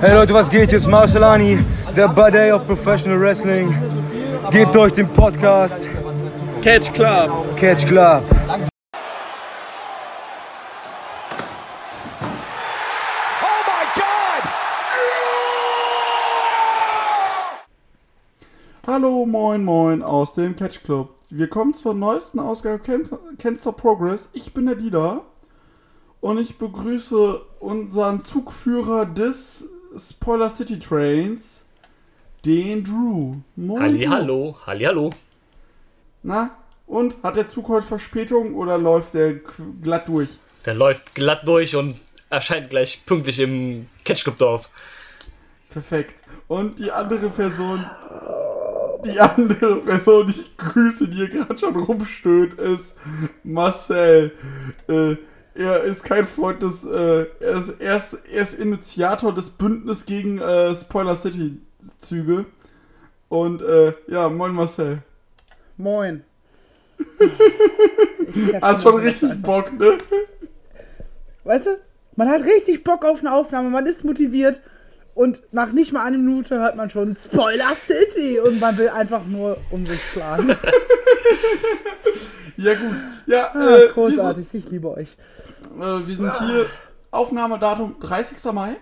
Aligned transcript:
Hey 0.00 0.14
Leute, 0.14 0.32
was 0.32 0.48
geht? 0.48 0.70
Hier 0.70 0.78
ist 0.78 0.86
Marcelani, 0.86 1.58
der 1.94 2.08
Buddy 2.08 2.50
of 2.52 2.66
Professional 2.66 3.20
Wrestling. 3.20 3.68
Gebt 4.50 4.74
euch 4.74 4.94
den 4.94 5.06
Podcast 5.12 5.90
Catch 6.62 6.90
Club. 6.94 7.30
Catch 7.56 7.86
Club. 7.86 8.22
Hallo, 18.86 19.26
moin, 19.26 19.62
moin 19.62 20.02
aus 20.02 20.32
dem 20.32 20.56
Catch 20.56 20.82
Club. 20.82 21.10
Wir 21.28 21.50
kommen 21.50 21.74
zur 21.74 21.92
neuesten 21.92 22.38
Ausgabe 22.38 22.78
Can 22.78 23.06
Can't 23.36 23.60
Stop 23.60 23.76
Progress. 23.76 24.30
Ich 24.32 24.54
bin 24.54 24.64
der 24.64 24.76
Dieter 24.76 25.26
und 26.22 26.38
ich 26.38 26.56
begrüße 26.56 27.42
unseren 27.60 28.22
Zugführer 28.22 29.04
des 29.04 29.68
Spoiler 29.96 30.50
City 30.50 30.78
Trains, 30.78 31.64
den 32.44 32.84
Drew. 32.84 33.36
Moin. 33.56 33.82
Halli, 33.82 34.06
hallo, 34.06 34.56
halli, 34.66 34.84
hallo. 34.84 35.10
Na, 36.22 36.50
und 36.86 37.16
hat 37.22 37.36
der 37.36 37.46
Zug 37.46 37.68
heute 37.68 37.86
Verspätung 37.86 38.54
oder 38.54 38.78
läuft 38.78 39.14
der 39.14 39.34
glatt 39.82 40.08
durch? 40.08 40.38
Der 40.64 40.74
läuft 40.74 41.14
glatt 41.14 41.46
durch 41.46 41.74
und 41.74 41.98
erscheint 42.28 42.70
gleich 42.70 43.04
pünktlich 43.06 43.40
im 43.40 43.88
Catch 44.04 44.24
Club 44.24 44.38
Dorf. 44.38 44.70
Perfekt. 45.70 46.22
Und 46.48 46.78
die 46.78 46.90
andere 46.90 47.30
Person 47.30 47.84
die 49.04 49.18
andere 49.18 49.76
Person, 49.76 50.26
die 50.26 50.32
ich 50.32 50.56
grüße, 50.56 51.08
die 51.08 51.16
hier 51.16 51.28
gerade 51.28 51.56
schon 51.56 51.76
rumstöhnt, 51.76 52.54
ist 52.54 52.96
Marcel. 53.42 54.32
Äh, 54.88 55.16
er 55.54 55.82
ist 55.82 56.04
kein 56.04 56.24
Freund 56.24 56.62
des, 56.62 56.84
äh, 56.84 57.26
er, 57.40 57.58
ist, 57.58 57.80
er, 57.80 57.96
ist, 57.96 58.18
er 58.30 58.42
ist 58.42 58.54
Initiator 58.54 59.34
des 59.34 59.50
Bündnisses 59.50 60.06
gegen 60.06 60.38
äh, 60.38 60.74
Spoiler 60.74 61.16
City 61.16 61.60
Züge. 61.98 62.46
Und 63.28 63.62
äh, 63.62 63.92
ja, 64.08 64.28
moin 64.28 64.52
Marcel. 64.52 65.02
Moin. 65.76 66.24
Hast 68.60 68.82
schon 68.82 68.96
richtig 69.00 69.40
Bock, 69.42 69.72
ne? 69.78 69.98
Weißt 71.44 71.66
du, 71.66 71.78
man 72.16 72.28
hat 72.28 72.44
richtig 72.44 72.84
Bock 72.84 73.04
auf 73.04 73.20
eine 73.20 73.32
Aufnahme, 73.32 73.70
man 73.70 73.86
ist 73.86 74.04
motiviert 74.04 74.60
und 75.14 75.42
nach 75.52 75.72
nicht 75.72 75.92
mal 75.92 76.04
einer 76.04 76.18
Minute 76.18 76.58
hört 76.58 76.76
man 76.76 76.90
schon 76.90 77.16
Spoiler 77.16 77.74
City 77.74 78.38
und 78.40 78.60
man 78.60 78.76
will 78.76 78.88
einfach 78.88 79.24
nur 79.26 79.56
um 79.70 79.86
sich 79.86 80.00
schlagen. 80.12 80.54
ja, 82.62 82.74
gut. 82.74 82.96
Ja, 83.26 83.50
ah, 83.54 83.76
äh, 83.76 83.88
großartig, 83.88 84.48
sind, 84.48 84.64
ich 84.64 84.70
liebe 84.70 84.90
euch. 84.90 85.16
Äh, 85.78 86.06
wir 86.06 86.16
sind 86.16 86.38
hier, 86.40 86.66
Aufnahmedatum 87.10 87.96
30. 88.00 88.52
Mai. 88.52 88.76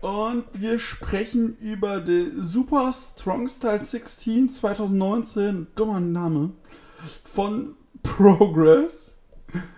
Und 0.00 0.44
wir 0.52 0.78
sprechen 0.78 1.56
über 1.58 2.00
den 2.00 2.40
Super 2.40 2.92
Strong 2.92 3.48
Style 3.48 3.82
16 3.82 4.48
2019, 4.48 5.66
dummer 5.74 5.98
Name, 5.98 6.50
von 7.24 7.74
Progress. 8.04 9.18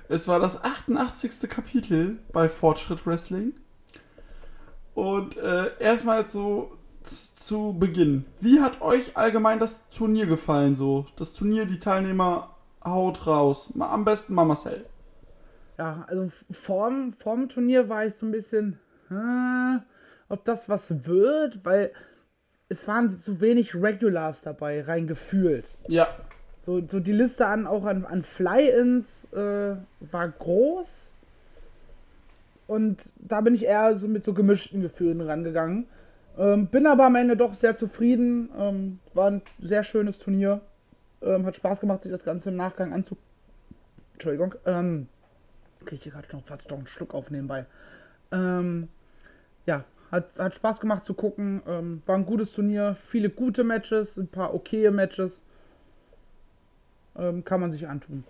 Es 0.09 0.29
war 0.29 0.39
das 0.39 0.63
88. 0.63 1.49
Kapitel 1.49 2.19
bei 2.33 2.51
Fortschritt 2.51 3.07
Wrestling. 3.07 3.55
Und 4.93 5.39
äh, 5.39 5.71
erstmal 5.79 6.29
so 6.29 6.77
zu 7.03 7.75
Beginn. 7.79 8.27
Wie 8.41 8.61
hat 8.61 8.83
euch 8.83 9.17
allgemein 9.17 9.59
das 9.59 9.89
Turnier 9.89 10.27
gefallen 10.27 10.75
so? 10.75 11.07
Das 11.17 11.33
Turnier, 11.33 11.65
die 11.65 11.79
Teilnehmer 11.79 12.57
haut 12.85 13.27
raus. 13.27 13.73
Am 13.79 14.05
besten 14.05 14.35
mal 14.35 14.45
Marcel. 14.45 14.87
Ja, 15.79 16.05
also 16.09 16.31
vorm, 16.51 17.13
vorm 17.13 17.49
Turnier 17.49 17.89
war 17.89 18.05
ich 18.05 18.15
so 18.15 18.27
ein 18.27 18.33
bisschen, 18.33 18.79
äh, 19.11 19.79
ob 20.29 20.45
das 20.45 20.69
was 20.69 21.07
wird, 21.07 21.65
weil 21.65 21.93
es 22.69 22.87
waren 22.87 23.11
zu 23.11 23.41
wenig 23.41 23.75
Regulars 23.75 24.43
dabei, 24.43 24.83
rein 24.83 25.07
gefühlt. 25.07 25.69
Ja. 25.89 26.09
So, 26.57 26.87
so 26.87 27.01
die 27.01 27.13
Liste 27.13 27.47
an 27.47 27.67
auch 27.67 27.87
an, 27.87 28.05
an 28.05 28.23
Fly-Ins 28.23 29.33
äh, 29.33 29.77
war 30.01 30.29
groß 30.29 31.13
und 32.71 33.03
da 33.17 33.41
bin 33.41 33.55
ich 33.55 33.65
eher 33.65 33.97
so 33.97 34.07
mit 34.07 34.23
so 34.23 34.33
gemischten 34.33 34.81
Gefühlen 34.81 35.21
rangegangen. 35.21 35.89
Ähm, 36.39 36.69
bin 36.69 36.87
aber 36.87 37.07
am 37.07 37.17
Ende 37.17 37.37
doch 37.37 37.55
sehr 37.55 37.77
zufrieden. 37.77 38.49
Ähm, 38.57 39.01
war 39.13 39.29
ein 39.29 39.43
sehr 39.59 39.83
schönes 39.83 40.21
Turnier. 40.21 40.61
Ähm, 41.23 41.45
hat 41.47 41.57
Spaß 41.57 41.81
gemacht, 41.81 42.03
sich 42.03 42.13
das 42.13 42.25
Ganze 42.25 42.51
im 42.51 42.57
Nachgang 42.57 42.93
anzu. 42.93 43.17
Entschuldigung. 44.15 44.55
Ähm, 44.67 45.09
kriege 45.85 45.97
ich 45.97 46.03
hier 46.03 46.13
gerade 46.13 46.29
noch 46.35 46.45
fast 46.45 46.71
noch 46.71 46.79
einen 46.79 46.87
Schluck 46.87 47.15
auf 47.15 47.31
nebenbei. 47.31 47.67
Ähm, 48.33 48.89
ja, 49.67 49.85
hat, 50.11 50.39
hat 50.39 50.55
Spaß 50.55 50.81
gemacht 50.81 51.05
zu 51.05 51.15
gucken. 51.15 51.63
Ähm, 51.67 52.03
war 52.07 52.17
ein 52.17 52.27
gutes 52.27 52.53
Turnier. 52.53 52.95
Viele 52.95 53.31
gute 53.31 53.65
Matches, 53.65 54.17
ein 54.17 54.29
paar 54.29 54.55
okaye 54.55 54.91
Matches. 54.91 55.43
Ähm, 57.17 57.45
kann 57.45 57.61
man 57.61 57.73
sich 57.73 57.87
antun. 57.87 58.25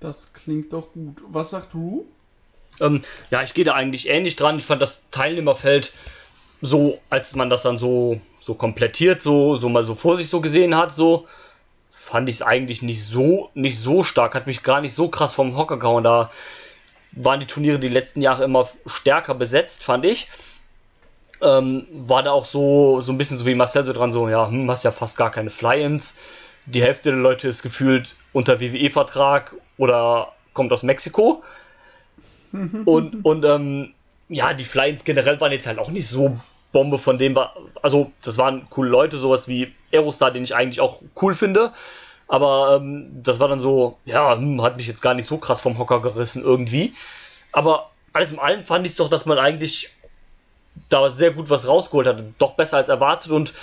Das 0.00 0.32
klingt 0.32 0.72
doch 0.72 0.92
gut. 0.92 1.22
Was 1.28 1.50
sagt 1.50 1.74
du? 1.74 2.06
Ähm, 2.80 3.02
ja, 3.30 3.42
ich 3.42 3.54
gehe 3.54 3.64
da 3.64 3.74
eigentlich 3.74 4.08
ähnlich 4.08 4.36
dran. 4.36 4.58
Ich 4.58 4.64
fand 4.64 4.80
das 4.80 5.02
Teilnehmerfeld 5.10 5.92
so, 6.60 7.00
als 7.10 7.34
man 7.34 7.50
das 7.50 7.62
dann 7.62 7.78
so, 7.78 8.20
so 8.40 8.54
komplettiert, 8.54 9.22
so, 9.22 9.56
so 9.56 9.68
mal 9.68 9.84
so 9.84 9.94
vor 9.94 10.16
sich 10.16 10.28
so 10.28 10.40
gesehen 10.40 10.76
hat, 10.76 10.92
so 10.92 11.26
fand 12.08 12.28
ich 12.28 12.36
es 12.36 12.42
eigentlich 12.42 12.80
nicht 12.80 13.04
so, 13.04 13.50
nicht 13.54 13.78
so 13.78 14.02
stark, 14.02 14.34
hat 14.34 14.46
mich 14.46 14.62
gar 14.62 14.80
nicht 14.80 14.94
so 14.94 15.08
krass 15.08 15.34
vom 15.34 15.56
Hocker 15.56 15.78
gehauen. 15.78 16.04
Da 16.04 16.30
waren 17.12 17.40
die 17.40 17.46
Turniere 17.46 17.78
die 17.78 17.88
letzten 17.88 18.22
Jahre 18.22 18.44
immer 18.44 18.66
stärker 18.86 19.34
besetzt, 19.34 19.84
fand 19.84 20.06
ich. 20.06 20.28
Ähm, 21.42 21.86
war 21.92 22.22
da 22.22 22.32
auch 22.32 22.46
so, 22.46 23.02
so 23.02 23.12
ein 23.12 23.18
bisschen 23.18 23.36
so 23.36 23.44
wie 23.44 23.54
Marcel 23.54 23.84
so 23.84 23.92
dran, 23.92 24.10
so, 24.10 24.28
ja, 24.28 24.48
hm, 24.48 24.70
hast 24.70 24.84
ja 24.84 24.90
fast 24.90 25.18
gar 25.18 25.30
keine 25.30 25.50
Fly-Ins. 25.50 26.14
Die 26.64 26.82
Hälfte 26.82 27.10
der 27.10 27.20
Leute 27.20 27.46
ist 27.46 27.62
gefühlt 27.62 28.16
unter 28.32 28.58
WWE-Vertrag 28.58 29.54
oder 29.76 30.32
kommt 30.54 30.72
aus 30.72 30.82
Mexiko 30.82 31.44
und 32.86 33.24
und 33.24 33.44
ähm, 33.44 33.92
ja, 34.28 34.54
die 34.54 34.64
Fly-Ins 34.64 35.04
generell 35.04 35.40
waren 35.40 35.52
jetzt 35.52 35.66
halt 35.66 35.78
auch 35.78 35.90
nicht 35.90 36.08
so 36.08 36.38
Bombe 36.72 36.98
von 36.98 37.18
dem, 37.18 37.38
also 37.82 38.12
das 38.22 38.36
waren 38.38 38.68
coole 38.68 38.90
Leute, 38.90 39.18
sowas 39.18 39.48
wie 39.48 39.72
Aerostar, 39.92 40.30
den 40.30 40.44
ich 40.44 40.54
eigentlich 40.54 40.80
auch 40.80 41.00
cool 41.20 41.34
finde. 41.34 41.72
Aber 42.28 42.76
ähm, 42.76 43.22
das 43.22 43.40
war 43.40 43.48
dann 43.48 43.58
so, 43.58 43.96
ja, 44.04 44.36
hm, 44.36 44.62
hat 44.62 44.76
mich 44.76 44.86
jetzt 44.86 45.00
gar 45.00 45.14
nicht 45.14 45.26
so 45.26 45.38
krass 45.38 45.62
vom 45.62 45.78
Hocker 45.78 46.02
gerissen 46.02 46.42
irgendwie. 46.42 46.92
Aber 47.52 47.90
alles 48.12 48.32
in 48.32 48.38
allem 48.38 48.66
fand 48.66 48.86
ich 48.86 48.96
doch, 48.96 49.08
dass 49.08 49.24
man 49.24 49.38
eigentlich 49.38 49.90
da 50.90 51.08
sehr 51.10 51.30
gut 51.30 51.48
was 51.48 51.66
rausgeholt 51.66 52.06
hat. 52.06 52.22
Doch 52.38 52.52
besser 52.52 52.76
als 52.76 52.90
erwartet. 52.90 53.32
Und 53.32 53.54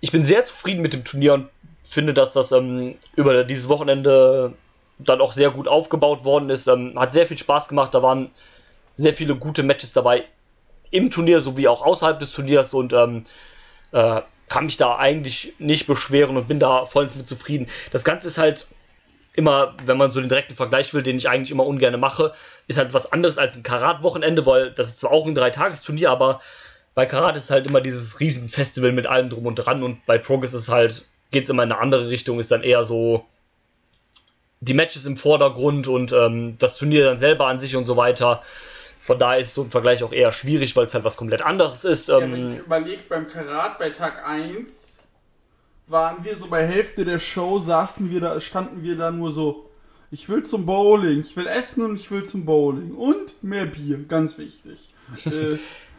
ich 0.00 0.10
bin 0.10 0.24
sehr 0.24 0.44
zufrieden 0.44 0.82
mit 0.82 0.92
dem 0.92 1.04
Turnier 1.04 1.34
und 1.34 1.48
finde, 1.84 2.12
dass 2.12 2.32
das 2.32 2.50
ähm, 2.50 2.96
über 3.14 3.44
dieses 3.44 3.68
Wochenende 3.68 4.52
dann 4.98 5.20
auch 5.20 5.32
sehr 5.32 5.52
gut 5.52 5.68
aufgebaut 5.68 6.24
worden 6.24 6.50
ist. 6.50 6.66
Ähm, 6.66 6.98
hat 6.98 7.12
sehr 7.12 7.28
viel 7.28 7.38
Spaß 7.38 7.68
gemacht. 7.68 7.94
Da 7.94 8.02
waren 8.02 8.32
sehr 8.94 9.14
viele 9.14 9.36
gute 9.36 9.62
Matches 9.62 9.92
dabei 9.92 10.24
im 10.90 11.10
Turnier 11.10 11.40
sowie 11.40 11.68
auch 11.68 11.82
außerhalb 11.82 12.18
des 12.18 12.32
Turniers 12.32 12.74
und 12.74 12.92
ähm, 12.92 13.22
äh, 13.92 14.22
kann 14.48 14.64
mich 14.64 14.76
da 14.76 14.96
eigentlich 14.96 15.54
nicht 15.58 15.86
beschweren 15.86 16.36
und 16.36 16.48
bin 16.48 16.58
da 16.58 16.86
vollends 16.86 17.14
mit 17.14 17.28
zufrieden. 17.28 17.66
Das 17.92 18.04
Ganze 18.04 18.28
ist 18.28 18.38
halt 18.38 18.66
immer, 19.34 19.74
wenn 19.84 19.98
man 19.98 20.10
so 20.10 20.20
den 20.20 20.28
direkten 20.28 20.56
Vergleich 20.56 20.94
will, 20.94 21.02
den 21.02 21.16
ich 21.16 21.28
eigentlich 21.28 21.50
immer 21.50 21.66
ungern 21.66 21.98
mache, 22.00 22.32
ist 22.66 22.78
halt 22.78 22.94
was 22.94 23.12
anderes 23.12 23.38
als 23.38 23.56
ein 23.56 23.62
Karat-Wochenende, 23.62 24.46
weil 24.46 24.70
das 24.70 24.88
ist 24.88 25.00
zwar 25.00 25.12
auch 25.12 25.26
ein 25.26 25.34
Dreitagesturnier, 25.34 26.10
aber 26.10 26.40
bei 26.94 27.06
Karat 27.06 27.36
ist 27.36 27.50
halt 27.50 27.66
immer 27.66 27.80
dieses 27.80 28.18
Riesenfestival 28.18 28.92
mit 28.92 29.06
allem 29.06 29.30
drum 29.30 29.46
und 29.46 29.54
dran 29.54 29.82
und 29.82 30.04
bei 30.06 30.18
Progress 30.18 30.54
ist 30.54 30.70
halt, 30.70 31.04
geht 31.30 31.44
es 31.44 31.50
immer 31.50 31.62
in 31.62 31.70
eine 31.70 31.80
andere 31.80 32.08
Richtung, 32.08 32.40
ist 32.40 32.50
dann 32.50 32.62
eher 32.62 32.82
so, 32.82 33.24
die 34.60 34.74
Matches 34.74 35.06
im 35.06 35.16
Vordergrund 35.16 35.86
und 35.88 36.12
ähm, 36.12 36.56
das 36.58 36.76
Turnier 36.76 37.04
dann 37.04 37.18
selber 37.18 37.46
an 37.46 37.60
sich 37.60 37.76
und 37.76 37.86
so 37.86 37.96
weiter. 37.96 38.42
Von 39.08 39.18
daher 39.18 39.38
ist 39.40 39.54
so 39.54 39.62
ein 39.62 39.70
Vergleich 39.70 40.04
auch 40.04 40.12
eher 40.12 40.32
schwierig, 40.32 40.76
weil 40.76 40.84
es 40.84 40.92
halt 40.92 41.02
was 41.02 41.16
komplett 41.16 41.40
anderes 41.40 41.86
ist. 41.86 42.10
Ähm, 42.10 42.20
ja, 42.20 42.30
wenn 42.30 42.48
ich 42.52 42.58
überlege, 42.58 43.02
beim 43.08 43.26
Karat 43.26 43.78
bei 43.78 43.88
Tag 43.88 44.28
1 44.28 44.98
waren 45.86 46.22
wir 46.22 46.36
so 46.36 46.48
bei 46.48 46.66
Hälfte 46.66 47.06
der 47.06 47.18
Show, 47.18 47.58
saßen 47.58 48.10
wir 48.10 48.20
da, 48.20 48.38
standen 48.38 48.82
wir 48.82 48.98
da 48.98 49.10
nur 49.10 49.32
so, 49.32 49.70
ich 50.10 50.28
will 50.28 50.42
zum 50.42 50.66
Bowling, 50.66 51.20
ich 51.20 51.34
will 51.38 51.46
essen 51.46 51.86
und 51.86 51.96
ich 51.96 52.10
will 52.10 52.24
zum 52.24 52.44
Bowling. 52.44 52.90
Und 52.92 53.42
mehr 53.42 53.64
Bier, 53.64 54.04
ganz 54.06 54.36
wichtig. 54.36 54.90
äh, 55.24 55.56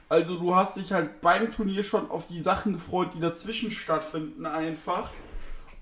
also 0.08 0.36
du 0.36 0.56
hast 0.56 0.78
dich 0.78 0.92
halt 0.92 1.20
beim 1.20 1.50
Turnier 1.50 1.82
schon 1.82 2.12
auf 2.12 2.28
die 2.28 2.44
Sachen 2.44 2.74
gefreut, 2.74 3.16
die 3.16 3.20
dazwischen 3.20 3.72
stattfinden 3.72 4.46
einfach. 4.46 5.10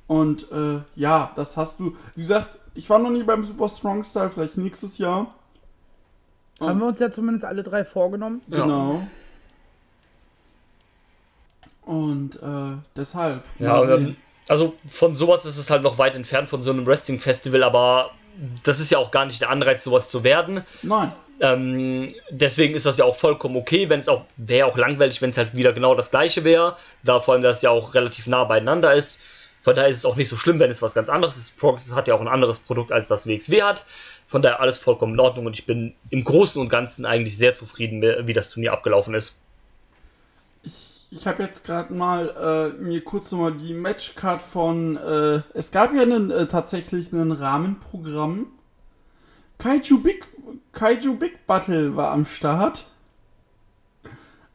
Und 0.08 0.50
äh, 0.54 0.80
ja, 0.96 1.34
das 1.36 1.58
hast 1.58 1.82
du, 1.82 1.94
wie 2.16 2.22
gesagt, 2.22 2.58
ich 2.74 2.90
war 2.90 3.00
noch 3.00 3.10
nie 3.10 3.24
beim 3.24 3.44
Super 3.44 3.68
Strong 3.68 4.06
Style, 4.06 4.30
vielleicht 4.30 4.56
nächstes 4.56 4.98
Jahr. 4.98 5.37
Und 6.60 6.68
Haben 6.68 6.80
wir 6.80 6.88
uns 6.88 7.00
ja 7.00 7.12
zumindest 7.12 7.46
alle 7.46 7.64
drei 7.64 7.86
vorgenommen. 7.86 8.42
Genau. 8.50 9.02
Und 11.86 12.36
äh, 12.36 12.78
deshalb. 12.96 13.44
Ja, 13.60 13.84
ähm, 13.84 14.18
also 14.48 14.76
von 14.88 15.16
sowas 15.16 15.46
ist 15.46 15.58
es 15.58 15.70
halt 15.70 15.84
noch 15.84 15.98
weit 15.98 16.16
entfernt 16.16 16.50
von 16.50 16.62
so 16.64 16.72
einem 16.72 16.86
Wrestling-Festival, 16.86 17.64
aber 17.64 18.12
das 18.64 18.80
ist 18.80 18.92
ja 18.92 18.98
auch 18.98 19.12
gar 19.12 19.26
nicht 19.26 19.42
der 19.42 19.50
Anreiz, 19.50 19.84
sowas 19.84 20.10
zu 20.10 20.24
werden. 20.24 20.62
Nein. 20.84 21.12
Ähm, 21.40 22.14
deswegen 22.32 22.74
ist 22.74 22.86
das 22.86 22.98
ja 22.98 23.06
auch 23.06 23.16
vollkommen 23.16 23.56
okay, 23.58 23.90
wenn 23.90 24.00
es 24.00 24.08
auch, 24.08 24.26
wäre 24.38 24.68
auch 24.68 24.78
langweilig, 24.78 25.22
wenn 25.22 25.30
es 25.30 25.38
halt 25.38 25.56
wieder 25.56 25.72
genau 25.72 25.94
das 25.94 26.10
gleiche 26.10 26.44
wäre, 26.44 26.76
da 27.04 27.20
vor 27.20 27.36
allem 27.36 27.44
das 27.44 27.62
ja 27.62 27.70
auch 27.70 27.94
relativ 27.94 28.28
nah 28.28 28.44
beieinander 28.44 28.94
ist. 28.94 29.20
Von 29.62 29.76
daher 29.76 29.90
ist 29.90 29.98
es 29.98 30.06
auch 30.06 30.16
nicht 30.16 30.30
so 30.30 30.38
schlimm, 30.38 30.60
wenn 30.60 30.72
es 30.72 30.82
was 30.82 30.94
ganz 30.94 31.10
anderes 31.10 31.38
ist. 31.38 31.58
Progress 31.58 31.94
hat 31.94 32.08
ja 32.08 32.16
auch 32.16 32.22
ein 32.22 32.28
anderes 32.28 32.60
Produkt, 32.60 32.92
als 32.92 33.08
das 33.08 33.28
WXW 33.28 33.64
hat. 33.64 33.86
Von 34.28 34.42
daher 34.42 34.60
alles 34.60 34.78
vollkommen 34.78 35.14
in 35.14 35.22
Ordnung 35.22 35.46
und 35.46 35.58
ich 35.58 35.66
bin 35.66 35.94
im 36.10 36.26
Großen 36.26 36.62
und 36.62 36.68
Ganzen 36.68 37.06
eigentlich 37.06 37.38
sehr 37.38 37.54
zufrieden, 37.54 38.02
wie 38.02 38.34
das 38.34 38.50
Turnier 38.50 38.74
abgelaufen 38.74 39.14
ist. 39.14 39.40
Ich, 40.64 41.08
ich 41.10 41.26
habe 41.26 41.44
jetzt 41.44 41.66
gerade 41.66 41.94
mal 41.94 42.74
äh, 42.78 42.84
mir 42.84 43.02
kurz 43.06 43.32
nochmal 43.32 43.54
die 43.54 43.74
Matchcard 43.74 44.42
von. 44.42 44.98
Äh, 44.98 45.44
es 45.54 45.72
gab 45.72 45.94
ja 45.94 46.02
einen, 46.02 46.30
äh, 46.30 46.46
tatsächlich 46.46 47.14
ein 47.14 47.32
Rahmenprogramm. 47.32 48.48
Kaiju 49.60 50.00
Big, 50.04 50.28
Kaiju 50.74 51.16
Big 51.16 51.48
Battle 51.48 51.96
war 51.96 52.12
am 52.12 52.26
Start. 52.26 52.86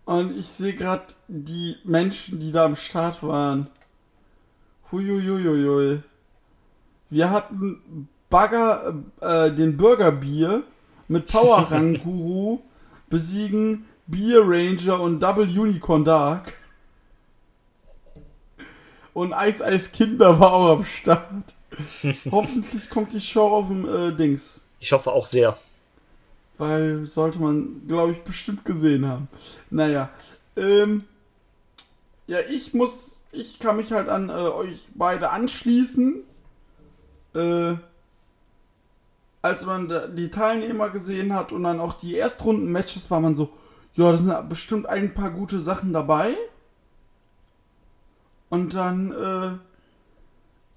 Und 0.04 0.36
ich 0.36 0.48
sehe 0.48 0.74
gerade 0.74 1.14
die 1.28 1.76
Menschen, 1.84 2.40
die 2.40 2.52
da 2.52 2.66
am 2.66 2.76
Start 2.76 3.22
waren. 3.22 3.68
Huiuiuiui. 4.90 6.02
Wir 7.08 7.30
hatten 7.30 8.08
Bagger, 8.32 8.94
äh, 9.20 9.52
den 9.52 9.76
Burgerbier 9.76 10.62
mit 11.06 11.26
Power 11.26 11.58
Rang 11.70 11.94
Guru 12.02 12.60
besiegen 13.10 13.84
Beer 14.06 14.40
Ranger 14.42 15.00
und 15.00 15.20
Double 15.20 15.44
Unicorn 15.44 16.02
Dark. 16.02 16.54
Und 19.12 19.34
Eis 19.34 19.60
Eis 19.60 19.92
Kinder 19.92 20.40
war 20.40 20.54
auch 20.54 20.78
am 20.78 20.84
Start. 20.84 21.54
Hoffentlich 22.30 22.88
kommt 22.88 23.12
die 23.12 23.20
Show 23.20 23.46
auf 23.48 23.68
dem 23.68 23.86
äh, 23.86 24.12
Dings. 24.12 24.54
Ich 24.80 24.92
hoffe 24.92 25.12
auch 25.12 25.26
sehr. 25.26 25.56
Weil 26.56 27.04
sollte 27.04 27.38
man, 27.38 27.86
glaube 27.86 28.12
ich, 28.12 28.22
bestimmt 28.22 28.64
gesehen 28.64 29.06
haben. 29.06 29.28
Naja. 29.68 30.08
Ähm, 30.56 31.04
ja, 32.26 32.38
ich 32.48 32.72
muss, 32.72 33.20
ich 33.30 33.58
kann 33.58 33.76
mich 33.76 33.92
halt 33.92 34.08
an 34.08 34.30
äh, 34.30 34.32
euch 34.32 34.88
beide 34.94 35.28
anschließen. 35.28 36.22
Äh, 37.34 37.74
als 39.42 39.66
man 39.66 40.14
die 40.14 40.30
Teilnehmer 40.30 40.88
gesehen 40.90 41.34
hat 41.34 41.50
und 41.52 41.64
dann 41.64 41.80
auch 41.80 41.94
die 41.94 42.16
Erstrunden-Matches, 42.16 43.10
war 43.10 43.20
man 43.20 43.34
so, 43.34 43.50
ja, 43.94 44.12
da 44.12 44.16
sind 44.16 44.48
bestimmt 44.48 44.86
ein 44.86 45.12
paar 45.12 45.30
gute 45.30 45.58
Sachen 45.58 45.92
dabei. 45.92 46.36
Und 48.48 48.74
dann, 48.74 49.12
äh, 49.12 49.58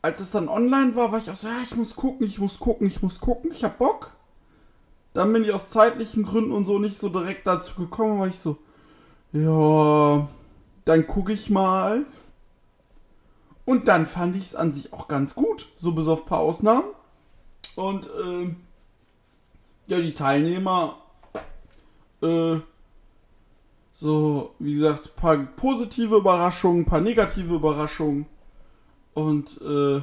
als 0.02 0.20
es 0.20 0.32
dann 0.32 0.50
online 0.50 0.96
war, 0.96 1.12
war 1.12 1.20
ich 1.20 1.30
auch 1.30 1.36
so, 1.36 1.48
ja, 1.48 1.60
ich 1.64 1.76
muss 1.76 1.96
gucken, 1.96 2.26
ich 2.26 2.40
muss 2.40 2.60
gucken, 2.60 2.88
ich 2.88 3.02
muss 3.02 3.20
gucken, 3.20 3.52
ich 3.52 3.64
hab 3.64 3.78
Bock. 3.78 4.12
Dann 5.14 5.32
bin 5.32 5.44
ich 5.44 5.54
aus 5.54 5.70
zeitlichen 5.70 6.24
Gründen 6.24 6.52
und 6.52 6.66
so 6.66 6.80
nicht 6.80 7.00
so 7.00 7.10
direkt 7.10 7.48
dazu 7.48 7.76
gekommen, 7.76 8.20
war 8.20 8.28
ich 8.28 8.40
so, 8.40 8.58
ja, 9.32 10.28
dann 10.86 11.08
gucke 11.08 11.34
ich 11.34 11.50
mal. 11.50 12.06
Und 13.64 13.88
dann 13.88 14.06
fand 14.06 14.36
ich 14.36 14.48
es 14.48 14.56
an 14.56 14.72
sich 14.72 14.92
auch 14.92 15.08
ganz 15.08 15.36
gut, 15.36 15.68
so 15.78 15.92
bis 15.94 16.08
auf 16.08 16.22
ein 16.22 16.26
paar 16.28 16.40
Ausnahmen. 16.40 16.86
Und 17.76 18.06
äh, 18.06 18.56
ja, 19.88 20.00
die 20.00 20.14
Teilnehmer, 20.14 20.98
äh, 22.22 22.58
so, 23.94 24.54
wie 24.60 24.76
gesagt, 24.76 25.08
ein 25.08 25.16
paar 25.16 25.38
positive 25.38 26.18
Überraschungen, 26.18 26.82
ein 26.82 26.86
paar 26.86 27.02
negative 27.02 27.54
Überraschungen. 27.54 28.26
Und, 29.14 29.62
äh, 29.62 30.02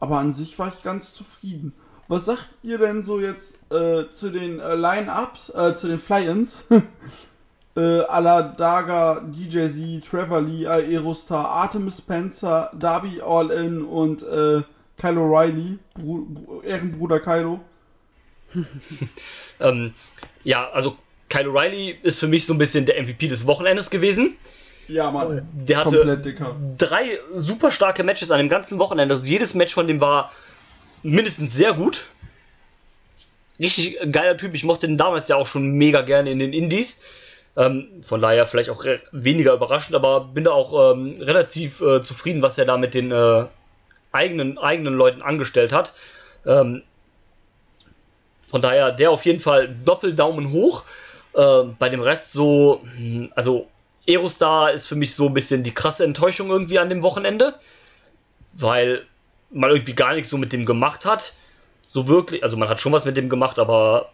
aber 0.00 0.18
an 0.18 0.32
sich 0.32 0.58
war 0.58 0.68
ich 0.68 0.82
ganz 0.82 1.12
zufrieden. 1.12 1.74
Was 2.08 2.26
sagt 2.26 2.50
ihr 2.62 2.78
denn 2.78 3.02
so 3.02 3.20
jetzt 3.20 3.58
äh, 3.70 4.08
zu 4.10 4.30
den 4.30 4.60
äh, 4.60 4.74
Line-Ups, 4.74 5.50
äh, 5.50 5.74
zu 5.74 5.88
den 5.88 5.98
Fly-Ins? 5.98 6.66
äh, 7.76 8.00
Ala 8.00 8.42
Daga, 8.42 9.20
DJ 9.20 9.68
Z, 9.68 10.04
Trevor 10.08 10.42
Lee, 10.42 10.66
Aerostar, 10.66 11.48
Artemis 11.48 11.98
Spencer, 11.98 12.70
Darby 12.78 13.20
All-In 13.22 13.84
und 13.84 14.22
äh, 14.22 14.62
Kylo 14.98 15.26
Riley, 15.26 15.78
Bru 15.94 16.62
Ehrenbruder 16.62 17.20
Kylo. 17.20 17.60
ähm, 19.60 19.92
ja, 20.44 20.70
also 20.70 20.96
Kylo 21.28 21.52
Riley 21.52 21.98
ist 22.02 22.20
für 22.20 22.28
mich 22.28 22.46
so 22.46 22.54
ein 22.54 22.58
bisschen 22.58 22.86
der 22.86 23.02
MVP 23.02 23.28
des 23.28 23.46
Wochenendes 23.46 23.90
gewesen. 23.90 24.36
Ja, 24.88 25.10
Mann. 25.10 25.48
Der 25.52 25.78
hatte 25.78 26.36
drei 26.78 27.18
super 27.32 27.70
starke 27.70 28.04
Matches 28.04 28.30
an 28.30 28.38
dem 28.38 28.48
ganzen 28.48 28.78
Wochenende. 28.78 29.14
Also 29.14 29.26
jedes 29.26 29.54
Match 29.54 29.74
von 29.74 29.86
dem 29.86 30.00
war 30.00 30.30
mindestens 31.02 31.54
sehr 31.54 31.72
gut. 31.72 32.04
Richtig 33.58 33.98
geiler 34.12 34.36
Typ. 34.36 34.54
Ich 34.54 34.64
mochte 34.64 34.86
den 34.86 34.96
damals 34.96 35.28
ja 35.28 35.36
auch 35.36 35.46
schon 35.46 35.70
mega 35.70 36.02
gerne 36.02 36.30
in 36.30 36.38
den 36.38 36.52
Indies. 36.52 37.02
Ähm, 37.56 37.86
von 38.02 38.20
daher 38.20 38.46
vielleicht 38.46 38.70
auch 38.70 38.84
weniger 39.12 39.54
überraschend, 39.54 39.94
aber 39.94 40.24
bin 40.24 40.44
da 40.44 40.50
auch 40.50 40.92
ähm, 40.92 41.16
relativ 41.20 41.80
äh, 41.80 42.02
zufrieden, 42.02 42.42
was 42.42 42.58
er 42.58 42.64
da 42.64 42.76
mit 42.76 42.94
den 42.94 43.12
äh, 43.12 43.44
eigenen, 44.14 44.58
eigenen 44.58 44.94
Leuten 44.94 45.22
angestellt 45.22 45.72
hat. 45.72 45.92
Ähm, 46.46 46.82
von 48.48 48.60
daher, 48.60 48.92
der 48.92 49.10
auf 49.10 49.24
jeden 49.24 49.40
Fall 49.40 49.68
Doppeldaumen 49.84 50.52
hoch. 50.52 50.84
Äh, 51.34 51.64
bei 51.78 51.88
dem 51.88 52.00
Rest 52.00 52.32
so, 52.32 52.82
hm, 52.96 53.32
also 53.34 53.68
Aerostar 54.06 54.72
ist 54.72 54.86
für 54.86 54.96
mich 54.96 55.14
so 55.14 55.26
ein 55.26 55.34
bisschen 55.34 55.62
die 55.62 55.74
krasse 55.74 56.04
Enttäuschung 56.04 56.50
irgendwie 56.50 56.78
an 56.78 56.88
dem 56.88 57.02
Wochenende, 57.02 57.54
weil 58.52 59.04
man 59.50 59.70
irgendwie 59.70 59.94
gar 59.94 60.14
nichts 60.14 60.30
so 60.30 60.36
mit 60.36 60.52
dem 60.52 60.66
gemacht 60.66 61.04
hat. 61.04 61.32
So 61.90 62.06
wirklich, 62.06 62.42
also 62.42 62.56
man 62.56 62.68
hat 62.68 62.80
schon 62.80 62.92
was 62.92 63.04
mit 63.04 63.16
dem 63.16 63.28
gemacht, 63.28 63.58
aber 63.58 64.10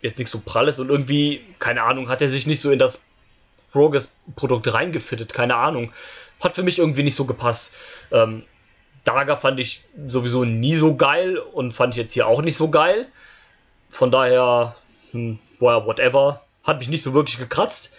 jetzt 0.00 0.18
nichts 0.18 0.32
so 0.32 0.40
pralles 0.44 0.78
und 0.78 0.88
irgendwie, 0.88 1.42
keine 1.58 1.82
Ahnung, 1.82 2.08
hat 2.08 2.22
er 2.22 2.28
sich 2.28 2.46
nicht 2.46 2.60
so 2.60 2.70
in 2.70 2.78
das 2.78 3.04
Progress-Produkt 3.72 4.72
reingefittet, 4.72 5.32
keine 5.34 5.56
Ahnung. 5.56 5.92
Hat 6.40 6.54
für 6.54 6.62
mich 6.62 6.78
irgendwie 6.78 7.02
nicht 7.02 7.16
so 7.16 7.24
gepasst. 7.24 7.72
Ähm, 8.10 8.44
Daga 9.06 9.36
fand 9.36 9.60
ich 9.60 9.84
sowieso 10.08 10.44
nie 10.44 10.74
so 10.74 10.96
geil 10.96 11.38
und 11.38 11.70
fand 11.70 11.94
ich 11.94 11.98
jetzt 11.98 12.12
hier 12.12 12.26
auch 12.26 12.42
nicht 12.42 12.56
so 12.56 12.70
geil. 12.70 13.06
Von 13.88 14.10
daher, 14.10 14.74
hm, 15.12 15.38
well, 15.60 15.86
whatever. 15.86 16.42
Hat 16.64 16.80
mich 16.80 16.88
nicht 16.88 17.04
so 17.04 17.14
wirklich 17.14 17.38
gekratzt. 17.38 17.92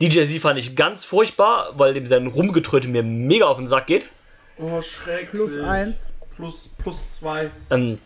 DJ 0.00 0.24
Z 0.26 0.40
fand 0.40 0.56
ich 0.56 0.76
ganz 0.76 1.04
furchtbar, 1.04 1.72
weil 1.76 1.92
dem 1.92 2.06
sein 2.06 2.28
Rumgetröte 2.28 2.86
mir 2.86 3.02
mega 3.02 3.46
auf 3.46 3.56
den 3.56 3.66
Sack 3.66 3.88
geht. 3.88 4.06
Oh, 4.56 4.80
schrecklich. 4.80 5.30
Plus 5.30 5.58
eins. 5.58 6.06
Plus, 6.36 6.70
plus 6.78 6.98
zwei. 7.18 7.50
Ähm, 7.70 7.98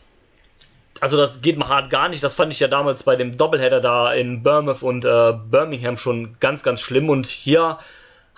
also 1.00 1.18
das 1.18 1.42
geht 1.42 1.58
mal 1.58 1.68
hart 1.68 1.90
gar 1.90 2.08
nicht. 2.08 2.24
Das 2.24 2.32
fand 2.32 2.50
ich 2.50 2.60
ja 2.60 2.68
damals 2.68 3.02
bei 3.02 3.16
dem 3.16 3.36
Doubleheader 3.36 3.80
da 3.80 4.14
in 4.14 4.42
Bournemouth 4.42 4.82
und 4.82 5.04
äh, 5.04 5.34
Birmingham 5.50 5.98
schon 5.98 6.38
ganz, 6.40 6.62
ganz 6.62 6.80
schlimm. 6.80 7.10
Und 7.10 7.26
hier 7.26 7.76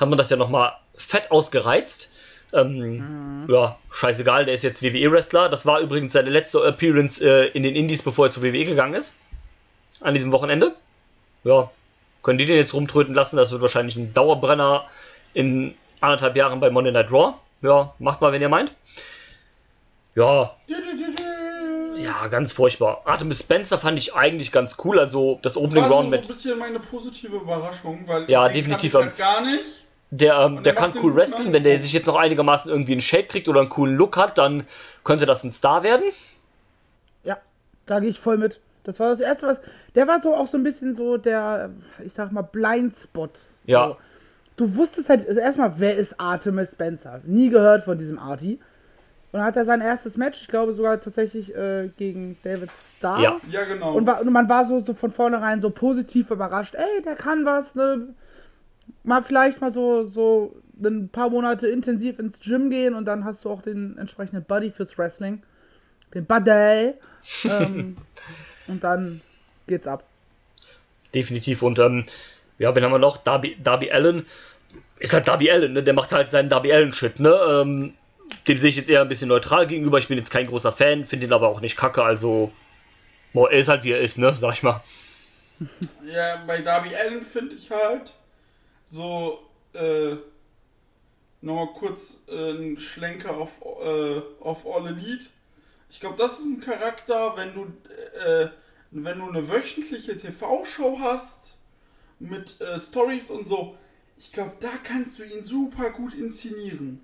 haben 0.00 0.10
wir 0.10 0.16
das 0.16 0.30
ja 0.30 0.36
nochmal 0.36 0.72
fett 0.96 1.30
ausgereizt. 1.30 2.10
Ähm, 2.52 3.44
mhm. 3.44 3.46
Ja, 3.48 3.78
scheißegal, 3.92 4.44
der 4.44 4.54
ist 4.54 4.62
jetzt 4.62 4.82
WWE-Wrestler. 4.82 5.48
Das 5.48 5.66
war 5.66 5.80
übrigens 5.80 6.12
seine 6.12 6.30
letzte 6.30 6.64
Appearance 6.64 7.24
äh, 7.24 7.48
in 7.48 7.62
den 7.62 7.76
Indies, 7.76 8.02
bevor 8.02 8.26
er 8.26 8.30
zu 8.30 8.42
WWE 8.42 8.64
gegangen 8.64 8.94
ist. 8.94 9.14
An 10.00 10.14
diesem 10.14 10.32
Wochenende. 10.32 10.74
Ja, 11.44 11.70
können 12.22 12.38
die 12.38 12.46
den 12.46 12.56
jetzt 12.56 12.74
rumtröten 12.74 13.14
lassen? 13.14 13.36
Das 13.36 13.52
wird 13.52 13.62
wahrscheinlich 13.62 13.96
ein 13.96 14.12
Dauerbrenner 14.12 14.86
in 15.32 15.74
anderthalb 16.00 16.36
Jahren 16.36 16.60
bei 16.60 16.70
Monday 16.70 16.92
Night 16.92 17.10
Raw. 17.10 17.34
Ja, 17.62 17.94
macht 17.98 18.20
mal, 18.20 18.32
wenn 18.32 18.42
ihr 18.42 18.48
meint. 18.48 18.72
Ja. 20.14 20.54
Ja, 21.96 22.26
ganz 22.28 22.52
furchtbar. 22.52 23.02
Artemis 23.04 23.40
Spencer 23.40 23.78
fand 23.78 23.98
ich 23.98 24.14
eigentlich 24.14 24.52
ganz 24.52 24.76
cool. 24.84 24.98
Also 24.98 25.38
das 25.42 25.56
Opening 25.56 25.84
Round 25.84 26.10
mit. 26.10 26.28
Das 26.28 26.36
ist 26.36 26.42
so 26.42 26.50
ein 26.50 26.58
bisschen 26.58 26.58
meine 26.58 26.80
positive 26.80 27.36
Überraschung, 27.36 28.04
weil 28.06 28.28
ja, 28.28 28.48
definitiv. 28.48 28.94
Halt 28.94 29.16
gar 29.16 29.42
nicht. 29.42 29.84
Der, 30.10 30.34
ähm, 30.40 30.60
der 30.60 30.74
kann 30.74 30.92
cool 31.02 31.14
wrestlen, 31.14 31.52
wenn 31.52 31.62
der 31.62 31.78
sich 31.80 31.92
jetzt 31.92 32.06
noch 32.06 32.16
einigermaßen 32.16 32.70
irgendwie 32.70 32.94
in 32.94 33.00
Shape 33.00 33.28
kriegt 33.28 33.48
oder 33.48 33.60
einen 33.60 33.68
coolen 33.68 33.96
Look 33.96 34.16
hat, 34.16 34.38
dann 34.38 34.64
könnte 35.04 35.24
das 35.24 35.44
ein 35.44 35.52
Star 35.52 35.84
werden. 35.84 36.04
Ja, 37.22 37.38
da 37.86 38.00
gehe 38.00 38.08
ich 38.08 38.18
voll 38.18 38.36
mit. 38.36 38.60
Das 38.82 38.98
war 38.98 39.10
das 39.10 39.20
erste, 39.20 39.46
was. 39.46 39.60
Der 39.94 40.08
war 40.08 40.20
so 40.20 40.34
auch 40.34 40.46
so 40.46 40.56
ein 40.56 40.64
bisschen 40.64 40.94
so 40.94 41.16
der, 41.16 41.70
ich 42.04 42.12
sag 42.12 42.32
mal, 42.32 42.42
Blindspot. 42.42 43.36
So. 43.36 43.72
Ja. 43.72 43.96
Du 44.56 44.74
wusstest 44.76 45.08
halt 45.08 45.28
also 45.28 45.40
erstmal, 45.40 45.78
wer 45.78 45.94
ist 45.94 46.18
Artemis 46.18 46.72
Spencer? 46.72 47.20
Nie 47.24 47.50
gehört 47.50 47.84
von 47.84 47.96
diesem 47.96 48.18
Artie. 48.18 48.58
Und 49.32 49.38
dann 49.38 49.44
hat 49.44 49.56
er 49.56 49.64
sein 49.64 49.80
erstes 49.80 50.16
Match, 50.16 50.40
ich 50.40 50.48
glaube 50.48 50.72
sogar 50.72 51.00
tatsächlich 51.00 51.54
äh, 51.54 51.88
gegen 51.96 52.36
David 52.42 52.70
Starr. 52.72 53.20
Ja, 53.20 53.36
ja 53.48 53.64
genau. 53.64 53.94
Und, 53.94 54.06
war, 54.06 54.20
und, 54.20 54.32
man 54.32 54.48
war 54.48 54.64
so, 54.64 54.80
so 54.80 54.92
von 54.92 55.12
vornherein 55.12 55.60
so 55.60 55.70
positiv 55.70 56.30
überrascht. 56.32 56.74
Ey, 56.74 57.02
der 57.02 57.14
kann 57.14 57.44
was, 57.44 57.76
ne? 57.76 58.08
Mal 59.10 59.22
vielleicht 59.22 59.60
mal 59.60 59.70
so, 59.70 60.04
so 60.04 60.54
ein 60.82 61.08
paar 61.10 61.28
Monate 61.28 61.66
intensiv 61.66 62.18
ins 62.18 62.40
Gym 62.40 62.70
gehen 62.70 62.94
und 62.94 63.04
dann 63.04 63.24
hast 63.24 63.44
du 63.44 63.50
auch 63.50 63.60
den 63.60 63.98
entsprechenden 63.98 64.44
Buddy 64.44 64.70
fürs 64.70 64.96
Wrestling. 64.96 65.42
Den 66.14 66.24
Buddy. 66.24 66.94
ähm, 67.44 67.96
und 68.68 68.82
dann 68.82 69.20
geht's 69.66 69.86
ab. 69.86 70.04
Definitiv. 71.14 71.62
Und 71.62 71.78
ähm, 71.80 72.04
ja, 72.58 72.74
wen 72.74 72.84
haben 72.84 72.92
wir 72.92 72.98
noch? 72.98 73.18
Darby, 73.18 73.56
Darby 73.62 73.90
Allen. 73.90 74.24
Ist 75.00 75.12
halt 75.12 75.26
Darby 75.26 75.50
Allen, 75.50 75.72
ne? 75.72 75.82
Der 75.82 75.94
macht 75.94 76.12
halt 76.12 76.30
seinen 76.30 76.48
Darby 76.48 76.72
Allen-Shit, 76.72 77.18
ne? 77.18 77.34
Ähm, 77.48 77.94
dem 78.46 78.58
sehe 78.58 78.70
ich 78.70 78.76
jetzt 78.76 78.88
eher 78.88 79.00
ein 79.00 79.08
bisschen 79.08 79.28
neutral 79.28 79.66
gegenüber. 79.66 79.98
Ich 79.98 80.06
bin 80.06 80.18
jetzt 80.18 80.30
kein 80.30 80.46
großer 80.46 80.72
Fan, 80.72 81.04
finde 81.04 81.26
ihn 81.26 81.32
aber 81.32 81.48
auch 81.48 81.60
nicht 81.60 81.76
kacke. 81.76 82.04
Also, 82.04 82.52
boah, 83.32 83.50
er 83.50 83.58
ist 83.58 83.68
halt 83.68 83.82
wie 83.82 83.90
er 83.90 84.00
ist, 84.00 84.18
ne? 84.18 84.36
Sag 84.38 84.52
ich 84.52 84.62
mal. 84.62 84.80
Ja, 86.06 86.44
bei 86.46 86.60
Darby 86.60 86.94
Allen 86.94 87.22
finde 87.22 87.54
ich 87.56 87.70
halt 87.70 88.12
so, 88.90 89.38
äh, 89.72 90.16
nochmal 91.40 91.72
kurz 91.72 92.18
äh, 92.28 92.50
einen 92.50 92.78
Schlenker 92.78 93.36
auf, 93.36 93.50
äh, 93.82 94.20
auf 94.40 94.66
All 94.66 94.88
Elite. 94.88 95.26
Ich 95.88 96.00
glaube, 96.00 96.16
das 96.18 96.40
ist 96.40 96.46
ein 96.46 96.60
Charakter, 96.60 97.34
wenn 97.36 97.54
du, 97.54 97.62
äh, 98.26 98.48
wenn 98.90 99.18
du 99.18 99.28
eine 99.28 99.48
wöchentliche 99.48 100.16
TV-Show 100.16 100.98
hast 101.00 101.56
mit 102.18 102.60
äh, 102.60 102.78
Stories 102.78 103.30
und 103.30 103.46
so. 103.46 103.76
Ich 104.16 104.32
glaube, 104.32 104.52
da 104.60 104.70
kannst 104.82 105.18
du 105.18 105.24
ihn 105.24 105.44
super 105.44 105.90
gut 105.90 106.14
inszenieren. 106.14 107.00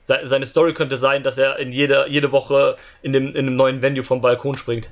Se 0.00 0.20
seine 0.24 0.44
Story 0.44 0.74
könnte 0.74 0.96
sein, 0.96 1.22
dass 1.22 1.38
er 1.38 1.58
in 1.58 1.72
jeder, 1.72 2.08
jede 2.08 2.32
Woche 2.32 2.76
in, 3.00 3.12
dem, 3.12 3.28
in 3.28 3.46
einem 3.46 3.56
neuen 3.56 3.80
Venue 3.80 4.02
vom 4.02 4.20
Balkon 4.20 4.58
springt. 4.58 4.90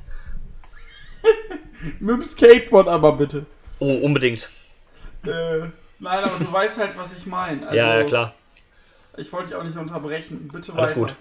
Mit 2.00 2.16
dem 2.16 2.24
Skateboard 2.24 2.88
aber 2.88 3.12
bitte. 3.12 3.44
Oh, 3.78 3.94
unbedingt. 3.96 4.48
Äh, 5.24 5.60
nein, 5.98 6.24
aber 6.24 6.38
du 6.38 6.52
weißt 6.52 6.78
halt, 6.78 6.96
was 6.96 7.16
ich 7.16 7.26
meine. 7.26 7.62
Also, 7.66 7.76
ja, 7.76 7.98
ja, 8.00 8.04
klar. 8.04 8.34
Ich 9.16 9.32
wollte 9.32 9.48
dich 9.48 9.56
auch 9.56 9.62
nicht 9.64 9.76
unterbrechen. 9.76 10.48
Bitte 10.52 10.72
Alles 10.74 10.90
weiter. 10.96 11.00
gut. 11.00 11.14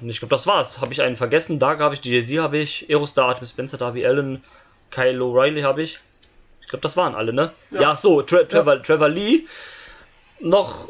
Äh, 0.00 0.08
ich 0.08 0.18
glaube, 0.20 0.34
das 0.34 0.46
war's. 0.46 0.80
Habe 0.80 0.92
ich 0.92 1.02
einen 1.02 1.16
vergessen? 1.16 1.58
Daga 1.58 1.84
habe 1.84 1.94
ich, 1.94 2.00
DJ 2.00 2.38
habe 2.38 2.58
ich, 2.58 2.88
Aerostar, 2.88 3.28
Artemis 3.28 3.50
Spencer, 3.50 3.76
Darby 3.76 4.06
Allen, 4.06 4.42
Kyle 4.90 5.18
O'Reilly 5.20 5.62
habe 5.62 5.82
ich. 5.82 6.00
Ich 6.62 6.68
glaube, 6.68 6.82
das 6.82 6.96
waren 6.96 7.14
alle, 7.14 7.32
ne? 7.32 7.52
Ja. 7.70 7.80
Ja, 7.80 7.96
so, 7.96 8.22
Tra 8.22 8.44
Trevor, 8.44 8.82
Trevor 8.82 9.08
Lee. 9.08 9.46
Noch, 10.40 10.88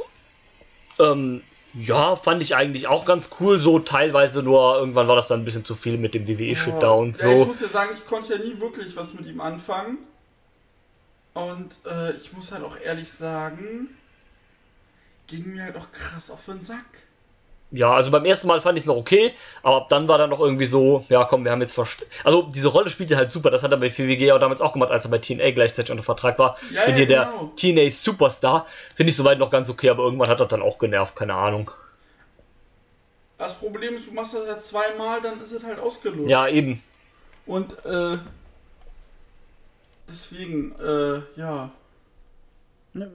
ähm, 0.98 1.42
ja, 1.74 2.16
fand 2.16 2.42
ich 2.42 2.54
eigentlich 2.56 2.86
auch 2.88 3.04
ganz 3.04 3.30
cool. 3.40 3.60
So 3.60 3.78
teilweise 3.78 4.42
nur, 4.42 4.76
irgendwann 4.78 5.08
war 5.08 5.16
das 5.16 5.28
dann 5.28 5.40
ein 5.40 5.44
bisschen 5.44 5.64
zu 5.64 5.74
viel 5.74 5.96
mit 5.98 6.14
dem 6.14 6.26
WWE-Shit 6.26 6.74
da 6.80 6.90
und 6.90 7.16
Ja, 7.18 7.30
ich 7.30 7.38
so. 7.38 7.44
muss 7.46 7.60
ja 7.60 7.68
sagen, 7.68 7.90
ich 7.94 8.04
konnte 8.06 8.34
ja 8.34 8.38
nie 8.38 8.58
wirklich 8.60 8.96
was 8.96 9.14
mit 9.14 9.26
ihm 9.26 9.40
anfangen. 9.40 9.98
Und 11.34 11.76
äh, 11.86 12.12
ich 12.12 12.32
muss 12.32 12.52
halt 12.52 12.64
auch 12.64 12.76
ehrlich 12.78 13.12
sagen, 13.12 13.88
ging 15.26 15.54
mir 15.54 15.64
halt 15.64 15.76
auch 15.76 15.90
krass 15.92 16.30
auf 16.30 16.44
den 16.46 16.60
Sack. 16.60 17.08
Ja, 17.70 17.92
also 17.92 18.10
beim 18.10 18.24
ersten 18.24 18.48
Mal 18.48 18.62
fand 18.62 18.78
ich 18.78 18.84
es 18.84 18.86
noch 18.86 18.96
okay, 18.96 19.32
aber 19.62 19.76
ab 19.76 19.88
dann 19.88 20.08
war 20.08 20.16
dann 20.16 20.30
noch 20.30 20.40
irgendwie 20.40 20.64
so, 20.64 21.04
ja 21.10 21.24
komm, 21.24 21.44
wir 21.44 21.52
haben 21.52 21.60
jetzt 21.60 21.74
verst 21.74 22.06
Also 22.24 22.48
diese 22.54 22.68
Rolle 22.68 22.88
spielte 22.88 23.16
halt 23.16 23.30
super, 23.30 23.50
das 23.50 23.62
hat 23.62 23.70
er 23.70 23.76
bei 23.76 23.90
PWG 23.90 24.24
ja 24.24 24.38
damals 24.38 24.62
auch 24.62 24.72
gemacht, 24.72 24.90
als 24.90 25.04
er 25.04 25.10
bei 25.10 25.18
TNA 25.18 25.50
gleichzeitig 25.50 25.90
unter 25.90 26.02
Vertrag 26.02 26.38
war. 26.38 26.56
Ja, 26.72 26.86
Bin 26.86 26.92
ja, 26.92 26.96
hier 26.96 27.06
genau. 27.06 27.52
der 27.62 27.74
TNA 27.74 27.90
Superstar, 27.90 28.66
finde 28.94 29.10
ich 29.10 29.16
soweit 29.16 29.38
noch 29.38 29.50
ganz 29.50 29.68
okay, 29.68 29.90
aber 29.90 30.04
irgendwann 30.04 30.30
hat 30.30 30.40
er 30.40 30.46
dann 30.46 30.62
auch 30.62 30.78
genervt, 30.78 31.14
keine 31.14 31.34
Ahnung. 31.34 31.70
Das 33.36 33.52
Problem 33.54 33.94
ist, 33.94 34.06
du 34.06 34.12
machst 34.12 34.32
das 34.32 34.48
halt 34.48 34.62
zweimal, 34.62 35.20
dann 35.20 35.40
ist 35.42 35.52
es 35.52 35.62
halt 35.62 35.78
ausgelutscht. 35.78 36.30
Ja, 36.30 36.48
eben. 36.48 36.82
Und 37.44 37.72
äh, 37.84 38.18
deswegen, 40.08 40.74
äh, 40.80 41.20
ja. 41.36 41.70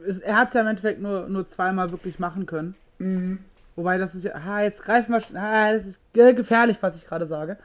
Es- 0.05 0.21
Er 0.21 0.37
hat 0.37 0.49
es 0.49 0.53
ja 0.53 0.61
im 0.61 0.67
Endeffekt 0.67 1.01
nur, 1.01 1.27
nur 1.27 1.47
zweimal 1.47 1.91
wirklich 1.91 2.19
machen 2.19 2.45
können. 2.45 2.75
Wobei 3.75 3.97
das 3.97 4.15
ist 4.15 4.23
ja, 4.23 4.33
ah, 4.35 4.61
jetzt 4.61 4.83
greifen 4.83 5.11
wir, 5.13 5.19
sch- 5.19 5.35
ah, 5.35 5.73
das 5.73 5.85
ist 5.85 6.01
ge- 6.13 6.33
gefährlich, 6.33 6.77
was 6.81 6.95
ich 6.95 7.05
gerade 7.05 7.25
sage. 7.25 7.57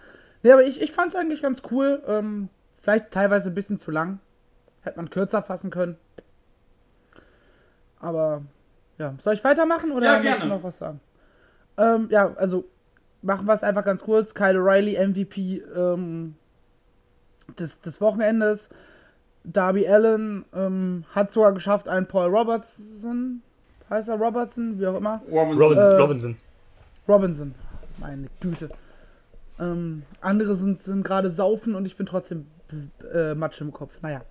Nee, 0.43 0.53
aber 0.53 0.65
ich, 0.65 0.81
ich 0.81 0.91
fand 0.93 1.13
es 1.13 1.21
eigentlich 1.21 1.43
ganz 1.43 1.63
cool. 1.71 2.03
Ähm, 2.07 2.49
vielleicht 2.77 3.11
teilweise 3.11 3.51
ein 3.51 3.55
bisschen 3.55 3.79
zu 3.79 3.91
lang. 3.91 4.19
Hätte 4.83 4.97
man 4.97 5.11
kürzer 5.11 5.43
fassen 5.43 5.71
können. 5.71 5.97
Aber, 8.01 8.43
ja. 8.99 9.15
Soll 9.21 9.35
ich 9.35 9.45
weitermachen 9.45 9.91
oder 9.93 10.23
Ja, 10.23 10.37
du 10.39 10.47
noch 10.47 10.63
was 10.63 10.79
sagen? 10.79 11.01
Ähm, 11.77 12.09
ja, 12.11 12.33
also 12.35 12.65
machen 13.23 13.47
wir 13.47 13.55
es 13.55 13.63
einfach 13.63 13.85
ganz 13.85 14.03
kurz. 14.03 14.35
Kyle 14.35 14.59
O'Reilly, 14.59 14.97
MVP 15.09 15.59
ähm, 15.75 16.37
des, 17.59 17.81
des 17.81 18.01
Wochenendes. 18.01 18.71
Darby 19.53 19.87
Allen 19.89 20.45
ähm, 20.55 21.05
hat 21.15 21.33
sogar 21.33 21.53
geschafft, 21.53 21.89
einen 21.89 22.07
Paul 22.07 22.29
Robertson, 22.35 23.43
heißt 23.91 24.09
er 24.09 24.17
Robertson, 24.17 24.79
wie 24.79 24.87
auch 24.87 24.97
immer, 24.97 25.23
Robinson. 25.31 25.59
Robin, 25.63 25.79
Äh, 25.79 25.97
Robinson. 25.97 26.37
Robinson, 27.09 27.55
meine 27.99 28.29
Güte. 28.41 28.69
Ähm, 29.59 30.03
andere 30.21 30.55
sind, 30.55 30.83
sind 30.83 31.03
gerade 31.03 31.31
saufen 31.31 31.75
und 31.75 31.87
ich 31.87 31.97
bin 31.97 32.07
trotzdem 32.07 32.47
äh, 33.13 33.35
Matsch 33.35 33.61
im 33.61 33.73
Kopf. 33.73 33.99
Naja. 34.03 34.23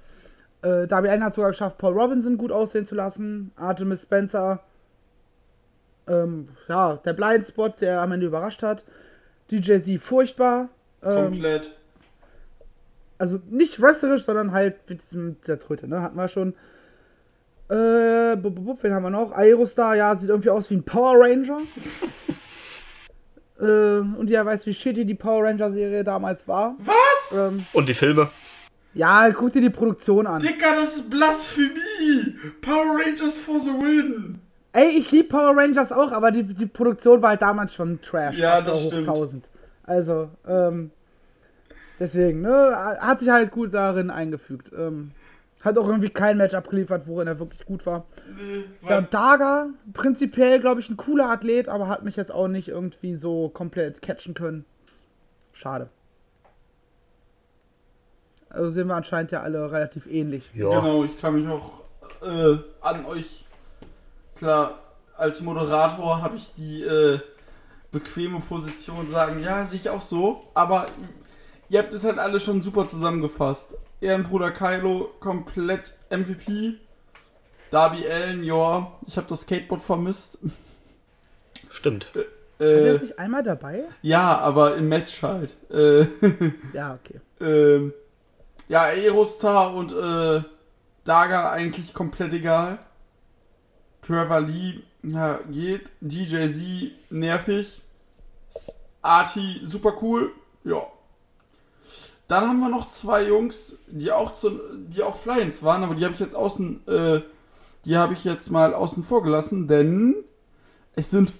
Äh, 0.61 0.87
Darby 0.87 1.09
Allen 1.09 1.23
hat 1.23 1.33
sogar 1.33 1.51
geschafft, 1.51 1.77
Paul 1.77 1.93
Robinson 1.99 2.37
gut 2.37 2.51
aussehen 2.51 2.85
zu 2.85 2.95
lassen. 2.95 3.51
Artemis 3.55 4.03
Spencer. 4.03 4.61
Ähm, 6.07 6.49
ja, 6.69 6.95
der 6.97 7.13
Blindspot, 7.13 7.81
der 7.81 8.01
am 8.01 8.11
Ende 8.13 8.27
überrascht 8.27 8.63
hat. 8.63 8.85
DJ 9.51 9.79
Z 9.79 9.99
furchtbar. 10.01 10.69
Ähm, 11.03 11.25
Komplett. 11.31 11.73
Also 13.17 13.39
nicht 13.49 13.81
wrestlerisch, 13.81 14.23
sondern 14.23 14.51
halt 14.51 14.89
mit 14.89 15.01
diesem 15.01 15.39
dieser 15.41 15.59
Tröte, 15.59 15.87
ne? 15.87 16.01
Hatten 16.01 16.17
wir 16.17 16.27
schon. 16.27 16.53
Äh, 17.69 18.37
bub, 18.37 18.63
bub, 18.63 18.81
wen 18.81 18.93
haben 18.93 19.03
wir 19.03 19.09
noch? 19.09 19.33
Aerostar, 19.33 19.95
ja, 19.95 20.15
sieht 20.15 20.29
irgendwie 20.29 20.49
aus 20.49 20.69
wie 20.69 20.75
ein 20.75 20.83
Power 20.83 21.15
Ranger. 21.19 21.59
äh, 23.59 23.99
und 24.17 24.29
ja, 24.29 24.45
weiß, 24.45 24.65
wie 24.67 24.73
shitty 24.73 25.05
die 25.05 25.15
Power 25.15 25.43
Ranger 25.43 25.71
Serie 25.71 26.03
damals 26.03 26.47
war. 26.47 26.75
Was? 26.79 27.37
Ähm, 27.37 27.65
Und 27.73 27.89
die 27.89 27.93
Filme. 27.93 28.29
ja, 28.93 29.29
guck 29.31 29.51
dir 29.51 29.61
die 29.61 29.69
Produktion 29.69 30.27
an. 30.27 30.41
Dicker, 30.41 30.75
das 30.75 30.95
ist 30.95 31.09
Blasphemie! 31.09 32.35
Power 32.61 32.97
Rangers 33.03 33.37
for 33.37 33.59
the 33.59 33.71
win! 33.71 34.39
Ey, 34.71 34.89
ich 34.89 35.11
liebe 35.11 35.27
Power 35.27 35.57
Rangers 35.57 35.91
auch, 35.91 36.11
aber 36.13 36.31
die, 36.31 36.43
die 36.43 36.67
Produktion 36.67 37.21
war 37.21 37.31
halt 37.31 37.41
damals 37.41 37.73
schon 37.73 37.99
Trash. 38.01 38.37
Ja, 38.37 38.61
das 38.61 38.75
hoch 38.81 38.87
stimmt. 38.87 39.09
1000. 39.09 39.49
Also, 39.83 40.29
ähm, 40.47 40.91
deswegen, 41.99 42.41
ne, 42.41 42.75
hat 42.99 43.19
sich 43.19 43.29
halt 43.29 43.51
gut 43.51 43.73
darin 43.73 44.09
eingefügt. 44.09 44.71
Ähm, 44.77 45.11
hat 45.61 45.77
auch 45.77 45.87
irgendwie 45.87 46.09
kein 46.09 46.37
Match 46.37 46.53
abgeliefert, 46.53 47.07
worin 47.07 47.27
er 47.27 47.39
wirklich 47.39 47.65
gut 47.65 47.85
war. 47.85 48.05
Nee, 48.35 48.63
Ja, 48.83 48.89
weil, 48.89 48.97
und 48.99 49.13
Daga, 49.13 49.67
prinzipiell, 49.93 50.59
glaube 50.59 50.79
ich, 50.79 50.89
ein 50.89 50.97
cooler 50.97 51.29
Athlet, 51.29 51.67
aber 51.67 51.87
hat 51.87 52.03
mich 52.03 52.15
jetzt 52.15 52.31
auch 52.31 52.47
nicht 52.47 52.69
irgendwie 52.69 53.15
so 53.15 53.49
komplett 53.49 54.01
catchen 54.01 54.33
können. 54.33 54.65
Schade. 55.53 55.89
Also 58.49 58.69
sehen 58.69 58.87
wir 58.87 58.95
anscheinend 58.95 59.31
ja 59.31 59.41
alle 59.41 59.71
relativ 59.71 60.07
ähnlich. 60.07 60.51
Ja. 60.53 60.69
Genau, 60.69 61.03
ich 61.03 61.19
kann 61.19 61.35
mich 61.35 61.47
auch 61.49 61.81
äh, 62.21 62.57
an 62.81 63.05
euch. 63.05 63.45
Klar, 64.35 64.79
als 65.17 65.41
Moderator 65.41 66.21
habe 66.21 66.35
ich 66.35 66.53
die 66.55 66.83
äh, 66.83 67.19
bequeme 67.91 68.39
Position 68.39 69.09
sagen, 69.09 69.41
ja, 69.41 69.65
sehe 69.65 69.79
ich 69.79 69.89
auch 69.89 70.01
so, 70.01 70.43
aber 70.53 70.85
ihr 71.69 71.79
habt 71.79 71.93
es 71.93 72.03
halt 72.03 72.19
alle 72.19 72.39
schon 72.39 72.61
super 72.61 72.87
zusammengefasst. 72.87 73.75
Ehrenbruder 74.01 74.51
Kylo, 74.51 75.11
komplett 75.19 75.93
MVP. 76.09 76.75
Darby 77.71 78.07
Allen, 78.07 78.43
ja, 78.43 78.91
ich 79.05 79.17
habe 79.17 79.27
das 79.27 79.41
Skateboard 79.41 79.81
vermisst. 79.81 80.37
Stimmt. 81.69 82.05
Ist 82.15 82.25
er 82.59 82.65
Äh, 82.67 82.91
jetzt 82.93 83.01
nicht 83.01 83.19
einmal 83.19 83.43
dabei? 83.43 83.83
ja, 84.01 84.37
aber 84.39 84.77
im 84.77 84.87
Match 84.87 85.21
halt. 85.21 85.55
Äh, 85.69 86.05
Ja, 86.73 86.95
okay. 86.95 87.19
Ähm, 87.41 87.93
ja, 88.67 88.83
Aerostar 88.83 89.73
und 89.73 89.91
äh, 89.91 90.43
Daga 91.03 91.51
eigentlich 91.51 91.93
komplett 91.93 92.33
egal. 92.33 92.79
Trevor 94.01 94.41
Lee, 94.41 94.81
ja, 95.03 95.39
geht. 95.51 95.91
DJ 96.01 96.47
Z, 96.47 96.91
nervig. 97.09 97.81
Arti, 99.01 99.61
super 99.63 99.93
cool. 100.01 100.31
Ja. 100.63 100.85
Dann 102.27 102.47
haben 102.47 102.59
wir 102.59 102.69
noch 102.69 102.89
zwei 102.89 103.25
Jungs, 103.27 103.77
die 103.87 104.11
auch 104.11 104.33
zu, 104.35 104.59
die 104.87 105.01
auch 105.01 105.15
Flyins 105.15 105.63
waren, 105.63 105.83
aber 105.83 105.95
die 105.95 106.03
habe 106.03 106.13
ich 106.13 106.19
jetzt 106.19 106.35
außen, 106.35 106.85
äh, 106.87 107.21
die 107.85 107.95
habe 107.97 108.13
ich 108.13 108.25
jetzt 108.25 108.51
mal 108.51 108.73
außen 108.73 109.01
vor 109.03 109.23
gelassen, 109.23 109.67
denn 109.67 110.15
es 110.95 111.09
sind 111.11 111.31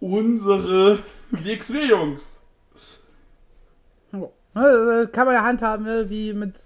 unsere 0.00 0.98
WXW-Jungs. 1.30 2.30
Ne, 4.12 5.02
äh, 5.04 5.06
Kann 5.12 5.26
man 5.26 5.34
ja 5.34 5.44
handhaben, 5.44 5.84
ne? 5.84 6.10
wie 6.10 6.32
mit, 6.32 6.64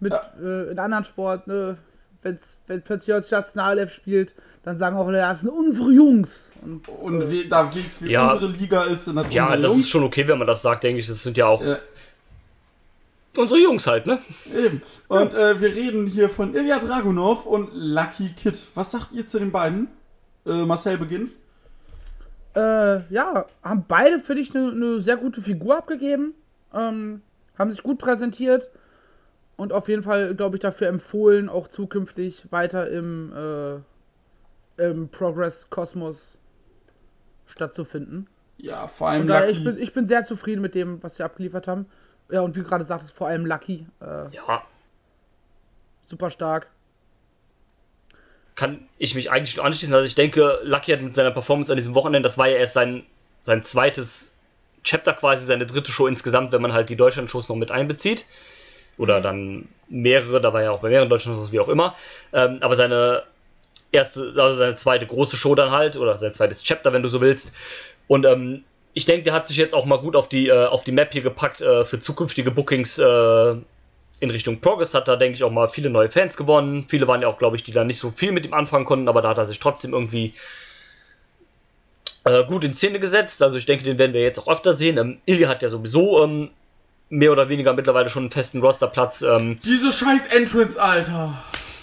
mit 0.00 0.12
äh, 0.42 0.70
in 0.70 0.78
anderen 0.78 1.04
Sport, 1.04 1.46
ne? 1.46 1.78
Wenn's, 2.24 2.60
wenn 2.68 2.82
plötzlich 2.82 3.12
als 3.14 3.30
Nationalelf 3.32 3.92
spielt, 3.92 4.32
dann 4.62 4.78
sagen 4.78 4.96
auch, 4.96 5.10
das 5.10 5.40
sind 5.40 5.50
unsere 5.50 5.90
Jungs. 5.90 6.52
Und 6.62 6.88
Und 6.88 7.20
we, 7.28 7.48
da 7.48 7.74
WXW 7.74 8.08
Ja. 8.12 8.32
unsere 8.34 8.52
Liga 8.52 8.84
ist, 8.84 9.06
sind 9.06 9.16
das 9.16 9.26
Ja, 9.34 9.44
unsere 9.46 9.60
das 9.62 9.70
Jungs. 9.72 9.80
ist 9.84 9.90
schon 9.90 10.04
okay, 10.04 10.28
wenn 10.28 10.38
man 10.38 10.46
das 10.46 10.62
sagt, 10.62 10.84
denke 10.84 11.00
ich. 11.00 11.08
Das 11.08 11.20
sind 11.20 11.36
ja 11.36 11.46
auch 11.46 11.64
Ja, 11.64 11.78
unsere 13.36 13.60
Jungs 13.60 13.86
halt, 13.86 14.06
ne? 14.06 14.18
eben. 14.56 14.82
Und 15.08 15.34
äh, 15.34 15.60
wir 15.60 15.74
reden 15.74 16.06
hier 16.06 16.28
von 16.28 16.54
Ilya 16.54 16.78
Dragunov 16.78 17.46
und 17.46 17.70
Lucky 17.72 18.30
Kid. 18.30 18.66
Was 18.74 18.90
sagt 18.90 19.12
ihr 19.12 19.26
zu 19.26 19.38
den 19.38 19.52
beiden? 19.52 19.88
Äh, 20.46 20.64
Marcel 20.64 20.98
beginnt. 20.98 21.32
äh, 22.54 23.06
ja, 23.12 23.46
haben 23.62 23.84
beide, 23.88 24.18
finde 24.18 24.42
ich, 24.42 24.54
eine 24.54 24.72
ne 24.72 25.00
sehr 25.00 25.16
gute 25.16 25.40
Figur 25.40 25.78
abgegeben. 25.78 26.34
Ähm, 26.74 27.22
haben 27.58 27.70
sich 27.70 27.82
gut 27.82 27.98
präsentiert. 27.98 28.70
Und 29.56 29.72
auf 29.72 29.88
jeden 29.88 30.02
Fall, 30.02 30.34
glaube 30.34 30.56
ich, 30.56 30.60
dafür 30.60 30.88
empfohlen, 30.88 31.48
auch 31.48 31.68
zukünftig 31.68 32.50
weiter 32.50 32.90
im, 32.90 33.32
äh, 33.32 34.88
im 34.88 35.08
Progress-Kosmos 35.08 36.38
stattzufinden. 37.46 38.28
Ja, 38.56 38.86
vor 38.86 39.08
allem 39.10 39.28
Lucky. 39.28 39.50
ich, 39.50 39.64
bin, 39.64 39.78
ich 39.78 39.92
bin 39.92 40.06
sehr 40.06 40.24
zufrieden 40.24 40.62
mit 40.62 40.74
dem, 40.74 41.02
was 41.02 41.18
wir 41.18 41.26
abgeliefert 41.26 41.68
haben. 41.68 41.86
Ja, 42.30 42.40
und 42.40 42.56
wie 42.56 42.60
du 42.60 42.66
gerade 42.66 42.84
sagtest, 42.84 43.12
vor 43.12 43.28
allem 43.28 43.46
Lucky. 43.46 43.86
Äh, 44.00 44.34
Ja, 44.34 44.62
super 46.00 46.30
stark. 46.30 46.68
kann 48.54 48.86
ich 48.98 49.14
mich 49.14 49.30
eigentlich 49.30 49.56
nur 49.56 49.64
anschließen. 49.64 49.94
Also 49.94 50.06
ich 50.06 50.14
denke, 50.14 50.60
Lucky 50.62 50.92
hat 50.92 51.00
mit 51.00 51.14
seiner 51.14 51.30
Performance 51.30 51.72
an 51.72 51.78
diesem 51.78 51.94
Wochenende, 51.94 52.26
das 52.26 52.36
war 52.38 52.48
ja 52.48 52.56
erst 52.56 52.74
sein, 52.74 53.04
sein 53.40 53.62
zweites 53.62 54.34
Chapter 54.84 55.14
quasi, 55.14 55.44
seine 55.46 55.64
dritte 55.64 55.90
Show 55.90 56.06
insgesamt, 56.06 56.52
wenn 56.52 56.60
man 56.60 56.72
halt 56.72 56.90
die 56.90 56.96
Deutschland-Shows 56.96 57.48
noch 57.48 57.56
mit 57.56 57.70
einbezieht. 57.70 58.26
Oder 58.98 59.20
dann 59.22 59.68
mehrere, 59.88 60.40
da 60.40 60.52
war 60.52 60.62
ja 60.62 60.70
auch 60.70 60.80
bei 60.80 60.90
mehreren 60.90 61.08
Deutschland-Shows, 61.08 61.50
wie 61.52 61.60
auch 61.60 61.68
immer. 61.68 61.94
Ähm, 62.32 62.58
aber 62.60 62.76
seine 62.76 63.22
erste, 63.90 64.34
also 64.36 64.54
seine 64.56 64.74
zweite 64.74 65.06
große 65.06 65.36
Show 65.36 65.54
dann 65.54 65.70
halt, 65.70 65.96
oder 65.96 66.18
sein 66.18 66.34
zweites 66.34 66.62
Chapter, 66.62 66.92
wenn 66.92 67.02
du 67.02 67.08
so 67.08 67.20
willst. 67.20 67.52
Und 68.06 68.26
ähm, 68.26 68.64
ich 68.94 69.04
denke, 69.04 69.22
der 69.22 69.32
hat 69.32 69.46
sich 69.48 69.56
jetzt 69.56 69.74
auch 69.74 69.84
mal 69.86 69.98
gut 69.98 70.16
auf 70.16 70.28
die, 70.28 70.48
äh, 70.48 70.66
auf 70.66 70.84
die 70.84 70.92
Map 70.92 71.12
hier 71.12 71.22
gepackt 71.22 71.60
äh, 71.60 71.84
für 71.84 71.98
zukünftige 72.00 72.50
Bookings 72.50 72.98
äh, 72.98 73.54
in 74.20 74.30
Richtung 74.30 74.60
Progress. 74.60 74.94
Hat 74.94 75.08
da, 75.08 75.16
denke 75.16 75.36
ich, 75.36 75.44
auch 75.44 75.50
mal 75.50 75.68
viele 75.68 75.88
neue 75.90 76.08
Fans 76.08 76.36
gewonnen. 76.36 76.84
Viele 76.88 77.08
waren 77.08 77.22
ja 77.22 77.28
auch, 77.28 77.38
glaube 77.38 77.56
ich, 77.56 77.62
die 77.62 77.72
da 77.72 77.84
nicht 77.84 77.98
so 77.98 78.10
viel 78.10 78.32
mit 78.32 78.44
ihm 78.46 78.54
anfangen 78.54 78.84
konnten, 78.84 79.08
aber 79.08 79.22
da 79.22 79.30
hat 79.30 79.38
er 79.38 79.46
sich 79.46 79.58
trotzdem 79.60 79.92
irgendwie 79.94 80.34
äh, 82.24 82.44
gut 82.44 82.64
in 82.64 82.74
Szene 82.74 83.00
gesetzt. 83.00 83.42
Also 83.42 83.56
ich 83.56 83.66
denke, 83.66 83.84
den 83.84 83.98
werden 83.98 84.12
wir 84.12 84.22
jetzt 84.22 84.38
auch 84.38 84.48
öfter 84.48 84.74
sehen. 84.74 84.98
Ähm, 84.98 85.18
Ilya 85.26 85.48
hat 85.48 85.62
ja 85.62 85.68
sowieso 85.68 86.22
ähm, 86.24 86.50
mehr 87.08 87.32
oder 87.32 87.48
weniger 87.48 87.72
mittlerweile 87.72 88.08
schon 88.08 88.24
einen 88.24 88.30
festen 88.30 88.60
Rosterplatz. 88.60 89.22
Ähm, 89.22 89.58
Diese 89.64 89.92
scheiß 89.92 90.26
Entrance, 90.26 90.80
Alter. 90.80 91.34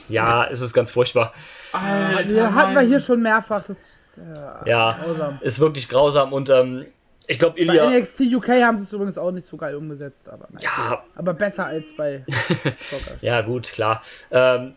ja, 0.08 0.46
es 0.46 0.62
ist 0.62 0.74
ganz 0.74 0.92
furchtbar. 0.92 1.34
Alter. 1.72 2.30
Ja, 2.32 2.54
hatten 2.54 2.74
wir 2.74 2.82
hier 2.82 3.00
schon 3.00 3.22
mehrfach. 3.22 3.64
Das 3.68 3.80
ist 3.80 4.18
äh, 4.66 4.70
Ja, 4.70 4.98
grausam. 5.04 5.38
ist 5.42 5.60
wirklich 5.60 5.88
grausam 5.90 6.34
und 6.34 6.50
ähm, 6.50 6.86
ich 7.30 7.38
glaube, 7.38 7.64
Bei 7.64 7.74
Ilya. 7.74 7.92
NXT 7.92 8.22
UK 8.22 8.48
haben 8.64 8.80
sie 8.80 8.86
es 8.86 8.92
übrigens 8.92 9.20
auch 9.20 9.30
nicht 9.30 9.46
so 9.46 9.56
geil 9.56 9.76
umgesetzt, 9.76 10.28
aber 10.30 10.48
nein. 10.50 10.64
Ja, 10.64 11.04
Aber 11.14 11.36
besser 11.36 11.68
als 11.68 11.96
bei. 11.96 12.26
Ja, 13.22 13.42
gut, 13.42 13.72
klar. 13.72 14.02
Ähm, 14.32 14.74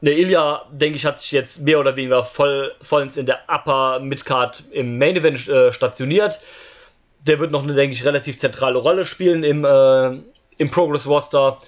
der 0.00 0.16
Ilya, 0.16 0.62
denke 0.70 0.94
ich, 0.96 1.04
hat 1.04 1.18
sich 1.18 1.32
jetzt 1.32 1.62
mehr 1.62 1.80
oder 1.80 1.96
weniger 1.96 2.22
voll, 2.22 2.72
vollends 2.80 3.16
in 3.16 3.26
der 3.26 3.40
Upper 3.48 3.98
Midcard 3.98 4.62
im 4.70 4.96
Main 4.96 5.16
Event 5.16 5.48
äh, 5.48 5.72
stationiert. 5.72 6.38
Der 7.26 7.40
wird 7.40 7.50
noch 7.50 7.64
eine, 7.64 7.74
denke 7.74 7.94
ich, 7.94 8.04
relativ 8.04 8.38
zentrale 8.38 8.78
Rolle 8.78 9.04
spielen 9.04 9.42
im, 9.42 9.64
äh, 9.64 10.20
im 10.58 10.70
Progress 10.70 11.08
Roster 11.08 11.58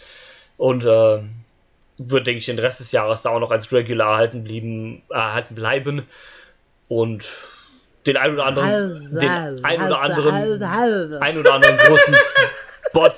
und 0.59 0.85
äh, 0.85 1.23
wird, 1.99 2.27
denke 2.29 2.39
ich, 2.39 2.47
den 2.47 2.61
Rest 2.61 2.79
des 2.79 2.93
Jahres 2.93 3.23
da 3.23 3.31
auch 3.31 3.41
noch 3.41 3.51
als 3.51 3.73
Regular 3.73 4.13
erhalten, 4.13 4.45
blieben, 4.45 5.03
erhalten 5.11 5.57
bleiben. 5.57 6.03
Und 6.87 7.25
den 8.07 8.17
ein 8.17 8.33
oder 8.33 8.47
anderen, 8.47 9.19
den 9.19 9.65
ein 9.65 9.83
oder 9.83 10.01
anderen, 10.01 11.23
ein 11.23 11.39
oder 11.39 11.55
anderen 11.55 11.77
großen 11.79 12.15
Spot 12.89 13.13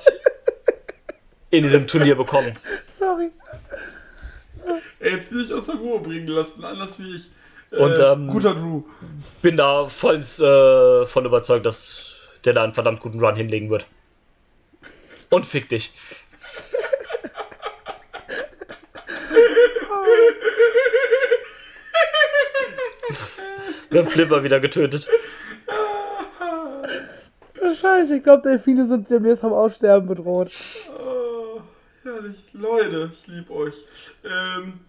in 1.49 1.63
diesem 1.63 1.87
Turnier 1.87 2.15
bekommen. 2.15 2.55
Sorry. 2.87 3.29
Jetzt 4.99 5.31
nicht 5.31 5.51
aus 5.51 5.65
der 5.65 5.75
Ruhe 5.75 5.99
bringen 5.99 6.27
lassen, 6.27 6.63
anders 6.63 6.99
wie 6.99 7.15
ich. 7.15 7.29
Äh, 7.71 7.77
Und, 7.77 7.99
ähm, 7.99 8.27
guter 8.27 8.53
Drew. 8.53 8.83
bin 9.41 9.57
da 9.57 9.87
vollends 9.87 10.39
äh, 10.39 11.05
von 11.05 11.25
überzeugt, 11.25 11.65
dass 11.65 12.15
der 12.45 12.53
da 12.53 12.63
einen 12.63 12.73
verdammt 12.73 12.99
guten 12.99 13.19
Run 13.19 13.35
hinlegen 13.35 13.69
wird. 13.69 13.85
Und 15.29 15.45
fick 15.45 15.67
dich. 15.69 15.91
Wir 23.89 24.01
haben 24.01 24.09
Flipper 24.09 24.43
wieder 24.43 24.59
getötet. 24.59 25.07
Scheiße, 27.73 28.17
ich 28.17 28.23
glaube, 28.23 28.43
Delfine 28.43 28.85
sind 28.85 29.09
demnächst 29.09 29.41
vom 29.41 29.53
Aussterben 29.53 30.07
bedroht. 30.07 30.51
Oh, 30.97 31.61
herrlich. 32.03 32.37
Leute, 32.53 33.11
ich 33.13 33.27
lieb 33.27 33.49
euch. 33.49 33.75
Ähm, 34.23 34.79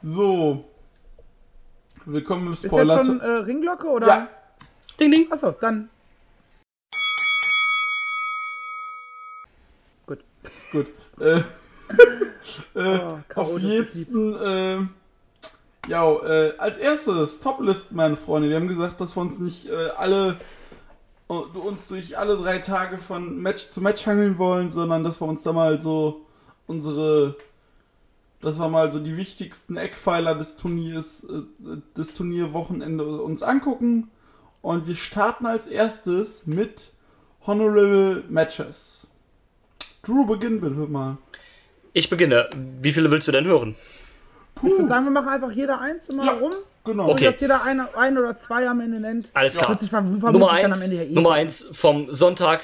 so. 0.01 0.65
Willkommen 2.05 2.47
im 2.47 2.53
Ist 2.53 2.63
jetzt 2.63 2.71
Spoiler 2.71 3.05
schon 3.05 3.21
äh, 3.21 3.27
Ringglocke 3.27 3.87
oder? 3.87 4.07
Ja. 4.07 4.27
Ding, 4.99 5.11
ding. 5.11 5.31
Achso, 5.31 5.51
dann. 5.51 5.89
Gut. 10.71 10.87
Äh, 11.19 11.41
äh, 12.75 12.99
Oh, 12.99 13.17
auf 13.35 13.59
jeden 13.59 14.35
äh, 14.41 14.77
ja, 15.89 16.11
äh, 16.23 16.53
als 16.57 16.77
erstes 16.77 17.39
Toplist, 17.39 17.91
meine 17.91 18.15
Freunde. 18.15 18.47
Wir 18.47 18.55
haben 18.55 18.67
gesagt, 18.67 19.01
dass 19.01 19.17
wir 19.17 19.21
uns 19.21 19.39
nicht 19.39 19.69
äh, 19.69 19.89
alle 19.97 20.39
äh, 21.29 21.33
uns 21.33 21.87
durch 21.87 22.17
alle 22.17 22.37
drei 22.37 22.59
Tage 22.59 22.97
von 22.97 23.37
Match 23.41 23.69
zu 23.69 23.81
Match 23.81 24.05
hangeln 24.05 24.37
wollen, 24.37 24.71
sondern 24.71 25.03
dass 25.03 25.19
wir 25.19 25.27
uns 25.27 25.43
da 25.43 25.51
mal 25.51 25.81
so 25.81 26.25
unsere 26.67 27.35
dass 28.41 28.57
wir 28.57 28.69
mal 28.69 28.91
so 28.91 28.99
die 28.99 29.17
wichtigsten 29.17 29.75
Eckpfeiler 29.75 30.35
des 30.35 30.55
Turniers, 30.55 31.25
äh, 31.25 31.41
des 31.97 32.13
Turnierwochenende 32.13 33.21
uns 33.21 33.41
angucken. 33.43 34.09
Und 34.61 34.87
wir 34.87 34.95
starten 34.95 35.45
als 35.45 35.67
erstes 35.67 36.45
mit 36.47 36.91
Honorable 37.45 38.23
Matches. 38.29 39.07
Drew, 40.03 40.25
beginn 40.25 40.61
bitte 40.61 40.73
mal. 40.75 41.17
Ich 41.93 42.09
beginne. 42.09 42.49
Wie 42.81 42.91
viele 42.91 43.11
willst 43.11 43.27
du 43.27 43.31
denn 43.31 43.45
hören? 43.45 43.75
Ich 44.57 44.63
würde 44.71 44.87
sagen, 44.87 45.05
wir 45.05 45.11
machen 45.11 45.29
einfach 45.29 45.51
jeder 45.51 45.79
eins 45.79 46.07
immer 46.09 46.25
Ja. 46.25 46.33
rum. 46.33 46.53
Genau. 46.85 47.05
Und 47.05 47.11
Okay. 47.11 47.25
dass 47.25 47.39
jeder 47.39 47.63
ein, 47.63 47.81
ein 47.95 48.17
oder 48.17 48.35
zwei 48.37 48.67
am 48.67 48.79
Ende 48.79 48.99
nennt. 48.99 49.29
Alles 49.33 49.57
klar. 49.57 49.77
Nummer 50.31 50.47
dann 50.47 50.71
1 50.71 50.73
am 50.73 50.81
Ende 50.81 50.95
ja 50.97 51.03
eh 51.03 51.11
Nummer 51.11 51.33
eins 51.33 51.67
vom 51.71 52.11
Sonntag. 52.11 52.63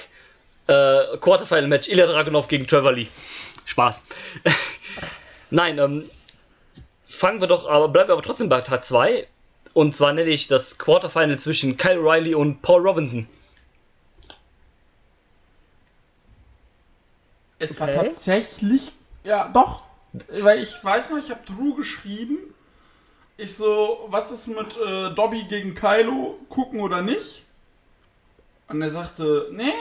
Äh, 0.68 1.18
Quarterfinal-Match 1.22 1.90
Ilya 1.90 2.08
Dragunov 2.08 2.48
gegen 2.48 2.66
Trevor 2.68 2.92
Lee. 2.94 3.08
Spaß. 3.66 4.02
Nein, 5.52 5.78
ähm, 5.78 6.10
fangen 7.08 7.40
wir 7.40 7.48
doch, 7.48 7.70
aber 7.70 7.88
bleiben 7.90 8.10
wir 8.10 8.14
aber 8.14 8.24
trotzdem 8.24 8.50
bei 8.50 8.62
Tag 8.62 8.84
2. 8.84 9.28
Und 9.74 9.96
zwar 9.96 10.14
nenne 10.14 10.30
ich 10.30 10.48
das 10.48 10.78
Quarterfinal 10.78 11.38
zwischen 11.38 11.78
Kyle 11.78 12.00
Riley 12.00 12.34
und 12.34 12.62
Paul 12.62 12.82
Robinson. 12.88 13.28
Es 17.60 17.80
war 17.80 17.88
Okay. 17.88 17.98
tatsächlich, 18.08 18.92
ja, 19.24 19.48
doch. 19.48 19.84
Weil 20.30 20.62
ich 20.62 20.72
weiß 20.84 21.10
noch, 21.12 21.18
ich 21.18 21.30
habe 21.30 21.42
Drew 21.46 21.76
geschrieben. 21.76 22.38
Ich 23.38 23.56
so, 23.56 24.06
was 24.08 24.32
ist 24.32 24.48
mit 24.48 24.78
äh, 24.78 25.14
Dobby 25.14 25.44
gegen 25.44 25.74
Kylo? 25.74 26.40
Gucken 26.50 26.80
oder 26.80 27.02
nicht? 27.02 27.44
Und 28.70 28.82
er 28.82 28.92
sagte, 28.92 29.50
nee, 29.52 29.74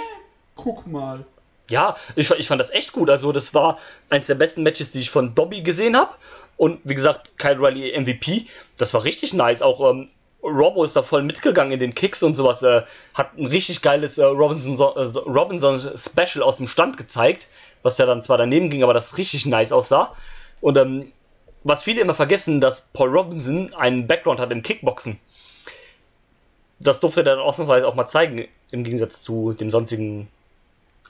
guck 0.57 0.87
mal. 0.87 1.25
Ja, 1.71 1.97
ich, 2.17 2.31
ich 2.31 2.49
fand 2.49 2.61
das 2.61 2.71
echt 2.71 2.93
gut. 2.93 3.09
Also, 3.09 3.33
das 3.33 3.55
war 3.55 3.79
eins 4.11 4.27
der 4.27 4.35
besten 4.35 4.63
Matches, 4.65 4.91
die 4.91 5.01
ich 5.01 5.11
von 5.11 5.35
Dobby 5.35 5.63
gesehen 5.63 5.97
habe. 5.97 6.13
Und 6.57 6.81
wie 6.85 6.95
gesagt, 6.95 7.39
Kyle 7.39 7.59
Riley 7.59 7.99
MVP. 7.99 8.47
Das 8.77 8.93
war 8.93 9.05
richtig 9.05 9.33
nice. 9.35 9.63
Auch 9.63 9.89
ähm, 9.91 10.11
Robbo 10.45 10.85
ist 10.85 10.95
da 10.95 11.03
voll 11.03 11.23
mitgegangen 11.23 11.73
in 11.73 11.81
den 11.81 11.95
Kicks 11.95 12.23
und 12.23 12.35
sowas. 12.35 12.63
Äh, 12.63 12.83
hat 13.15 13.37
ein 13.39 13.47
richtig 13.47 13.83
geiles 13.83 14.19
äh, 14.19 14.25
Robinson, 14.25 14.75
äh, 14.79 15.19
Robinson 15.29 15.81
Special 15.97 16.43
aus 16.43 16.59
dem 16.59 16.67
Stand 16.67 16.97
gezeigt, 16.97 17.49
was 17.83 17.99
ja 17.99 18.07
dann 18.07 18.23
zwar 18.23 18.39
daneben 18.39 18.71
ging, 18.71 18.83
aber 18.83 18.93
das 18.93 19.17
richtig 19.17 19.47
nice 19.47 19.73
aussah. 19.73 20.15
Und 20.61 20.77
ähm, 20.77 21.13
was 21.65 21.83
viele 21.83 22.03
immer 22.03 22.15
vergessen, 22.15 22.61
dass 22.61 22.83
Paul 22.93 23.09
Robinson 23.09 23.73
einen 23.75 24.07
Background 24.07 24.39
hat 24.39 24.53
im 24.53 24.63
Kickboxen. 24.63 25.19
Das 26.79 27.01
durfte 27.01 27.21
er 27.21 27.25
dann 27.25 27.39
ausnahmsweise 27.39 27.89
auch 27.89 27.95
mal 27.95 28.07
zeigen, 28.07 28.47
im 28.71 28.85
Gegensatz 28.85 29.23
zu 29.23 29.53
dem 29.53 29.71
sonstigen 29.71 30.29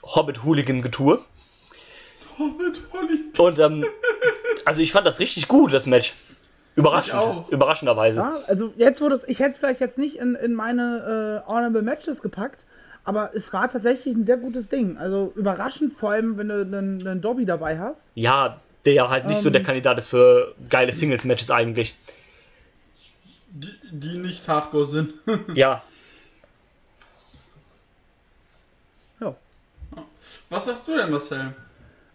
Hobbit-Hooligan-Getue. 0.03 1.19
Hobbit-Hooligan. 2.39 3.31
Und 3.37 3.59
ähm, 3.59 3.85
also 4.63 4.79
ich 4.79 4.91
fand 4.93 5.05
das 5.05 5.19
richtig 5.19 5.47
gut, 5.47 5.73
das 5.73 5.85
Match. 5.85 6.13
Überraschend, 6.75 7.07
Ich 7.07 7.13
auch. 7.19 7.49
überraschenderweise. 7.49 8.19
Ja, 8.19 8.37
also 8.47 8.73
jetzt 8.75 8.99
wurde 9.01 9.15
es, 9.15 9.27
ich 9.27 9.39
hätte 9.39 9.51
es 9.51 9.57
vielleicht 9.57 9.79
jetzt 9.79 9.97
nicht 9.97 10.17
in, 10.17 10.35
in 10.35 10.53
meine 10.53 11.43
äh, 11.45 11.49
Honorable 11.49 11.81
Matches 11.81 12.21
gepackt, 12.21 12.65
aber 13.05 13.31
es 13.33 13.51
war 13.53 13.69
tatsächlich 13.69 14.15
ein 14.15 14.23
sehr 14.23 14.37
gutes 14.37 14.67
Ding. 14.69 14.97
Also 14.97 15.31
überraschend, 15.35 15.93
vor 15.93 16.11
allem 16.11 16.37
wenn 16.37 16.49
du 16.49 16.61
einen, 16.61 17.07
einen 17.07 17.21
Dobby 17.21 17.45
dabei 17.45 17.79
hast. 17.79 18.09
Ja, 18.15 18.59
der 18.85 18.93
ja 18.93 19.09
halt 19.09 19.25
nicht 19.25 19.39
so 19.39 19.47
Ähm. 19.49 19.53
der 19.53 19.63
Kandidat 19.63 19.97
ist 19.97 20.07
für 20.07 20.53
geile 20.69 20.91
Singles-Matches 20.91 21.49
eigentlich. 21.49 21.95
Die, 23.51 23.71
die 23.89 24.17
nicht 24.17 24.47
Hardcore 24.47 24.85
sind. 24.85 25.13
Ja, 25.55 25.81
Ja. 29.21 29.35
Was 30.49 30.65
sagst 30.65 30.87
du 30.87 30.97
denn, 30.97 31.09
Marcel? 31.09 31.53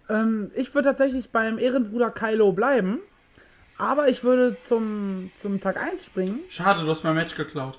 Ähm, 0.08 0.50
ich 0.54 0.74
würde 0.74 0.88
tatsächlich 0.90 1.30
beim 1.30 1.58
Ehrenbruder 1.58 2.10
Kylo 2.10 2.52
bleiben, 2.52 2.98
aber 3.80 4.08
ich 4.08 4.22
würde 4.22 4.58
zum, 4.58 5.30
zum 5.34 5.60
Tag 5.60 5.76
1 5.76 6.04
springen. 6.04 6.40
Schade, 6.48 6.84
du 6.84 6.90
hast 6.90 7.02
mein 7.02 7.14
Match 7.14 7.34
geklaut. 7.34 7.78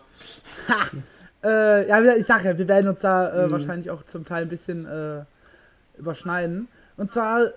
Äh, 1.44 1.88
ja, 1.88 2.00
ich 2.14 2.28
sag 2.28 2.46
ja, 2.46 2.56
wir 2.56 2.68
werden 2.68 2.88
uns 2.88 3.00
da 3.00 3.46
äh, 3.46 3.52
wahrscheinlich 3.52 3.90
auch 3.90 4.06
zum 4.06 4.26
Teil 4.26 4.44
ein 4.44 4.50
bisschen 4.50 4.86
äh, 4.86 5.24
überschneiden. 5.98 6.68
Und 6.98 7.10
zwar 7.12 7.48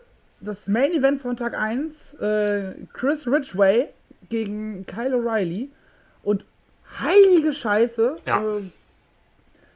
das 0.41 0.69
Main 0.69 0.93
Event 0.93 1.21
von 1.21 1.37
Tag 1.37 1.55
1, 1.55 2.15
äh, 2.15 2.73
Chris 2.95 3.27
Ridgway 3.27 3.89
gegen 4.31 4.87
Kyle 4.87 5.15
O'Reilly. 5.17 5.69
Und 6.23 6.47
heilige 6.99 7.53
Scheiße. 7.53 8.17
Ja. 8.25 8.43
Äh, 8.43 8.63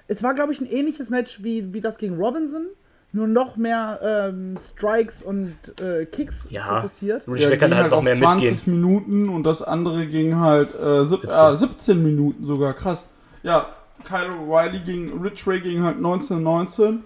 es 0.06 0.22
war, 0.22 0.32
glaube 0.32 0.54
ich, 0.54 0.60
ein 0.62 0.66
ähnliches 0.66 1.10
Match 1.10 1.42
wie, 1.42 1.74
wie 1.74 1.82
das 1.82 1.98
gegen 1.98 2.16
Robinson. 2.16 2.66
Nur 3.10 3.26
noch 3.26 3.56
mehr 3.56 4.00
ähm, 4.02 4.56
Strikes 4.58 5.22
und 5.22 5.56
äh, 5.80 6.04
Kicks 6.04 6.46
ja. 6.50 6.62
fokussiert. 6.62 7.26
Rich 7.26 7.42
ja, 7.42 7.56
kann 7.56 7.70
ging 7.70 7.78
halt 7.78 7.90
noch 7.90 7.98
auf 7.98 8.04
mehr 8.04 8.16
20 8.16 8.50
mitgehen. 8.50 8.74
Minuten 8.74 9.28
und 9.30 9.44
das 9.44 9.62
andere 9.62 10.06
ging 10.06 10.36
halt 10.36 10.74
äh, 10.74 11.04
sieb, 11.04 11.20
17. 11.20 11.30
Ah, 11.30 11.56
17 11.56 12.02
Minuten 12.02 12.44
sogar, 12.44 12.74
krass. 12.74 13.06
Ja, 13.42 13.74
Kyle 14.04 14.28
O'Reilly 14.28 14.80
gegen 14.80 15.22
Ridgway 15.22 15.60
ging 15.60 15.82
halt 15.82 15.96
1919 15.96 17.02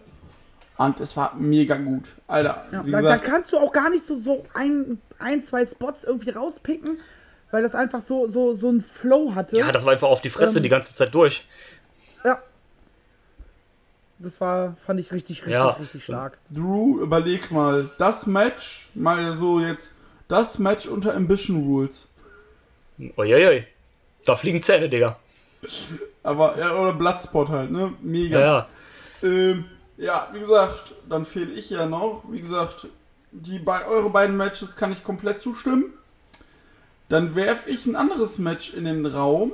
und 0.79 1.01
es 1.01 1.17
war 1.17 1.35
mega 1.39 1.77
gut. 1.77 2.15
Alter, 2.27 2.65
Ja, 2.73 2.83
da, 2.83 3.03
da 3.03 3.19
kannst 3.19 3.53
du 3.53 3.59
auch 3.59 3.73
gar 3.73 3.89
nicht 3.91 4.05
so, 4.05 4.17
so 4.17 4.45
ein, 4.55 4.99
ein, 5.21 5.43
zwei 5.43 5.65
Spots 5.65 6.03
irgendwie 6.03 6.31
rauspicken, 6.31 6.99
weil 7.53 7.63
das 7.63 7.77
einfach 7.77 8.01
so, 8.01 8.27
so, 8.27 8.55
so 8.55 8.69
einen 8.69 8.81
Flow 8.81 9.35
hatte. 9.37 9.57
Ja, 9.57 9.71
das 9.71 9.85
war 9.85 9.93
einfach 9.93 10.09
auf 10.09 10.21
die 10.21 10.31
Fresse 10.31 10.59
Ähm. 10.59 10.65
die 10.65 10.69
ganze 10.69 10.95
Zeit 10.95 11.15
durch. 11.15 11.47
Ja. 12.25 12.43
Das 14.23 14.41
war, 14.41 14.77
fand 14.77 15.01
ich 15.01 15.13
richtig, 15.13 15.39
richtig, 15.41 15.53
Ja. 15.53 15.71
richtig 15.71 16.05
stark. 16.05 16.39
Drew, 16.51 17.01
überleg 17.01 17.51
mal, 17.51 17.91
das 17.99 18.27
Match, 18.27 18.89
mal 18.95 19.37
so 19.37 19.59
jetzt, 19.59 19.93
das 20.29 20.59
Match 20.59 20.87
unter 20.87 21.15
Ambition 21.15 21.65
Rules. 21.65 22.07
Uiuiui. 23.17 23.67
Da 24.25 24.37
fliegen 24.37 24.63
Zähne, 24.63 24.89
Digga. 24.89 25.19
Aber, 26.23 26.57
ja, 26.59 26.73
oder 26.77 26.93
Bloodspot 26.93 27.49
halt, 27.49 27.73
ne? 27.73 27.93
Mega. 28.01 28.39
Ja, 28.39 28.47
ja. 29.23 29.29
Ähm, 29.29 29.65
ja, 29.97 30.29
wie 30.33 30.41
gesagt, 30.41 30.93
dann 31.09 31.25
fehle 31.25 31.53
ich 31.53 31.71
ja 31.71 31.87
noch. 31.87 32.23
Wie 32.31 32.41
gesagt, 32.41 32.87
die 33.33 33.59
bei 33.59 33.85
eure 33.87 34.11
beiden 34.11 34.37
Matches 34.37 34.77
kann 34.77 34.93
ich 34.93 35.03
komplett 35.03 35.41
zustimmen. 35.41 35.95
Dann 37.09 37.35
werfe 37.35 37.69
ich 37.71 37.87
ein 37.87 37.97
anderes 37.97 38.39
Match 38.39 38.73
in 38.75 38.85
den 38.85 39.05
Raum. 39.05 39.53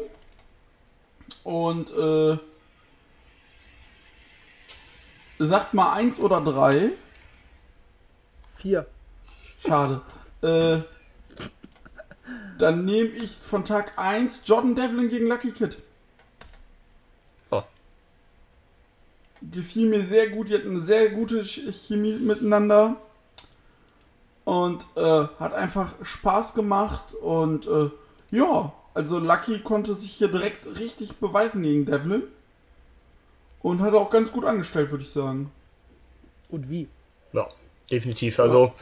Und 1.45 1.91
äh, 1.91 2.39
sagt 5.47 5.75
mal 5.75 5.93
eins 5.93 6.19
oder 6.19 6.41
drei. 6.41 6.91
Vier. 8.55 8.87
Schade. 9.65 10.01
äh, 10.43 10.79
dann 12.59 12.85
nehme 12.85 13.11
ich 13.11 13.37
von 13.37 13.65
Tag 13.65 13.99
1 13.99 14.43
Jordan 14.45 14.75
Devlin 14.75 15.09
gegen 15.09 15.29
Lucky 15.29 15.53
Kid. 15.53 15.79
Oh. 17.51 17.63
Gefiel 19.41 19.89
mir 19.89 20.05
sehr 20.05 20.29
gut, 20.31 20.49
die 20.49 20.55
hatten 20.55 20.71
eine 20.71 20.81
sehr 20.81 21.11
gute 21.11 21.43
Ch- 21.43 21.73
Chemie 21.73 22.15
miteinander. 22.19 22.97
Und 24.45 24.87
äh, 24.97 25.27
hat 25.39 25.55
einfach 25.55 25.95
Spaß 26.03 26.55
gemacht. 26.55 27.15
Und 27.15 27.67
äh, 27.67 27.91
ja, 28.31 28.73
also 28.95 29.19
Lucky 29.19 29.61
konnte 29.61 29.95
sich 29.95 30.13
hier 30.13 30.29
direkt 30.29 30.67
richtig 30.79 31.17
beweisen 31.19 31.63
gegen 31.63 31.87
Devlin. 31.87 32.23
Und 33.63 33.81
hat 33.83 33.95
auch 33.95 34.11
ganz 34.11 34.31
gut 34.33 34.45
angestellt, 34.45 34.91
würde 34.91 35.05
ich 35.05 35.11
sagen. 35.11 35.51
Und 36.49 36.71
wie? 36.71 36.89
ja, 37.33 37.47
definitiv. 37.91 38.39
Also, 38.41 38.73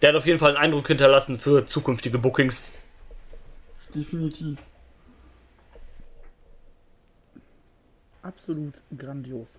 der 0.00 0.10
hat 0.10 0.16
auf 0.16 0.26
jeden 0.26 0.38
Fall 0.38 0.50
einen 0.50 0.58
Eindruck 0.64 0.86
hinterlassen 0.88 1.38
für 1.38 1.66
zukünftige 1.66 2.18
Bookings. 2.18 2.62
Definitiv. 3.94 4.58
Absolut 8.22 8.74
grandios. 8.96 9.58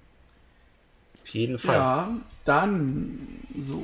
Auf 1.22 1.28
jeden 1.30 1.60
Fall. 1.60 1.76
Ja, 1.78 2.08
dann 2.46 3.40
so. 3.60 3.82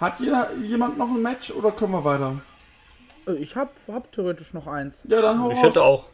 Hat 0.00 0.18
jeder, 0.20 0.52
jemand 0.54 0.98
noch 0.98 1.08
ein 1.08 1.22
Match 1.22 1.50
oder 1.52 1.70
können 1.72 1.92
wir 1.92 2.04
weiter? 2.04 2.40
Äh, 3.26 3.34
Ich 3.34 3.54
hab, 3.54 3.72
hab 3.88 4.10
theoretisch 4.12 4.52
noch 4.52 4.66
eins. 4.66 5.02
Ja, 5.08 5.22
dann 5.22 5.40
hau 5.40 5.50
Ich 5.50 5.58
raus. 5.58 5.64
hätte 5.64 5.82
auch. 5.82 6.06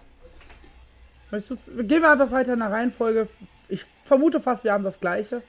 Möchtest 1.30 1.68
du, 1.68 1.84
gehen 1.84 2.02
wir 2.02 2.12
einfach 2.12 2.30
weiter 2.30 2.52
in 2.52 2.58
der 2.60 2.70
Reihenfolge. 2.70 3.28
Ich 3.68 3.84
vermute 4.04 4.40
fast, 4.40 4.64
wir 4.64 4.72
haben 4.72 4.84
das 4.84 5.00
gleiche. 5.00 5.42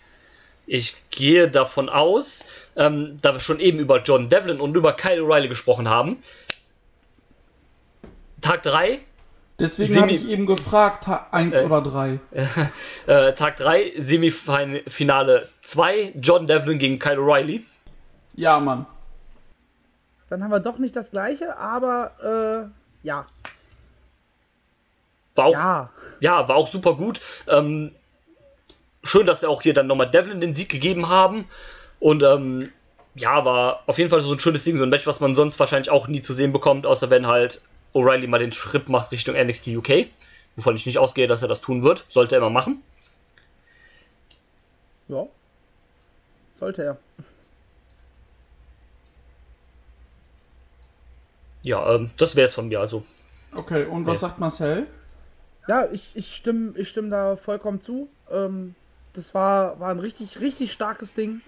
Ich 0.66 0.96
gehe 1.10 1.50
davon 1.50 1.90
aus, 1.90 2.46
ähm, 2.76 3.18
da 3.22 3.34
wir 3.34 3.40
schon 3.40 3.60
eben 3.60 3.80
über 3.80 4.02
John 4.04 4.30
Devlin 4.30 4.60
und 4.60 4.76
über 4.76 4.94
Kyle 4.94 5.22
O'Reilly 5.22 5.48
gesprochen 5.48 5.90
haben. 5.90 6.18
Tag 8.42 8.64
3, 8.64 9.00
Deswegen 9.60 10.00
habe 10.00 10.12
ich 10.12 10.30
eben 10.30 10.46
gefragt, 10.46 11.08
ha- 11.08 11.28
eins 11.32 11.54
Äh. 11.56 11.66
oder 11.66 11.82
drei. 11.82 12.20
äh, 13.08 13.34
Tag 13.34 13.58
3, 13.58 13.94
Semifinale 13.98 15.50
2, 15.64 16.14
John 16.22 16.48
Devlin 16.48 16.80
gegen 16.80 16.98
Kyle 16.98 17.18
O'Reilly. 17.18 17.64
Ja, 18.36 18.60
Mann. 18.62 18.86
Dann 20.30 20.44
haben 20.44 20.52
wir 20.52 20.62
doch 20.62 20.78
nicht 20.78 20.96
das 20.96 21.12
gleiche, 21.12 21.58
aber 21.58 22.72
äh, 23.04 23.06
ja. 23.08 23.26
War 25.36 25.46
auch, 25.46 25.54
ja. 25.54 25.90
Ja. 26.22 26.48
war 26.48 26.56
auch 26.56 26.70
super 26.70 26.96
gut. 26.96 27.20
Ähm, 27.48 27.94
schön, 29.10 29.26
dass 29.26 29.42
sie 29.42 29.50
auch 29.50 29.62
hier 29.62 29.74
dann 29.74 29.88
nochmal 29.88 30.10
Devlin 30.10 30.42
den 30.42 30.54
Sieg 30.54 30.70
gegeben 30.70 31.10
haben. 31.10 31.46
Und 32.00 32.24
ähm, 32.24 32.72
ja, 33.16 33.44
war 33.44 33.84
auf 33.88 33.98
jeden 33.98 34.10
Fall 34.10 34.22
so 34.22 34.32
ein 34.32 34.40
schönes 34.40 34.64
Ding, 34.64 34.78
so 34.78 34.84
ein 34.84 34.90
Match, 34.90 35.08
was 35.08 35.20
man 35.20 35.36
sonst 35.36 35.60
wahrscheinlich 35.60 35.90
auch 35.90 36.08
nie 36.08 36.22
zu 36.22 36.34
sehen 36.34 36.54
bekommt, 36.54 36.86
außer 36.86 37.10
wenn 37.10 37.28
halt 37.28 37.62
O'Reilly 37.94 38.28
mal 38.28 38.40
den 38.40 38.52
Schritt 38.52 38.88
macht 38.88 39.12
Richtung 39.12 39.36
NXT 39.36 39.68
UK. 39.70 40.08
Wovon 40.56 40.76
ich 40.76 40.86
nicht 40.86 41.00
ausgehe, 41.00 41.28
dass 41.28 41.42
er 41.42 41.48
das 41.48 41.62
tun 41.62 41.84
wird. 41.84 42.06
Sollte 42.08 42.36
er 42.36 42.40
immer 42.40 42.50
machen. 42.50 42.82
Ja. 45.08 45.28
Sollte 46.54 46.84
er. 46.84 46.98
Ja, 51.64 51.96
ähm, 51.96 52.12
das 52.18 52.36
wäre 52.36 52.46
es 52.46 52.54
von 52.54 52.68
mir. 52.68 52.80
Also, 52.80 53.04
Okay, 53.56 53.86
und 53.86 54.06
was 54.06 54.20
sagt 54.20 54.40
Marcel? 54.40 54.88
Ja, 55.68 55.88
ich, 55.92 56.16
ich 56.16 56.36
stimme 56.36 56.74
ich 56.78 56.90
stimm 56.90 57.10
da 57.10 57.36
vollkommen 57.36 57.82
zu. 57.82 58.10
Ähm, 58.32 58.76
das 59.14 59.34
war, 59.34 59.80
war 59.80 59.90
ein 59.90 60.00
richtig, 60.00 60.40
richtig 60.40 60.72
starkes 60.72 61.14
Ding. 61.14 61.42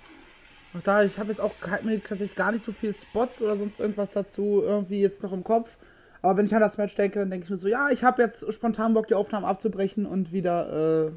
Auch 0.78 0.82
da, 0.82 1.04
ich 1.04 1.20
habe 1.20 1.30
jetzt 1.30 1.42
auch 1.42 1.54
mir 1.84 2.02
tatsächlich 2.02 2.36
gar 2.36 2.52
nicht 2.52 2.64
so 2.64 2.72
viele 2.72 2.94
Spots 2.94 3.42
oder 3.42 3.58
sonst 3.58 3.80
irgendwas 3.80 4.12
dazu 4.12 4.62
irgendwie 4.64 5.02
jetzt 5.02 5.24
noch 5.24 5.34
im 5.34 5.44
Kopf. 5.44 5.78
Aber 6.22 6.38
wenn 6.38 6.46
ich 6.46 6.56
an 6.56 6.62
das 6.62 6.78
Match 6.78 6.96
denke, 6.96 7.20
dann 7.20 7.30
denke 7.30 7.46
ich 7.46 7.50
mir 7.50 7.58
so, 7.58 7.68
ja, 7.68 7.90
ich 7.90 8.04
habe 8.04 8.22
jetzt 8.22 8.52
spontan 8.54 8.94
Bock, 8.94 9.08
die 9.08 9.16
Aufnahmen 9.16 9.46
abzubrechen 9.46 10.06
und 10.06 10.32
wieder 10.32 11.12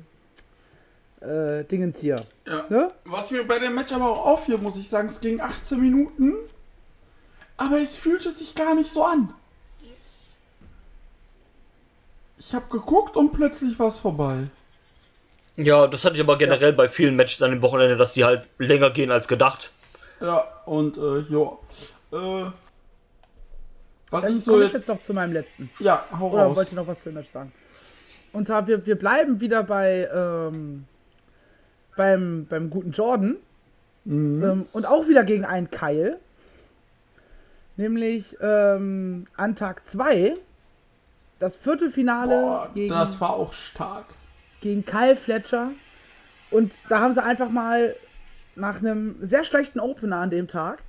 äh, 1.22 1.60
äh, 1.60 1.64
Dingens 1.64 2.00
hier. 2.00 2.16
Ja. 2.46 2.64
Ne? 2.68 2.90
Was 3.04 3.30
mir 3.30 3.46
bei 3.46 3.58
dem 3.58 3.74
Match 3.74 3.92
aber 3.92 4.10
auch 4.10 4.26
auffiel, 4.26 4.58
muss 4.58 4.78
ich 4.78 4.88
sagen, 4.88 5.08
es 5.08 5.20
ging 5.20 5.40
18 5.40 5.80
Minuten. 5.80 6.34
Aber 7.56 7.80
es 7.80 7.96
fühlte 7.96 8.30
sich 8.30 8.54
gar 8.54 8.74
nicht 8.74 8.90
so 8.90 9.04
an. 9.04 9.32
Ich 12.38 12.54
habe 12.54 12.66
geguckt 12.68 13.16
und 13.16 13.32
plötzlich 13.32 13.78
war 13.78 13.88
es 13.88 13.98
vorbei. 13.98 14.48
Ja, 15.56 15.86
das 15.86 16.04
hatte 16.04 16.16
ich 16.16 16.20
aber 16.20 16.38
generell 16.38 16.72
bei 16.72 16.88
vielen 16.88 17.16
Matches 17.16 17.42
an 17.42 17.50
dem 17.50 17.62
Wochenende, 17.62 17.96
dass 17.96 18.12
die 18.12 18.24
halt 18.24 18.48
länger 18.58 18.90
gehen 18.90 19.10
als 19.10 19.28
gedacht. 19.28 19.72
Ja, 20.20 20.44
und 20.66 20.96
äh, 20.96 21.20
ja. 21.28 21.58
Äh, 22.12 22.50
Was 24.10 24.22
Dann 24.24 24.34
ich 24.34 24.44
so 24.44 24.52
komme 24.52 24.64
ich 24.64 24.72
jetzt, 24.72 24.80
jetzt 24.80 24.88
noch 24.88 25.00
zu 25.00 25.14
meinem 25.14 25.32
letzten. 25.32 25.70
ja, 25.78 26.04
hau 26.18 26.30
Oder 26.30 26.44
raus. 26.44 26.56
wollt 26.56 26.72
ihr 26.72 26.76
noch 26.76 26.86
was 26.86 27.02
zu 27.02 27.10
dem 27.10 27.14
Match 27.14 27.28
sagen? 27.28 27.52
Und 28.32 28.46
zwar, 28.46 28.66
wir, 28.66 28.84
wir 28.84 28.96
bleiben 28.96 29.40
wieder 29.40 29.62
bei 29.62 30.08
ähm, 30.12 30.84
beim, 31.96 32.46
beim 32.48 32.70
guten 32.70 32.92
Jordan. 32.92 33.36
Mhm. 34.04 34.44
Ähm, 34.44 34.66
und 34.72 34.86
auch 34.86 35.08
wieder 35.08 35.24
gegen 35.24 35.44
einen 35.44 35.70
Keil. 35.70 36.18
Nämlich 37.76 38.36
ähm, 38.40 39.24
an 39.36 39.56
Tag 39.56 39.86
2 39.86 40.36
das 41.38 41.56
Viertelfinale 41.56 42.40
Boah, 42.40 42.70
gegen, 42.72 42.88
das 42.90 43.20
war 43.20 43.30
auch 43.34 43.52
stark. 43.52 44.06
Gegen 44.64 44.84
Kyle 44.84 45.14
Fletcher. 45.14 45.70
Und 46.50 46.74
da 46.88 47.00
haben 47.00 47.12
sie 47.12 47.22
einfach 47.22 47.50
mal 47.50 47.94
nach 48.56 48.78
einem 48.78 49.16
sehr 49.20 49.44
schlechten 49.44 49.78
Opener 49.78 50.16
an 50.16 50.30
dem 50.30 50.48
Tag 50.48 50.82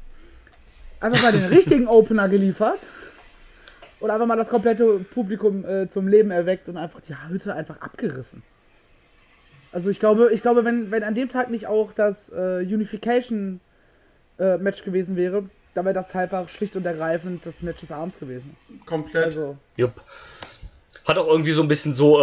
einfach 0.99 1.21
mal 1.21 1.31
den 1.31 1.45
richtigen 1.57 1.87
Opener 1.87 2.27
geliefert. 2.29 2.87
Und 3.99 4.09
einfach 4.09 4.25
mal 4.25 4.35
das 4.37 4.49
komplette 4.49 4.99
Publikum 4.99 5.65
äh, 5.65 5.87
zum 5.87 6.07
Leben 6.07 6.31
erweckt 6.31 6.67
und 6.69 6.77
einfach 6.77 7.01
die 7.01 7.15
Hütte 7.29 7.53
einfach 7.53 7.79
abgerissen. 7.81 8.43
Also 9.71 9.89
ich 9.89 9.99
glaube, 9.99 10.29
ich 10.31 10.41
glaube, 10.41 10.63
wenn, 10.63 10.91
wenn 10.91 11.03
an 11.03 11.15
dem 11.15 11.29
Tag 11.29 11.49
nicht 11.49 11.67
auch 11.67 11.91
das 11.93 12.29
äh, 12.29 12.59
Unification 12.61 13.61
äh, 14.37 14.57
Match 14.57 14.83
gewesen 14.83 15.15
wäre, 15.15 15.49
dann 15.73 15.85
wäre 15.85 15.93
das 15.93 16.15
einfach 16.15 16.47
schlicht 16.49 16.75
und 16.75 16.85
ergreifend 16.85 17.45
das 17.45 17.61
Match 17.61 17.81
des 17.81 17.91
Abends 17.91 18.19
gewesen. 18.19 18.55
Komplett. 18.85 19.25
Also, 19.25 19.57
Jupp. 19.75 19.93
Hat 21.05 21.17
auch 21.17 21.27
irgendwie 21.27 21.51
so 21.51 21.61
ein 21.61 21.67
bisschen 21.67 21.93
so 21.93 22.21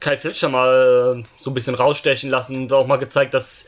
Kyle 0.00 0.16
Fletcher 0.16 0.48
mal 0.48 1.18
äh, 1.18 1.22
so 1.38 1.50
ein 1.50 1.54
bisschen 1.54 1.74
rausstechen 1.74 2.30
lassen 2.30 2.56
und 2.56 2.72
auch 2.72 2.86
mal 2.86 2.96
gezeigt, 2.96 3.34
dass 3.34 3.66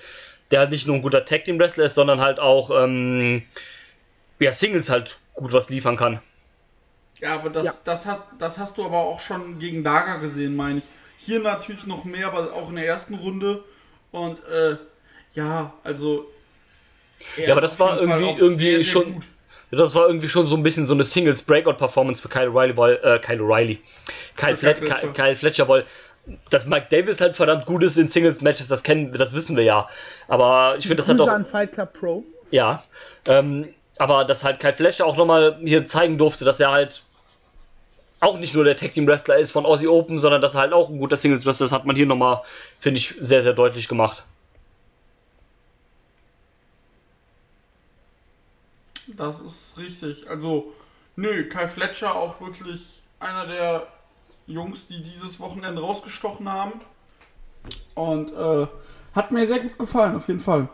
der 0.51 0.61
halt 0.61 0.71
nicht 0.71 0.87
nur 0.87 0.97
ein 0.97 1.03
guter 1.03 1.25
Tag 1.25 1.45
Team 1.45 1.59
Wrestler 1.59 1.85
ist, 1.85 1.95
sondern 1.95 2.21
halt 2.21 2.40
auch 2.40 2.71
ähm, 2.71 3.43
ja, 4.38 4.53
Singles 4.53 4.88
halt 4.90 5.19
gut 5.35 5.53
was 5.53 5.69
liefern 5.71 5.97
kann. 5.97 6.21
Ja, 7.21 7.35
aber 7.35 7.51
das, 7.51 7.64
Ja. 7.66 7.73
Das, 7.85 8.07
hat, 8.07 8.23
das 8.38 8.59
hast 8.59 8.79
du 8.79 8.85
aber 8.85 8.99
auch 8.99 9.21
schon 9.21 9.59
gegen 9.59 9.85
Daga 9.85 10.16
gesehen, 10.16 10.57
meine 10.57 10.79
ich. 10.79 10.85
Hier 11.19 11.40
natürlich 11.40 11.87
noch 11.87 12.05
mehr, 12.05 12.29
aber 12.29 12.55
auch 12.55 12.71
in 12.71 12.77
der 12.77 12.87
ersten 12.87 13.14
Runde. 13.14 13.62
Und 14.11 14.43
äh, 14.47 14.77
ja, 15.35 15.75
also. 15.85 16.27
er 17.37 17.45
Ja, 17.47 17.53
aber 17.53 17.61
das 17.61 17.79
war 17.79 17.99
Fall 17.99 18.09
irgendwie- 18.09 18.40
irgendwie 18.43 18.64
sehr, 18.64 18.77
sehr 18.79 18.85
schon- 18.85 19.12
gut. 19.14 19.27
Das 19.73 19.95
war 19.95 20.09
irgendwie 20.09 20.29
schon 20.29 20.49
so 20.49 20.57
ein 20.57 20.64
bisschen 20.64 20.85
so 20.87 20.95
eine 20.95 21.05
Singles 21.05 21.43
Breakout 21.43 21.75
Performance 21.75 22.21
für 22.21 22.29
Kyle 22.29 22.49
O'Reilly, 22.49 22.77
weil 22.77 22.95
äh, 23.05 23.21
Kyle 23.21 23.38
O'Reilly, 23.40 23.79
Kyle, 24.37 24.57
Flet 24.57 24.79
Fletcher. 24.79 24.97
Kyle, 24.97 25.12
Kyle 25.12 25.37
Fletcher, 25.37 25.69
weil 25.69 25.85
dass 26.51 26.66
Mike 26.66 26.87
Davis 26.90 27.21
halt 27.21 27.37
verdammt 27.37 27.66
gut 27.66 27.83
ist 27.83 27.97
in 27.97 28.09
Singles 28.09 28.40
Matches, 28.40 28.69
das 28.69 28.83
kennen, 28.83 29.12
das 29.12 29.33
wissen 29.33 29.57
wir 29.57 29.64
ja. 29.64 29.88
Aber 30.29 30.77
ich 30.79 30.85
finde, 30.85 30.97
das 30.97 31.09
hat 31.09 31.16
Grüße 31.16 31.29
doch 31.29 31.35
an 31.35 31.45
Fight 31.45 31.73
Club 31.73 31.93
Pro. 31.93 32.25
Ja, 32.51 32.83
ähm, 33.27 33.69
aber 33.99 34.25
dass 34.25 34.45
halt 34.45 34.61
Kyle 34.61 34.73
Fletcher 34.73 35.07
auch 35.07 35.16
nochmal 35.16 35.59
hier 35.62 35.87
zeigen 35.87 36.19
durfte, 36.19 36.45
dass 36.45 36.59
er 36.61 36.71
halt 36.71 37.03
auch 38.21 38.38
nicht 38.38 38.55
nur 38.55 38.64
der 38.64 38.77
Tag 38.77 38.93
Team 38.93 39.07
Wrestler 39.07 39.38
ist 39.38 39.53
von 39.53 39.64
Aussie 39.64 39.88
Open, 39.88 40.19
sondern 40.19 40.40
dass 40.40 40.55
er 40.55 40.61
halt 40.61 40.73
auch 40.73 40.88
ein 40.88 40.99
guter 40.99 41.16
Singles 41.16 41.47
Wrestler 41.47 41.66
ist, 41.66 41.73
hat 41.73 41.87
man 41.87 41.97
hier 41.97 42.07
nochmal, 42.07 42.43
finde 42.79 42.99
ich, 42.99 43.14
sehr, 43.19 43.43
sehr 43.43 43.55
deutlich 43.55 43.88
gemacht. 43.88 44.25
Das 49.16 49.40
ist 49.40 49.77
richtig. 49.77 50.29
Also, 50.29 50.73
nö, 51.16 51.49
Kai 51.49 51.66
Fletcher 51.66 52.14
auch 52.14 52.40
wirklich 52.40 53.03
einer 53.19 53.47
der 53.47 53.87
Jungs, 54.51 54.87
die 54.89 55.01
dieses 55.01 55.41
Wochenende 55.41 55.81
rausgestochen 55.81 56.49
haben. 56.49 56.73
Und 57.95 58.33
äh, 58.33 58.67
hat 59.15 59.31
mir 59.31 59.47
sehr 59.47 59.61
gut 59.61 59.79
gefallen, 59.79 60.17
auf 60.17 60.29
jeden 60.29 60.41
Fall. 60.41 60.69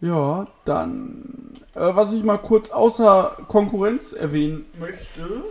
Ja, 0.00 0.46
dann, 0.64 1.52
äh, 1.74 1.80
was 1.80 2.12
ich 2.12 2.24
mal 2.24 2.38
kurz 2.38 2.70
außer 2.70 3.36
Konkurrenz 3.48 4.12
erwähnen 4.12 4.64
möchte, 4.78 5.44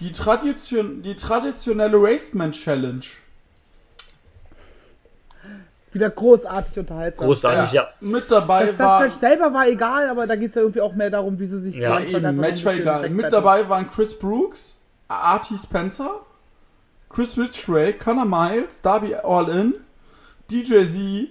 die, 0.00 0.12
Tradition, 0.12 1.02
die 1.02 1.16
traditionelle 1.16 1.96
Raceman 1.96 2.52
Challenge. 2.52 3.04
Wieder 5.92 6.10
großartig 6.10 6.78
unterhaltsam. 6.80 7.26
Großartig, 7.26 7.72
ja. 7.72 7.88
Mit 8.00 8.30
dabei 8.30 8.66
Das, 8.66 8.76
das 8.76 8.86
war... 8.86 9.00
Match 9.00 9.14
selber 9.14 9.54
war 9.54 9.68
egal, 9.68 10.08
aber 10.10 10.26
da 10.26 10.34
geht 10.34 10.50
es 10.50 10.56
ja 10.56 10.62
irgendwie 10.62 10.80
auch 10.80 10.94
mehr 10.94 11.08
darum, 11.08 11.38
wie 11.38 11.46
sie 11.46 11.60
sich 11.60 11.76
Ja, 11.76 12.00
eben, 12.00 12.16
einfach 12.16 12.32
Match 12.32 12.64
war 12.64 12.74
egal. 12.74 13.08
Mit 13.10 13.32
dabei 13.32 13.68
waren 13.68 13.88
Chris 13.88 14.18
Brooks, 14.18 14.73
Artie 15.08 15.56
Spencer, 15.58 16.20
Chris 17.08 17.36
Ridgway, 17.38 17.92
Connor 17.92 18.24
Miles, 18.24 18.80
Darby 18.80 19.14
All-In, 19.14 19.74
DJ 20.50 20.84
Z, 20.84 21.28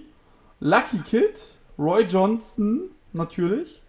Lucky 0.60 0.98
Kid, 1.04 1.42
Roy 1.78 2.02
Johnson, 2.04 2.90
natürlich, 3.12 3.82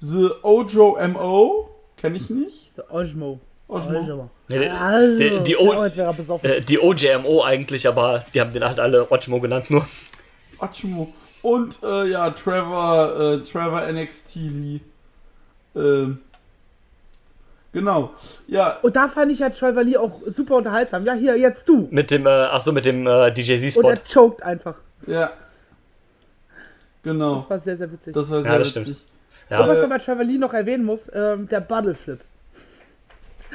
The 0.00 0.30
Ojo 0.42 0.96
M.O., 0.96 1.68
kenne 1.96 2.16
ich 2.16 2.28
nicht. 2.30 2.76
Der 2.76 2.92
Ojmo. 2.92 3.38
Ojmo. 3.68 4.00
Ojmo. 4.00 4.30
Nee, 4.50 4.68
Also, 4.68 5.18
die- 5.18 5.42
die 5.44 5.56
O- 5.56 6.12
besoffen. 6.12 6.50
Äh, 6.50 6.60
die 6.60 6.80
OJMO 6.80 7.42
eigentlich, 7.44 7.86
aber 7.86 8.24
die 8.34 8.40
haben 8.40 8.52
den 8.52 8.64
halt 8.64 8.80
alle 8.80 9.10
Ochmo 9.10 9.40
genannt 9.40 9.70
nur. 9.70 9.86
Ochmo. 10.58 11.12
Und 11.42 11.78
äh, 11.82 12.08
ja, 12.10 12.30
Trevor, 12.30 13.20
äh, 13.20 13.38
Trevor 13.42 13.82
NXT 13.92 14.34
Lee. 14.36 14.80
Ähm, 15.74 16.18
genau. 17.72 18.12
Ja, 18.46 18.78
Und 18.82 18.96
da 18.96 19.08
fand 19.08 19.32
ich 19.32 19.38
ja 19.40 19.50
Trevor 19.50 19.82
Lee 19.82 19.96
auch 19.96 20.20
super 20.26 20.56
unterhaltsam. 20.56 21.04
Ja, 21.04 21.14
hier, 21.14 21.36
jetzt 21.36 21.68
du. 21.68 21.88
Mit 21.90 22.10
dem, 22.10 22.26
äh, 22.26 22.30
achso, 22.30 22.72
mit 22.72 22.84
dem 22.84 23.06
äh, 23.06 23.30
DJ 23.32 23.54
Und 23.78 23.84
er 23.84 23.98
choked 24.04 24.42
einfach. 24.42 24.76
ja. 25.06 25.30
Genau. 27.04 27.36
Das 27.36 27.50
war 27.50 27.58
sehr, 27.58 27.76
sehr 27.76 27.90
witzig. 27.90 28.14
Das 28.14 28.30
war 28.30 28.38
Ja, 28.38 28.44
sehr 28.44 28.58
das 28.58 28.76
witzig. 28.76 29.04
Ja, 29.50 29.60
Und 29.60 29.68
was 29.68 29.80
man 29.80 29.90
bei 29.90 29.98
Trevor 29.98 30.24
Lee 30.24 30.38
noch 30.38 30.54
erwähnen 30.54 30.84
muss, 30.84 31.10
ähm, 31.12 31.48
der 31.48 31.60
Bottle 31.60 31.94
Flip. 31.96 32.20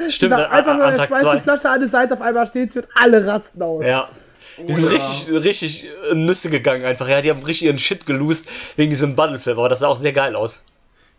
stimmt. 0.10 0.34
Dieser, 0.34 0.44
äh, 0.50 0.52
einfach 0.52 0.76
nur, 0.76 0.86
an 0.86 0.96
er 0.96 1.06
schmeißt 1.06 1.34
die 1.34 1.40
Flasche 1.40 1.70
an 1.70 1.80
die 1.82 1.88
Seite, 1.88 2.14
auf 2.14 2.22
einmal 2.22 2.46
steht 2.46 2.72
sie 2.74 2.80
und 2.80 2.88
alle 2.96 3.26
rasten 3.26 3.62
aus. 3.62 3.86
Ja. 3.86 4.10
Die 4.58 4.74
sind 4.74 4.84
Oh 4.84 4.88
ja. 4.88 4.94
richtig, 4.94 5.44
richtig 5.44 5.88
äh, 6.12 6.16
Nüsse 6.16 6.50
gegangen 6.50 6.84
einfach. 6.84 7.08
Ja, 7.08 7.22
die 7.22 7.30
haben 7.30 7.42
richtig 7.44 7.68
ihren 7.68 7.80
Shit 7.80 8.06
geloost 8.06 8.48
wegen 8.78 8.90
diesem 8.90 9.16
Battleflip, 9.16 9.58
aber 9.58 9.70
das 9.70 9.80
sah 9.80 9.88
auch 9.88 9.96
sehr 9.98 10.14
geil 10.14 10.36
aus. 10.36 10.66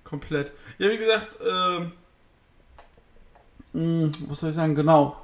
Komplett. 0.05 0.53
Ja, 0.79 0.91
wie 0.91 0.99
gesagt, 0.99 1.39
ähm, 1.49 1.93
mh, 3.73 4.11
was 4.29 4.41
soll 4.41 4.51
ich 4.51 4.57
sagen, 4.57 4.75
genau. 4.75 5.17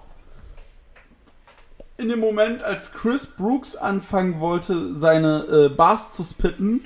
In 1.97 2.09
dem 2.09 2.21
Moment, 2.21 2.63
als 2.63 2.93
Chris 2.93 3.27
Brooks 3.27 3.77
anfangen 3.77 4.41
wollte, 4.41 4.97
seine 4.97 5.45
äh, 5.45 5.69
Bars 5.69 6.13
zu 6.13 6.25
spitten, 6.25 6.85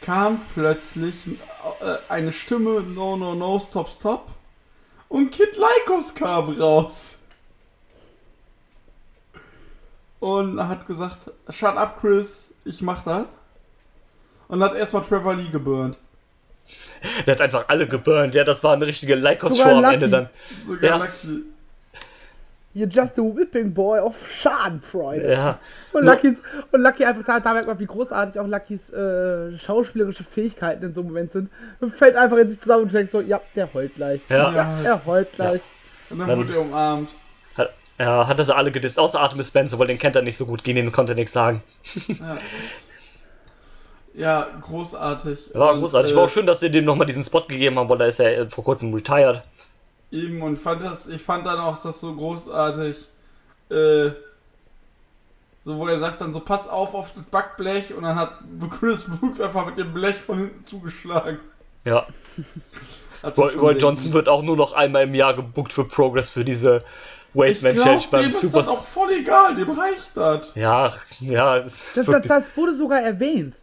kam 0.00 0.40
plötzlich 0.54 1.26
äh, 1.28 1.96
eine 2.08 2.32
Stimme, 2.32 2.82
no, 2.82 3.16
no, 3.16 3.34
no, 3.34 3.58
stop, 3.58 3.88
stop. 3.88 4.28
Und 5.08 5.30
Kid 5.30 5.56
Lycos 5.56 6.14
kam 6.14 6.48
raus. 6.58 7.18
Und 10.20 10.60
hat 10.66 10.86
gesagt, 10.86 11.30
shut 11.50 11.76
up, 11.76 12.00
Chris, 12.00 12.54
ich 12.64 12.80
mach 12.80 13.02
das. 13.04 13.26
Und 14.48 14.62
hat 14.62 14.74
erstmal 14.74 15.02
Trevor 15.02 15.34
Lee 15.34 15.50
geburnt. 15.50 15.98
Der 17.26 17.34
hat 17.34 17.40
einfach 17.40 17.64
alle 17.68 17.86
geburnt. 17.86 18.34
Ja, 18.34 18.44
das 18.44 18.62
war 18.64 18.74
eine 18.74 18.86
richtige 18.86 19.14
Lycos-Show 19.14 19.56
Sogar 19.64 19.84
am. 19.84 19.94
Ende 19.94 20.08
dann. 20.08 20.28
Sogar 20.62 20.90
Ja. 20.90 20.96
Lucky. 20.96 21.42
You're 22.74 22.88
just 22.90 23.18
a 23.18 23.22
whipping 23.22 23.74
boy 23.74 23.98
of 24.00 24.16
Schadenfreude. 24.32 25.30
Ja. 25.30 25.58
Und 25.92 26.06
Lucky, 26.06 26.34
und 26.70 26.80
Lucky 26.80 27.04
einfach, 27.04 27.22
da, 27.22 27.38
da 27.38 27.52
merkt 27.52 27.66
man, 27.66 27.78
wie 27.78 27.84
großartig 27.84 28.40
auch 28.40 28.46
Luckys 28.46 28.90
äh, 28.90 29.58
schauspielerische 29.58 30.24
Fähigkeiten 30.24 30.82
in 30.86 30.94
so 30.94 31.00
einem 31.02 31.10
Moment 31.10 31.30
sind. 31.30 31.50
Und 31.80 31.94
fällt 31.94 32.16
einfach 32.16 32.38
in 32.38 32.48
sich 32.48 32.58
zusammen 32.58 32.84
und 32.84 32.94
denkt 32.94 33.10
so, 33.10 33.20
ja, 33.20 33.42
der 33.54 33.72
heult 33.74 33.94
gleich. 33.94 34.22
Ja. 34.30 34.52
ja 34.54 34.78
er 34.84 35.04
heult 35.04 35.32
gleich. 35.32 35.60
Und 36.08 36.20
dann 36.20 36.28
Dann- 36.28 36.38
wurde 36.38 36.54
er 36.54 36.60
umarmt. 36.62 37.14
Hat, 37.58 37.74
ja, 37.98 38.26
hat 38.26 38.42
sie 38.42 38.56
alle 38.56 38.72
gedisst, 38.72 38.98
außer 38.98 39.20
Artemis 39.20 39.48
Spencer, 39.48 39.78
weil 39.78 39.88
den 39.88 39.98
kennt 39.98 40.16
er 40.16 40.22
nicht 40.22 40.38
so 40.38 40.46
gut, 40.46 40.64
gegen 40.64 40.76
den 40.76 40.92
konnte 40.92 41.12
er 41.12 41.16
nichts 41.16 41.32
sagen. 41.32 41.62
Ja, 42.08 42.38
großartig. 44.60 45.50
War 45.54 45.74
Und, 45.74 45.80
großartig. 45.80 46.12
äh, 46.12 46.16
War 46.16 46.24
auch 46.24 46.28
schön, 46.30 46.46
dass 46.46 46.60
sie 46.60 46.70
dem 46.70 46.84
nochmal 46.84 47.06
diesen 47.06 47.24
Spot 47.24 47.42
gegeben 47.42 47.78
haben, 47.78 47.88
weil 47.88 47.98
da 47.98 48.06
ist 48.06 48.20
er 48.20 48.38
äh, 48.38 48.50
vor 48.50 48.64
kurzem 48.64 48.92
retired. 48.92 49.42
Eben, 50.10 50.42
und 50.42 50.58
fand 50.58 50.82
das, 50.82 51.08
ich 51.08 51.22
fand 51.22 51.46
dann 51.46 51.58
auch 51.58 51.78
das 51.78 52.00
so 52.00 52.14
großartig. 52.14 53.08
Äh, 53.70 54.10
so, 55.64 55.78
wo 55.78 55.86
er 55.86 55.98
sagt 55.98 56.20
dann 56.20 56.32
so, 56.32 56.40
pass 56.40 56.68
auf 56.68 56.94
auf 56.94 57.12
das 57.14 57.22
Backblech 57.24 57.94
und 57.94 58.02
dann 58.02 58.16
hat 58.16 58.32
Chris 58.78 59.04
Brooks 59.04 59.40
einfach 59.40 59.66
mit 59.66 59.78
dem 59.78 59.94
Blech 59.94 60.16
von 60.16 60.38
hinten 60.38 60.64
zugeschlagen. 60.64 61.38
Ja. 61.84 62.06
Roy, 63.38 63.74
Johnson 63.74 64.12
wird 64.12 64.28
auch 64.28 64.42
nur 64.42 64.56
noch 64.56 64.72
einmal 64.72 65.04
im 65.04 65.14
Jahr 65.14 65.34
gebuckt 65.34 65.72
für 65.72 65.84
Progress 65.84 66.28
für 66.30 66.44
diese 66.44 66.80
Wasteman 67.34 67.76
Challenge 67.76 68.00
dem 68.02 68.10
beim 68.10 68.28
ist 68.28 68.40
Super. 68.40 68.58
das 68.58 68.68
auch 68.68 68.82
voll 68.82 69.12
egal, 69.12 69.54
dem 69.54 69.70
reicht 69.70 70.16
das. 70.16 70.50
Ja, 70.56 70.92
ja, 71.20 71.60
das, 71.60 71.92
Das, 71.94 72.06
das, 72.06 72.22
das 72.22 72.56
wurde 72.56 72.74
sogar 72.74 73.00
erwähnt. 73.00 73.62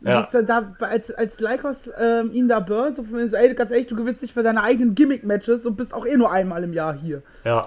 Ja. 0.00 0.28
Da, 0.30 0.42
da, 0.42 0.74
als, 0.80 1.10
als 1.10 1.40
Lycos 1.40 1.90
ähm, 1.98 2.30
ihn 2.32 2.48
da 2.48 2.60
burnt, 2.60 2.96
so 2.96 3.02
so, 3.02 3.36
ey, 3.36 3.54
ganz 3.54 3.70
ehrlich, 3.70 3.86
du 3.86 3.96
gewinnst 3.96 4.22
nicht 4.22 4.34
für 4.34 4.42
deine 4.42 4.62
eigenen 4.62 4.94
Gimmick-Matches 4.94 5.64
und 5.66 5.76
bist 5.76 5.94
auch 5.94 6.06
eh 6.06 6.16
nur 6.16 6.30
einmal 6.30 6.62
im 6.64 6.72
Jahr 6.72 6.94
hier. 6.94 7.22
ja. 7.44 7.66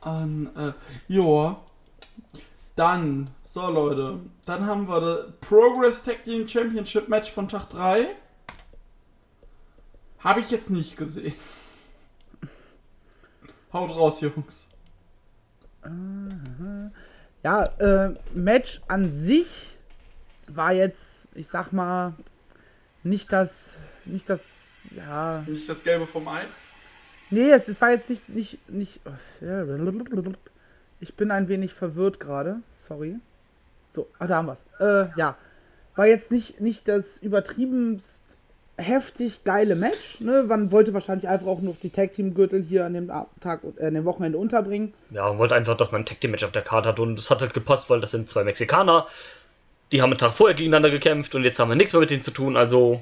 An, 0.00 0.50
äh, 0.56 0.72
joa. 1.10 1.62
Dann, 2.76 3.30
so 3.44 3.70
Leute, 3.70 4.18
dann 4.44 4.66
haben 4.66 4.86
wir 4.86 5.00
das 5.00 5.26
Progress 5.40 6.02
Tag 6.02 6.24
Team 6.24 6.46
Championship 6.46 7.08
Match 7.08 7.32
von 7.32 7.48
Tag 7.48 7.70
3. 7.70 8.08
Habe 10.18 10.40
ich 10.40 10.50
jetzt 10.50 10.68
nicht 10.68 10.98
gesehen. 10.98 11.34
Haut 13.72 13.90
raus, 13.90 14.20
Jungs. 14.20 14.68
Ja, 17.42 17.64
äh, 17.78 18.14
Match 18.34 18.82
an 18.88 19.10
sich 19.10 19.73
war 20.48 20.72
jetzt, 20.72 21.28
ich 21.34 21.48
sag 21.48 21.72
mal, 21.72 22.14
nicht 23.02 23.32
das, 23.32 23.76
nicht 24.04 24.28
das, 24.28 24.76
ja, 24.90 25.44
Nicht 25.46 25.68
das 25.68 25.82
Gelbe 25.82 26.06
vom 26.06 26.26
Ei. 26.28 26.42
nee, 27.30 27.50
es, 27.50 27.68
es 27.68 27.80
war 27.80 27.90
jetzt 27.90 28.10
nicht, 28.10 28.28
nicht, 28.30 28.70
nicht, 28.70 29.00
ich 31.00 31.14
bin 31.14 31.30
ein 31.30 31.48
wenig 31.48 31.72
verwirrt 31.72 32.20
gerade, 32.20 32.60
sorry. 32.70 33.16
So, 33.88 34.08
ah, 34.18 34.26
da 34.26 34.36
haben 34.36 34.46
wir's. 34.46 34.64
Äh, 34.80 35.08
ja, 35.18 35.36
war 35.94 36.06
jetzt 36.06 36.32
nicht, 36.32 36.60
nicht 36.60 36.88
das 36.88 37.18
übertriebenst 37.18 38.22
heftig 38.76 39.44
geile 39.44 39.76
Match, 39.76 40.20
ne, 40.20 40.44
man 40.48 40.72
wollte 40.72 40.92
wahrscheinlich 40.94 41.28
einfach 41.28 41.46
auch 41.46 41.60
noch 41.60 41.76
die 41.80 41.90
Tag-Team-Gürtel 41.90 42.62
hier 42.62 42.84
an 42.84 42.94
dem 42.94 43.12
Tag, 43.40 43.60
äh, 43.76 43.86
an 43.86 43.94
dem 43.94 44.04
Wochenende 44.04 44.38
unterbringen. 44.38 44.92
Ja, 45.10 45.28
man 45.28 45.38
wollte 45.38 45.54
einfach, 45.54 45.76
dass 45.76 45.92
man 45.92 46.02
ein 46.02 46.06
Tag 46.06 46.20
Team 46.20 46.32
Match 46.32 46.44
auf 46.44 46.50
der 46.50 46.62
Karte 46.62 46.88
hat 46.88 46.98
und 46.98 47.18
es 47.18 47.30
hat 47.30 47.40
halt 47.40 47.54
gepasst, 47.54 47.88
weil 47.88 48.00
das 48.00 48.10
sind 48.10 48.28
zwei 48.28 48.42
Mexikaner. 48.42 49.06
Die 49.94 50.02
haben 50.02 50.10
einen 50.10 50.18
Tag 50.18 50.32
vorher 50.34 50.56
gegeneinander 50.56 50.90
gekämpft 50.90 51.36
und 51.36 51.44
jetzt 51.44 51.60
haben 51.60 51.68
wir 51.68 51.76
nichts 51.76 51.92
mehr 51.92 52.00
mit 52.00 52.10
denen 52.10 52.20
zu 52.20 52.32
tun, 52.32 52.56
also 52.56 53.00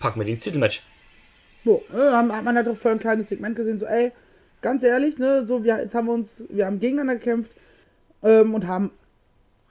packen 0.00 0.18
wir 0.18 0.24
die 0.24 0.32
ins 0.32 0.40
Titelmatch. 0.42 0.82
So, 1.64 1.84
haben, 1.92 2.34
hat 2.34 2.42
man 2.42 2.56
halt 2.56 2.68
auch 2.68 2.74
vorher 2.74 2.96
ein 2.96 3.00
kleines 3.00 3.28
Segment 3.28 3.54
gesehen, 3.54 3.78
so, 3.78 3.86
ey, 3.86 4.10
ganz 4.60 4.82
ehrlich, 4.82 5.18
ne, 5.18 5.46
so, 5.46 5.62
wir, 5.62 5.78
jetzt 5.78 5.94
haben 5.94 6.08
wir 6.08 6.14
uns, 6.14 6.42
wir 6.50 6.66
haben 6.66 6.80
gegeneinander 6.80 7.14
gekämpft 7.14 7.52
ähm, 8.24 8.54
und 8.54 8.66
haben 8.66 8.90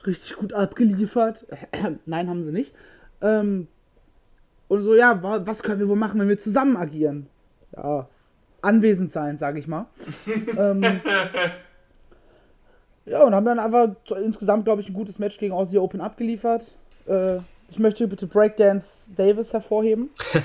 richtig 0.06 0.34
gut 0.36 0.54
abgeliefert. 0.54 1.44
Nein, 2.06 2.30
haben 2.30 2.42
sie 2.42 2.52
nicht. 2.52 2.74
Ähm, 3.20 3.68
und 4.68 4.82
so, 4.82 4.94
ja, 4.94 5.22
wa- 5.22 5.42
was 5.44 5.62
können 5.62 5.80
wir 5.80 5.88
wohl 5.88 5.96
machen, 5.96 6.18
wenn 6.20 6.28
wir 6.30 6.38
zusammen 6.38 6.78
agieren? 6.78 7.26
Ja, 7.76 8.08
anwesend 8.62 9.10
sein, 9.10 9.36
sage 9.36 9.58
ich 9.58 9.68
mal. 9.68 9.88
ähm, 10.56 10.82
ja, 13.06 13.22
und 13.22 13.34
haben 13.34 13.46
dann 13.46 13.58
einfach 13.58 13.94
so 14.04 14.16
insgesamt, 14.16 14.64
glaube 14.64 14.82
ich, 14.82 14.88
ein 14.88 14.94
gutes 14.94 15.18
Match 15.18 15.38
gegen 15.38 15.54
Aussie 15.54 15.78
Open 15.78 16.00
abgeliefert. 16.00 16.72
Äh, 17.06 17.38
ich 17.70 17.78
möchte 17.78 18.06
bitte 18.06 18.26
Breakdance 18.26 19.10
Davis 19.16 19.52
hervorheben. 19.52 20.10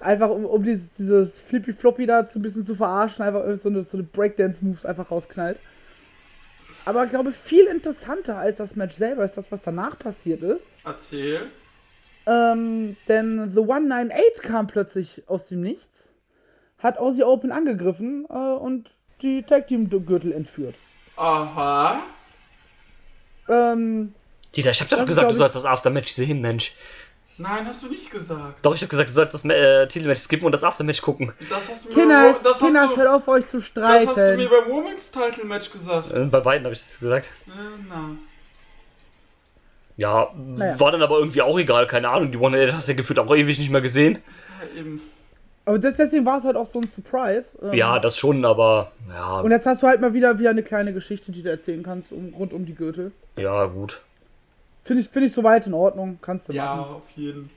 einfach 0.00 0.30
um, 0.30 0.44
um 0.44 0.62
dieses, 0.62 0.94
dieses 0.94 1.40
Flippy 1.40 1.72
Floppy 1.72 2.06
da 2.06 2.26
so 2.26 2.38
ein 2.38 2.42
bisschen 2.42 2.64
zu 2.64 2.74
verarschen, 2.74 3.24
einfach 3.24 3.44
so 3.56 3.68
eine, 3.68 3.82
so 3.82 3.96
eine 3.96 4.06
Breakdance-Moves 4.06 4.84
einfach 4.84 5.10
rausknallt. 5.10 5.60
Aber 6.84 7.04
ich 7.04 7.10
glaube, 7.10 7.32
viel 7.32 7.66
interessanter 7.66 8.38
als 8.38 8.58
das 8.58 8.76
Match 8.76 8.94
selber 8.94 9.24
ist 9.24 9.36
das, 9.36 9.52
was 9.52 9.62
danach 9.62 9.98
passiert 9.98 10.42
ist. 10.42 10.72
Erzähl. 10.84 11.50
Ähm, 12.26 12.96
denn 13.08 13.52
The 13.54 13.60
198 13.60 14.42
kam 14.42 14.66
plötzlich 14.66 15.22
aus 15.28 15.48
dem 15.48 15.60
Nichts, 15.60 16.14
hat 16.78 16.98
Aussie 16.98 17.24
Open 17.24 17.52
angegriffen 17.52 18.26
äh, 18.28 18.34
und 18.34 18.90
die 19.22 19.42
Tag 19.42 19.66
Team 19.68 19.88
Gürtel 19.88 20.32
entführt. 20.32 20.76
Aha. 21.16 22.02
Ähm, 23.48 24.14
Dieter, 24.54 24.70
ich 24.70 24.80
hab 24.80 24.88
doch 24.88 25.04
gesagt, 25.04 25.30
du 25.30 25.36
sollst 25.36 25.56
das 25.56 25.64
Aftermatch 25.64 26.12
sehen, 26.12 26.40
Mensch. 26.40 26.72
Nein, 27.40 27.66
hast 27.66 27.82
du 27.84 27.88
nicht 27.88 28.10
gesagt. 28.10 28.58
Doch, 28.66 28.74
ich 28.74 28.82
hab 28.82 28.88
gesagt, 28.88 29.10
du 29.10 29.14
sollst 29.14 29.32
das 29.32 29.44
äh, 29.44 29.86
Titelmatch 29.86 30.20
skippen 30.22 30.46
und 30.46 30.52
das 30.52 30.64
Aftermatch 30.64 31.00
gucken. 31.02 31.32
Das 31.48 31.68
hast 31.68 31.84
du 31.84 31.88
mir, 31.90 31.94
Kinders, 31.94 32.42
das 32.42 32.54
hast 32.54 32.66
Kinders, 32.66 32.90
du, 32.90 32.96
hört 32.96 33.08
auf 33.08 33.28
euch 33.28 33.46
zu 33.46 33.58
das 33.58 33.66
hast 33.68 33.76
du 33.76 34.36
mir 34.36 34.48
streiten. 34.48 34.48
beim 34.50 34.68
Women's 34.72 35.10
Title 35.10 35.44
Match 35.44 35.70
gesagt. 35.70 36.10
Äh, 36.10 36.24
bei 36.24 36.40
beiden 36.40 36.64
habe 36.64 36.74
ich 36.74 36.80
das 36.80 36.98
gesagt. 36.98 37.30
Äh, 37.46 37.50
na. 37.88 38.10
Ja, 39.96 40.32
Naja. 40.36 40.78
war 40.78 40.92
dann 40.92 41.02
aber 41.02 41.18
irgendwie 41.18 41.42
auch 41.42 41.58
egal, 41.58 41.86
keine 41.86 42.10
Ahnung. 42.10 42.30
Die 42.32 42.38
One 42.38 42.72
hast 42.72 42.86
du 42.88 42.92
ja 42.92 42.96
gefühlt 42.96 43.18
auch 43.18 43.34
ewig 43.34 43.58
nicht 43.58 43.70
mehr 43.70 43.80
gesehen. 43.80 44.18
Ja, 44.74 44.80
eben. 44.80 45.00
Aber 45.68 45.78
das, 45.78 45.96
deswegen 45.96 46.24
war 46.24 46.38
es 46.38 46.44
halt 46.44 46.56
auch 46.56 46.64
so 46.64 46.80
ein 46.80 46.88
Surprise. 46.88 47.58
Ähm, 47.62 47.74
Ja, 47.74 47.98
das 47.98 48.16
schon, 48.16 48.42
aber 48.46 48.90
ja, 49.10 49.40
Und 49.40 49.50
jetzt 49.50 49.66
hast 49.66 49.82
du 49.82 49.86
halt 49.86 50.00
mal 50.00 50.14
wieder, 50.14 50.38
wieder 50.38 50.48
eine 50.48 50.62
kleine 50.62 50.94
Geschichte, 50.94 51.30
die 51.30 51.42
du 51.42 51.50
erzählen 51.50 51.82
kannst, 51.82 52.10
um, 52.10 52.32
rund 52.32 52.54
um 52.54 52.64
die 52.64 52.74
Gürtel. 52.74 53.12
ja, 53.36 53.66
gut. 53.66 54.00
Finde 54.82 55.02
ich, 55.02 55.08
find 55.10 55.26
ich 55.26 55.32
soweit 55.34 55.66
in 55.66 55.74
Ordnung, 55.74 56.18
kannst 56.22 56.48
du 56.48 56.54
Ja, 56.54 56.74
machen. 56.76 56.94
auf 56.94 57.10
jeden. 57.10 57.50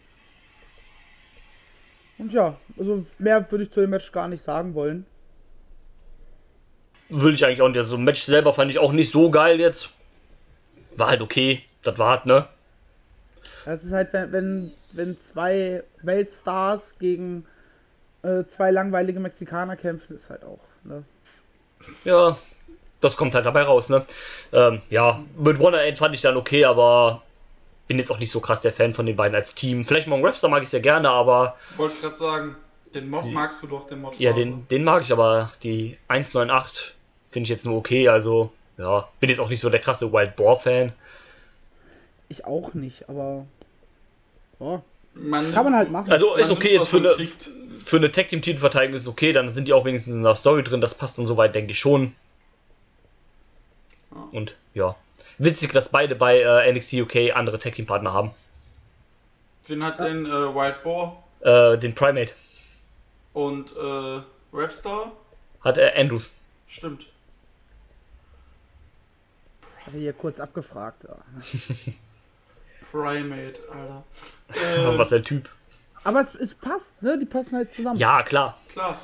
Und 2.17 2.33
ja, 2.33 2.57
also 2.77 3.05
mehr 3.17 3.49
würde 3.49 3.63
ich 3.63 3.71
zu 3.71 3.79
dem 3.79 3.91
Match 3.91 4.11
gar 4.11 4.27
nicht 4.27 4.43
sagen 4.43 4.73
wollen. 4.73 5.05
Will 7.07 7.33
ich 7.33 7.45
eigentlich 7.45 7.61
auch 7.61 7.69
nicht. 7.69 7.77
Also, 7.77 7.97
Match 7.97 8.23
selber 8.23 8.51
fand 8.51 8.71
ich 8.71 8.79
auch 8.79 8.91
nicht 8.91 9.13
so 9.13 9.31
geil 9.31 9.61
jetzt. 9.61 9.91
War 10.97 11.07
halt 11.07 11.21
okay. 11.21 11.63
Das 11.83 11.97
war 11.97 12.09
halt, 12.17 12.25
ne? 12.25 12.45
Es 13.65 13.85
ist 13.85 13.93
halt, 13.93 14.11
wenn, 14.11 14.33
wenn, 14.33 14.71
wenn 14.91 15.17
zwei 15.17 15.83
Weltstars 16.01 16.99
gegen 16.99 17.45
äh, 18.23 18.43
zwei 18.45 18.71
langweilige 18.71 19.19
Mexikaner 19.19 19.75
kämpfen, 19.75 20.15
ist 20.15 20.29
halt 20.29 20.43
auch, 20.43 20.59
ne? 20.83 21.03
Ja, 22.03 22.37
das 23.01 23.17
kommt 23.17 23.33
halt 23.33 23.45
dabei 23.45 23.63
raus, 23.63 23.89
ne? 23.89 24.05
Ähm, 24.53 24.81
ja, 24.89 25.21
mit 25.37 25.59
One 25.59 25.77
Eight 25.77 25.97
fand 25.97 26.13
ich 26.13 26.21
dann 26.21 26.37
okay, 26.37 26.65
aber 26.65 27.23
bin 27.87 27.97
jetzt 27.97 28.11
auch 28.11 28.19
nicht 28.19 28.31
so 28.31 28.39
krass 28.39 28.61
der 28.61 28.71
Fan 28.71 28.93
von 28.93 29.05
den 29.05 29.15
beiden 29.15 29.35
als 29.35 29.55
Team. 29.55 29.83
Vielleicht 29.85 30.07
Mon 30.07 30.23
Rapstar 30.23 30.49
mag 30.49 30.63
ich 30.63 30.69
sehr 30.69 30.79
gerne, 30.79 31.09
aber 31.09 31.55
Wollte 31.77 31.95
ich 31.95 32.01
gerade 32.01 32.17
sagen. 32.17 32.55
Den 32.93 33.09
Mod 33.09 33.25
magst 33.31 33.63
du 33.63 33.67
doch, 33.67 33.87
den 33.87 34.01
Mod. 34.01 34.19
ja, 34.19 34.33
den, 34.33 34.67
den 34.67 34.83
mag 34.83 35.01
ich, 35.03 35.11
aber 35.11 35.51
die 35.63 35.97
198 36.09 36.93
finde 37.25 37.45
ich 37.45 37.49
jetzt 37.49 37.65
nur 37.65 37.77
okay, 37.77 38.09
also 38.09 38.51
ja, 38.77 39.07
bin 39.19 39.29
jetzt 39.29 39.39
auch 39.39 39.49
nicht 39.49 39.61
so 39.61 39.69
der 39.69 39.79
krasse 39.79 40.11
Wild 40.11 40.35
Boar 40.35 40.57
Fan. 40.57 40.91
Ich 42.29 42.45
auch 42.45 42.73
nicht, 42.73 43.09
aber. 43.09 43.45
Ja, 44.59 44.81
Man, 45.13 45.51
kann 45.53 45.63
man 45.65 45.75
halt 45.75 45.91
machen. 45.91 46.11
Also 46.11 46.35
ist 46.35 46.49
man 46.49 46.57
okay 46.57 46.69
nimmt, 46.69 46.79
jetzt 46.81 46.89
für 46.89 46.97
eine, 46.97 47.09
kriegt. 47.09 47.49
Für 47.91 47.97
eine 47.97 48.09
Tag 48.09 48.29
Team 48.29 48.41
Titelverteidigung 48.41 48.95
ist 48.95 49.09
okay, 49.09 49.33
dann 49.33 49.51
sind 49.51 49.67
die 49.67 49.73
auch 49.73 49.83
wenigstens 49.83 50.13
in 50.13 50.23
der 50.23 50.33
Story 50.33 50.63
drin, 50.63 50.79
das 50.79 50.95
passt 50.95 51.17
dann 51.17 51.25
soweit, 51.25 51.53
denke 51.53 51.71
ich 51.71 51.79
schon. 51.79 52.15
Und 54.31 54.55
ja, 54.73 54.95
witzig, 55.39 55.73
dass 55.73 55.89
beide 55.89 56.15
bei 56.15 56.39
äh, 56.39 56.71
NXT 56.71 56.93
UK 56.93 57.35
andere 57.35 57.59
Tag 57.59 57.73
Team 57.73 57.85
Partner 57.85 58.13
haben. 58.13 58.31
Wen 59.67 59.83
hat 59.83 59.99
denn 59.99 60.25
äh, 60.25 60.29
Wild 60.29 60.81
Boar 60.83 61.21
Äh, 61.41 61.77
den 61.79 61.93
Primate 61.93 62.31
und 63.33 63.75
äh, 63.75 64.21
Rapstar? 64.53 65.11
hat 65.61 65.77
äh, 65.77 65.91
Andrews. 65.97 66.31
Stimmt. 66.69 67.07
Hatte 69.85 69.97
hier 69.97 70.13
kurz 70.13 70.39
abgefragt. 70.39 71.03
Ja. 71.03 71.17
Primate, 72.89 73.59
Alter. 73.69 74.03
Aber 74.77 74.93
Äh, 74.93 74.97
Was 74.97 75.11
ein 75.11 75.23
Typ. 75.23 75.49
Aber 76.03 76.19
es, 76.19 76.33
es 76.35 76.53
passt, 76.55 77.01
ne? 77.03 77.17
Die 77.19 77.25
passen 77.25 77.55
halt 77.55 77.71
zusammen. 77.71 77.97
Ja, 77.99 78.23
klar. 78.23 78.57
klar. 78.71 78.97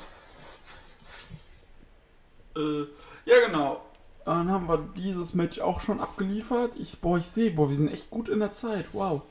Äh, 2.56 2.80
ja, 3.24 3.46
genau. 3.46 3.82
Dann 4.24 4.50
haben 4.50 4.68
wir 4.68 4.78
dieses 4.96 5.32
Match 5.34 5.58
auch 5.60 5.80
schon 5.80 6.00
abgeliefert. 6.00 6.72
Ich, 6.76 6.98
boah, 6.98 7.16
ich 7.18 7.26
sehe, 7.26 7.50
boah, 7.50 7.68
wir 7.68 7.76
sind 7.76 7.90
echt 7.92 8.10
gut 8.10 8.28
in 8.28 8.40
der 8.40 8.52
Zeit. 8.52 8.86
Wow. 8.92 9.22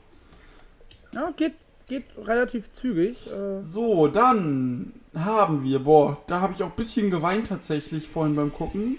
Ja, 1.12 1.30
geht, 1.36 1.54
geht 1.86 2.04
relativ 2.16 2.70
zügig. 2.70 3.30
Äh, 3.30 3.62
So, 3.62 4.08
dann 4.08 4.92
haben 5.14 5.62
wir, 5.62 5.80
boah, 5.84 6.16
da 6.26 6.40
habe 6.40 6.52
ich 6.52 6.62
auch 6.62 6.70
ein 6.70 6.76
bisschen 6.76 7.10
geweint 7.10 7.48
tatsächlich 7.48 8.08
vorhin 8.08 8.34
beim 8.34 8.52
Gucken. 8.52 8.98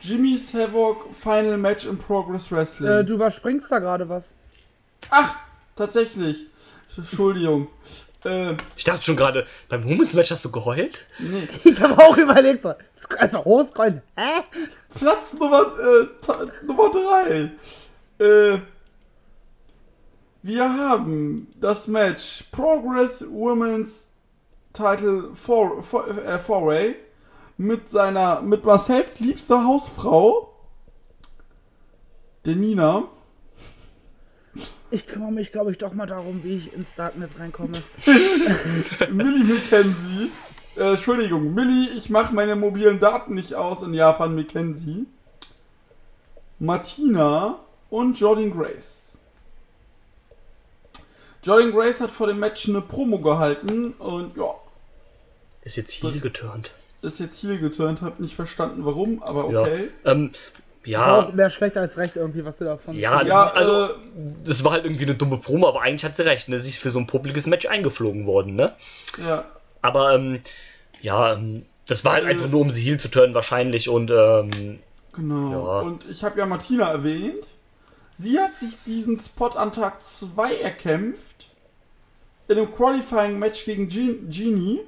Jimmy's 0.00 0.54
Havoc 0.54 1.12
Final 1.12 1.58
Match 1.58 1.84
in 1.84 1.98
Progress 1.98 2.52
Wrestling. 2.52 2.88
äh, 2.88 3.04
du 3.04 3.14
überspringst 3.14 3.70
da 3.72 3.80
gerade 3.80 4.08
was. 4.08 4.28
Ach, 5.10 5.34
tatsächlich. 5.74 6.46
Entschuldigung. 6.98 7.68
Äh, 8.24 8.54
Ich 8.76 8.84
dachte 8.84 9.02
schon 9.02 9.16
gerade, 9.16 9.46
beim 9.68 9.84
Women's 9.84 10.14
Match 10.14 10.30
hast 10.30 10.44
du 10.44 10.50
geheult? 10.50 11.06
nee. 11.18 11.48
Ich 11.64 11.80
habe 11.80 11.96
auch 11.96 12.16
überlegt, 12.16 12.62
so, 12.64 12.72
also 13.16 13.44
hochscrollen. 13.44 14.02
Hä? 14.16 14.42
Platz 14.94 15.34
Nummer, 15.34 15.66
äh, 15.78 16.66
Nummer 16.66 16.90
3. 16.90 17.50
Äh, 18.18 18.58
wir 20.42 20.64
haben 20.72 21.48
das 21.60 21.86
Match 21.88 22.44
Progress 22.50 23.22
Women's 23.24 24.06
Title 24.72 25.30
for, 25.34 25.82
for, 25.82 26.06
äh, 26.08 26.38
Foray 26.38 26.96
mit 27.56 27.88
seiner, 27.90 28.40
mit 28.40 28.64
Marcells 28.64 29.20
liebster 29.20 29.64
Hausfrau, 29.64 30.54
der 32.44 32.54
Nina. 32.56 33.04
Ich 34.90 35.06
kümmere 35.06 35.32
mich, 35.32 35.52
glaube 35.52 35.70
ich, 35.70 35.78
doch 35.78 35.92
mal 35.92 36.06
darum, 36.06 36.42
wie 36.44 36.56
ich 36.56 36.72
ins 36.72 36.94
Darknet 36.94 37.30
reinkomme. 37.38 37.72
Millie 39.12 39.44
McKenzie. 39.44 40.30
Äh, 40.76 40.90
Entschuldigung, 40.90 41.52
Millie, 41.54 41.90
ich 41.90 42.08
mache 42.08 42.34
meine 42.34 42.56
mobilen 42.56 42.98
Daten 43.00 43.34
nicht 43.34 43.54
aus 43.54 43.82
in 43.82 43.92
Japan, 43.92 44.34
McKenzie. 44.34 45.06
Martina 46.58 47.58
und 47.90 48.18
Jordan 48.18 48.50
Grace. 48.50 49.18
Jordan 51.42 51.70
Grace 51.72 52.00
hat 52.00 52.10
vor 52.10 52.26
dem 52.26 52.38
Match 52.38 52.68
eine 52.68 52.80
Promo 52.80 53.18
gehalten 53.18 53.92
und 53.92 54.36
ja, 54.36 54.54
Ist 55.62 55.76
jetzt 55.76 55.92
heel 55.92 56.20
geturnt. 56.20 56.72
ist 57.02 57.20
jetzt 57.20 57.38
hier 57.38 57.58
geturnt, 57.58 58.02
hab 58.02 58.18
nicht 58.20 58.34
verstanden 58.34 58.84
warum, 58.84 59.22
aber 59.22 59.50
Ja. 59.50 59.60
okay. 59.60 59.90
War 60.84 60.90
Ja, 60.90 61.20
auch 61.20 61.32
mehr 61.32 61.50
schlecht 61.50 61.76
als 61.76 61.96
recht 61.96 62.16
irgendwie, 62.16 62.44
was 62.44 62.58
du 62.58 62.64
davon 62.64 62.94
ja, 62.96 63.22
Ja, 63.22 63.50
also 63.50 63.84
äh, 63.86 63.88
das 64.44 64.64
war 64.64 64.72
halt 64.72 64.84
irgendwie 64.84 65.04
eine 65.04 65.14
dumme 65.14 65.38
Promo, 65.38 65.68
aber 65.68 65.82
eigentlich 65.82 66.04
hat 66.04 66.16
sie 66.16 66.24
recht, 66.24 66.48
ne? 66.48 66.58
Sie 66.58 66.68
ist 66.70 66.78
für 66.78 66.90
so 66.90 66.98
ein 66.98 67.06
publikes 67.06 67.46
Match 67.46 67.66
eingeflogen 67.66 68.26
worden, 68.26 68.54
ne? 68.56 68.74
ja. 69.26 69.44
Aber 69.82 70.14
ähm, 70.14 70.38
ja, 71.02 71.34
ähm, 71.34 71.64
das 71.86 72.04
war 72.04 72.14
halt 72.14 72.24
Äh. 72.24 72.28
einfach 72.28 72.48
nur, 72.48 72.60
um 72.60 72.70
sie 72.70 72.82
heel 72.82 72.98
zu 72.98 73.08
turnen 73.08 73.34
wahrscheinlich 73.34 73.88
und 73.88 74.10
ähm, 74.10 74.78
Genau. 75.14 75.50
Ja. 75.50 75.80
Und 75.80 76.04
ich 76.08 76.22
habe 76.22 76.38
ja 76.38 76.46
Martina 76.46 76.90
erwähnt. 76.90 77.44
Sie 78.14 78.38
hat 78.38 78.56
sich 78.56 78.70
diesen 78.86 79.18
Spot 79.18 79.48
an 79.48 79.72
Tag 79.72 80.02
2 80.04 80.56
erkämpft. 80.56 81.48
In 82.48 82.56
einem 82.58 82.72
Qualifying-Match 82.74 83.64
gegen 83.64 83.88
Gen 83.88 84.28
Genie. 84.30 84.80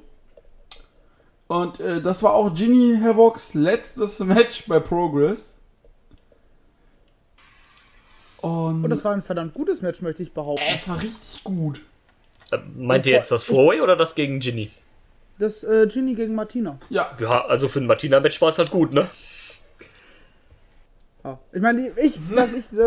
Und 1.47 1.81
äh, 1.81 2.01
das 2.01 2.23
war 2.23 2.35
auch 2.35 2.53
Genie 2.55 2.99
Havocs 3.03 3.55
letztes 3.55 4.19
Match 4.21 4.65
bei 4.67 4.79
Progress. 4.81 5.59
Und, 8.43 8.85
Und 8.85 8.91
das 8.91 9.05
war 9.05 9.13
ein 9.13 9.23
verdammt 9.23 9.55
gutes 9.55 9.83
Match, 9.83 10.01
möchte 10.03 10.23
ich 10.23 10.33
behaupten. 10.33 10.65
es 10.73 10.89
war 10.89 11.01
richtig 11.01 11.45
gut. 11.45 11.81
äh, 12.51 12.59
meint 12.77 13.07
ihr 13.07 13.13
jetzt 13.13 13.31
das 13.31 13.45
Four-Way 13.45 13.81
oder 13.81 13.97
das 13.97 14.15
gegen 14.15 14.41
Ginny? 14.41 14.71
Das 15.39 15.65
äh, 15.65 15.87
Genie 15.87 16.15
gegen 16.15 16.35
Martina. 16.35 16.79
Ja, 16.91 17.17
Ja, 17.19 17.45
also 17.47 17.69
für 17.69 17.81
ein 17.81 17.87
Martina-Match 17.87 18.41
war 18.43 18.49
es 18.49 18.59
halt 18.59 18.71
gut, 18.71 18.93
ne? 18.93 19.09
Ja. 21.25 21.39
Ich 21.53 21.61
meine, 21.61 21.89
ich, 21.97 22.19
dass 22.35 22.53
ich 22.53 22.73
äh, 22.73 22.81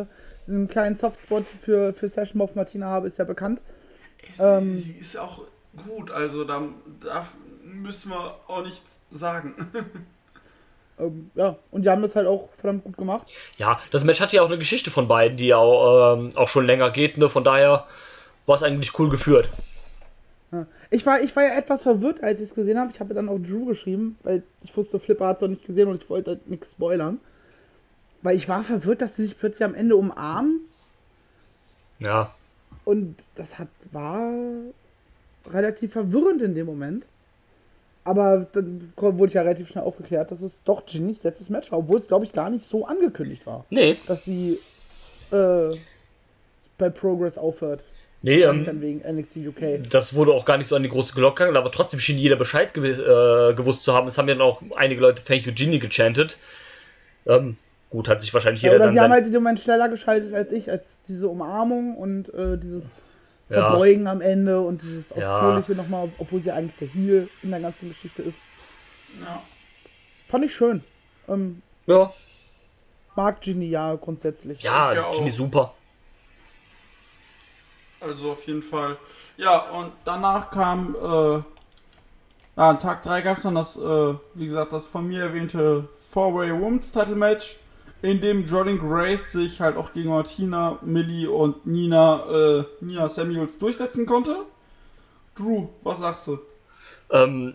äh, 0.00 0.06
einen 0.48 0.68
kleinen 0.68 0.96
Softspot 0.96 1.48
für, 1.48 1.92
für 1.94 2.08
Session 2.08 2.40
auf 2.40 2.54
Martina 2.54 2.86
habe, 2.86 3.06
ist 3.06 3.18
ja 3.18 3.24
bekannt. 3.24 3.60
es, 4.32 4.40
Ähm. 4.40 4.74
sie 4.74 4.92
ist 4.92 5.16
auch 5.16 5.42
gut. 5.86 6.10
Also 6.10 6.44
da, 6.44 6.62
da 7.00 7.26
müssen 7.62 8.10
wir 8.10 8.36
auch 8.46 8.64
nichts 8.64 8.98
sagen. 9.12 9.54
Ähm, 10.98 11.30
ja, 11.34 11.56
und 11.70 11.84
die 11.84 11.90
haben 11.90 12.02
das 12.02 12.16
halt 12.16 12.26
auch 12.26 12.50
verdammt 12.52 12.84
gut 12.84 12.96
gemacht. 12.96 13.26
Ja, 13.56 13.78
das 13.90 14.04
Match 14.04 14.20
hat 14.20 14.32
ja 14.32 14.42
auch 14.42 14.46
eine 14.46 14.58
Geschichte 14.58 14.90
von 14.90 15.08
beiden, 15.08 15.36
die 15.36 15.48
ja 15.48 15.58
auch, 15.58 16.16
ähm, 16.16 16.30
auch 16.36 16.48
schon 16.48 16.66
länger 16.66 16.90
geht, 16.90 17.18
ne? 17.18 17.28
Von 17.28 17.44
daher 17.44 17.86
war 18.46 18.54
es 18.54 18.62
eigentlich 18.62 18.98
cool 18.98 19.10
geführt. 19.10 19.50
Ja. 20.52 20.66
Ich, 20.90 21.04
war, 21.04 21.20
ich 21.20 21.34
war 21.34 21.42
ja 21.42 21.54
etwas 21.54 21.82
verwirrt, 21.82 22.22
als 22.22 22.40
ich 22.40 22.48
es 22.48 22.54
gesehen 22.54 22.78
habe. 22.78 22.90
Ich 22.92 23.00
habe 23.00 23.14
dann 23.14 23.28
auch 23.28 23.38
Drew 23.38 23.66
geschrieben, 23.66 24.16
weil 24.22 24.42
ich 24.62 24.76
wusste, 24.76 24.98
Flipper 25.00 25.26
hat 25.26 25.36
es 25.36 25.42
noch 25.42 25.48
nicht 25.48 25.66
gesehen 25.66 25.88
und 25.88 26.02
ich 26.02 26.08
wollte 26.08 26.32
halt 26.32 26.48
nichts 26.48 26.70
spoilern. 26.70 27.20
Weil 28.22 28.36
ich 28.36 28.48
war 28.48 28.62
verwirrt, 28.62 29.02
dass 29.02 29.16
sie 29.16 29.24
sich 29.24 29.38
plötzlich 29.38 29.64
am 29.64 29.74
Ende 29.74 29.96
umarmen 29.96 30.60
Ja, 31.98 32.32
und 32.86 33.16
das 33.34 33.58
hat, 33.58 33.68
war 33.90 34.32
relativ 35.50 35.92
verwirrend 35.92 36.40
in 36.40 36.54
dem 36.54 36.66
Moment. 36.66 37.06
Aber 38.06 38.46
dann 38.52 38.92
wurde 38.96 39.26
ich 39.26 39.34
ja 39.34 39.42
relativ 39.42 39.68
schnell 39.68 39.82
aufgeklärt, 39.82 40.30
dass 40.30 40.40
es 40.40 40.62
doch 40.62 40.86
Ginnys 40.86 41.24
letztes 41.24 41.50
Match 41.50 41.72
war, 41.72 41.80
obwohl 41.80 41.98
es, 41.98 42.06
glaube 42.06 42.24
ich, 42.24 42.30
gar 42.30 42.50
nicht 42.50 42.64
so 42.64 42.86
angekündigt 42.86 43.46
war, 43.48 43.64
nee, 43.70 43.96
dass 44.06 44.24
sie 44.24 44.60
äh, 45.32 45.76
bei 46.78 46.88
Progress 46.88 47.36
aufhört. 47.36 47.82
nee, 48.22 48.42
Dann 48.42 48.64
ähm, 48.64 48.80
wegen 48.80 49.00
NXT 49.00 49.38
UK. 49.48 49.90
das 49.90 50.14
wurde 50.14 50.32
auch 50.34 50.44
gar 50.44 50.56
nicht 50.56 50.68
so 50.68 50.76
an 50.76 50.84
die 50.84 50.88
große 50.88 51.14
Glocke 51.14 51.42
gegangen, 51.42 51.56
aber 51.56 51.72
trotzdem 51.72 51.98
schien 51.98 52.16
jeder 52.16 52.36
Bescheid 52.36 52.74
gewi 52.74 52.90
äh, 52.90 53.54
gewusst 53.54 53.82
zu 53.82 53.92
haben. 53.92 54.06
Es 54.06 54.18
haben 54.18 54.28
ja 54.28 54.34
dann 54.34 54.42
auch 54.42 54.62
einige 54.76 55.00
Leute 55.00 55.24
Thank 55.24 55.44
you 55.46 55.52
Ginny 55.52 55.80
gechantet. 55.80 56.38
Ähm, 57.26 57.56
gut, 57.90 58.08
hat 58.08 58.20
sich 58.20 58.32
wahrscheinlich 58.32 58.62
Ja, 58.62 58.68
jeder 58.68 58.76
oder 58.76 58.84
dann 58.84 58.94
sie 58.94 59.00
haben 59.00 59.10
halt 59.10 59.26
dem 59.26 59.32
Moment 59.34 59.58
schneller 59.58 59.88
geschaltet 59.88 60.32
als 60.32 60.52
ich, 60.52 60.70
als 60.70 61.02
diese 61.02 61.28
Umarmung 61.28 61.96
und 61.96 62.32
äh, 62.32 62.56
dieses 62.56 62.92
Ja. 63.48 63.68
Verbeugen 63.68 64.06
am 64.08 64.20
Ende 64.20 64.60
und 64.60 64.82
dieses 64.82 65.10
Ja. 65.10 65.38
Ausführliche 65.38 65.74
nochmal, 65.80 66.10
obwohl 66.18 66.40
sie 66.40 66.50
eigentlich 66.50 66.76
der 66.76 66.88
Heel 66.88 67.28
in 67.42 67.50
der 67.50 67.60
ganzen 67.60 67.88
Geschichte 67.88 68.22
ist. 68.22 68.40
Ja. 69.20 69.42
Fand 70.26 70.44
ich 70.44 70.54
schön. 70.54 70.82
Ähm, 71.28 71.62
Ja, 71.86 72.10
mag 73.14 73.40
Ginny 73.40 73.66
ja 73.68 73.94
grundsätzlich. 73.94 74.62
ja, 74.62 74.90
Ich 74.90 74.96
ja 74.96 75.04
auch. 75.04 75.16
Ginny 75.16 75.30
super. 75.30 75.74
Also 78.00 78.32
auf 78.32 78.46
jeden 78.46 78.62
Fall. 78.62 78.98
Ja, 79.36 79.58
und 79.70 79.92
danach 80.04 80.50
kam, 80.50 80.94
äh, 80.96 81.02
ja, 81.38 81.42
an 82.56 82.78
Tag 82.78 83.02
3 83.02 83.22
gab 83.22 83.36
es 83.38 83.42
dann 83.44 83.54
das, 83.54 83.76
äh, 83.76 84.14
wie 84.34 84.46
gesagt, 84.46 84.72
das 84.72 84.86
von 84.86 85.06
mir 85.06 85.22
erwähnte 85.22 85.88
Four-Way 86.10 86.50
Women's 86.60 86.90
Title 86.92 87.14
Match, 87.16 87.56
in 88.02 88.20
dem 88.20 88.44
Jordan 88.44 88.78
Grace 88.78 89.32
sich 89.32 89.60
halt 89.60 89.76
auch 89.76 89.92
gegen 89.92 90.10
Martina, 90.10 90.78
Millie 90.82 91.30
und 91.30 91.66
Nina, 91.66 92.60
äh, 92.60 92.64
Nina 92.80 93.08
Samuels 93.08 93.58
durchsetzen 93.58 94.06
konnte. 94.06 94.36
Drew, 95.34 95.68
was 95.82 95.98
sagst 95.98 96.26
du? 96.26 96.38
Ähm, 97.10 97.54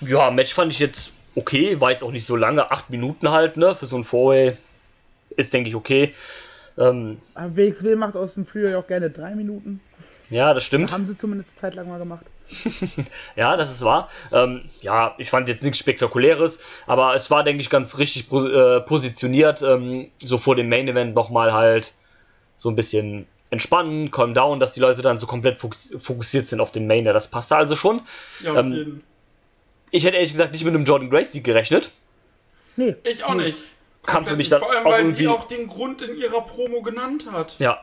ja, 0.00 0.30
Match 0.30 0.54
fand 0.54 0.72
ich 0.72 0.78
jetzt 0.78 1.12
okay, 1.36 1.80
war 1.80 1.90
jetzt 1.90 2.02
auch 2.02 2.10
nicht 2.10 2.26
so 2.26 2.34
lange, 2.34 2.70
acht 2.70 2.90
Minuten 2.90 3.30
halt, 3.30 3.56
ne, 3.56 3.74
für 3.74 3.86
so 3.86 3.96
ein 3.96 4.04
Four-Way 4.04 4.56
ist, 5.36 5.52
denke 5.52 5.68
ich, 5.68 5.74
okay. 5.74 6.14
Ähm, 6.78 7.18
Aber 7.34 7.56
WXW 7.56 7.94
macht 7.94 8.16
aus 8.16 8.34
dem 8.34 8.46
Freeway 8.46 8.74
auch 8.74 8.86
gerne 8.86 9.10
drei 9.10 9.34
Minuten. 9.34 9.80
ja, 10.30 10.52
das 10.52 10.64
stimmt. 10.64 10.92
Haben 10.92 11.06
sie 11.06 11.16
zumindest 11.16 11.50
eine 11.50 11.56
Zeit 11.56 11.74
lang 11.74 11.88
mal 11.88 11.98
gemacht. 11.98 12.26
Ja, 13.36 13.56
das 13.56 13.70
ist 13.72 13.84
wahr. 13.84 14.08
Ähm, 14.32 14.62
ja, 14.82 15.14
ich 15.18 15.30
fand 15.30 15.48
jetzt 15.48 15.62
nichts 15.62 15.78
Spektakuläres, 15.78 16.60
aber 16.86 17.14
es 17.14 17.30
war, 17.30 17.42
denke 17.44 17.60
ich, 17.62 17.70
ganz 17.70 17.98
richtig 17.98 18.30
äh, 18.32 18.80
positioniert, 18.80 19.62
ähm, 19.62 20.10
so 20.18 20.38
vor 20.38 20.56
dem 20.56 20.68
Main 20.68 20.88
Event 20.88 21.14
nochmal 21.14 21.52
halt 21.52 21.92
so 22.56 22.68
ein 22.70 22.76
bisschen 22.76 23.26
entspannen, 23.50 24.10
calm 24.10 24.34
down, 24.34 24.58
dass 24.60 24.72
die 24.72 24.80
Leute 24.80 25.02
dann 25.02 25.18
so 25.18 25.26
komplett 25.26 25.56
fokus 25.58 25.94
fokussiert 25.98 26.48
sind 26.48 26.60
auf 26.60 26.72
den 26.72 26.86
Main. 26.86 27.04
Ja, 27.04 27.12
das 27.12 27.30
passte 27.30 27.56
also 27.56 27.76
schon. 27.76 28.02
Ja, 28.42 28.52
auf 28.52 28.58
Ähm, 28.58 29.02
Ich 29.92 30.04
hätte 30.04 30.16
ehrlich 30.16 30.32
gesagt 30.32 30.52
nicht 30.52 30.64
mit 30.64 30.74
einem 30.74 30.84
Jordan 30.84 31.10
Grace 31.10 31.32
Sieg 31.32 31.44
gerechnet. 31.44 31.90
Nee. 32.76 32.96
Ich 33.04 33.22
auch 33.24 33.34
nicht. 33.34 33.56
Kam 34.04 34.24
für 34.24 34.30
mich 34.36 34.50
nicht. 34.50 34.52
dann 34.52 34.60
Vor 34.60 34.70
allem, 34.72 34.86
auch 34.86 34.90
weil 34.90 35.00
irgendwie- 35.00 35.16
sie 35.22 35.28
auch 35.28 35.48
den 35.48 35.66
Grund 35.68 36.02
in 36.02 36.16
ihrer 36.16 36.40
Promo 36.42 36.82
genannt 36.82 37.26
hat. 37.30 37.54
Ja, 37.58 37.80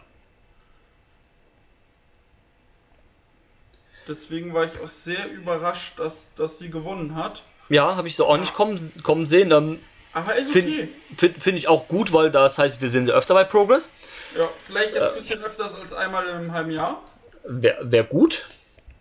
Deswegen 4.08 4.54
war 4.54 4.66
ich 4.66 4.80
auch 4.84 4.88
sehr 4.88 5.30
überrascht, 5.32 5.98
dass, 6.00 6.28
dass 6.36 6.60
sie 6.60 6.70
gewonnen 6.70 7.16
hat. 7.16 7.44
ja, 7.70 7.96
habe 7.96 8.08
ich 8.08 8.16
so 8.16 8.26
auch 8.28 8.38
nicht 8.38 8.54
kommen, 8.54 8.80
kommen 9.04 9.26
sehen. 9.26 9.52
Ähm, 9.52 9.80
Aber 10.14 10.36
ist 10.36 10.50
okay. 10.50 10.62
Finde 10.62 10.90
find, 11.18 11.38
find 11.38 11.58
ich 11.58 11.68
auch 11.68 11.88
gut, 11.88 12.12
weil 12.14 12.30
das 12.32 12.58
heißt, 12.58 12.82
wir 12.82 12.90
sehen 12.90 13.06
sie 13.06 13.14
öfter 13.14 13.34
bei 13.34 13.44
Progress. 13.46 13.94
Ja, 14.38 14.50
vielleicht 14.64 14.96
Äh. 14.96 15.00
jetzt 15.00 15.08
ein 15.10 15.16
bisschen 15.16 15.44
öfters 15.44 15.76
als 15.76 15.94
einmal 15.94 16.28
im 16.28 16.52
halben 16.52 16.72
Jahr. 16.72 17.02
Wäre 17.46 17.92
wär 17.92 18.04
gut. 18.04 18.46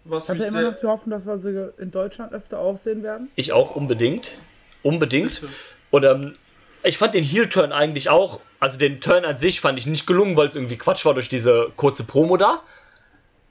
Was 0.05 0.25
Ich 0.25 0.29
habe 0.31 0.39
ja 0.41 0.47
immer 0.47 0.63
noch 0.63 0.77
die 0.81 0.87
Hoffnung, 0.87 1.11
dass 1.17 1.27
wir 1.27 1.37
sie 1.39 1.73
in 1.79 1.91
Deutschland 1.91 2.33
öfter 2.33 2.59
auch 2.59 2.77
sehen 2.77 3.03
werden. 3.03 3.31
Ich 3.37 3.53
auch 3.53 3.77
unbedingt. 3.77 4.39
Unbedingt. 4.83 5.41
Bitte. 5.41 5.53
Und 5.91 6.05
ähm, 6.05 6.33
ich 6.83 6.99
fand 6.99 7.15
den 7.15 7.23
Heel-Turn 7.23 7.71
eigentlich 7.71 8.09
auch, 8.11 8.41
also 8.59 8.79
den 8.79 9.01
Turn 9.01 9.25
an 9.25 9.39
sich 9.39 9.61
fand 9.61 9.79
ich 9.79 9.87
nicht 9.87 10.07
gelungen, 10.07 10.37
weil 10.37 10.49
es 10.49 10.57
irgendwie 10.57 10.77
Quatsch 10.77 11.05
war 11.05 11.15
durch 11.15 11.29
diese 11.29 11.71
kurze 11.77 12.03
Promo 12.05 12.37
da. 12.37 12.61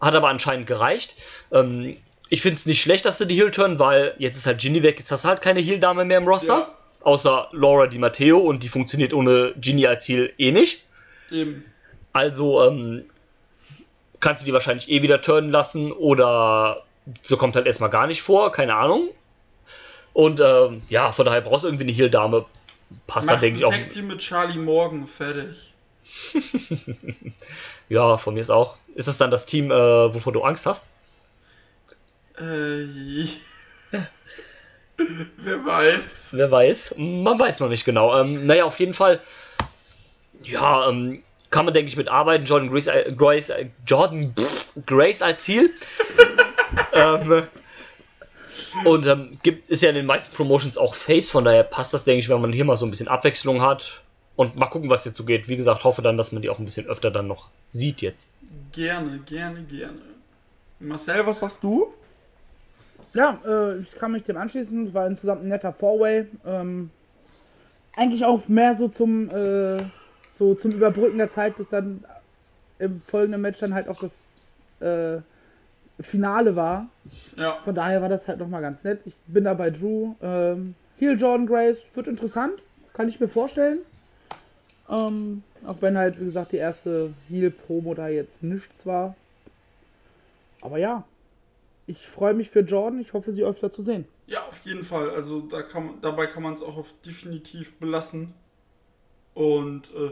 Hat 0.02 0.16
aber 0.16 0.30
anscheinend 0.30 0.66
gereicht. 0.66 1.16
Ähm, 1.52 1.96
ich 2.30 2.42
finde 2.42 2.56
es 2.56 2.66
nicht 2.66 2.82
schlecht, 2.82 3.06
dass 3.06 3.20
sie 3.20 3.28
die 3.28 3.36
Heel-Turn, 3.36 3.78
weil 3.78 4.16
jetzt 4.18 4.36
ist 4.36 4.48
halt 4.48 4.60
Ginny 4.60 4.82
weg, 4.84 4.98
jetzt 5.00 5.12
hast 5.12 5.26
du 5.26 5.30
halt 5.30 5.42
keine 5.42 5.60
Heel-Dame 5.60 6.06
mehr 6.06 6.18
im 6.18 6.28
Roster. 6.28 6.48
Ja. 6.48 6.76
Außer 7.02 7.50
Laura 7.52 7.88
Di 7.88 7.98
Matteo 8.00 8.40
und 8.40 8.64
die 8.64 8.68
funktioniert 8.68 9.14
ohne 9.14 9.54
Ginny 9.60 9.86
als 9.86 10.08
Heel 10.08 10.34
eh 10.38 10.52
nicht. 10.52 10.84
Eben. 11.32 11.66
Also 12.14 12.64
ähm, 12.64 13.06
kannst 14.20 14.42
du 14.42 14.46
die 14.46 14.54
wahrscheinlich 14.54 14.90
eh 14.90 15.02
wieder 15.02 15.22
turnen 15.22 15.52
lassen 15.52 15.92
oder 15.92 16.84
so 17.22 17.38
kommt 17.38 17.56
halt 17.56 17.66
erstmal 17.66 17.90
gar 17.90 18.08
nicht 18.08 18.22
vor, 18.22 18.52
keine 18.52 18.76
Ahnung. 18.76 19.10
Und 20.14 20.40
ähm, 20.40 20.82
ja, 20.90 21.12
von 21.12 21.26
daher 21.26 21.42
brauchst 21.42 21.64
du 21.64 21.70
irgendwie 21.70 21.86
eine 21.86 21.94
Heel-Dame. 21.94 22.46
Passt 23.08 23.30
dann, 23.30 23.36
Mach 23.36 23.42
denke 23.42 23.60
ich, 23.60 23.66
auch. 23.66 23.74
Team 23.94 24.08
mit 24.08 24.20
Charlie 24.20 24.60
Morgan 24.60 25.08
fertig. 25.08 25.74
Ja, 27.92 28.16
von 28.16 28.36
mir 28.36 28.40
ist 28.40 28.50
auch. 28.50 28.78
Ist 28.96 29.08
es 29.08 29.18
dann 29.18 29.32
das 29.32 29.46
Team, 29.46 29.72
äh, 29.72 30.14
wovor 30.14 30.34
du 30.34 30.44
Angst 30.44 30.66
hast? 30.66 30.88
Äh, 32.38 32.86
wer 35.38 35.66
weiß. 35.66 36.30
Wer 36.34 36.52
weiß. 36.52 36.96
Man 36.98 37.40
weiß 37.40 37.60
noch 37.60 37.70
nicht 37.70 37.86
genau. 37.86 38.18
Ähm, 38.20 38.46
naja, 38.46 38.66
auf 38.66 38.80
jeden 38.80 38.94
Fall. 38.94 39.20
Ja, 40.46 40.90
ähm, 40.90 41.24
kann 41.50 41.66
man, 41.66 41.74
denke 41.74 41.90
ich, 41.90 41.98
mitarbeiten. 41.98 42.46
Jordan 42.46 42.70
Grace, 42.70 42.88
äh, 42.88 43.14
Grace, 43.16 43.50
äh, 43.50 43.70
Jordan 43.86 44.34
pff, 44.38 44.74
Grace 44.86 45.22
als 45.22 45.44
Ziel. 45.44 45.70
ähm, 46.94 47.44
und 48.86 49.06
ähm, 49.06 49.38
gibt, 49.44 49.70
ist 49.70 49.84
ja 49.84 49.90
in 49.90 49.96
den 49.96 50.06
meisten 50.06 50.36
Promotions 50.36 50.78
auch 50.78 50.96
Face, 50.96 51.30
von 51.32 51.44
daher 51.44 51.64
passt 51.64 51.94
das, 51.94 52.06
denke 52.06 52.20
ich, 52.20 52.30
wenn 52.30 52.42
man 52.42 52.54
hier 52.54 52.66
mal 52.66 52.78
so 52.78 52.86
ein 52.86 52.90
bisschen 52.90 53.08
Abwechslung 53.08 53.62
hat. 53.62 54.02
Und 54.42 54.58
mal 54.58 54.66
gucken, 54.66 54.90
was 54.90 55.06
jetzt 55.06 55.18
so 55.18 55.24
geht. 55.24 55.48
Wie 55.50 55.56
gesagt, 55.56 55.84
hoffe 55.84 56.02
dann, 56.02 56.18
dass 56.18 56.32
man 56.32 56.42
die 56.42 56.50
auch 56.50 56.58
ein 56.58 56.66
bisschen 56.66 56.88
öfter 56.88 57.12
dann 57.12 57.28
noch 57.28 57.52
sieht 57.70 58.02
jetzt. 58.02 58.32
Gerne, 58.72 59.20
gerne, 59.20 59.62
gerne. 59.62 60.02
Marcel, 60.80 61.28
was 61.28 61.42
sagst 61.42 61.64
du? 61.64 61.94
Ja, 63.14 63.40
äh, 63.46 63.78
ich 63.82 63.92
kann 63.92 64.12
mich 64.12 64.24
dem 64.24 64.38
anschließen. 64.38 64.96
War 64.96 65.06
insgesamt 65.06 65.44
ein 65.44 65.48
netter 65.48 65.74
Four-Way. 65.74 66.26
Ähm, 66.44 66.90
eigentlich 67.96 68.26
auch 68.26 68.50
mehr 68.50 68.74
so 68.74 68.88
zum, 68.88 69.30
äh, 69.30 69.78
so 70.28 70.56
zum 70.56 70.72
Überbrücken 70.72 71.20
der 71.20 71.30
Zeit, 71.30 71.56
bis 71.58 71.70
dann 71.70 72.04
im 72.80 73.00
folgenden 73.00 73.42
Match 73.42 73.60
dann 73.60 73.76
halt 73.76 73.90
auch 73.90 74.00
das 74.00 74.56
äh, 74.80 75.18
Finale 76.00 76.56
war. 76.56 76.88
Ja. 77.36 77.60
Von 77.62 77.76
daher 77.76 78.02
war 78.02 78.10
das 78.10 78.28
halt 78.28 78.40
nochmal 78.40 78.64
ganz 78.64 78.84
nett. 78.84 79.02
Ich 79.06 79.16
bin 79.28 79.44
da 79.44 79.54
bei 79.54 79.70
Drew. 79.70 80.16
Ähm, 80.20 80.74
Heel 80.98 81.16
Jordan 81.16 81.46
Grace 81.46 81.90
wird 81.94 82.08
interessant. 82.08 82.64
kann 82.94 83.08
ich 83.08 83.20
mir 83.20 83.28
vorstellen. 83.28 83.82
Ähm, 84.92 85.44
auch 85.66 85.78
wenn 85.82 85.98
halt, 85.98 86.20
wie 86.20 86.26
gesagt, 86.26 86.52
die 86.52 86.58
erste 86.58 87.14
Heal-Promo 87.30 87.94
da 87.94 88.10
jetzt 88.10 88.44
nichts 88.44 88.86
war. 88.86 89.16
Aber 90.62 90.78
ja, 90.78 91.06
ich 91.88 92.08
freue 92.08 92.34
mich 92.34 92.50
für 92.50 92.60
Jordan. 92.60 93.00
Ich 93.00 93.14
hoffe, 93.14 93.32
sie 93.32 93.44
öfter 93.44 93.72
zu 93.72 93.82
sehen. 93.82 94.06
Ja, 94.28 94.46
auf 94.48 94.62
jeden 94.66 94.84
Fall. 94.84 95.10
Also 95.10 95.42
da 95.42 95.62
kann, 95.62 95.96
dabei 96.02 96.28
kann 96.28 96.44
man 96.44 96.54
es 96.54 96.62
auch 96.62 96.78
auf 96.78 96.94
definitiv 97.06 97.78
belassen. 97.80 98.34
Und 99.34 99.94
äh, 99.96 100.12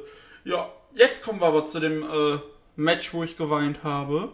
ja, 0.50 0.70
jetzt 0.96 1.24
kommen 1.24 1.40
wir 1.40 1.48
aber 1.48 1.66
zu 1.66 1.80
dem 1.80 2.04
äh, 2.04 2.40
Match, 2.76 3.14
wo 3.14 3.24
ich 3.24 3.38
geweint 3.38 3.84
habe. 3.84 4.32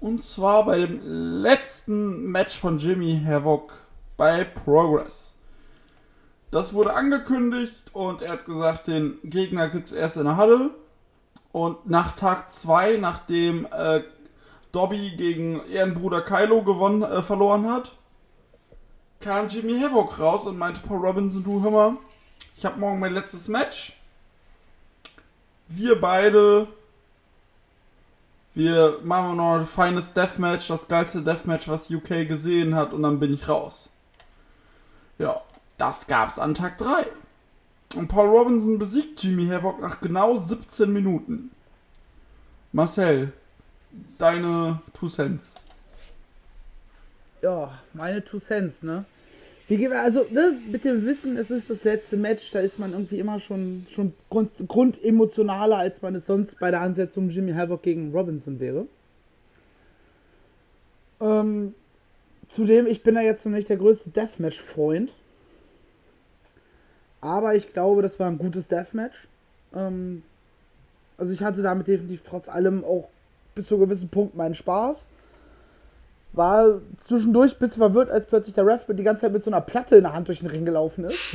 Und 0.00 0.22
zwar 0.22 0.66
bei 0.66 0.78
dem 0.78 1.00
letzten 1.42 2.30
Match 2.30 2.58
von 2.58 2.78
Jimmy 2.78 3.22
Havoc 3.24 3.72
bei 4.16 4.44
Progress. 4.44 5.33
Das 6.54 6.72
wurde 6.72 6.94
angekündigt 6.94 7.82
und 7.94 8.22
er 8.22 8.30
hat 8.30 8.44
gesagt, 8.44 8.86
den 8.86 9.18
Gegner 9.24 9.68
gibt 9.68 9.88
es 9.88 9.92
erst 9.92 10.18
in 10.18 10.22
der 10.22 10.36
Halle. 10.36 10.70
Und 11.50 11.90
nach 11.90 12.12
Tag 12.12 12.48
2, 12.48 12.98
nachdem 12.98 13.66
äh, 13.72 14.04
Dobby 14.70 15.16
gegen 15.16 15.66
Ehrenbruder 15.66 16.20
Kylo 16.20 16.62
gewonnen, 16.62 17.02
äh, 17.02 17.22
verloren 17.24 17.68
hat, 17.68 17.96
kam 19.18 19.48
Jimmy 19.48 19.80
Havoc 19.80 20.20
raus 20.20 20.46
und 20.46 20.56
meinte 20.56 20.78
Paul 20.78 21.04
Robinson, 21.04 21.42
du 21.42 21.60
hör 21.60 21.72
mal, 21.72 21.96
ich 22.56 22.64
habe 22.64 22.78
morgen 22.78 23.00
mein 23.00 23.14
letztes 23.14 23.48
Match. 23.48 23.92
Wir 25.66 26.00
beide, 26.00 26.68
wir 28.52 29.00
machen 29.02 29.38
noch 29.38 29.54
ein 29.54 29.66
feines 29.66 30.12
Deathmatch, 30.12 30.68
das 30.68 30.86
geilste 30.86 31.20
Deathmatch, 31.20 31.66
was 31.66 31.90
UK 31.90 32.28
gesehen 32.28 32.76
hat 32.76 32.92
und 32.92 33.02
dann 33.02 33.18
bin 33.18 33.34
ich 33.34 33.48
raus. 33.48 33.88
Ja, 35.18 35.42
das 35.78 36.06
gab's 36.06 36.38
an 36.38 36.54
Tag 36.54 36.78
3. 36.78 37.06
Und 37.96 38.08
Paul 38.08 38.28
Robinson 38.28 38.78
besiegt 38.78 39.22
Jimmy 39.22 39.46
Havoc 39.46 39.80
nach 39.80 40.00
genau 40.00 40.36
17 40.36 40.92
Minuten. 40.92 41.50
Marcel, 42.72 43.32
deine 44.18 44.80
Two 44.92 45.08
Cents. 45.08 45.54
Ja, 47.40 47.78
meine 47.92 48.24
Two 48.24 48.38
Cents, 48.38 48.82
ne? 48.82 49.04
Wie 49.66 49.78
gehen 49.78 49.90
wir, 49.90 50.02
also, 50.02 50.26
ne, 50.30 50.58
mit 50.70 50.84
dem 50.84 51.06
Wissen, 51.06 51.38
es 51.38 51.50
ist 51.50 51.70
das 51.70 51.84
letzte 51.84 52.18
Match, 52.18 52.50
da 52.50 52.58
ist 52.58 52.78
man 52.78 52.92
irgendwie 52.92 53.18
immer 53.18 53.40
schon, 53.40 53.86
schon 53.88 54.12
grund, 54.28 54.50
grundemotionaler, 54.68 55.78
als 55.78 56.02
man 56.02 56.14
es 56.14 56.26
sonst 56.26 56.58
bei 56.58 56.70
der 56.70 56.82
Ansetzung 56.82 57.30
Jimmy 57.30 57.52
Havoc 57.52 57.82
gegen 57.82 58.12
Robinson 58.12 58.60
wäre. 58.60 58.86
Ähm, 61.20 61.74
zudem, 62.48 62.86
ich 62.86 63.02
bin 63.02 63.14
ja 63.14 63.22
jetzt 63.22 63.46
noch 63.46 63.52
nicht 63.52 63.70
der 63.70 63.78
größte 63.78 64.10
Deathmatch-Freund. 64.10 65.14
Aber 67.24 67.54
ich 67.54 67.72
glaube, 67.72 68.02
das 68.02 68.20
war 68.20 68.28
ein 68.28 68.36
gutes 68.36 68.68
Deathmatch. 68.68 69.16
Ähm, 69.74 70.22
also 71.16 71.32
ich 71.32 71.42
hatte 71.42 71.62
damit 71.62 71.88
definitiv 71.88 72.22
trotz 72.22 72.48
allem 72.48 72.84
auch 72.84 73.08
bis 73.54 73.66
zu 73.66 73.76
einem 73.76 73.84
gewissen 73.84 74.10
Punkt 74.10 74.36
meinen 74.36 74.54
Spaß 74.54 75.08
war 76.34 76.80
zwischendurch 76.98 77.52
ein 77.52 77.58
bisschen 77.58 77.78
verwirrt, 77.78 78.10
als 78.10 78.26
plötzlich 78.26 78.54
der 78.54 78.66
Ref 78.66 78.86
die 78.88 79.02
ganze 79.02 79.22
Zeit 79.22 79.32
mit 79.32 79.42
so 79.42 79.50
einer 79.50 79.60
Platte 79.60 79.96
in 79.96 80.02
der 80.02 80.12
Hand 80.12 80.28
durch 80.28 80.40
den 80.40 80.48
Ring 80.48 80.64
gelaufen 80.64 81.04
ist. 81.04 81.34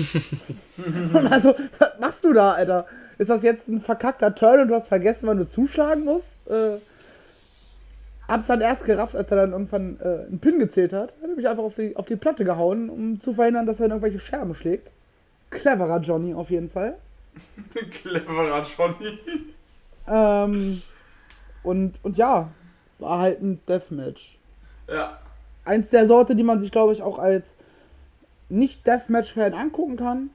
und 1.14 1.28
also, 1.32 1.56
was 1.80 2.00
machst 2.00 2.24
du 2.24 2.34
da, 2.34 2.52
Alter? 2.52 2.86
Ist 3.18 3.30
das 3.30 3.44
jetzt 3.44 3.70
ein 3.70 3.82
verkackter 3.82 4.36
Turn 4.36 4.62
und 4.62 4.68
du 4.68 4.76
hast 4.76 4.90
vergessen, 4.90 5.28
wann 5.28 5.38
du 5.38 5.48
zuschlagen 5.48 6.04
musst? 6.04 6.46
Äh, 6.50 6.80
hab's 8.28 8.48
dann 8.48 8.62
erst 8.62 8.84
gerafft, 8.84 9.16
als 9.16 9.32
er 9.32 9.38
dann 9.38 9.54
irgendwann 9.54 9.98
äh, 10.02 10.28
einen 10.28 10.40
Pin 10.40 10.60
gezählt 10.60 10.94
hat. 10.94 11.16
Hat 11.22 11.30
er 11.30 11.36
mich 11.36 11.48
einfach 11.48 11.64
auf 11.64 11.76
die, 11.76 11.96
auf 11.96 12.06
die 12.06 12.18
Platte 12.18 12.44
gehauen, 12.44 12.90
um 12.90 13.20
zu 13.20 13.34
verhindern, 13.34 13.66
dass 13.66 13.80
er 13.80 13.86
in 13.86 13.92
irgendwelche 13.92 14.20
Scherben 14.20 14.54
schlägt. 14.54 14.92
Cleverer 15.50 16.00
Johnny 16.02 16.34
auf 16.34 16.50
jeden 16.50 16.70
Fall. 16.70 16.98
Cleverer 17.92 18.64
Johnny. 18.78 19.20
Ähm, 20.08 20.82
und, 21.64 21.96
und 22.04 22.18
ja, 22.18 22.50
war 23.00 23.20
halt 23.20 23.42
ein 23.42 23.60
Deathmatch. 23.68 24.38
Ja. 24.88 25.20
eins 25.66 25.90
der 25.92 26.08
Sorte, 26.08 26.36
die 26.36 26.44
man 26.44 26.60
sich, 26.62 26.72
glaube 26.72 26.94
ich, 26.94 27.02
auch 27.04 27.20
als 27.20 27.56
Nicht-Deathmatch-Fan 28.50 29.54
angucken 29.54 29.98
kann. 29.98 30.30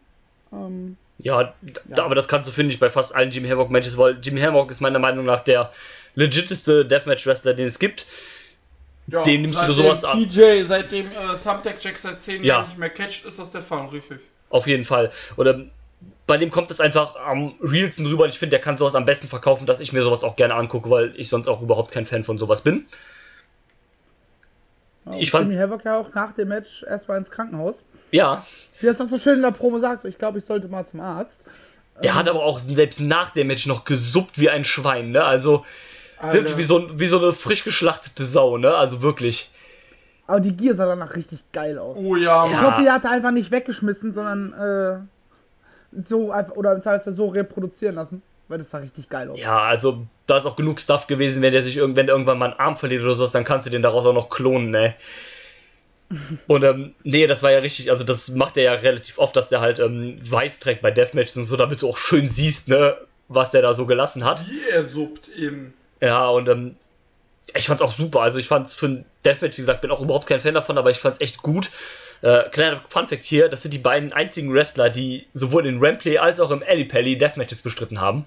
Ähm, 0.53 0.97
Ja, 1.19 1.55
d- 1.62 2.01
aber 2.01 2.15
das 2.15 2.29
kannst 2.29 2.49
du, 2.49 2.53
finde 2.53 2.73
ich, 2.73 2.79
bei 2.81 2.91
fast 2.91 3.15
allen 3.15 3.31
Jimmy 3.31 3.49
Havoc-Matches, 3.49 3.99
weil 3.99 4.19
Jimmy 4.23 4.41
Havoc 4.41 4.71
ist 4.71 4.81
meiner 4.81 4.99
Meinung 5.01 5.25
nach 5.25 5.41
der 5.41 5.71
legiteste 6.15 6.87
Deathmatch-Wrestler, 6.87 7.55
den 7.55 7.67
es 7.67 7.79
gibt. 7.81 8.07
Ja 9.07 9.23
Den 9.23 9.43
nimmst 9.43 9.63
du 9.69 9.73
sowas 9.73 10.03
ab. 10.05 10.15
TJ, 10.15 10.65
seitdem 10.67 11.07
äh, 11.07 11.37
Thumbtack 11.43 11.83
Jack 11.83 11.99
seit 11.99 12.21
10 12.21 12.43
Ja. 12.45 12.55
Jahren 12.55 12.69
nicht 12.69 12.79
mehr 12.79 12.91
catcht, 12.91 13.25
ist 13.25 13.39
das 13.39 13.51
der 13.51 13.61
Fall, 13.63 13.87
richtig. 13.87 14.19
Auf 14.51 14.67
jeden 14.67 14.85
Fall. 14.85 15.11
Oder 15.37 15.61
bei 16.27 16.37
dem 16.39 16.51
kommt 16.51 16.71
es 16.71 16.81
einfach 16.81 17.17
am 17.17 17.55
realsten 17.63 18.07
rüber 18.07 18.25
und 18.25 18.31
ich 18.31 18.39
finde, 18.39 18.51
der 18.51 18.61
kann 18.61 18.79
sowas 18.79 18.95
am 18.95 19.05
besten 19.05 19.29
verkaufen, 19.29 19.67
dass 19.67 19.81
ich 19.81 19.93
mir 19.93 20.03
sowas 20.03 20.25
auch 20.25 20.37
gerne 20.37 20.55
angucke, 20.55 20.89
weil 20.91 21.13
ich 21.17 21.29
sonst 21.29 21.49
auch 21.49 21.61
überhaupt 21.61 21.91
kein 21.93 22.07
Fan 22.07 22.25
von 22.25 22.39
sowas 22.39 22.63
bin. 22.63 22.87
ja, 25.07 25.13
Ich 25.19 25.31
fand- 25.31 25.51
Jimmy 25.51 25.61
Havoc 25.61 25.85
ja 25.85 25.99
auch 25.99 26.15
nach 26.15 26.33
dem 26.33 26.49
Match 26.49 26.83
erstmal 26.85 27.19
ins 27.19 27.31
Krankenhaus. 27.31 27.85
Ja, 28.11 28.45
Wie 28.81 28.87
das 28.87 28.99
doch 28.99 29.07
so 29.07 29.19
schön 29.19 29.37
in 29.37 29.43
der 29.43 29.51
Promo 29.51 29.79
sagt, 29.79 30.03
so, 30.03 30.09
ich 30.09 30.19
glaube, 30.19 30.39
ich 30.39 30.45
sollte 30.45 30.69
mal 30.69 30.87
zum 30.87 31.01
Arzt. 31.01 31.45
der 32.03 32.15
hat 32.15 32.29
aber 32.29 32.43
auch 32.45 32.59
selbst 32.59 33.01
nach 33.01 33.31
dem 33.31 33.47
Match 33.49 33.67
noch 33.67 33.85
gesuppt 33.85 34.39
wie 34.41 34.51
ein 34.51 34.65
Schwein, 34.65 35.11
ne? 35.11 35.25
Also 35.25 35.65
wirklich 36.33 36.57
wie 36.57 36.65
so, 36.65 36.99
wie 36.99 37.07
so 37.07 37.19
eine 37.19 37.33
frisch 37.33 37.65
geschlachtete 37.65 38.27
Sau, 38.27 38.57
ne? 38.59 38.75
Also 38.75 39.03
wirklich. 39.03 39.51
Aber 40.27 40.41
die 40.41 40.57
Gier 40.57 40.75
sah 40.75 40.87
danach 40.87 41.17
richtig 41.17 41.45
geil 41.53 41.79
aus. 41.79 41.99
Oh 41.99 42.17
ja, 42.17 42.47
Ich 42.47 42.53
Ja. 42.53 42.62
hoffe, 42.62 42.83
die 42.83 42.91
hat 42.91 43.05
er 43.05 43.11
einfach 43.11 43.31
nicht 43.31 43.51
weggeschmissen, 43.51 44.12
sondern 44.12 44.53
äh, 44.55 46.01
so 46.01 46.31
einfach, 46.33 46.55
oder 46.55 46.73
im 46.73 46.81
Zweifelsfall 46.81 47.12
so 47.12 47.29
reproduzieren 47.29 47.95
lassen. 47.95 48.23
Weil 48.49 48.59
das 48.59 48.71
sah 48.71 48.79
richtig 48.79 49.09
geil 49.09 49.31
aus. 49.31 49.41
Ja, 49.41 49.59
also 49.61 50.07
da 50.27 50.37
ist 50.37 50.45
auch 50.45 50.57
genug 50.57 50.79
Stuff 50.79 51.07
gewesen, 51.07 51.41
wenn 51.43 51.53
der 51.53 51.62
sich 51.62 51.77
irgend- 51.79 51.97
wenn 51.97 52.07
der 52.07 52.15
irgendwann 52.15 52.37
mal 52.39 52.51
einen 52.51 52.61
Arm 52.61 52.77
verliert 52.77 53.03
oder 53.03 53.15
sowas, 53.15 53.33
dann 53.33 53.45
kannst 53.45 53.67
du 53.67 53.71
den 53.71 53.81
daraus 53.83 54.05
auch 54.05 54.12
noch 54.12 54.29
klonen, 54.29 54.69
ne? 54.71 54.95
Und 56.47 56.62
ähm, 56.62 56.95
nee, 57.03 57.27
das 57.27 57.43
war 57.43 57.51
ja 57.53 57.59
richtig, 57.61 57.91
also 57.91 58.05
das 58.05 58.29
macht 58.31 58.57
er 58.59 58.65
ja 58.65 58.73
relativ 58.75 59.19
oft, 59.19 59.35
dass 59.37 59.49
der 59.49 59.61
halt 59.61 59.79
ähm, 59.79 60.19
weiß 60.21 60.59
trägt 60.61 60.83
bei 60.83 60.91
Deathmatches 60.91 61.37
und 61.39 61.45
so, 61.47 61.57
damit 61.57 61.81
du 61.83 61.89
auch 61.89 61.97
schön 61.97 62.29
siehst, 62.29 62.69
ne, 62.69 62.97
was 63.29 63.51
der 63.51 63.62
da 63.62 63.73
so 63.75 63.87
gelassen 63.87 64.25
hat. 64.25 64.47
wie 64.49 64.69
er 64.71 64.83
suppt 64.83 65.29
eben. 65.31 65.73
Ja, 66.05 66.29
und 66.29 66.49
ähm, 66.49 66.77
ich 67.55 67.67
fand's 67.67 67.83
auch 67.83 67.93
super. 67.93 68.21
Also 68.21 68.39
ich 68.39 68.47
fand's 68.47 68.75
für 68.75 68.87
ein 68.87 69.05
Deathmatch, 69.25 69.57
wie 69.57 69.63
gesagt, 69.63 69.81
bin 69.81 69.91
auch 69.91 70.03
überhaupt 70.03 70.27
kein 70.27 70.41
Fan 70.41 70.55
davon, 70.55 70.77
aber 70.77 70.91
ich 70.91 70.99
fand's 70.99 71.21
echt 71.21 71.43
gut. 71.43 71.71
Äh, 72.21 72.49
kleiner 72.51 72.83
Funfact 72.89 73.23
hier, 73.23 73.49
das 73.49 73.63
sind 73.63 73.73
die 73.73 73.79
beiden 73.79 74.13
einzigen 74.13 74.53
Wrestler, 74.53 74.91
die 74.91 75.27
sowohl 75.33 75.67
in 75.67 75.83
Ramplay 75.83 76.19
als 76.19 76.41
auch 76.41 76.51
im 76.51 76.63
Alley 76.63 76.85
Pally 76.85 77.17
Deathmatches 77.17 77.63
bestritten 77.63 78.01
haben. 78.01 78.27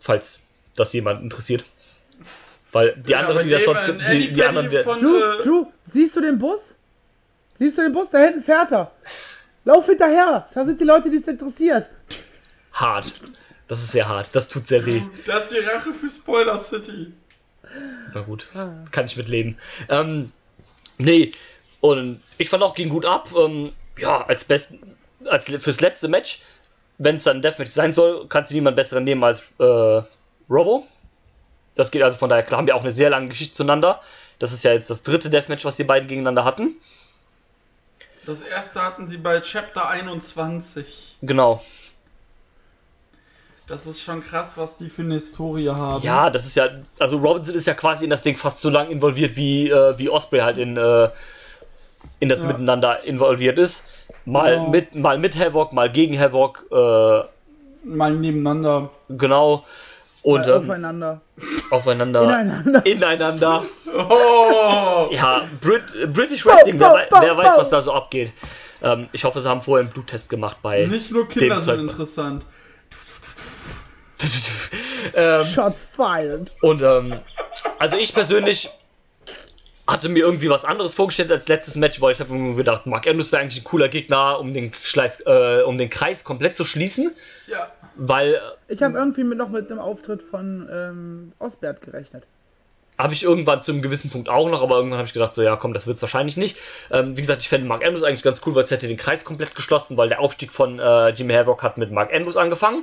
Falls 0.00 0.42
das 0.76 0.92
jemand 0.92 1.22
interessiert. 1.22 1.64
Weil 2.72 2.94
die 2.96 3.10
Ja, 3.10 3.20
anderen, 3.20 3.44
die 3.46 3.50
das 3.50 3.64
sonst 3.64 3.84
gibt, 3.86 4.00
die, 4.10 4.32
die 4.32 4.44
anderen, 4.44 4.68
die, 4.70 4.78
von- 4.82 4.98
Drew, 4.98 5.16
äh, 5.18 5.42
Drew, 5.42 5.66
siehst 5.84 6.16
du 6.16 6.20
den 6.20 6.38
Bus? 6.38 6.74
Siehst 7.54 7.76
du 7.78 7.82
den 7.82 7.92
Bus? 7.92 8.10
Da 8.10 8.18
hinten 8.18 8.40
fährt 8.40 8.72
er. 8.72 8.90
Lauf 9.64 9.86
hinterher. 9.86 10.46
Da 10.54 10.64
sind 10.64 10.80
die 10.80 10.84
Leute, 10.84 11.10
die 11.10 11.16
es 11.16 11.26
interessiert. 11.28 11.90
hart. 12.72 13.12
Das 13.68 13.80
ist 13.80 13.92
sehr 13.92 14.08
hart. 14.08 14.30
Das 14.34 14.48
tut 14.48 14.66
sehr 14.66 14.84
weh. 14.86 15.00
Das 15.26 15.44
ist 15.44 15.52
die 15.52 15.58
Rache 15.58 15.92
für 15.92 16.10
Spoiler 16.10 16.58
City. 16.58 17.12
Na 18.14 18.22
gut, 18.22 18.48
kann 18.90 19.06
ich 19.06 19.16
mit 19.16 19.28
leben. 19.28 19.58
Ähm, 19.90 20.32
nee, 20.96 21.32
und 21.80 22.20
ich 22.38 22.48
fand 22.48 22.62
auch 22.62 22.74
ging 22.74 22.88
gut 22.88 23.04
ab. 23.04 23.28
Ähm, 23.38 23.72
ja, 23.98 24.24
als 24.26 24.44
besten, 24.44 24.96
als 25.26 25.46
fürs 25.46 25.80
letzte 25.80 26.08
Match, 26.08 26.40
wenn 26.96 27.16
es 27.16 27.24
dann 27.24 27.38
ein 27.38 27.42
Deathmatch 27.42 27.70
sein 27.70 27.92
soll, 27.92 28.26
kannst 28.28 28.50
du 28.50 28.54
niemand 28.54 28.76
besseren 28.76 29.04
nehmen 29.04 29.22
als 29.22 29.42
äh, 29.58 30.02
Robo. 30.48 30.86
Das 31.74 31.90
geht 31.90 32.02
also 32.02 32.18
von 32.18 32.30
daher 32.30 32.42
klar, 32.42 32.58
haben 32.58 32.66
wir 32.66 32.74
auch 32.74 32.82
eine 32.82 32.92
sehr 32.92 33.10
lange 33.10 33.28
Geschichte 33.28 33.54
zueinander. 33.54 34.00
Das 34.38 34.52
ist 34.52 34.64
ja 34.64 34.72
jetzt 34.72 34.88
das 34.88 35.02
dritte 35.02 35.30
Deathmatch, 35.30 35.64
was 35.64 35.76
die 35.76 35.84
beiden 35.84 36.08
gegeneinander 36.08 36.44
hatten. 36.44 36.76
Das 38.24 38.40
erste 38.40 38.82
hatten 38.82 39.06
sie 39.06 39.16
bei 39.16 39.40
Chapter 39.40 39.88
21. 39.88 41.18
Genau. 41.22 41.62
Das 43.68 43.86
ist 43.86 44.00
schon 44.00 44.22
krass, 44.24 44.56
was 44.56 44.78
die 44.78 44.88
für 44.88 45.02
eine 45.02 45.14
Historie 45.14 45.68
haben. 45.68 46.02
Ja, 46.02 46.30
das 46.30 46.46
ist 46.46 46.54
ja, 46.54 46.68
also 46.98 47.18
Robinson 47.18 47.54
ist 47.54 47.66
ja 47.66 47.74
quasi 47.74 48.04
in 48.04 48.10
das 48.10 48.22
Ding 48.22 48.36
fast 48.36 48.60
so 48.60 48.70
lang 48.70 48.88
involviert, 48.90 49.36
wie, 49.36 49.68
äh, 49.68 49.98
wie 49.98 50.08
Osprey 50.08 50.40
halt 50.40 50.56
in, 50.58 50.76
äh, 50.76 51.10
in 52.20 52.28
das 52.28 52.40
Ja. 52.40 52.46
Miteinander 52.46 53.02
involviert 53.04 53.58
ist. 53.58 53.84
Mal, 54.24 54.54
Genau. 54.56 54.70
mit, 54.70 54.94
mal 54.94 55.18
mit 55.18 55.36
Havoc, 55.38 55.72
mal 55.72 55.90
gegen 55.90 56.18
Havoc, 56.18 56.64
äh, 56.70 57.22
Mal 57.84 58.12
nebeneinander. 58.14 58.90
genau. 59.08 59.64
Und 60.22 60.42
Äh, 60.46 60.50
ähm, 60.50 60.56
aufeinander. 60.62 61.20
aufeinander. 61.70 62.22
Ineinander. 62.22 62.86
Ineinander. 62.86 63.62
Oh! 64.10 65.08
Ja, 65.12 65.42
Brit 65.60 65.82
British 66.12 66.44
Wrestling, 66.46 66.78
bau, 66.78 66.94
wer 66.94 67.36
weiß, 67.36 67.52
was 67.56 67.70
da 67.70 67.80
so 67.80 67.92
abgeht. 67.92 68.32
Ähm, 68.82 69.08
ich 69.12 69.24
hoffe, 69.24 69.40
sie 69.40 69.48
haben 69.48 69.60
vorher 69.60 69.84
einen 69.84 69.92
Bluttest 69.92 70.28
gemacht 70.30 70.58
bei. 70.62 70.86
Nicht 70.86 71.10
nur 71.10 71.26
Kinder 71.26 71.56
dem 71.56 71.60
sind 71.60 71.80
interessant. 71.80 72.44
Ähm, 75.14 75.44
Shots 75.44 75.82
fired. 75.82 76.52
Und 76.62 76.82
ähm, 76.82 77.20
also 77.78 77.96
ich 77.96 78.12
persönlich 78.14 78.70
hatte 79.86 80.10
mir 80.10 80.20
irgendwie 80.20 80.50
was 80.50 80.66
anderes 80.66 80.92
vorgestellt 80.92 81.32
als 81.32 81.48
letztes 81.48 81.76
Match, 81.76 82.00
weil 82.02 82.12
ich 82.12 82.20
habe 82.20 82.34
mir 82.34 82.54
gedacht, 82.54 82.84
Mark 82.86 83.06
Andrews 83.06 83.32
wäre 83.32 83.40
eigentlich 83.40 83.62
ein 83.62 83.64
cooler 83.64 83.88
Gegner, 83.88 84.38
um 84.38 84.52
den, 84.52 84.72
Schleiß, 84.82 85.22
äh, 85.26 85.62
um 85.62 85.78
den 85.78 85.88
Kreis 85.88 86.24
komplett 86.24 86.56
zu 86.56 86.66
schließen. 86.66 87.10
Ja. 87.46 87.72
Weil 87.96 88.40
Ich 88.68 88.82
habe 88.82 88.98
irgendwie 88.98 89.24
mit, 89.24 89.38
noch 89.38 89.48
mit 89.48 89.70
einem 89.70 89.80
Auftritt 89.80 90.22
von 90.22 90.68
ähm, 90.70 91.32
Osbert 91.38 91.80
gerechnet. 91.80 92.24
habe 92.98 93.14
ich 93.14 93.22
irgendwann 93.22 93.62
zu 93.62 93.72
einem 93.72 93.80
gewissen 93.80 94.10
Punkt 94.10 94.28
auch 94.28 94.50
noch, 94.50 94.62
aber 94.62 94.76
irgendwann 94.76 94.98
habe 94.98 95.06
ich 95.06 95.14
gedacht, 95.14 95.32
so 95.32 95.42
ja, 95.42 95.56
komm, 95.56 95.72
das 95.72 95.86
wird's 95.86 96.02
wahrscheinlich 96.02 96.36
nicht. 96.36 96.58
Ähm, 96.90 97.16
wie 97.16 97.22
gesagt, 97.22 97.40
ich 97.40 97.48
fände 97.48 97.66
Mark 97.66 97.82
Andrews 97.82 98.02
eigentlich 98.02 98.22
ganz 98.22 98.42
cool, 98.44 98.54
weil 98.54 98.64
es 98.64 98.70
hätte 98.70 98.88
den 98.88 98.98
Kreis 98.98 99.24
komplett 99.24 99.54
geschlossen, 99.54 99.96
weil 99.96 100.10
der 100.10 100.20
Aufstieg 100.20 100.52
von 100.52 100.78
äh, 100.78 101.10
Jimmy 101.10 101.32
Havoc 101.32 101.62
hat 101.62 101.78
mit 101.78 101.92
Mark 101.92 102.12
Andrews 102.12 102.36
angefangen. 102.36 102.82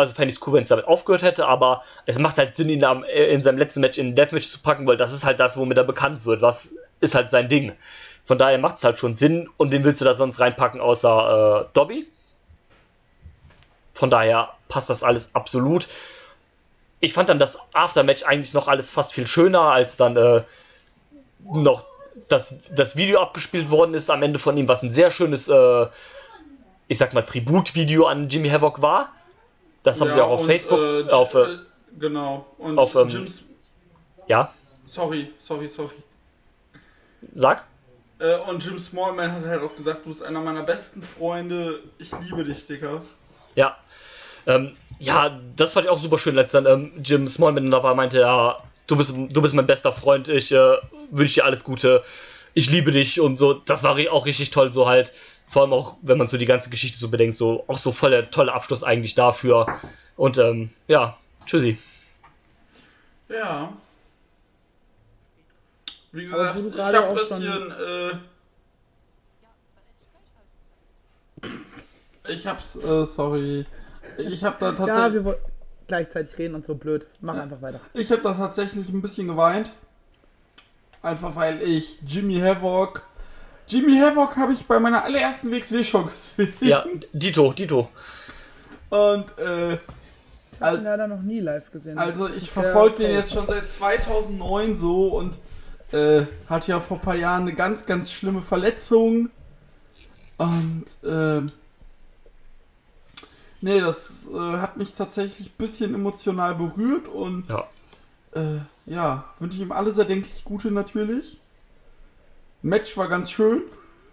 Also 0.00 0.14
fände 0.14 0.32
ich 0.32 0.38
es 0.38 0.46
cool, 0.46 0.54
wenn 0.54 0.62
es 0.62 0.68
damit 0.68 0.86
aufgehört 0.86 1.22
hätte, 1.22 1.46
aber 1.46 1.82
es 2.06 2.18
macht 2.18 2.38
halt 2.38 2.54
Sinn, 2.54 2.68
ihn 2.68 2.84
am, 2.84 3.04
äh, 3.04 3.26
in 3.26 3.42
seinem 3.42 3.58
letzten 3.58 3.80
Match 3.80 3.98
in 3.98 4.08
ein 4.08 4.14
Deathmatch 4.14 4.48
zu 4.48 4.60
packen, 4.60 4.86
weil 4.86 4.96
das 4.96 5.12
ist 5.12 5.24
halt 5.24 5.40
das, 5.40 5.56
womit 5.56 5.78
er 5.78 5.84
bekannt 5.84 6.24
wird. 6.24 6.42
Was 6.42 6.74
ist 7.00 7.14
halt 7.14 7.30
sein 7.30 7.48
Ding. 7.48 7.74
Von 8.24 8.38
daher 8.38 8.58
macht 8.58 8.76
es 8.76 8.84
halt 8.84 8.98
schon 8.98 9.16
Sinn 9.16 9.48
und 9.56 9.72
den 9.72 9.84
willst 9.84 10.00
du 10.00 10.04
da 10.04 10.14
sonst 10.14 10.40
reinpacken, 10.40 10.80
außer 10.80 11.62
äh, 11.62 11.66
Dobby. 11.72 12.08
Von 13.92 14.10
daher 14.10 14.50
passt 14.68 14.90
das 14.90 15.02
alles 15.02 15.34
absolut. 15.34 15.88
Ich 17.00 17.12
fand 17.12 17.28
dann 17.28 17.38
das 17.38 17.58
Aftermatch 17.72 18.24
eigentlich 18.24 18.54
noch 18.54 18.68
alles 18.68 18.90
fast 18.90 19.12
viel 19.12 19.26
schöner, 19.26 19.62
als 19.62 19.96
dann 19.96 20.16
äh, 20.16 20.42
noch 21.42 21.84
das, 22.28 22.54
das 22.72 22.96
Video 22.96 23.20
abgespielt 23.20 23.70
worden 23.70 23.94
ist 23.94 24.10
am 24.10 24.22
Ende 24.22 24.38
von 24.38 24.56
ihm, 24.56 24.68
was 24.68 24.82
ein 24.82 24.92
sehr 24.92 25.10
schönes, 25.10 25.48
äh, 25.48 25.86
ich 26.88 26.98
sag 26.98 27.14
mal, 27.14 27.22
Tributvideo 27.22 28.06
an 28.06 28.28
Jimmy 28.28 28.50
Havoc 28.50 28.82
war. 28.82 29.12
Das 29.82 30.00
haben 30.00 30.08
ja, 30.08 30.14
sie 30.14 30.20
auch 30.20 30.30
auf 30.30 30.40
und, 30.40 30.46
Facebook, 30.46 30.78
äh, 30.78 31.10
auf, 31.10 31.34
äh, 31.34 31.38
äh, 31.40 31.58
genau. 31.98 32.46
Und 32.58 32.78
auf, 32.78 32.94
ähm, 32.94 33.08
Jims. 33.08 33.42
ja, 34.28 34.52
Sorry, 34.90 35.30
sorry, 35.38 35.68
sorry. 35.68 35.94
sag. 37.32 37.64
Äh, 38.18 38.36
und 38.48 38.64
Jim 38.64 38.78
Smallman 38.78 39.30
hat 39.30 39.46
halt 39.46 39.62
auch 39.62 39.76
gesagt, 39.76 40.04
du 40.04 40.10
bist 40.10 40.22
einer 40.22 40.40
meiner 40.40 40.64
besten 40.64 41.00
Freunde. 41.00 41.78
Ich 41.98 42.10
liebe 42.24 42.42
dich, 42.42 42.66
Dicker. 42.66 43.00
Ja. 43.54 43.76
Ähm, 44.46 44.72
ja, 44.98 45.40
das 45.54 45.74
fand 45.74 45.86
ich 45.86 45.92
auch 45.92 46.00
super 46.00 46.18
schön, 46.18 46.36
als 46.36 46.50
dann 46.50 46.66
ähm, 46.66 46.92
Jim 47.04 47.28
Smallman 47.28 47.70
da 47.70 47.84
war, 47.84 47.94
meinte, 47.94 48.18
ja, 48.18 48.58
du 48.88 48.96
bist, 48.96 49.14
du 49.16 49.40
bist 49.40 49.54
mein 49.54 49.66
bester 49.66 49.92
Freund, 49.92 50.28
ich 50.28 50.50
äh, 50.50 50.76
wünsche 51.12 51.34
dir 51.34 51.44
alles 51.44 51.62
Gute, 51.62 52.02
ich 52.54 52.68
liebe 52.68 52.90
dich 52.90 53.20
und 53.20 53.36
so. 53.36 53.54
Das 53.54 53.84
war 53.84 53.96
auch 54.10 54.26
richtig 54.26 54.50
toll, 54.50 54.72
so 54.72 54.88
halt. 54.88 55.12
Vor 55.50 55.62
allem 55.62 55.72
auch, 55.72 55.96
wenn 56.02 56.16
man 56.16 56.28
so 56.28 56.36
die 56.36 56.46
ganze 56.46 56.70
Geschichte 56.70 56.96
so 56.96 57.08
bedenkt, 57.08 57.34
so 57.34 57.64
auch 57.66 57.76
so 57.76 57.90
voll 57.90 58.12
der 58.12 58.30
tolle 58.30 58.52
Abschluss 58.52 58.84
eigentlich 58.84 59.16
dafür. 59.16 59.66
Und 60.16 60.38
ähm, 60.38 60.70
ja, 60.86 61.18
tschüssi. 61.44 61.76
Ja. 63.28 63.72
Wie 66.12 66.22
gesagt, 66.24 66.60
ich 66.60 66.78
habe 66.78 67.00
auch 67.00 67.08
ein 67.08 67.14
bisschen. 67.16 67.72
Äh, 71.42 72.32
ich 72.32 72.46
hab's, 72.46 72.76
äh, 72.76 73.04
sorry. 73.04 73.66
Ich 74.18 74.44
hab 74.44 74.60
da 74.60 74.66
Ja, 74.70 74.76
tatsächlich. 74.76 75.14
wir 75.14 75.24
wollen 75.24 75.38
gleichzeitig 75.88 76.38
reden 76.38 76.54
und 76.54 76.64
so 76.64 76.76
blöd. 76.76 77.08
Mach 77.20 77.36
einfach 77.36 77.60
weiter. 77.60 77.80
Ich 77.94 78.12
habe 78.12 78.22
da 78.22 78.34
tatsächlich 78.34 78.88
ein 78.88 79.02
bisschen 79.02 79.26
geweint. 79.26 79.72
Einfach 81.02 81.34
weil 81.34 81.60
ich 81.60 81.98
Jimmy 82.06 82.38
Havoc. 82.38 83.02
Jimmy 83.70 83.98
Havoc 83.98 84.36
habe 84.36 84.52
ich 84.52 84.66
bei 84.66 84.78
meiner 84.80 85.04
allerersten 85.04 85.50
WXW 85.50 85.84
schon 85.84 86.08
gesehen. 86.08 86.52
Ja, 86.60 86.84
Dito, 87.12 87.52
Dito. 87.52 87.88
Und 88.90 89.26
äh, 89.38 89.74
Ich 89.74 89.80
habe 90.60 90.78
ihn 90.78 90.84
leider 90.84 91.06
noch 91.06 91.22
nie 91.22 91.40
live 91.40 91.70
gesehen. 91.70 91.96
also 91.96 92.28
ich 92.28 92.50
verfolge 92.50 92.96
den 92.96 93.12
jetzt 93.12 93.32
schon 93.32 93.46
seit 93.46 93.68
2009 93.68 94.74
so 94.74 95.08
und 95.16 95.38
äh, 95.92 96.26
hatte 96.48 96.72
ja 96.72 96.80
vor 96.80 96.96
ein 96.98 97.00
paar 97.00 97.14
Jahren 97.16 97.42
eine 97.42 97.54
ganz, 97.54 97.86
ganz 97.86 98.10
schlimme 98.12 98.42
Verletzung. 98.42 99.30
Und 100.38 100.84
ähm, 101.04 101.46
nee, 103.60 103.80
das 103.80 104.26
äh, 104.32 104.58
hat 104.58 104.76
mich 104.76 104.94
tatsächlich 104.94 105.48
ein 105.48 105.56
bisschen 105.58 105.94
emotional 105.94 106.54
berührt 106.56 107.06
und 107.08 107.48
Ja. 107.48 107.64
Äh, 108.34 108.60
ja, 108.86 109.24
wünsche 109.38 109.56
ich 109.56 109.62
ihm 109.62 109.72
alles 109.72 109.98
erdenklich 109.98 110.44
Gute 110.44 110.70
natürlich. 110.70 111.40
Match 112.62 112.96
war 112.96 113.08
ganz 113.08 113.30
schön. 113.30 113.62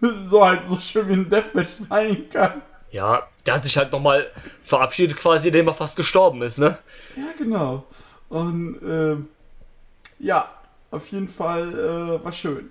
so 0.00 0.44
halt 0.44 0.66
so 0.66 0.78
schön 0.78 1.08
wie 1.08 1.14
ein 1.14 1.28
Deathmatch 1.28 1.70
sein 1.70 2.28
kann. 2.28 2.62
Ja, 2.90 3.26
der 3.44 3.54
hat 3.54 3.64
sich 3.64 3.76
halt 3.76 3.92
nochmal 3.92 4.26
verabschiedet, 4.62 5.16
quasi, 5.16 5.48
indem 5.48 5.68
er 5.68 5.74
fast 5.74 5.96
gestorben 5.96 6.42
ist, 6.42 6.58
ne? 6.58 6.78
Ja, 7.16 7.22
genau. 7.36 7.84
Und 8.28 8.78
ähm, 8.82 9.28
ja, 10.18 10.50
auf 10.90 11.06
jeden 11.08 11.28
Fall 11.28 11.72
äh, 12.20 12.24
war 12.24 12.32
schön. 12.32 12.70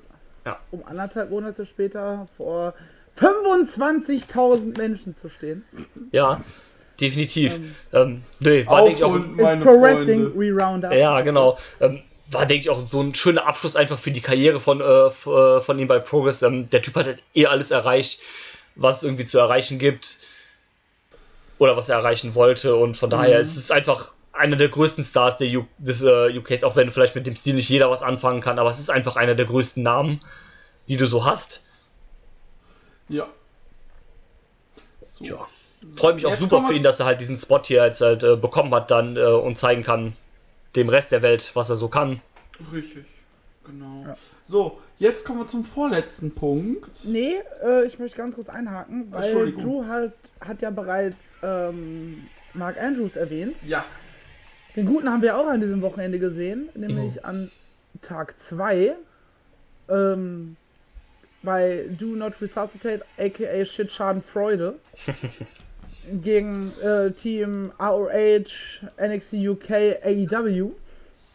Um 0.72 0.82
anderthalb 0.86 1.30
Monate 1.30 1.66
später 1.66 2.26
vor 2.38 2.74
25.000 3.18 4.78
Menschen 4.78 5.14
zu 5.14 5.30
stehen. 5.30 5.66
Ja, 6.12 6.42
definitiv. 7.02 7.60
Ähm, 7.92 8.24
nee, 8.40 8.66
war, 8.66 8.84
denke 8.84 8.98
ich, 8.98 9.04
auch. 9.04 9.12
Pro 9.60 9.82
Wrestling. 9.82 10.32
Re-Roundup. 10.38 10.94
Ja, 10.94 11.20
genau. 11.22 11.58
Ähm, 11.82 12.02
war, 12.32 12.46
denke 12.46 12.62
ich, 12.62 12.70
auch 12.70 12.86
so 12.86 13.02
ein 13.02 13.16
schöner 13.16 13.46
Abschluss 13.46 13.76
einfach 13.76 14.00
für 14.00 14.12
die 14.12 14.22
Karriere 14.22 14.60
von, 14.60 14.82
äh, 14.82 14.84
äh, 14.84 15.62
von 15.62 15.80
ihm 15.80 15.88
bei 15.88 16.00
Progress. 16.00 16.42
Ähm, 16.42 16.68
der 16.70 16.82
Typ 16.82 16.96
hat 16.96 17.06
halt 17.06 17.24
eh 17.34 17.46
alles 17.46 17.72
erreicht, 17.72 18.20
was 18.76 18.98
es 18.98 19.04
irgendwie 19.04 19.26
zu 19.26 19.40
erreichen 19.40 19.80
gibt. 19.80 20.18
Oder 21.58 21.76
was 21.76 21.90
er 21.90 21.98
erreichen 21.98 22.36
wollte. 22.36 22.76
Und 22.76 22.98
von 22.98 23.10
daher 23.10 23.40
ist 23.40 23.58
es 23.58 23.72
einfach 23.72 24.12
einer 24.32 24.56
der 24.56 24.70
größten 24.70 25.04
Stars 25.04 25.38
der 25.38 25.48
U 25.58 25.66
des 25.80 26.04
äh, 26.04 26.38
UKs, 26.38 26.64
auch 26.64 26.76
wenn 26.76 26.92
vielleicht 26.92 27.16
mit 27.16 27.26
dem 27.26 27.36
Stil 27.36 27.56
nicht 27.56 27.70
jeder 27.70 27.90
was 27.90 28.04
anfangen 28.04 28.42
kann, 28.42 28.60
aber 28.60 28.70
es 28.70 28.80
ist 28.80 28.92
einfach 28.92 29.16
einer 29.16 29.34
der 29.34 29.46
größten 29.46 29.82
Namen, 29.82 30.22
die 30.88 30.98
du 30.98 31.08
so 31.08 31.26
hast. 31.26 31.66
Ja. 33.10 33.28
So. 35.02 35.26
Ja. 35.26 35.48
Freue 35.96 36.14
mich 36.14 36.26
auch 36.28 36.32
Jetzt 36.32 36.42
super 36.42 36.66
für 36.68 36.74
ihn, 36.74 36.84
dass 36.84 37.00
er 37.00 37.08
halt 37.08 37.22
diesen 37.22 37.38
Spot 37.38 37.62
hier 37.64 37.84
jetzt 37.84 38.02
halt 38.02 38.24
äh, 38.24 38.36
bekommen 38.36 38.74
hat 38.76 38.92
dann 38.92 39.16
äh, 39.16 39.26
und 39.26 39.58
zeigen 39.58 39.84
kann 39.84 40.14
dem 40.78 40.90
Rest 40.90 41.12
der 41.12 41.22
Welt, 41.22 41.52
was 41.56 41.70
er 41.70 41.76
so 41.76 41.88
kann. 41.90 42.22
Richtig. 42.72 43.06
Genau. 43.66 44.04
Ja. 44.08 44.18
So, 44.48 44.80
jetzt 44.98 45.26
kommen 45.26 45.40
wir 45.40 45.48
zum 45.48 45.66
vorletzten 45.66 46.34
Punkt. 46.34 47.04
Nee, 47.04 47.36
äh, 47.64 47.86
ich 47.86 48.00
möchte 48.00 48.16
ganz 48.18 48.36
kurz 48.36 48.48
einhaken, 48.48 49.12
weil. 49.12 49.52
Drew 49.52 49.86
halt, 49.86 50.14
hat 50.40 50.62
ja 50.62 50.70
bereits 50.70 51.34
ähm, 51.44 52.28
Mark 52.54 52.82
Andrews 52.82 53.18
erwähnt. 53.18 53.58
Ja. 53.66 53.84
Den 54.78 54.86
guten 54.86 55.10
haben 55.12 55.22
wir 55.22 55.38
auch 55.38 55.48
an 55.48 55.60
diesem 55.60 55.82
Wochenende 55.82 56.20
gesehen, 56.20 56.70
nämlich 56.76 57.16
Mhm. 57.16 57.22
an 57.26 57.52
Tag 58.02 58.40
2 58.40 58.96
ähm, 59.90 60.56
bei 61.44 61.86
Do 61.90 62.08
Not 62.16 62.40
Resuscitate, 62.42 63.04
aka 63.18 63.66
Shit 63.66 63.92
Schaden 63.92 64.22
Freude, 64.22 64.80
gegen 66.22 66.72
äh, 66.84 67.12
Team 67.12 67.72
ROH, 67.80 68.82
NXT 69.02 69.34
UK, 69.34 69.70
AEW. 70.04 70.72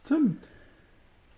Stimmt. 0.04 0.42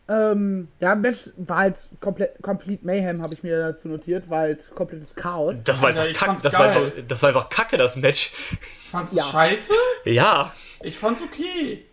Ähm, 0.06 0.68
ja, 0.80 0.94
Match 0.94 1.30
war 1.38 1.58
halt 1.58 1.78
komplett, 1.98 2.42
complete 2.42 2.84
Mayhem, 2.84 3.22
habe 3.22 3.32
ich 3.32 3.42
mir 3.42 3.58
dazu 3.58 3.88
notiert, 3.88 4.28
war 4.28 4.40
halt 4.40 4.70
komplettes 4.74 5.14
Chaos. 5.14 5.62
Das 5.64 5.80
war 5.80 5.88
Alter, 5.88 6.02
einfach 6.02 6.12
kacke, 6.20 6.26
fand's 6.32 6.42
das, 6.42 6.58
war 6.58 6.66
einfach, 6.68 6.92
das 7.08 7.22
war 7.22 7.28
einfach 7.30 7.48
kacke, 7.48 7.76
das 7.78 7.96
Match. 7.96 8.32
Fandst 8.90 9.14
du 9.14 9.18
Ja. 9.18 9.24
scheiße? 9.24 9.72
Ja, 10.04 10.52
Ich 10.82 10.98
fand's 10.98 11.22
okay. 11.22 11.86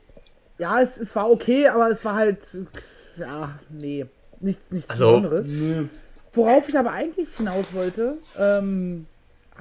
Ja, 0.57 0.81
es, 0.81 0.97
es 0.97 1.15
war 1.15 1.31
okay, 1.31 1.69
aber 1.69 1.89
es 1.89 2.03
war 2.03 2.15
halt, 2.15 2.45
ja, 3.15 3.57
nee, 3.69 4.05
nichts, 4.41 4.63
nichts 4.71 4.89
Also- 4.89 5.05
Besonderes. 5.07 5.47
Nö. 5.47 5.85
Worauf 6.33 6.67
ich 6.67 6.77
aber 6.77 6.91
eigentlich 6.91 7.29
hinaus 7.37 7.73
wollte, 7.73 8.17
ähm, 8.37 9.05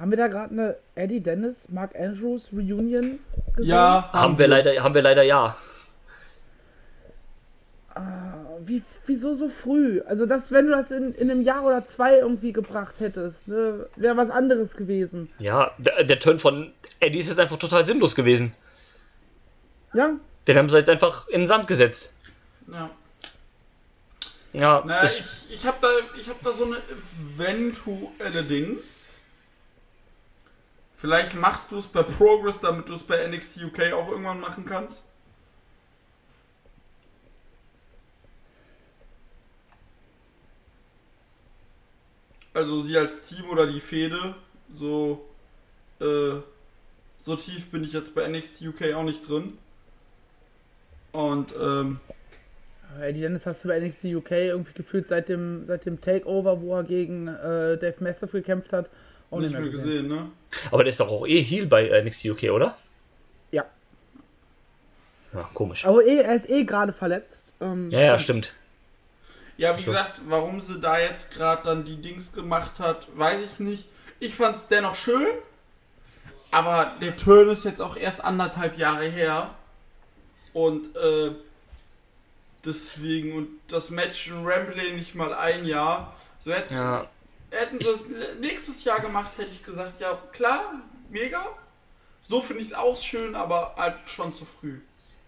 haben 0.01 0.11
wir 0.11 0.17
da 0.17 0.27
gerade 0.27 0.51
eine 0.51 0.77
Eddie 0.95 1.21
Dennis, 1.21 1.69
Mark 1.69 1.95
Andrews 1.95 2.51
Reunion 2.51 3.19
gesehen? 3.55 3.69
Ja, 3.71 4.09
haben 4.11 4.37
wir 4.39 4.47
leider, 4.47 4.83
haben 4.83 4.95
wir 4.95 5.03
leider 5.03 5.21
ja. 5.21 5.55
Wie, 8.61 8.81
wieso 9.05 9.33
so 9.33 9.47
früh? 9.47 10.01
Also, 10.05 10.25
das, 10.25 10.51
wenn 10.51 10.65
du 10.65 10.71
das 10.71 10.91
in, 10.91 11.13
in 11.15 11.29
einem 11.29 11.41
Jahr 11.41 11.63
oder 11.63 11.85
zwei 11.85 12.17
irgendwie 12.17 12.53
gebracht 12.53 12.99
hättest, 12.99 13.47
ne, 13.47 13.87
wäre 13.95 14.17
was 14.17 14.29
anderes 14.29 14.75
gewesen. 14.75 15.29
Ja, 15.39 15.71
der, 15.77 16.03
der 16.03 16.19
Turn 16.19 16.39
von 16.39 16.71
Eddie 16.99 17.19
ist 17.19 17.29
jetzt 17.29 17.39
einfach 17.39 17.57
total 17.57 17.85
sinnlos 17.85 18.15
gewesen. 18.15 18.53
Ja, 19.93 20.13
Den 20.47 20.57
haben 20.57 20.69
sie 20.69 20.77
jetzt 20.77 20.89
einfach 20.89 21.27
in 21.27 21.41
den 21.41 21.47
Sand 21.47 21.67
gesetzt. 21.67 22.13
Ja. 22.71 22.89
Ja, 24.53 24.83
Naja, 24.85 25.05
ich, 25.05 25.19
ich, 25.19 25.53
ich 25.53 25.65
habe 25.65 25.77
da, 25.81 25.87
ich 26.17 26.27
hab 26.29 26.41
da 26.43 26.51
so 26.51 26.65
eine 26.65 26.77
eventuelle 27.35 28.43
Dings. 28.43 29.03
Vielleicht 31.01 31.33
machst 31.33 31.71
du 31.71 31.79
es 31.79 31.87
bei 31.87 32.03
Progress, 32.03 32.59
damit 32.59 32.87
du 32.87 32.93
es 32.93 33.01
bei 33.01 33.27
NXT 33.27 33.63
UK 33.63 33.91
auch 33.93 34.07
irgendwann 34.09 34.39
machen 34.39 34.65
kannst. 34.65 35.01
Also 42.53 42.83
sie 42.83 42.95
als 42.95 43.23
Team 43.23 43.49
oder 43.49 43.65
die 43.65 43.79
Fehde, 43.79 44.35
so, 44.71 45.25
äh, 45.99 46.35
so 47.17 47.35
tief 47.35 47.71
bin 47.71 47.83
ich 47.83 47.93
jetzt 47.93 48.13
bei 48.13 48.27
NXT 48.27 48.61
UK 48.61 48.93
auch 48.93 49.03
nicht 49.03 49.27
drin. 49.27 49.57
Und, 51.13 51.55
ähm, 51.59 51.99
Eddie 53.01 53.21
Dennis 53.21 53.47
hast 53.47 53.63
du 53.63 53.69
bei 53.69 53.79
NXT 53.79 54.05
UK 54.05 54.31
irgendwie 54.31 54.73
gefühlt 54.73 55.07
seit 55.07 55.29
dem, 55.29 55.65
seit 55.65 55.87
dem 55.87 55.99
Takeover, 55.99 56.61
wo 56.61 56.75
er 56.75 56.83
gegen 56.83 57.27
äh, 57.27 57.79
Dave 57.79 57.95
Mastiff 58.01 58.33
gekämpft 58.33 58.71
hat. 58.71 58.91
Auch 59.31 59.39
Nicht 59.39 59.51
mehr 59.51 59.61
gesehen, 59.61 60.07
ne? 60.07 60.29
Aber 60.71 60.83
der 60.83 60.89
ist 60.89 60.99
doch 60.99 61.09
auch 61.09 61.25
eh 61.25 61.41
Heal 61.41 61.65
bei 61.65 61.87
äh, 61.87 62.03
NXT 62.03 62.25
UK, 62.25 62.43
oder? 62.51 62.77
Ja. 63.51 63.65
Ja, 65.33 65.49
komisch. 65.53 65.85
Aber 65.85 66.03
eh, 66.05 66.17
er 66.17 66.35
ist 66.35 66.49
eh 66.49 66.63
gerade 66.65 66.93
verletzt. 66.93 67.45
Ähm, 67.61 67.89
Ja, 67.89 68.01
ja, 68.01 68.17
stimmt. 68.19 68.53
Ja, 69.57 69.77
wie 69.77 69.83
So. 69.83 69.91
gesagt, 69.91 70.21
warum 70.27 70.59
sie 70.59 70.79
da 70.79 70.99
jetzt 70.99 71.31
gerade 71.31 71.63
dann 71.63 71.83
die 71.83 72.01
Dings 72.01 72.33
gemacht 72.33 72.79
hat, 72.79 73.07
weiß 73.17 73.39
ich 73.43 73.59
nicht. 73.59 73.87
Ich 74.19 74.35
fand 74.35 74.57
es 74.57 74.67
dennoch 74.67 74.95
schön, 74.95 75.25
aber 76.51 76.93
der 77.01 77.15
Turn 77.15 77.49
ist 77.49 77.63
jetzt 77.65 77.81
auch 77.81 77.95
erst 77.95 78.23
anderthalb 78.23 78.77
Jahre 78.77 79.05
her. 79.07 79.55
Und 80.53 80.95
äh, 80.95 81.31
deswegen, 82.65 83.33
und 83.33 83.47
das 83.69 83.89
Match 83.89 84.27
in 84.27 84.45
Wembley 84.45 84.93
nicht 84.93 85.15
mal 85.15 85.33
ein 85.33 85.65
Jahr. 85.65 86.15
So 86.43 86.51
hätten, 86.51 86.73
Ja, 86.73 87.07
hätten 87.51 87.79
sie 87.79 87.89
es 87.89 88.05
nächstes 88.39 88.83
Jahr 88.83 88.99
gemacht, 88.99 89.31
hätte 89.37 89.51
ich 89.51 89.63
gesagt, 89.63 89.99
ja 89.99 90.17
klar, 90.31 90.81
mega. 91.09 91.45
So 92.27 92.41
finde 92.41 92.61
ich 92.61 92.69
es 92.69 92.73
auch 92.73 92.97
schön, 92.97 93.35
aber 93.35 93.75
halt 93.77 93.95
schon 94.05 94.33
zu 94.33 94.45
früh. 94.45 94.79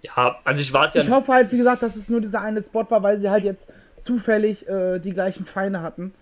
ja, 0.03 0.39
an 0.43 0.57
sich 0.57 0.71
war 0.73 0.85
es 0.85 0.93
ja. 0.93 1.01
Ich 1.01 1.09
hoffe 1.09 1.33
halt, 1.33 1.51
wie 1.51 1.57
gesagt, 1.57 1.83
dass 1.83 1.95
es 1.95 2.09
nur 2.09 2.21
dieser 2.21 2.41
eine 2.41 2.61
Spot 2.63 2.89
war, 2.89 3.03
weil 3.03 3.19
sie 3.19 3.29
halt 3.29 3.43
jetzt 3.43 3.69
zufällig 3.99 4.67
äh, 4.67 4.99
die 4.99 5.11
gleichen 5.13 5.45
Feinde 5.45 5.81
hatten. 5.81 6.13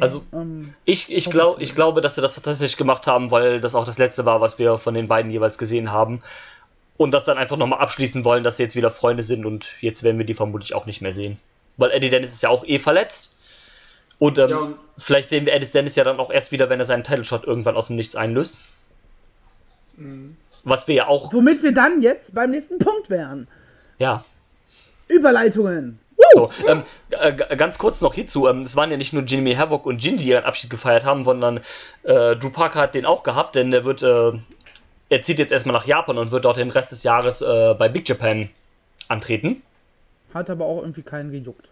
Also, 0.00 0.22
Ähm, 0.32 0.74
ich, 0.84 1.12
ich, 1.12 1.28
glaub, 1.30 1.56
ich 1.60 1.70
ich 1.70 1.74
glaube, 1.74 2.00
dass 2.00 2.14
sie 2.14 2.20
das 2.20 2.34
tatsächlich 2.34 2.76
gemacht 2.76 3.08
haben, 3.08 3.32
weil 3.32 3.60
das 3.60 3.74
auch 3.74 3.84
das 3.84 3.98
letzte 3.98 4.24
war, 4.24 4.40
was 4.40 4.58
wir 4.58 4.78
von 4.78 4.94
den 4.94 5.08
beiden 5.08 5.32
jeweils 5.32 5.58
gesehen 5.58 5.90
haben. 5.90 6.22
Und 6.96 7.10
das 7.10 7.24
dann 7.24 7.38
einfach 7.38 7.56
nochmal 7.56 7.80
abschließen 7.80 8.24
wollen, 8.24 8.44
dass 8.44 8.56
sie 8.56 8.62
jetzt 8.62 8.76
wieder 8.76 8.90
Freunde 8.92 9.24
sind 9.24 9.44
und 9.44 9.66
jetzt 9.80 10.04
werden 10.04 10.16
wir 10.18 10.26
die 10.26 10.34
vermutlich 10.34 10.74
auch 10.76 10.86
nicht 10.86 11.00
mehr 11.00 11.12
sehen. 11.12 11.38
Weil 11.76 11.90
Eddie 11.90 12.08
Dennis 12.10 12.32
ist 12.32 12.44
ja 12.44 12.50
auch 12.50 12.64
eh 12.64 12.78
verletzt. 12.78 13.33
Und, 14.24 14.38
ähm, 14.38 14.48
Ja, 14.50 14.56
und- 14.58 14.76
vielleicht 14.96 15.28
sehen 15.28 15.44
wir 15.44 15.52
Eddie 15.52 15.66
Dennis 15.66 15.96
ja 15.96 16.04
dann 16.04 16.18
auch 16.18 16.30
erst 16.30 16.50
wieder, 16.50 16.70
wenn 16.70 16.78
er 16.78 16.86
seinen 16.86 17.04
Title 17.04 17.24
Shot 17.24 17.44
irgendwann 17.44 17.76
aus 17.76 17.88
dem 17.88 17.96
Nichts 17.96 18.16
einlöst. 18.16 18.56
Mhm. 19.96 20.36
Was 20.64 20.88
wir 20.88 20.94
ja 20.94 21.06
auch, 21.08 21.32
womit 21.34 21.62
wir 21.62 21.74
dann 21.74 22.00
jetzt 22.00 22.34
beim 22.34 22.50
nächsten 22.50 22.78
Punkt 22.78 23.10
wären. 23.10 23.48
ja, 23.98 24.24
Überleitungen. 25.08 25.98
So, 26.32 26.48
ähm, 26.66 26.84
äh, 27.10 27.32
ganz 27.56 27.76
kurz 27.76 28.00
noch 28.00 28.14
hierzu. 28.14 28.48
Ähm, 28.48 28.60
es 28.60 28.74
waren 28.76 28.90
ja 28.90 28.96
nicht 28.96 29.12
nur 29.12 29.24
Jimmy 29.24 29.54
Havoc 29.54 29.84
und 29.84 30.02
Jin, 30.02 30.16
die 30.16 30.28
ihren 30.28 30.44
Abschied 30.44 30.70
gefeiert 30.70 31.04
haben, 31.04 31.22
sondern 31.24 31.58
äh, 32.04 32.34
Drew 32.36 32.48
Parker 32.50 32.80
hat 32.80 32.94
den 32.94 33.04
auch 33.04 33.22
gehabt, 33.24 33.56
denn 33.56 33.72
er 33.74 33.84
wird, 33.84 34.02
äh, 34.02 34.32
er 35.10 35.22
zieht 35.22 35.38
jetzt 35.38 35.52
erstmal 35.52 35.74
nach 35.74 35.86
Japan 35.86 36.16
und 36.16 36.30
wird 36.30 36.46
dort 36.46 36.56
den 36.56 36.70
Rest 36.70 36.92
des 36.92 37.02
Jahres 37.02 37.42
äh, 37.42 37.74
bei 37.78 37.88
Big 37.90 38.08
Japan 38.08 38.48
antreten. 39.08 39.62
Hat 40.32 40.48
aber 40.48 40.64
auch 40.64 40.80
irgendwie 40.80 41.02
keinen 41.02 41.30
gejuckt. 41.30 41.68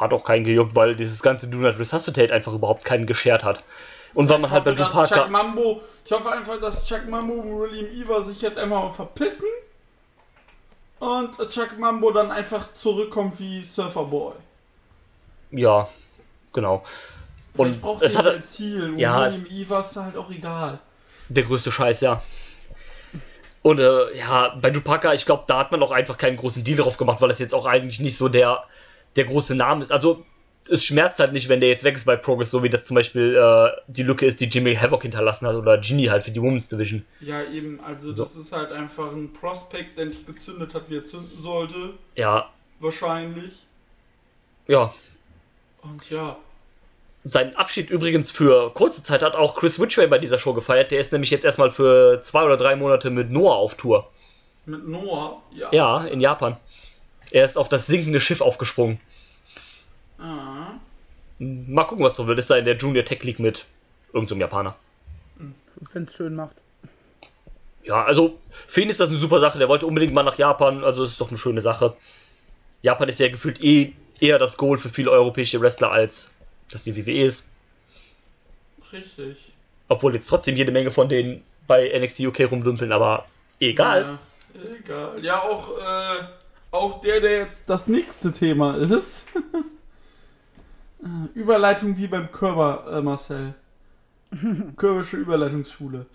Hat 0.00 0.12
auch 0.12 0.24
keinen 0.24 0.44
gejuckt, 0.44 0.74
weil 0.74 0.96
dieses 0.96 1.22
ganze 1.22 1.48
Do 1.48 1.58
Not 1.58 1.78
Resuscitate 1.78 2.32
einfach 2.32 2.52
überhaupt 2.52 2.84
keinen 2.84 3.06
geschert 3.06 3.44
hat. 3.44 3.62
Und 4.14 4.28
weil 4.28 4.38
man 4.38 4.50
halt 4.50 4.64
bei 4.64 4.72
Parker. 4.74 5.28
Mambo, 5.28 5.80
ich 6.04 6.12
hoffe 6.12 6.30
einfach, 6.30 6.60
dass 6.60 6.84
Chuck 6.84 7.08
Mambo 7.08 7.34
und 7.34 7.60
William 7.60 7.86
Eva 7.94 8.20
sich 8.22 8.42
jetzt 8.42 8.58
einfach 8.58 8.82
mal 8.82 8.90
verpissen 8.90 9.48
und 10.98 11.36
Chuck 11.48 11.78
Mambo 11.78 12.10
dann 12.10 12.30
einfach 12.30 12.72
zurückkommt 12.74 13.38
wie 13.40 13.62
Surfer 13.62 14.04
Boy. 14.04 14.34
Ja, 15.50 15.88
genau. 16.52 16.84
Und 17.56 17.70
ich 17.70 17.80
brauche 17.80 18.04
es 18.04 18.16
hatte 18.16 18.30
als 18.30 18.52
Ziel. 18.52 18.84
Und 18.84 18.98
Ja, 18.98 19.26
William 19.26 19.46
Eva 19.50 19.80
ist 19.80 19.96
halt 19.96 20.16
auch 20.16 20.30
egal. 20.30 20.78
der 21.28 21.44
größte 21.44 21.72
Scheiß, 21.72 22.02
ja. 22.02 22.22
Und 23.62 23.78
äh, 23.78 24.16
ja, 24.16 24.56
bei 24.60 24.70
Parker, 24.70 25.14
ich 25.14 25.24
glaube, 25.24 25.44
da 25.46 25.58
hat 25.58 25.72
man 25.72 25.82
auch 25.82 25.92
einfach 25.92 26.18
keinen 26.18 26.36
großen 26.36 26.64
Deal 26.64 26.78
drauf 26.78 26.96
gemacht, 26.96 27.20
weil 27.20 27.28
das 27.28 27.38
jetzt 27.38 27.54
auch 27.54 27.66
eigentlich 27.66 28.00
nicht 28.00 28.16
so 28.16 28.28
der, 28.28 28.64
der 29.16 29.24
große 29.24 29.54
Name 29.54 29.82
ist. 29.82 29.92
Also, 29.92 30.24
es 30.70 30.84
schmerzt 30.84 31.18
halt 31.18 31.32
nicht, 31.32 31.48
wenn 31.48 31.60
der 31.60 31.70
jetzt 31.70 31.82
weg 31.82 31.96
ist 31.96 32.04
bei 32.04 32.14
Progress, 32.16 32.50
so 32.52 32.62
wie 32.62 32.68
das 32.70 32.84
zum 32.84 32.94
Beispiel 32.94 33.34
äh, 33.34 33.70
die 33.88 34.04
Lücke 34.04 34.26
ist, 34.26 34.40
die 34.40 34.44
Jimmy 34.44 34.74
Havoc 34.76 35.02
hinterlassen 35.02 35.46
hat 35.48 35.56
oder 35.56 35.76
Genie 35.78 36.08
halt 36.08 36.22
für 36.22 36.30
die 36.30 36.40
Women's 36.40 36.68
Division. 36.68 37.04
Ja, 37.20 37.42
eben, 37.42 37.80
also 37.84 38.12
So. 38.14 38.22
das 38.22 38.36
ist 38.36 38.52
halt 38.52 38.70
einfach 38.70 39.10
ein 39.10 39.32
Prospect, 39.32 39.98
der 39.98 40.06
nicht 40.06 40.24
gezündet 40.24 40.72
hat, 40.74 40.88
wie 40.88 40.98
er 40.98 41.04
zünden 41.04 41.42
sollte. 41.42 41.94
Ja, 42.14 42.48
Wahrscheinlich. 42.78 43.54
ja. 44.68 44.92
Und 45.82 46.08
ja. 46.10 46.36
Seinen 47.24 47.54
Abschied 47.56 47.90
übrigens 47.90 48.30
für 48.32 48.72
kurze 48.74 49.02
Zeit 49.02 49.22
hat 49.22 49.34
auch 49.36 49.54
Chris 49.56 49.80
Witchway 49.80 50.06
bei 50.08 50.18
dieser 50.18 50.38
Show 50.38 50.54
gefeiert. 50.54 50.90
Der 50.92 50.98
ist 51.00 51.12
nämlich 51.12 51.30
jetzt 51.30 51.44
erstmal 51.44 51.70
für 51.70 52.20
zwei 52.22 52.44
oder 52.44 52.56
drei 52.56 52.74
Monate 52.76 53.10
mit 53.10 53.30
Noah 53.30 53.56
auf 53.56 53.76
Tour. 53.76 54.08
Mit 54.66 54.86
Noah, 54.86 55.40
ja. 55.52 55.68
Ja, 55.72 56.04
in 56.04 56.20
Japan. 56.20 56.56
Er 57.32 57.46
ist 57.46 57.56
auf 57.56 57.68
das 57.70 57.86
sinkende 57.86 58.20
Schiff 58.20 58.42
aufgesprungen. 58.42 58.98
Ah. 60.18 60.74
Mal 61.38 61.84
gucken, 61.84 62.04
was 62.04 62.14
so 62.14 62.28
wird. 62.28 62.38
Ist 62.38 62.50
da 62.50 62.56
in 62.56 62.66
der 62.66 62.76
Junior 62.76 63.04
Tech 63.04 63.22
League 63.24 63.40
mit 63.40 63.64
irgendeinem 64.12 64.40
Japaner. 64.40 64.76
Wenn 65.92 66.02
es 66.02 66.14
schön 66.14 66.36
macht. 66.36 66.54
Ja, 67.84 68.04
also 68.04 68.38
für 68.50 68.82
ihn 68.82 68.90
ist 68.90 69.00
das 69.00 69.08
eine 69.08 69.18
super 69.18 69.38
Sache. 69.38 69.58
Der 69.58 69.68
wollte 69.68 69.86
unbedingt 69.86 70.12
mal 70.12 70.22
nach 70.22 70.36
Japan, 70.36 70.84
also 70.84 71.02
es 71.02 71.12
ist 71.12 71.20
doch 71.20 71.30
eine 71.30 71.38
schöne 71.38 71.62
Sache. 71.62 71.96
Japan 72.82 73.08
ist 73.08 73.18
ja 73.18 73.28
gefühlt 73.28 73.64
eh 73.64 73.94
eher 74.20 74.38
das 74.38 74.58
Goal 74.58 74.76
für 74.76 74.90
viele 74.90 75.10
europäische 75.10 75.60
Wrestler, 75.60 75.90
als 75.90 76.30
dass 76.70 76.84
die 76.84 76.94
WWE 76.94 77.24
ist. 77.24 77.48
Richtig. 78.92 79.52
Obwohl 79.88 80.14
jetzt 80.14 80.28
trotzdem 80.28 80.54
jede 80.54 80.70
Menge 80.70 80.90
von 80.90 81.08
denen 81.08 81.42
bei 81.66 81.98
NXT 81.98 82.20
UK 82.20 82.50
rumdümpeln, 82.50 82.92
aber 82.92 83.24
egal. 83.58 84.18
Ja, 84.54 84.74
egal. 84.74 85.24
Ja, 85.24 85.42
auch, 85.42 85.78
äh, 85.78 86.24
auch 86.72 87.00
der, 87.00 87.20
der 87.20 87.38
jetzt 87.38 87.68
das 87.68 87.86
nächste 87.86 88.32
Thema 88.32 88.76
ist. 88.76 89.26
Überleitung 91.34 91.96
wie 91.96 92.08
beim 92.08 92.32
Körper, 92.32 92.98
äh, 92.98 93.02
Marcel. 93.02 93.54
Körperische 94.76 95.18
Überleitungsschule. 95.18 96.06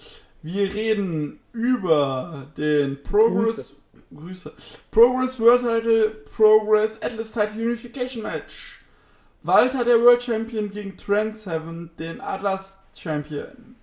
Wir 0.41 0.73
reden 0.73 1.39
über 1.53 2.47
den 2.57 3.01
Progress. 3.03 3.75
Grüße. 4.15 4.53
Progress 4.89 5.39
World 5.39 5.61
Title, 5.61 6.09
Progress 6.35 7.01
Atlas 7.01 7.31
Title 7.31 7.65
Unification 7.65 8.23
Match. 8.23 8.81
Walter, 9.43 9.83
der 9.83 10.01
World 10.01 10.23
Champion, 10.23 10.71
gegen 10.71 10.97
Trent 10.97 11.37
Seven, 11.37 11.91
den 11.99 12.21
Atlas 12.21 12.79
Champion. 12.95 13.75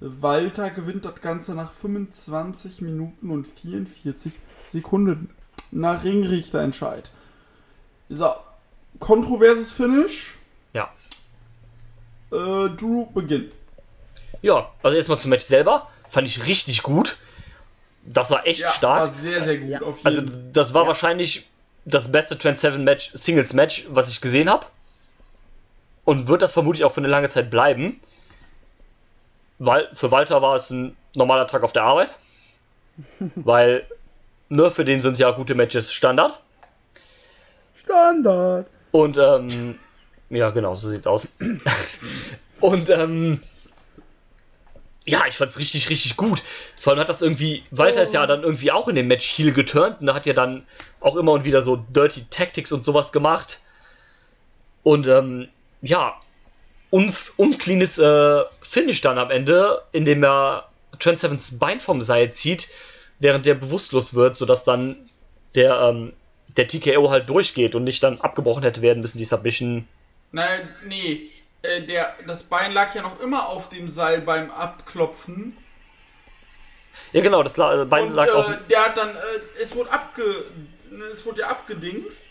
Walter 0.00 0.70
gewinnt 0.70 1.04
das 1.04 1.20
Ganze 1.20 1.54
nach 1.54 1.72
25 1.72 2.82
Minuten 2.82 3.30
und 3.30 3.46
44 3.46 4.38
Sekunden 4.66 5.30
nach 5.72 6.04
Ringrichterentscheid. 6.04 7.10
So, 8.08 8.32
kontroverses 8.98 9.72
Finish. 9.72 10.34
Ja. 10.72 10.90
Äh, 12.30 12.68
Drew 12.70 13.06
beginnt. 13.12 13.52
Ja, 14.42 14.70
also 14.82 14.96
erstmal 14.96 15.18
zum 15.18 15.30
Match 15.30 15.44
selber. 15.44 15.88
Fand 16.08 16.26
ich 16.28 16.46
richtig 16.46 16.82
gut. 16.82 17.16
Das 18.04 18.30
war 18.30 18.46
echt 18.46 18.64
War 18.64 18.70
stark. 18.70 19.12
sehr, 19.12 19.40
sehr 19.40 19.58
gut. 19.58 19.70
Ja. 19.70 19.82
Auf 19.82 19.98
jeden 20.04 20.06
Also, 20.06 20.22
das 20.52 20.74
war 20.74 20.86
wahrscheinlich 20.86 21.48
das 21.84 22.10
beste 22.10 22.36
Trend 22.36 22.58
7 22.58 22.82
Match, 22.84 23.12
Singles 23.14 23.52
Match, 23.54 23.86
was 23.88 24.08
ich 24.08 24.20
gesehen 24.20 24.50
habe. 24.50 24.66
Und 26.04 26.28
wird 26.28 26.42
das 26.42 26.52
vermutlich 26.52 26.84
auch 26.84 26.92
für 26.92 27.00
eine 27.00 27.08
lange 27.08 27.28
Zeit 27.28 27.50
bleiben. 27.50 28.00
Weil 29.58 29.88
für 29.94 30.10
Walter 30.10 30.42
war 30.42 30.56
es 30.56 30.70
ein 30.70 30.96
normaler 31.14 31.46
Tag 31.46 31.62
auf 31.62 31.72
der 31.72 31.84
Arbeit. 31.84 32.10
Weil, 33.36 33.86
ne, 34.52 34.70
für 34.70 34.84
den 34.84 35.00
sind 35.00 35.18
ja 35.18 35.30
gute 35.30 35.54
Matches 35.54 35.92
Standard. 35.92 36.38
Standard. 37.74 38.66
Und, 38.90 39.16
ähm, 39.16 39.78
ja, 40.28 40.50
genau, 40.50 40.74
so 40.74 40.90
sieht's 40.90 41.06
aus. 41.06 41.26
Und, 42.60 42.90
ähm, 42.90 43.42
ja, 45.04 45.24
ich 45.26 45.34
fand's 45.34 45.58
richtig, 45.58 45.88
richtig 45.90 46.16
gut. 46.16 46.42
Vor 46.78 46.92
allem 46.92 47.00
hat 47.00 47.08
das 47.08 47.22
irgendwie, 47.22 47.64
Walter 47.70 48.02
ist 48.02 48.14
ja 48.14 48.24
dann 48.26 48.42
irgendwie 48.42 48.70
auch 48.70 48.86
in 48.86 48.94
dem 48.94 49.08
Match 49.08 49.26
Heel 49.26 49.52
geturnt 49.52 50.00
und 50.00 50.06
da 50.06 50.14
hat 50.14 50.26
ja 50.26 50.32
dann 50.32 50.64
auch 51.00 51.16
immer 51.16 51.32
und 51.32 51.44
wieder 51.44 51.62
so 51.62 51.74
Dirty 51.76 52.24
Tactics 52.30 52.70
und 52.70 52.84
sowas 52.84 53.10
gemacht. 53.10 53.60
Und, 54.84 55.08
ähm, 55.08 55.48
ja, 55.80 56.20
un 56.90 57.12
uncleanes 57.36 57.98
äh, 57.98 58.42
Finish 58.60 59.00
dann 59.00 59.18
am 59.18 59.30
Ende, 59.30 59.82
indem 59.92 60.22
er 60.22 60.68
Trent 61.00 61.18
Sevens 61.18 61.58
Bein 61.58 61.80
vom 61.80 62.00
Seil 62.00 62.32
zieht, 62.32 62.68
während 63.22 63.46
der 63.46 63.54
bewusstlos 63.54 64.14
wird, 64.14 64.36
sodass 64.36 64.64
dann 64.64 64.96
der, 65.54 65.80
ähm, 65.80 66.12
der 66.56 66.66
TKO 66.68 67.10
halt 67.10 67.28
durchgeht 67.28 67.74
und 67.74 67.84
nicht 67.84 68.02
dann 68.02 68.20
abgebrochen 68.20 68.62
hätte 68.62 68.82
werden 68.82 69.00
müssen, 69.00 69.18
die 69.18 69.24
Submission. 69.24 69.86
Nein, 70.32 70.68
nee. 70.86 71.30
Äh, 71.62 71.82
der, 71.82 72.14
das 72.26 72.42
Bein 72.42 72.72
lag 72.72 72.94
ja 72.94 73.02
noch 73.02 73.20
immer 73.20 73.48
auf 73.48 73.68
dem 73.68 73.88
Seil 73.88 74.20
beim 74.22 74.50
Abklopfen. 74.50 75.56
Ja, 77.12 77.22
genau, 77.22 77.42
das 77.42 77.56
la- 77.56 77.84
Bein 77.84 78.08
und 78.08 78.14
lag 78.14 78.26
äh, 78.26 78.30
auf. 78.32 78.50
der 78.68 78.84
hat 78.84 78.96
dann, 78.96 79.10
äh, 79.10 79.62
es 79.62 79.74
wurde 79.76 79.90
abge, 79.90 80.24
ne, 80.90 81.04
es 81.04 81.24
wurde 81.24 81.40
ja 81.42 81.48
abgedingst. 81.48 82.26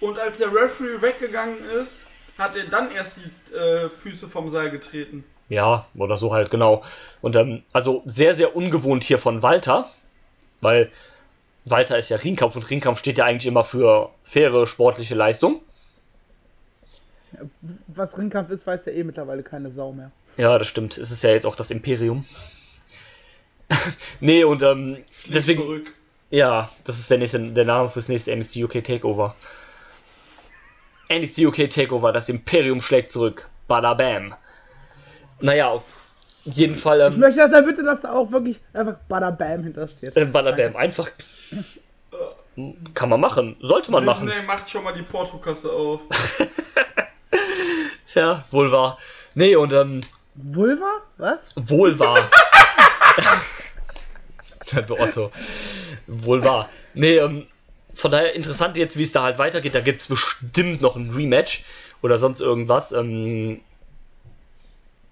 Und 0.00 0.18
als 0.18 0.38
der 0.38 0.48
Referee 0.52 1.00
weggegangen 1.00 1.58
ist, 1.80 2.06
hat 2.38 2.56
er 2.56 2.64
dann 2.64 2.90
erst 2.90 3.18
die 3.18 3.54
äh, 3.54 3.88
Füße 3.88 4.28
vom 4.28 4.48
Seil 4.48 4.70
getreten. 4.70 5.24
Ja, 5.48 5.86
oder 5.94 6.16
so 6.16 6.32
halt, 6.32 6.50
genau. 6.50 6.82
Und 7.20 7.36
ähm, 7.36 7.62
also 7.72 8.02
sehr, 8.06 8.34
sehr 8.34 8.56
ungewohnt 8.56 9.04
hier 9.04 9.18
von 9.18 9.42
Walter, 9.42 9.88
weil 10.60 10.90
Walter 11.64 11.98
ist 11.98 12.08
ja 12.10 12.16
Ringkampf 12.16 12.56
und 12.56 12.68
Ringkampf 12.70 12.98
steht 12.98 13.18
ja 13.18 13.24
eigentlich 13.24 13.46
immer 13.46 13.64
für 13.64 14.10
faire 14.22 14.66
sportliche 14.66 15.14
Leistung. 15.14 15.60
Was 17.88 18.16
Ringkampf 18.18 18.50
ist, 18.50 18.66
weiß 18.66 18.86
ja 18.86 18.92
eh 18.92 19.04
mittlerweile 19.04 19.42
keine 19.42 19.70
Sau 19.70 19.92
mehr. 19.92 20.10
Ja, 20.36 20.58
das 20.58 20.68
stimmt. 20.68 20.96
Es 20.96 21.10
ist 21.10 21.22
ja 21.22 21.30
jetzt 21.30 21.46
auch 21.46 21.56
das 21.56 21.70
Imperium. 21.70 22.24
nee, 24.20 24.44
und 24.44 24.62
ähm, 24.62 24.98
deswegen. 25.26 25.62
Zurück. 25.62 25.92
Ja, 26.30 26.70
das 26.84 26.98
ist 26.98 27.10
der, 27.10 27.18
nächste, 27.18 27.40
der 27.40 27.64
Name 27.64 27.88
fürs 27.88 28.08
nächste 28.08 28.34
NXT 28.34 28.56
UK 28.56 28.84
Takeover. 28.84 29.34
NXT 31.12 31.38
UK 31.38 31.70
Takeover, 31.70 32.12
das 32.12 32.28
Imperium 32.28 32.80
schlägt 32.80 33.12
zurück. 33.12 33.48
Bada 33.68 33.94
bam. 33.94 34.34
Naja, 35.40 35.68
auf 35.68 35.84
jeden 36.54 36.76
Fall. 36.76 37.00
Ich 37.00 37.14
Ähm, 37.14 37.20
möchte, 37.20 37.40
dass 37.40 37.50
da 37.50 37.60
bitte, 37.60 37.82
dass 37.82 38.02
da 38.02 38.12
auch 38.12 38.30
wirklich 38.32 38.60
einfach 38.72 38.96
Bada 39.08 39.30
Bam 39.30 39.64
hintersteht. 39.64 40.16
äh, 40.16 40.24
Bada 40.24 40.52
bam. 40.52 40.76
Einfach. 40.76 41.08
Kann 42.94 43.08
man 43.08 43.20
machen. 43.20 43.56
Sollte 43.60 43.90
man 43.90 44.04
machen. 44.04 44.26
Disney 44.26 44.42
macht 44.42 44.70
schon 44.70 44.82
mal 44.84 44.92
die 44.94 45.02
Portokasse 45.02 45.70
auf. 45.70 46.00
Ja, 48.14 48.44
wohl 48.50 48.72
wahr. 48.72 48.96
Nee, 49.34 49.56
und 49.56 49.74
ähm, 49.74 50.00
Vulva? 50.34 51.02
Was? 51.18 51.52
wohl 51.56 51.98
wahr. 51.98 52.26
du 54.86 54.98
Otto. 54.98 55.30
Wohl 56.06 56.42
wahr. 56.42 56.70
Nee, 56.94 57.18
ähm, 57.18 57.46
von 57.92 58.10
daher 58.10 58.34
interessant 58.34 58.78
jetzt, 58.78 58.96
wie 58.96 59.02
es 59.02 59.12
da 59.12 59.22
halt 59.22 59.38
weitergeht. 59.38 59.74
Da 59.74 59.80
gibt 59.80 60.00
es 60.00 60.06
bestimmt 60.06 60.80
noch 60.80 60.96
ein 60.96 61.10
Rematch 61.10 61.64
oder 62.00 62.16
sonst 62.16 62.40
irgendwas. 62.40 62.92
Ähm, 62.92 63.60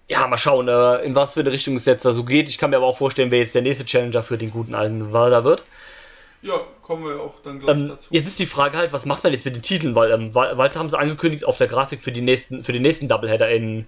ja, 0.08 0.26
mal 0.26 0.36
schauen, 0.36 0.68
äh, 0.68 0.96
in 1.04 1.14
was 1.14 1.34
für 1.34 1.40
eine 1.40 1.52
Richtung 1.52 1.76
es 1.76 1.86
jetzt 1.86 2.04
da 2.04 2.12
so 2.12 2.24
geht. 2.24 2.48
Ich 2.48 2.58
kann 2.58 2.70
mir 2.70 2.76
aber 2.76 2.86
auch 2.86 2.98
vorstellen, 2.98 3.30
wer 3.30 3.38
jetzt 3.40 3.54
der 3.54 3.62
nächste 3.62 3.84
Challenger 3.86 4.22
für 4.22 4.38
den 4.38 4.50
guten 4.50 4.74
alten 4.74 5.12
Walder 5.12 5.44
wird. 5.44 5.64
Ja, 6.42 6.60
kommen 6.82 7.04
wir 7.06 7.20
auch 7.20 7.40
dann 7.42 7.58
gleich 7.58 7.78
Ähm, 7.78 7.88
dazu. 7.88 8.10
jetzt 8.10 8.26
ist 8.28 8.38
die 8.38 8.46
Frage 8.46 8.76
halt, 8.76 8.92
was 8.92 9.06
macht 9.06 9.24
man 9.24 9.32
jetzt 9.32 9.44
mit 9.46 9.56
den 9.56 9.62
Titeln? 9.62 9.94
Weil 9.94 10.10
ähm, 10.12 10.34
Walter 10.34 10.78
haben 10.78 10.90
sie 10.90 10.98
angekündigt 10.98 11.44
auf 11.46 11.56
der 11.56 11.68
Grafik 11.68 12.02
für, 12.02 12.12
die 12.12 12.20
nächsten, 12.20 12.62
für 12.62 12.72
den 12.72 12.82
nächsten 12.82 13.08
Doubleheader 13.08 13.48
in 13.50 13.86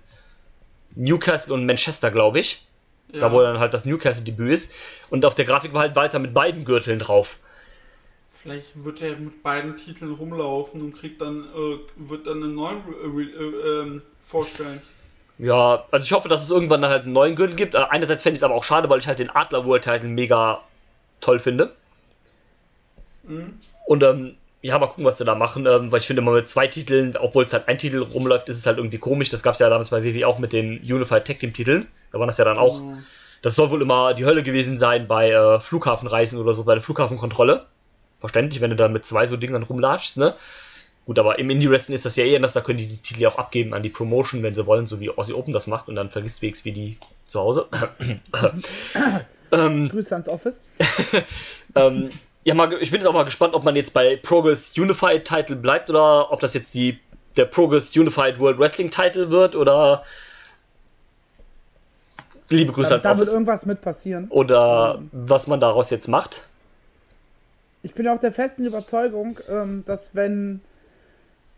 Newcastle 0.94 1.52
und 1.54 1.66
Manchester, 1.66 2.10
glaube 2.10 2.38
ich. 2.40 2.66
ja. 3.12 3.20
Da 3.20 3.32
wo 3.32 3.40
dann 3.42 3.58
halt 3.58 3.74
das 3.74 3.84
Newcastle-Debüt 3.84 4.50
ist. 4.52 4.72
Und 5.10 5.24
auf 5.26 5.34
der 5.34 5.44
Grafik 5.44 5.74
war 5.74 5.82
halt 5.82 5.96
Walter 5.96 6.18
mit 6.18 6.32
beiden 6.34 6.64
Gürteln 6.64 6.98
drauf. 6.98 7.38
Vielleicht 8.30 8.84
wird 8.84 9.00
er 9.02 9.16
mit 9.16 9.42
beiden 9.42 9.76
Titeln 9.76 10.14
rumlaufen 10.14 10.80
und 10.80 10.94
kriegt 10.94 11.20
dann, 11.20 11.44
äh, 11.54 11.78
wird 11.96 12.26
dann 12.26 12.42
einen 12.42 12.54
neuen 12.54 12.78
äh, 12.88 13.22
äh, 13.22 13.82
ähm, 13.82 14.02
vorstellen. 14.24 14.80
Ja, 15.38 15.84
also 15.90 16.04
ich 16.04 16.12
hoffe, 16.12 16.28
dass 16.28 16.42
es 16.42 16.50
irgendwann 16.50 16.84
halt 16.84 17.04
einen 17.04 17.12
neuen 17.12 17.36
Gürtel 17.36 17.56
gibt. 17.56 17.74
Äh, 17.74 17.78
Einerseits 17.90 18.22
fände 18.22 18.34
ich 18.34 18.40
es 18.40 18.42
aber 18.42 18.54
auch 18.54 18.64
schade, 18.64 18.88
weil 18.88 18.98
ich 18.98 19.06
halt 19.06 19.18
den 19.18 19.30
Adler 19.30 19.66
World 19.66 19.84
Title 19.84 20.08
mega 20.08 20.60
toll 21.20 21.38
finde. 21.38 21.74
Mhm. 23.24 23.58
Und 23.86 24.02
ähm, 24.02 24.36
ja, 24.62 24.78
mal 24.78 24.86
gucken, 24.86 25.04
was 25.04 25.18
sie 25.18 25.24
da 25.24 25.34
machen, 25.34 25.66
ähm, 25.66 25.92
weil 25.92 26.00
ich 26.00 26.06
finde, 26.06 26.22
mal 26.22 26.34
mit 26.34 26.48
zwei 26.48 26.66
Titeln, 26.66 27.16
obwohl 27.16 27.44
es 27.44 27.52
halt 27.52 27.68
ein 27.68 27.78
Titel 27.78 27.98
rumläuft, 28.02 28.48
ist 28.48 28.58
es 28.58 28.66
halt 28.66 28.78
irgendwie 28.78 28.98
komisch. 28.98 29.28
Das 29.28 29.42
gab 29.42 29.54
es 29.54 29.60
ja 29.60 29.68
damals 29.68 29.90
bei 29.90 30.02
WWE 30.02 30.26
auch 30.26 30.38
mit 30.38 30.52
den 30.52 30.78
Unified 30.78 31.24
Tag 31.26 31.38
Team 31.38 31.52
Titeln. 31.52 31.86
Da 32.12 32.18
waren 32.18 32.28
das 32.28 32.38
ja 32.38 32.44
dann 32.44 32.58
auch. 32.58 32.80
Mhm. 32.80 33.04
Das 33.42 33.54
soll 33.54 33.70
wohl 33.70 33.82
immer 33.82 34.14
die 34.14 34.24
Hölle 34.24 34.42
gewesen 34.42 34.78
sein 34.78 35.06
bei 35.06 35.30
äh, 35.30 35.60
Flughafenreisen 35.60 36.40
oder 36.40 36.54
so, 36.54 36.64
bei 36.64 36.74
der 36.74 36.82
Flughafenkontrolle. 36.82 37.66
Verständlich, 38.18 38.62
wenn 38.62 38.70
du 38.70 38.76
da 38.76 38.88
mit 38.88 39.04
zwei 39.04 39.26
so 39.26 39.36
Dingern 39.36 39.62
rumlatschst, 39.62 40.16
ne? 40.16 40.34
Gut, 41.06 41.20
aber 41.20 41.38
im 41.38 41.48
Indie-Wrestling 41.50 41.94
ist 41.94 42.04
das 42.04 42.16
ja 42.16 42.24
eher 42.24 42.36
anders, 42.36 42.52
da 42.52 42.60
können 42.60 42.78
die 42.78 42.88
die 42.88 42.98
Titel 42.98 43.20
ja 43.20 43.28
auch 43.28 43.38
abgeben 43.38 43.74
an 43.74 43.84
die 43.84 43.90
Promotion, 43.90 44.42
wenn 44.42 44.56
sie 44.56 44.66
wollen, 44.66 44.86
so 44.86 44.98
wie 44.98 45.08
Aussie 45.08 45.34
Open 45.34 45.52
das 45.52 45.68
macht 45.68 45.86
und 45.88 45.94
dann 45.94 46.10
vergisst 46.10 46.42
wie 46.42 46.72
die 46.72 46.98
zu 47.24 47.38
Hause. 47.38 47.68
ähm, 49.52 49.88
Grüße 49.88 50.12
ans 50.12 50.28
Office. 50.28 50.60
ähm, 51.76 52.10
ja, 52.42 52.54
mal, 52.54 52.72
ich 52.80 52.90
bin 52.90 53.00
jetzt 53.00 53.08
auch 53.08 53.12
mal 53.12 53.24
gespannt, 53.24 53.54
ob 53.54 53.62
man 53.62 53.76
jetzt 53.76 53.94
bei 53.94 54.16
Progress 54.16 54.76
Unified 54.76 55.24
Title 55.24 55.54
bleibt 55.54 55.88
oder 55.90 56.32
ob 56.32 56.40
das 56.40 56.54
jetzt 56.54 56.74
die, 56.74 56.98
der 57.36 57.44
Progress 57.44 57.96
Unified 57.96 58.40
World 58.40 58.58
Wrestling 58.58 58.90
Title 58.90 59.30
wird 59.30 59.54
oder 59.54 60.02
liebe 62.48 62.72
Grüße 62.72 62.88
Da, 62.88 62.94
ans 62.94 63.04
da 63.04 63.10
wird 63.10 63.20
Office 63.20 63.32
irgendwas 63.32 63.64
mit 63.64 63.80
passieren. 63.80 64.26
oder 64.30 65.00
was 65.12 65.46
man 65.46 65.60
daraus 65.60 65.90
jetzt 65.90 66.08
macht. 66.08 66.48
Ich 67.82 67.94
bin 67.94 68.08
auch 68.08 68.18
der 68.18 68.32
festen 68.32 68.66
Überzeugung, 68.66 69.38
ähm, 69.48 69.84
dass 69.86 70.16
wenn 70.16 70.62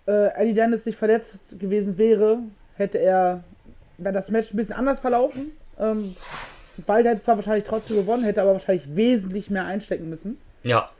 äh, 0.08 0.28
Eddie 0.40 0.54
Dennis 0.54 0.86
nicht 0.86 0.96
verletzt 0.96 1.58
gewesen 1.60 1.98
wäre, 1.98 2.38
hätte 2.76 2.98
er, 2.98 3.44
wäre 3.98 4.14
das 4.14 4.30
Match 4.30 4.52
ein 4.52 4.56
bisschen 4.56 4.74
anders 4.74 5.00
verlaufen. 5.00 5.52
Ähm, 5.78 6.16
Walter 6.86 7.10
hätte 7.10 7.20
zwar 7.22 7.36
wahrscheinlich 7.36 7.64
trotzdem 7.64 7.96
gewonnen, 7.96 8.24
hätte 8.24 8.40
aber 8.42 8.52
wahrscheinlich 8.54 8.96
wesentlich 8.96 9.50
mehr 9.50 9.66
einstecken 9.66 10.08
müssen. 10.08 10.38
Ja, 10.64 10.90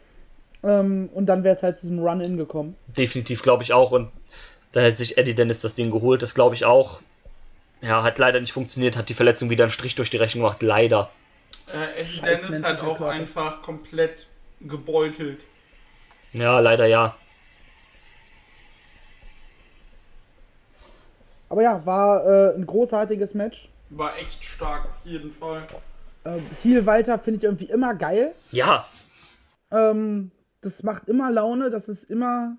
Ähm, 0.63 1.09
und 1.15 1.27
dann 1.27 1.45
wäre 1.45 1.55
es 1.57 1.63
halt 1.63 1.77
zu 1.77 1.87
diesem 1.87 2.01
Run-In 2.01 2.37
gekommen. 2.37 2.77
definitiv 2.89 3.43
glaube 3.43 3.63
ich 3.63 3.73
auch 3.73 3.93
und 3.93 4.11
dann 4.73 4.83
hätte 4.85 4.99
sich 4.99 5.17
Eddie 5.17 5.35
Dennis 5.35 5.61
das 5.61 5.75
Ding 5.75 5.91
geholt, 5.91 6.21
das 6.23 6.35
glaube 6.35 6.55
ich 6.55 6.65
auch. 6.65 7.01
Ja, 7.81 8.03
hat 8.03 8.19
leider 8.19 8.41
nicht 8.41 8.53
funktioniert, 8.53 8.97
hat 8.97 9.09
die 9.09 9.15
Verletzung 9.15 9.51
wieder 9.51 9.65
einen 9.65 9.71
Strich 9.71 9.95
durch 9.95 10.11
die 10.11 10.17
Rechnung 10.17 10.43
gemacht, 10.43 10.63
leider. 10.63 11.11
Äh, 11.73 12.01
Eddie 12.01 12.11
Scheiß 12.11 12.43
Dennis 12.43 12.63
hat 12.65 12.81
auch 12.83 13.01
einfach 13.03 13.63
komplett 13.63 14.27
gebeutelt. 14.61 15.41
Ja, 16.33 16.59
leider 16.59 16.87
ja. 16.87 17.17
Aber 21.49 21.63
ja, 21.63 21.85
war 21.87 22.25
äh, 22.27 22.55
ein 22.55 22.67
großartiges 22.67 23.35
Match. 23.35 23.71
War 23.91 24.17
echt 24.19 24.45
stark 24.45 24.87
auf 24.87 25.05
jeden 25.05 25.31
Fall. 25.33 25.67
Ähm, 26.25 26.47
Heel 26.63 26.85
Walter 26.85 27.19
finde 27.19 27.39
ich 27.39 27.45
irgendwie 27.45 27.67
immer 27.71 27.95
geil. 27.95 28.35
Ja, 28.51 28.87
Ähm, 29.71 30.31
das 30.61 30.83
macht 30.83 31.09
immer 31.09 31.31
Laune, 31.31 31.71
das 31.71 31.89
ist 31.89 32.05
immer, 32.11 32.57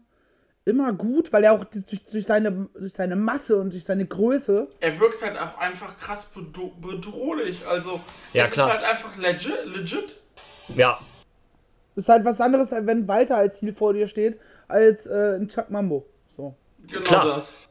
immer 0.66 0.94
gut, 0.94 1.34
weil 1.34 1.44
er 1.44 1.54
auch 1.54 1.64
durch, 1.66 1.86
durch, 2.06 2.26
seine, 2.26 2.68
durch 2.74 2.94
seine 2.94 3.16
Masse 3.16 3.58
und 3.58 3.74
durch 3.74 3.84
seine 3.84 4.06
Größe. 4.06 4.68
Er 4.80 5.00
wirkt 5.00 5.22
halt 5.24 5.38
auch 5.38 5.58
einfach 5.58 5.98
krass 5.98 6.26
bedro 6.26 6.70
bedrohlich. 6.80 7.66
Also, 7.68 8.00
Ja, 8.34 8.44
das 8.46 8.54
klar. 8.54 8.68
ist 8.70 8.74
halt 8.76 8.84
einfach 8.86 9.18
legit. 9.18 9.66
legit. 9.66 10.16
ja, 10.70 11.00
Das 11.96 12.06
ist 12.06 12.10
halt 12.10 12.26
was 12.26 12.40
anderes, 12.42 12.72
wenn 12.72 13.08
Walter 13.08 13.36
als 13.38 13.60
Heel 13.62 13.74
vor 13.74 13.94
dir 13.94 14.08
steht, 14.08 14.40
als 14.68 15.06
äh, 15.08 15.36
ein 15.36 15.50
Chuck 15.50 15.70
Mambo. 15.70 16.06
So. 16.36 16.56
Genau 16.88 17.04
Klar. 17.04 17.26
das. 17.38 17.69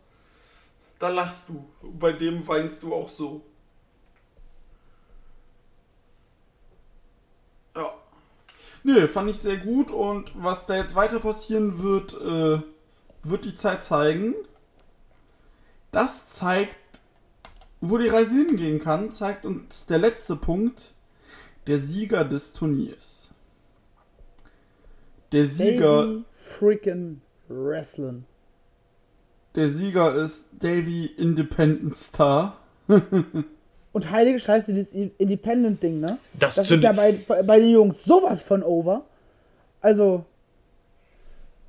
Da 0.99 1.09
lachst 1.09 1.49
du. 1.49 1.65
Bei 1.83 2.13
dem 2.13 2.47
weinst 2.47 2.83
du 2.83 2.95
auch 2.95 3.09
so. 3.09 3.43
Ja. 7.77 7.95
Nö, 8.83 9.07
fand 9.07 9.31
ich 9.31 9.39
sehr 9.39 9.59
gut 9.59 9.91
und 9.91 10.33
was 10.35 10.67
da 10.67 10.77
jetzt 10.77 10.95
weiter 10.95 11.21
passieren 11.21 11.83
wird, 11.83 12.15
äh, 12.21 12.63
wird 13.23 13.45
die 13.45 13.55
Zeit 13.55 13.83
zeigen. 13.83 14.35
Das 15.93 16.29
zeigt, 16.29 16.77
wo 17.81 17.99
die 17.99 18.09
Reise 18.09 18.35
hingehen 18.35 18.81
kann, 18.81 19.13
zeigt 19.13 19.45
uns 19.45 19.87
der 19.87 19.99
letzte 19.99 20.37
Punkt, 20.37 20.95
der 21.67 21.79
Sieger 21.79 22.25
des 22.25 22.53
Turniers. 22.53 23.31
Der 25.33 25.47
Sieger. 25.47 26.07
Davey 26.07 26.25
freaking 26.33 27.21
Wrestling. 27.49 28.25
Der 29.55 29.69
Sieger 29.69 30.15
ist 30.15 30.47
Davy 30.61 31.07
Independent 31.17 31.95
Star. 31.97 32.57
Und 33.93 34.11
heilige 34.11 34.39
Scheiße, 34.39 34.73
dieses 34.75 34.93
Independent-Ding, 34.95 36.01
ne? 36.01 36.19
das, 36.39 36.57
Das 36.57 36.71
ist 36.71 36.83
ja 36.83 36.93
bei, 36.93 37.13
bei, 37.27 37.43
bei 37.43 37.59
den 37.59 37.71
Jungs 37.71 38.05
sowas 38.05 38.43
von 38.43 38.63
over. 38.63 39.03
Also, 39.81 40.25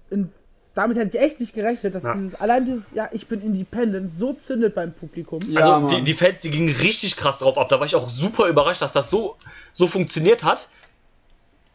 in, 0.10 0.30
damit 0.76 0.98
hätte 0.98 1.18
ich 1.18 1.24
echt 1.24 1.40
nicht 1.40 1.56
gerechnet, 1.56 1.96
dass 1.96 2.04
Ja. 2.04 2.14
dieses, 2.14 2.36
allein 2.36 2.66
dieses, 2.66 2.92
ja, 2.94 3.10
ich 3.14 3.28
bin 3.28 3.42
Independent, 3.42 4.12
so 4.12 4.34
zündet 4.34 4.76
beim 4.76 4.94
Publikum. 4.94 5.40
Ja, 5.48 5.78
also 5.78 5.96
die, 5.96 6.04
die 6.04 6.14
Fans, 6.14 6.42
die 6.42 6.52
gingen 6.52 6.70
richtig 6.70 7.16
krass 7.16 7.40
drauf 7.40 7.58
ab. 7.58 7.70
Da 7.70 7.80
war 7.80 7.86
ich 7.86 7.96
auch 7.96 8.10
super 8.10 8.48
überrascht, 8.48 8.82
dass 8.82 8.92
das 8.92 9.10
so, 9.10 9.36
so 9.74 9.88
funktioniert 9.88 10.44
hat. 10.44 10.68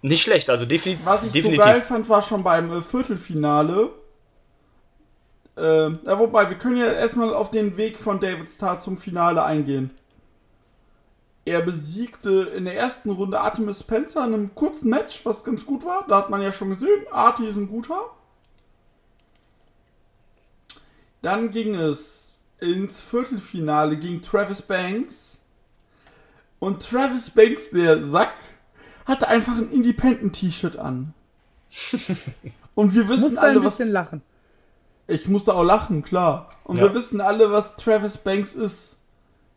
Nicht 0.02 0.22
schlecht, 0.22 0.50
also 0.50 0.66
defini 0.66 0.98
Was 1.04 1.24
ich 1.24 1.32
definitiv. 1.32 1.62
so 1.64 1.68
geil 1.70 1.80
fand, 1.80 2.08
war 2.10 2.20
schon 2.20 2.44
beim 2.44 2.70
äh, 2.70 2.82
Viertelfinale. 2.82 3.88
Ähm, 5.56 6.00
ja, 6.04 6.18
wobei, 6.18 6.48
wir 6.48 6.58
können 6.58 6.76
ja 6.76 6.86
erstmal 6.86 7.32
auf 7.32 7.50
den 7.50 7.76
Weg 7.76 7.98
von 7.98 8.20
David 8.20 8.50
Starr 8.50 8.78
zum 8.78 8.96
Finale 8.96 9.44
eingehen. 9.44 9.90
Er 11.44 11.60
besiegte 11.60 12.52
in 12.56 12.64
der 12.64 12.76
ersten 12.76 13.10
Runde 13.10 13.40
Artemis 13.40 13.80
Spencer 13.80 14.26
in 14.26 14.34
einem 14.34 14.54
kurzen 14.54 14.88
Match, 14.88 15.24
was 15.24 15.44
ganz 15.44 15.66
gut 15.66 15.84
war. 15.84 16.06
Da 16.08 16.16
hat 16.16 16.30
man 16.30 16.40
ja 16.40 16.52
schon 16.52 16.70
gesehen, 16.70 17.04
Artie 17.10 17.46
ist 17.46 17.56
ein 17.56 17.68
guter. 17.68 18.00
Dann 21.20 21.50
ging 21.50 21.74
es 21.74 22.38
ins 22.60 23.00
Viertelfinale 23.00 23.96
gegen 23.96 24.22
Travis 24.22 24.62
Banks. 24.62 25.38
Und 26.58 26.82
Travis 26.82 27.30
Banks, 27.30 27.70
der 27.70 28.04
Sack, 28.04 28.34
hatte 29.04 29.28
einfach 29.28 29.56
ein 29.58 29.70
Independent-T-Shirt 29.70 30.76
an. 30.76 31.12
Und 32.74 32.94
wir 32.94 33.08
wissen 33.08 33.24
musste 33.24 33.40
ein 33.40 33.50
alle, 33.50 33.64
was. 33.64 33.76
bisschen 33.76 33.90
lachen. 33.90 34.22
Ich 35.06 35.28
musste 35.28 35.54
auch 35.54 35.64
lachen, 35.64 36.02
klar. 36.02 36.48
Und 36.64 36.78
Ja. 36.78 36.84
wir 36.84 36.94
wissen 36.94 37.20
alle, 37.20 37.50
was 37.52 37.76
Travis 37.76 38.16
Banks 38.16 38.54
ist. 38.54 38.96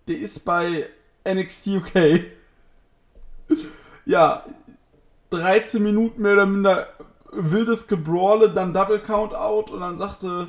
Der 0.08 0.18
ist 0.18 0.44
bei 0.46 0.88
NXT 1.26 1.68
UK. 1.68 2.22
ja. 4.06 4.44
13 5.30 5.84
Minuten 5.84 6.22
mehr 6.22 6.34
oder 6.34 6.46
minder 6.46 6.88
wildes 7.32 7.88
Gebrawle, 7.88 8.50
dann 8.50 8.74
Double 8.74 9.00
Count 9.00 9.36
Out 9.36 9.70
und 9.70 9.82
dann 9.82 9.98
sagte, 9.98 10.48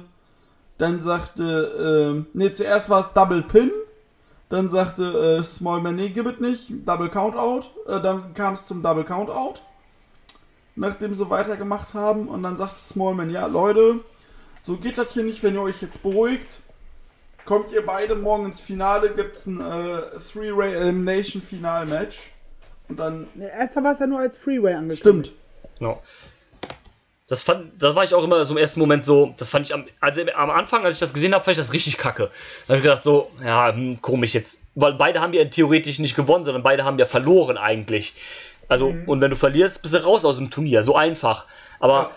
dann 0.78 1.00
sagte, 1.00 2.12
ähm, 2.14 2.26
nee, 2.32 2.52
zuerst 2.52 2.88
war 2.88 3.00
es 3.00 3.12
Double 3.12 3.42
Pin, 3.42 3.72
dann 4.48 4.68
sagte 4.68 5.38
äh, 5.40 5.42
Smallman, 5.42 5.96
nee, 5.96 6.10
gib 6.10 6.28
it 6.28 6.40
nicht, 6.40 6.70
Double 6.86 7.08
Count 7.10 7.34
Out, 7.36 7.68
äh, 7.88 8.00
dann 8.00 8.32
kam 8.34 8.54
es 8.54 8.66
zum 8.66 8.80
Double 8.80 9.02
Count 9.02 9.28
Out, 9.30 9.62
nachdem 10.76 11.16
sie 11.16 11.28
weitergemacht 11.28 11.92
haben 11.94 12.28
und 12.28 12.44
dann 12.44 12.56
sagte 12.56 12.78
Smallman, 12.80 13.30
ja, 13.30 13.46
Leute, 13.46 13.96
so 14.60 14.76
geht 14.76 14.98
das 14.98 15.12
hier 15.12 15.24
nicht, 15.24 15.42
wenn 15.42 15.54
ihr 15.54 15.62
euch 15.62 15.82
jetzt 15.82 16.02
beruhigt. 16.02 16.60
Kommt 17.44 17.72
ihr 17.72 17.84
beide 17.84 18.14
morgen 18.14 18.46
ins 18.46 18.60
Finale, 18.60 19.14
gibt's 19.14 19.46
ein 19.46 19.60
äh, 19.60 20.18
Three-Way 20.18 20.74
Elimination 20.74 21.40
Final 21.40 21.86
Match. 21.86 22.30
Und 22.88 22.98
dann. 22.98 23.28
Ne, 23.34 23.50
Erstmal 23.50 23.84
war 23.84 23.92
es 23.92 24.00
ja 24.00 24.06
nur 24.06 24.18
als 24.18 24.36
Freeway 24.36 24.74
angekündigt. 24.74 25.32
Stimmt. 25.32 25.32
Ja. 25.80 25.98
Das, 27.26 27.42
fand, 27.42 27.82
das 27.82 27.94
war 27.94 28.04
ich 28.04 28.14
auch 28.14 28.24
immer 28.24 28.42
so 28.46 28.54
im 28.54 28.58
ersten 28.58 28.80
Moment 28.80 29.04
so, 29.04 29.34
das 29.36 29.50
fand 29.50 29.66
ich 29.66 29.74
am, 29.74 29.84
also 30.00 30.22
am 30.34 30.50
Anfang, 30.50 30.84
als 30.84 30.96
ich 30.96 31.00
das 31.00 31.12
gesehen 31.12 31.34
habe, 31.34 31.44
fand 31.44 31.52
ich 31.52 31.58
das 31.58 31.74
richtig 31.74 31.98
kacke. 31.98 32.30
Da 32.66 32.72
habe 32.72 32.78
ich 32.78 32.82
gedacht 32.82 33.02
so, 33.04 33.30
ja, 33.44 33.70
hm, 33.70 34.00
komisch 34.00 34.32
jetzt, 34.32 34.62
weil 34.74 34.94
beide 34.94 35.20
haben 35.20 35.34
ja 35.34 35.44
theoretisch 35.44 35.98
nicht 35.98 36.16
gewonnen, 36.16 36.46
sondern 36.46 36.62
beide 36.62 36.84
haben 36.84 36.98
ja 36.98 37.04
verloren 37.04 37.58
eigentlich. 37.58 38.14
Also, 38.66 38.94
und 39.06 39.20
wenn 39.20 39.30
du 39.30 39.36
verlierst, 39.36 39.82
bist 39.82 39.94
du 39.94 40.02
raus 40.02 40.24
aus 40.24 40.38
dem 40.38 40.50
Turnier, 40.50 40.82
so 40.82 40.96
einfach. 40.96 41.46
Aber 41.80 41.94
Ja. 41.94 42.10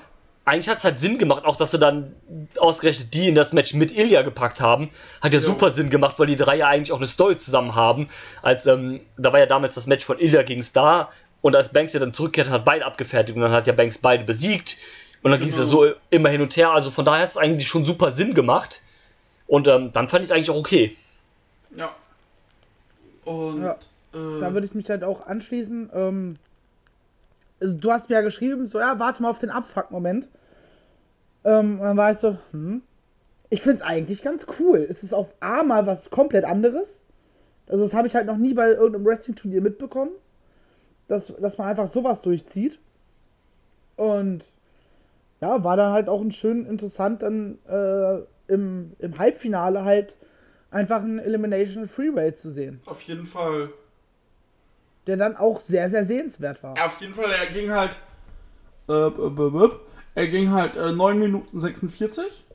Eigentlich 0.45 0.69
hat 0.69 0.79
es 0.79 0.83
halt 0.83 0.97
Sinn 0.99 1.17
gemacht, 1.17 1.45
auch 1.45 1.55
dass 1.55 1.71
sie 1.71 1.79
dann 1.79 2.15
ausgerechnet 2.57 3.13
die 3.13 3.27
in 3.27 3.35
das 3.35 3.53
Match 3.53 3.73
mit 3.73 3.95
Ilya 3.95 4.23
gepackt 4.23 4.59
haben. 4.59 4.89
Hat 5.21 5.33
ja, 5.33 5.39
Ja. 5.39 5.45
super 5.45 5.69
Sinn 5.69 5.89
gemacht, 5.89 6.17
weil 6.17 6.27
die 6.27 6.35
drei 6.35 6.55
ja 6.57 6.67
eigentlich 6.67 6.91
auch 6.91 6.97
eine 6.97 7.07
Story 7.07 7.37
zusammen 7.37 7.75
haben. 7.75 8.07
Als, 8.41 8.65
ähm, 8.65 9.01
da 9.17 9.31
war 9.33 9.39
ja 9.39 9.45
damals 9.45 9.75
das 9.75 9.85
Match 9.87 10.03
von 10.05 10.17
Ilya 10.19 10.41
gegen 10.43 10.63
Star 10.63 11.11
und 11.41 11.55
als 11.55 11.69
Banks 11.73 11.93
ja 11.93 11.99
dann 11.99 12.11
zurückkehrt, 12.13 12.49
hat 12.49 12.65
beide 12.65 12.85
abgefertigt 12.85 13.35
und 13.35 13.41
dann 13.43 13.51
hat 13.51 13.67
ja 13.67 13.73
Banks 13.73 13.97
beide 13.99 14.23
besiegt. 14.23 14.77
Und 15.23 15.29
dann 15.31 15.39
ging 15.39 15.49
es 15.49 15.55
ja 15.57 15.63
Genau. 15.63 15.69
so 15.85 15.93
immer 16.09 16.29
hin 16.29 16.41
und 16.41 16.55
her. 16.57 16.71
Also 16.71 16.89
von 16.89 17.05
daher 17.05 17.21
hat 17.23 17.29
es 17.29 17.37
eigentlich 17.37 17.67
schon 17.67 17.85
super 17.85 18.11
Sinn 18.11 18.33
gemacht. 18.33 18.81
Und 19.45 19.67
ähm, 19.67 19.91
dann 19.91 20.09
fand 20.09 20.23
ich 20.25 20.31
es 20.31 20.35
eigentlich 20.35 20.49
auch 20.49 20.55
okay. 20.55 20.95
Ja. 21.75 21.93
Und. 23.25 23.63
Ja. 23.63 23.73
äh, 24.15 24.39
Da 24.39 24.53
würde 24.53 24.65
ich 24.65 24.73
mich 24.73 24.89
halt 24.89 25.03
auch 25.03 25.27
anschließen. 25.27 25.89
Ähm, 25.93 26.37
also 27.61 27.75
du 27.75 27.91
hast 27.91 28.09
mir 28.09 28.15
ja 28.15 28.21
geschrieben, 28.21 28.65
so 28.65 28.79
ja, 28.79 28.99
warte 28.99 29.21
mal 29.21 29.29
auf 29.29 29.39
den 29.39 29.49
Abfuck-Moment. 29.49 30.27
Ähm, 31.43 31.79
und 31.79 31.85
dann 31.85 31.97
war 31.97 32.11
ich 32.11 32.17
so, 32.17 32.37
hm, 32.51 32.81
ich 33.49 33.61
finde 33.61 33.77
es 33.77 33.81
eigentlich 33.81 34.23
ganz 34.23 34.47
cool. 34.59 34.85
Es 34.89 35.03
ist 35.03 35.13
auf 35.13 35.33
A 35.39 35.63
mal 35.63 35.85
was 35.85 36.09
komplett 36.09 36.45
anderes. 36.45 37.05
Also 37.67 37.83
das 37.83 37.93
habe 37.93 38.07
ich 38.07 38.15
halt 38.15 38.25
noch 38.25 38.37
nie 38.37 38.53
bei 38.53 38.69
irgendeinem 38.69 39.05
Wrestling-Turnier 39.05 39.61
mitbekommen. 39.61 40.11
Dass, 41.07 41.33
dass 41.39 41.57
man 41.57 41.67
einfach 41.67 41.87
sowas 41.87 42.21
durchzieht. 42.21 42.79
Und 43.97 44.45
ja, 45.41 45.63
war 45.63 45.75
dann 45.75 45.91
halt 45.91 46.07
auch 46.07 46.21
ein 46.21 46.31
schön 46.31 46.65
interessant, 46.65 47.21
dann 47.21 47.57
äh, 47.67 48.19
im, 48.47 48.93
im 48.99 49.17
Halbfinale 49.17 49.83
halt 49.83 50.15
einfach 50.69 51.01
ein 51.01 51.19
Elimination 51.19 51.87
Freeway 51.87 52.33
zu 52.33 52.49
sehen. 52.49 52.81
auf 52.85 53.01
jeden 53.01 53.25
Fall. 53.25 53.69
Der 55.11 55.17
dann 55.17 55.35
auch 55.35 55.59
sehr, 55.59 55.89
sehr 55.89 56.05
sehenswert 56.05 56.63
war. 56.63 56.73
Auf 56.85 57.01
jeden 57.01 57.13
Fall, 57.13 57.29
er 57.29 57.47
ging 57.47 57.69
halt. 57.69 57.99
Äh, 58.87 59.11
er 60.15 60.27
ging 60.27 60.51
halt 60.51 60.77
äh, 60.77 60.93
9 60.93 61.19
Minuten 61.19 61.59
46. 61.59 62.45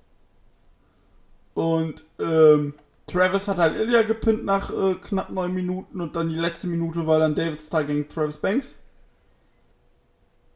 Und 1.52 2.02
ähm, 2.18 2.72
Travis 3.07 3.46
hat 3.46 3.59
halt 3.59 3.76
Ilya 3.76 4.02
gepinnt 4.04 4.46
nach 4.46 4.70
äh, 4.70 4.94
knapp 4.94 5.28
9 5.28 5.52
Minuten 5.52 6.00
und 6.00 6.16
dann 6.16 6.30
die 6.30 6.36
letzte 6.36 6.66
Minute 6.66 7.07
war 7.07 7.18
dann 7.18 7.34
David 7.34 7.62
Starr 7.62 7.84
gegen 7.84 8.09
Travis 8.09 8.38
Banks. 8.38 8.76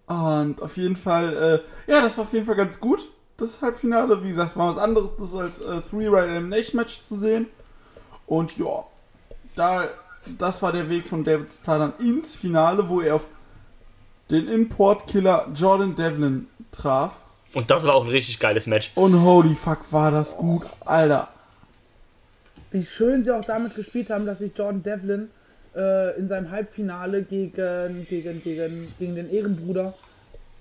Und 0.07 0.63
auf 0.63 0.79
jeden 0.79 0.97
Fall, 0.97 1.63
äh, 1.87 1.91
ja, 1.93 2.01
das 2.01 2.17
war 2.17 2.25
auf 2.25 2.33
jeden 2.33 2.47
Fall 2.47 2.57
ganz 2.57 2.81
gut. 2.81 3.09
Das 3.37 3.61
Halbfinale, 3.61 4.25
wie 4.25 4.29
gesagt, 4.29 4.57
war 4.57 4.71
was 4.71 4.79
anderes, 4.79 5.17
das 5.17 5.35
als 5.35 5.61
äh, 5.61 5.83
Three-Ride 5.83 6.29
Elimination 6.29 6.81
Match 6.81 7.03
zu 7.03 7.19
sehen. 7.19 7.47
Und 8.27 8.57
ja, 8.57 8.85
da, 9.55 9.89
das 10.39 10.63
war 10.63 10.73
der 10.73 10.89
Weg 10.89 11.07
von 11.07 11.25
David 11.25 11.51
Starr 11.51 11.79
dann 11.79 11.93
ins 11.99 12.35
Finale, 12.35 12.89
wo 12.89 13.01
er 13.01 13.17
auf 13.17 13.29
den 14.31 14.49
Importkiller 14.49 15.49
Jordan 15.55 15.95
Devlin 15.95 16.47
traf. 16.73 17.23
Und 17.55 17.71
das 17.71 17.85
war 17.85 17.95
auch 17.95 18.05
ein 18.05 18.11
richtig 18.11 18.39
geiles 18.39 18.67
Match. 18.67 18.93
Und 18.95 19.23
holy 19.23 19.55
fuck, 19.55 19.93
war 19.93 20.11
das 20.11 20.37
gut, 20.37 20.65
Alter. 20.85 21.29
Wie 22.71 22.85
schön 22.85 23.25
sie 23.25 23.35
auch 23.35 23.45
damit 23.45 23.75
gespielt 23.75 24.11
haben, 24.11 24.27
dass 24.27 24.39
sich 24.39 24.53
Jordan 24.57 24.85
Devlin 24.85 25.31
äh, 25.75 26.17
in 26.17 26.29
seinem 26.29 26.51
Halbfinale 26.51 27.23
gegen, 27.23 28.07
gegen, 28.09 28.43
gegen, 28.43 28.93
gegen 28.99 29.15
den 29.17 29.31
Ehrenbruder 29.31 29.95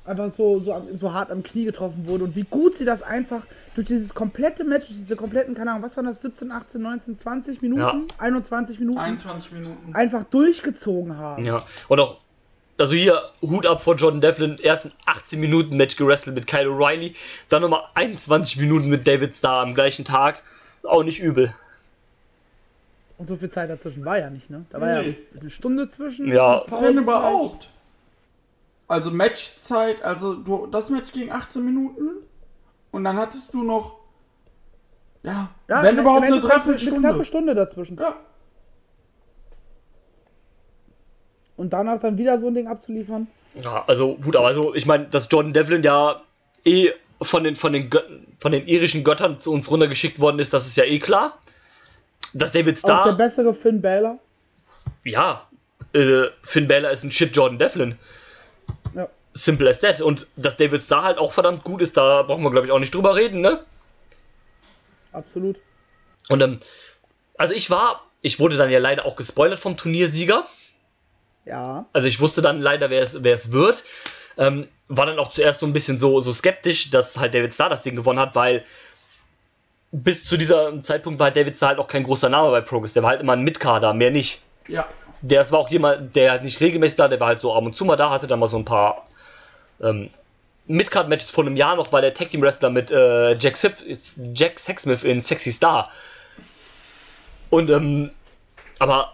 einfach 0.09 0.31
so, 0.31 0.59
so, 0.59 0.73
am- 0.73 0.93
so 0.93 1.13
hart 1.13 1.31
am 1.31 1.43
Knie 1.43 1.65
getroffen 1.65 2.05
wurde 2.07 2.23
und 2.25 2.35
wie 2.35 2.43
gut 2.43 2.77
sie 2.77 2.85
das 2.85 3.01
einfach 3.01 3.41
durch 3.75 3.87
dieses 3.87 4.13
komplette 4.13 4.63
Match, 4.63 4.87
durch 4.87 4.97
diese 4.99 5.15
kompletten, 5.15 5.53
keine 5.55 5.71
Ahnung, 5.71 5.83
was 5.83 5.95
waren 5.95 6.05
das, 6.05 6.21
17, 6.21 6.51
18, 6.51 6.81
19, 6.81 7.17
20 7.19 7.61
Minuten, 7.61 7.81
Ja. 7.81 7.95
21 8.17 8.79
Minuten, 8.79 8.97
21 8.99 9.51
Minuten. 9.53 9.93
einfach 9.95 10.23
durchgezogen 10.25 11.17
haben. 11.17 11.45
Ja. 11.45 11.63
Und 11.87 11.99
auch, 11.99 12.17
also 12.77 12.95
hier 12.95 13.21
Hut 13.41 13.65
ab 13.67 13.83
vor 13.83 13.95
Jordan 13.95 14.21
Devlin, 14.21 14.57
ersten 14.61 14.91
18 15.05 15.39
Minuten 15.39 15.77
Match 15.77 15.95
gerestelt 15.95 16.35
mit 16.35 16.47
Kyle 16.47 16.67
O'Reilly, 16.69 17.15
dann 17.49 17.61
nochmal 17.61 17.83
21 17.93 18.57
Minuten 18.57 18.87
mit 18.89 19.05
David 19.07 19.33
Starr 19.33 19.61
am 19.61 19.73
gleichen 19.75 20.03
Tag. 20.05 20.41
Auch 20.83 21.03
nicht 21.03 21.19
übel. 21.19 21.53
Und 23.17 23.27
so 23.27 23.35
viel 23.35 23.49
Zeit 23.49 23.69
dazwischen 23.69 24.05
war 24.05 24.17
ja 24.17 24.29
nicht, 24.29 24.49
ne? 24.49 24.65
Da 24.69 24.79
war 24.79 25.01
Nee. 25.01 25.09
ja 25.33 25.39
eine 25.41 25.49
Stunde 25.49 25.89
zwischen. 25.89 26.27
Ja. 26.29 26.59
Pause 26.59 27.01
überhaupt. 27.01 27.69
Also 28.89 29.11
Matchzeit, 29.11 30.01
also 30.03 30.33
du, 30.33 30.67
das 30.67 30.89
Match 30.89 31.11
ging 31.13 31.31
18 31.31 31.63
Minuten 31.63 32.17
und 32.91 33.03
dann 33.05 33.15
hattest 33.17 33.53
du 33.53 33.63
noch, 33.63 33.99
ja, 35.23 35.49
Ja, 35.67 35.83
wenn 35.83 35.97
überhaupt 35.99 36.23
eine 36.23 36.35
Endeffekt 36.35 36.53
Eine 36.53 36.61
Dreiviertelstunde. 36.63 37.07
knappe 37.07 37.25
Stunde 37.25 37.55
dazwischen. 37.55 37.97
Ja, 37.97 38.15
Und 41.55 41.71
danach 41.73 41.99
dann 41.99 42.17
wieder 42.17 42.37
so 42.39 42.47
ein 42.47 42.55
Ding 42.55 42.67
abzuliefern. 42.67 43.27
Ja, 43.61 43.83
also 43.87 44.17
Hut 44.25 44.35
ab. 44.35 44.45
Also 44.45 44.73
ich 44.75 44.85
meine, 44.85 45.05
dass 45.05 45.27
Jordan 45.29 45.51
Devlin 45.53 45.83
ja 45.83 46.21
eh 46.65 46.91
von 47.21 47.43
den, 47.43 47.55
von 47.57 47.73
den, 47.73 47.89
von 48.39 48.51
den 48.53 48.65
irischen 48.65 49.03
Göttern 49.03 49.39
zu 49.39 49.51
uns 49.51 49.69
runtergeschickt 49.69 50.19
worden 50.21 50.39
ist, 50.39 50.53
das 50.53 50.65
ist 50.67 50.77
ja 50.77 50.85
eh 50.85 50.99
klar. 50.99 51.37
Dass 52.33 52.53
David 52.53 52.77
Auch 52.77 52.87
der 52.87 52.95
Starr, 53.01 53.17
bessere 53.17 53.53
Finn 53.53 53.81
Balor. 53.81 54.19
ja, 55.03 55.47
äh, 55.93 56.27
Finn 56.43 56.67
Balor 56.67 56.91
ist 56.91 57.03
ein 57.03 57.11
Shit 57.11 57.35
Jordan 57.35 57.59
Devlin. 57.59 57.97
Simple 59.43 59.69
as 59.69 59.79
that. 59.79 60.01
Und 60.01 60.27
dass 60.35 60.57
David 60.57 60.81
Starr 60.81 61.03
halt 61.03 61.17
auch 61.17 61.31
verdammt 61.31 61.63
gut 61.63 61.81
ist, 61.81 61.97
da 61.97 62.23
brauchen 62.23 62.43
wir 62.43 62.51
glaube 62.51 62.67
ich 62.67 62.71
auch 62.71 62.79
nicht 62.79 62.93
drüber 62.93 63.15
reden, 63.15 63.41
ne? 63.41 63.63
Absolut. 65.11 65.57
Und 66.29 66.41
ähm, 66.41 66.59
also 67.37 67.53
ich 67.53 67.69
war, 67.69 68.05
ich 68.21 68.39
wurde 68.39 68.57
dann 68.57 68.69
ja 68.69 68.79
leider 68.79 69.05
auch 69.05 69.15
gespoilert 69.15 69.59
vom 69.59 69.77
Turniersieger. 69.77 70.45
Ja. 71.45 71.85
Also 71.93 72.07
ich 72.07 72.19
wusste 72.19 72.41
dann 72.41 72.59
leider, 72.59 72.89
wer 72.89 73.01
es, 73.01 73.23
wer 73.23 73.33
es 73.33 73.51
wird. 73.51 73.83
Ähm, 74.37 74.67
war 74.87 75.05
dann 75.05 75.19
auch 75.19 75.31
zuerst 75.31 75.59
so 75.59 75.65
ein 75.65 75.73
bisschen 75.73 75.99
so, 75.99 76.21
so 76.21 76.31
skeptisch, 76.31 76.91
dass 76.91 77.17
halt 77.17 77.33
David 77.33 77.53
Starr 77.53 77.69
das 77.69 77.81
Ding 77.81 77.95
gewonnen 77.95 78.19
hat, 78.19 78.35
weil 78.35 78.63
bis 79.91 80.25
zu 80.25 80.37
diesem 80.37 80.83
Zeitpunkt 80.83 81.19
war 81.19 81.31
David 81.31 81.55
Starr 81.55 81.69
halt 81.69 81.79
auch 81.79 81.87
kein 81.87 82.03
großer 82.03 82.29
Name 82.29 82.51
bei 82.51 82.61
Progress. 82.61 82.93
Der 82.93 83.03
war 83.03 83.09
halt 83.11 83.21
immer 83.21 83.33
ein 83.33 83.41
Mitkader, 83.41 83.93
mehr 83.93 84.11
nicht. 84.11 84.41
ja. 84.67 84.87
Der 85.21 85.51
war 85.51 85.59
auch 85.59 85.69
jemand, 85.69 86.15
der 86.15 86.31
halt 86.31 86.43
nicht 86.43 86.61
regelmäßig 86.61 86.95
da, 86.95 87.09
der 87.09 87.19
war 87.19 87.27
halt 87.27 87.41
so 87.41 87.53
ab 87.53 87.65
und 87.65 87.75
zu 87.75 87.83
mal 87.83 87.97
da, 87.97 88.09
hatte 88.09 88.25
dann 88.25 88.39
mal 88.39 88.47
so 88.47 88.55
ein 88.55 88.63
paar 88.63 89.05
ähm, 89.81 90.09
Midcard-Matches 90.67 91.31
vor 91.31 91.45
einem 91.45 91.55
Jahr 91.55 91.75
noch, 91.75 91.91
weil 91.91 92.01
der 92.01 92.13
Tag 92.13 92.29
Team 92.29 92.41
Wrestler 92.41 92.69
mit 92.69 92.91
äh, 92.91 93.37
Jack, 93.37 93.57
Sif 93.57 93.83
Jack 94.33 94.59
Sexsmith 94.59 95.03
in 95.03 95.23
Sexy 95.23 95.51
Star. 95.51 95.89
Und 97.49 97.69
ähm, 97.69 98.11
aber 98.77 99.13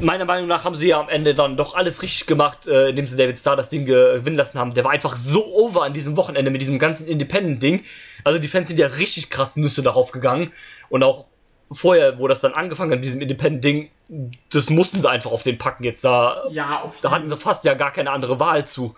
meiner 0.00 0.24
Meinung 0.24 0.48
nach 0.48 0.64
haben 0.64 0.74
sie 0.74 0.88
ja 0.88 1.00
am 1.00 1.08
Ende 1.08 1.34
dann 1.34 1.56
doch 1.56 1.74
alles 1.74 2.02
richtig 2.02 2.26
gemacht, 2.26 2.66
äh, 2.66 2.90
indem 2.90 3.06
sie 3.06 3.16
David 3.16 3.38
Starr 3.38 3.56
das 3.56 3.68
Ding 3.68 3.86
gewinnen 3.86 4.36
lassen 4.36 4.58
haben. 4.58 4.74
Der 4.74 4.84
war 4.84 4.92
einfach 4.92 5.16
so 5.16 5.54
over 5.54 5.82
an 5.82 5.92
diesem 5.92 6.16
Wochenende 6.16 6.50
mit 6.50 6.62
diesem 6.62 6.78
ganzen 6.78 7.06
Independent-Ding. 7.06 7.82
Also 8.24 8.38
die 8.38 8.48
Fans 8.48 8.68
sind 8.68 8.78
ja 8.78 8.86
richtig 8.86 9.30
krass 9.30 9.56
Nüsse 9.56 9.82
darauf 9.82 10.12
gegangen. 10.12 10.52
Und 10.88 11.02
auch 11.02 11.26
vorher, 11.70 12.18
wo 12.18 12.28
das 12.28 12.40
dann 12.40 12.54
angefangen 12.54 12.92
hat 12.92 12.98
mit 12.98 13.06
diesem 13.06 13.20
Independent-Ding, 13.20 13.90
das 14.50 14.70
mussten 14.70 15.00
sie 15.00 15.08
einfach 15.08 15.30
auf 15.30 15.42
den 15.42 15.58
packen 15.58 15.84
jetzt. 15.84 16.04
Da, 16.04 16.44
Ja, 16.50 16.82
auf 16.82 17.00
da 17.00 17.10
hatten 17.10 17.28
sie 17.28 17.36
fast 17.36 17.64
ja 17.64 17.74
gar 17.74 17.90
keine 17.90 18.10
andere 18.10 18.40
Wahl 18.40 18.66
zu. 18.66 18.94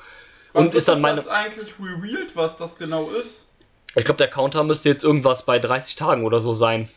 Und 0.57 0.75
ist 0.75 0.89
dann 0.89 1.01
meine. 1.01 1.17
das 1.17 1.29
eigentlich 1.29 1.75
revealed, 1.81 2.35
was 2.35 2.57
das 2.57 2.77
genau 2.79 3.11
ist? 3.11 3.45
Ich 3.95 4.05
glaube, 4.05 4.19
der 4.19 4.29
Counter 4.29 4.65
müsste 4.65 4.89
jetzt 4.89 5.05
irgendwas 5.05 5.45
bei 5.45 5.59
30 5.59 5.97
Tagen 5.97 6.25
oder 6.25 6.41
so 6.41 6.53
sein. 6.53 6.89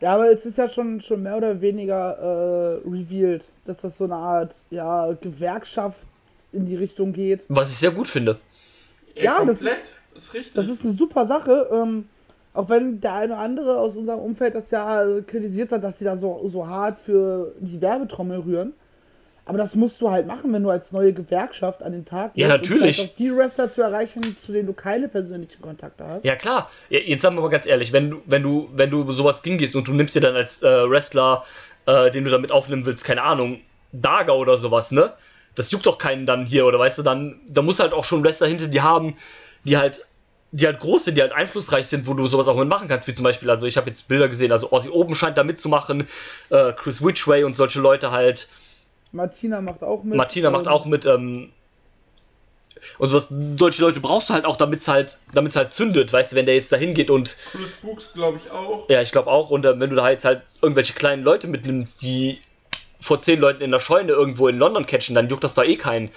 Ja, 0.00 0.14
aber 0.14 0.30
es 0.30 0.46
ist 0.46 0.58
ja 0.58 0.68
schon, 0.68 1.00
schon 1.00 1.22
mehr 1.22 1.36
oder 1.36 1.60
weniger 1.60 2.80
äh, 2.84 2.88
revealed, 2.88 3.44
dass 3.64 3.80
das 3.80 3.98
so 3.98 4.04
eine 4.04 4.14
Art 4.14 4.54
ja, 4.70 5.12
Gewerkschaft 5.20 6.06
in 6.52 6.66
die 6.66 6.76
Richtung 6.76 7.12
geht. 7.12 7.44
Was 7.48 7.72
ich 7.72 7.78
sehr 7.78 7.90
gut 7.90 8.08
finde. 8.08 8.38
Ja, 9.16 9.44
das 9.44 9.58
komplett. 9.58 9.82
ist, 10.14 10.34
richtig. 10.34 10.54
Das 10.54 10.68
ist 10.68 10.84
eine 10.84 10.92
super 10.92 11.24
Sache. 11.24 11.68
Ähm, 11.72 12.08
auch 12.52 12.68
wenn 12.68 13.00
der 13.00 13.14
eine 13.14 13.32
oder 13.32 13.42
andere 13.42 13.78
aus 13.80 13.96
unserem 13.96 14.20
Umfeld 14.20 14.54
das 14.54 14.70
ja 14.70 15.04
kritisiert 15.26 15.72
hat, 15.72 15.82
dass 15.82 15.98
sie 15.98 16.04
da 16.04 16.16
so, 16.16 16.46
so 16.46 16.68
hart 16.68 17.00
für 17.00 17.52
die 17.58 17.80
Werbetrommel 17.80 18.38
rühren. 18.38 18.72
Aber 19.46 19.58
das 19.58 19.74
musst 19.74 20.00
du 20.00 20.10
halt 20.10 20.26
machen, 20.26 20.52
wenn 20.54 20.62
du 20.62 20.70
als 20.70 20.92
neue 20.92 21.12
Gewerkschaft 21.12 21.82
an 21.82 21.92
den 21.92 22.04
Tag 22.06 22.32
Ja, 22.34 22.48
gehst, 22.48 22.62
um 22.62 22.68
natürlich. 22.68 22.96
vielleicht 22.96 23.10
auch 23.12 23.16
die 23.16 23.36
Wrestler 23.36 23.68
zu 23.68 23.82
erreichen, 23.82 24.36
zu 24.42 24.52
denen 24.52 24.66
du 24.66 24.72
keine 24.72 25.08
persönlichen 25.08 25.60
Kontakte 25.60 26.04
hast. 26.06 26.24
Ja 26.24 26.34
klar, 26.34 26.70
Ja, 26.88 27.00
jetzt 27.00 27.20
sagen 27.22 27.36
wir 27.36 27.42
mal 27.42 27.48
ganz 27.50 27.66
ehrlich, 27.66 27.92
wenn 27.92 28.10
du, 28.10 28.22
wenn 28.24 28.42
du, 28.42 28.70
wenn 28.72 28.88
du 28.88 29.10
sowas 29.12 29.42
hingehst 29.44 29.76
und 29.76 29.86
du 29.86 29.92
nimmst 29.92 30.14
dir 30.14 30.20
dann 30.20 30.34
als 30.34 30.62
äh, 30.62 30.88
Wrestler, 30.88 31.44
äh, 31.86 32.10
den 32.10 32.24
du 32.24 32.30
damit 32.30 32.52
aufnehmen 32.52 32.86
willst, 32.86 33.04
keine 33.04 33.22
Ahnung, 33.22 33.60
Daga 33.92 34.32
oder 34.32 34.56
sowas, 34.56 34.90
ne? 34.90 35.12
Das 35.54 35.70
juckt 35.70 35.86
doch 35.86 35.98
keinen 35.98 36.26
dann 36.26 36.46
hier, 36.46 36.66
oder 36.66 36.78
weißt 36.78 36.98
du, 36.98 37.02
dann, 37.02 37.40
da 37.46 37.62
muss 37.62 37.78
halt 37.78 37.92
auch 37.92 38.04
schon 38.04 38.24
Wrestler 38.24 38.48
hinter 38.48 38.66
die 38.66 38.80
haben, 38.80 39.16
die 39.64 39.76
halt, 39.76 40.04
die 40.50 40.66
halt 40.66 40.80
groß 40.80 41.04
sind, 41.04 41.16
die 41.16 41.20
halt 41.22 41.32
einflussreich 41.32 41.86
sind, 41.86 42.06
wo 42.06 42.14
du 42.14 42.26
sowas 42.26 42.48
auch 42.48 42.56
mitmachen 42.56 42.88
kannst, 42.88 43.06
wie 43.06 43.14
zum 43.14 43.24
Beispiel, 43.24 43.50
also 43.50 43.66
ich 43.66 43.76
habe 43.76 43.88
jetzt 43.88 44.08
Bilder 44.08 44.28
gesehen, 44.28 44.50
also 44.50 44.72
Ozzy 44.72 44.88
oben 44.88 45.14
scheint 45.14 45.36
da 45.38 45.44
mitzumachen, 45.44 46.08
äh, 46.50 46.72
Chris 46.72 47.04
Witchway 47.04 47.44
und 47.44 47.56
solche 47.56 47.78
Leute 47.80 48.10
halt, 48.10 48.48
Martina 49.14 49.60
macht 49.60 49.82
auch 49.82 50.02
mit. 50.02 50.16
Martina 50.16 50.50
macht 50.50 50.66
auch 50.66 50.84
mit, 50.86 51.06
ähm, 51.06 51.50
und 52.98 53.08
sowas, 53.08 53.28
solche 53.58 53.82
Leute 53.82 54.00
brauchst 54.00 54.28
du 54.28 54.34
halt 54.34 54.44
auch, 54.44 54.56
damit 54.56 54.80
es 54.80 54.88
halt, 54.88 55.18
damit's 55.32 55.56
halt 55.56 55.72
zündet, 55.72 56.12
weißt 56.12 56.32
du, 56.32 56.36
wenn 56.36 56.46
der 56.46 56.56
jetzt 56.56 56.72
da 56.72 56.76
hingeht 56.76 57.10
und 57.10 57.36
Chris 57.52 57.72
Brooks, 57.80 58.12
glaube 58.12 58.38
ich, 58.38 58.50
auch. 58.50 58.88
Ja, 58.90 59.00
ich 59.00 59.12
glaube 59.12 59.30
auch. 59.30 59.50
Und 59.50 59.64
äh, 59.64 59.78
wenn 59.78 59.90
du 59.90 59.96
da 59.96 60.10
jetzt 60.10 60.24
halt 60.24 60.42
irgendwelche 60.60 60.92
kleinen 60.94 61.22
Leute 61.22 61.46
mitnimmst, 61.46 62.02
die 62.02 62.40
vor 63.00 63.20
zehn 63.20 63.38
Leuten 63.38 63.62
in 63.62 63.70
der 63.70 63.78
Scheune 63.78 64.12
irgendwo 64.12 64.48
in 64.48 64.58
London 64.58 64.84
catchen, 64.84 65.14
dann 65.14 65.28
juckt 65.28 65.44
das 65.44 65.54
da 65.54 65.62
eh 65.62 65.76
keinen. 65.76 66.10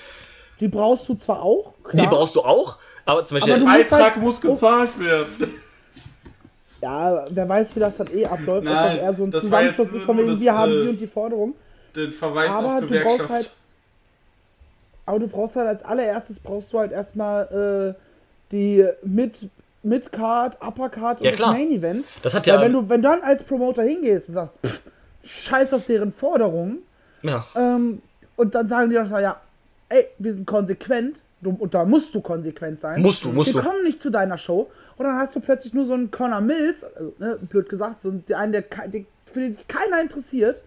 Die 0.60 0.68
brauchst 0.68 1.08
du 1.08 1.14
zwar 1.14 1.43
auch, 1.43 1.74
klar. 1.84 2.04
Die 2.04 2.10
brauchst 2.10 2.36
du 2.36 2.41
auch, 2.41 2.80
aber 3.06 3.24
zum 3.26 3.36
Beispiel. 3.36 3.54
Aber 3.54 3.64
musst 3.64 3.89
Beitrag 3.89 4.14
halt- 4.16 4.24
muss 4.24 4.41
gezahlt 4.41 5.00
werden. 5.00 5.54
Ja, 6.82 7.26
wer 7.30 7.50
weiß, 7.50 7.76
wie 7.76 7.80
das 7.80 7.98
dann 7.98 8.08
eh 8.08 8.26
abläuft, 8.26 8.68
ob 8.68 8.74
Nein, 8.74 8.95
das 8.98 9.04
eher 9.04 9.14
so 9.14 9.24
ein 9.24 9.34
Zusammenschluss 9.34 9.91
ist 9.91 10.04
von 10.04 10.18
wegen, 10.18 10.39
wir 10.39 10.56
haben 10.56 10.72
äh, 10.72 10.84
die 10.84 10.89
und 10.89 11.00
die 11.02 11.08
Forderung. 11.08 11.56
Den 11.98 12.12
Verweis 12.14 12.52
Aber 12.52 12.76
auf 12.76 12.80
du 12.82 12.88
Gewerkschaft. 12.88 13.18
brauchst 13.18 13.30
halt. 13.30 13.52
Aber 15.06 15.20
du 15.20 15.28
brauchst 15.28 15.56
halt 15.56 15.68
als 15.68 15.84
allererstes 15.84 16.39
brauchst 16.39 16.72
du 16.74 16.80
halt 16.80 16.91
erstmal 16.91 17.95
äh, 17.98 18.02
die 18.52 18.86
Mid, 19.04 19.50
Mid-Card, 19.84 20.58
Upper-Card 20.62 21.20
und 21.20 21.26
Ja, 21.26 21.32
das 21.32 21.39
klar. 21.39 21.54
Main-Event. 21.54 22.06
Das 22.24 22.34
hat 22.34 22.45
Weil 22.48 22.56
ja. 22.56 22.62
wenn 22.62 22.74
du 22.74 22.89
wenn 22.89 23.02
dann 23.02 23.22
als 23.22 23.43
Promoter 23.43 23.84
hingehst 23.84 24.28
und 24.30 24.36
sagst, 24.36 24.58
pff, 24.66 24.82
scheiß 25.24 25.74
auf 25.74 25.86
deren 25.86 26.12
Forderungen, 26.12 26.80
ja. 27.24 27.45
ähm, 27.56 28.02
und 28.36 28.54
dann 28.54 28.68
sagen 28.68 28.89
die 28.89 28.95
doch 28.95 29.06
so, 29.06 29.18
ja, 29.18 29.39
ey, 29.89 30.08
wir 30.20 30.34
sind 30.34 30.45
konsequent, 30.45 31.22
du, 31.41 31.52
und 31.58 31.74
da 31.74 31.86
musst 31.86 32.14
du 32.14 32.22
konsequent 32.22 32.80
sein. 32.80 33.02
Musst 33.02 33.24
du, 33.24 33.30
musst 33.32 33.54
wir 33.54 33.62
du. 33.62 33.68
kommen 33.68 33.84
nicht 33.84 34.02
zu 34.02 34.10
deiner 34.10 34.38
Show. 34.38 34.70
Und 34.98 35.06
dann 35.06 35.18
hast 35.18 35.36
du 35.36 35.39
plötzlich 35.39 35.74
nur 35.74 35.86
so 35.86 35.93
einen 35.93 36.12
Connor 36.12 36.41
Mills, 36.41 36.84
also, 36.84 37.14
ne, 37.20 37.38
blöd 37.41 37.70
gesagt, 37.70 38.02
so 38.02 38.14
einen, 38.36 38.52
der, 38.52 38.64
ke- 38.64 38.89
der, 38.89 39.06
für 39.26 39.39
den 39.39 39.54
sich 39.54 39.68
keiner 39.68 40.02
interessiert, 40.02 40.62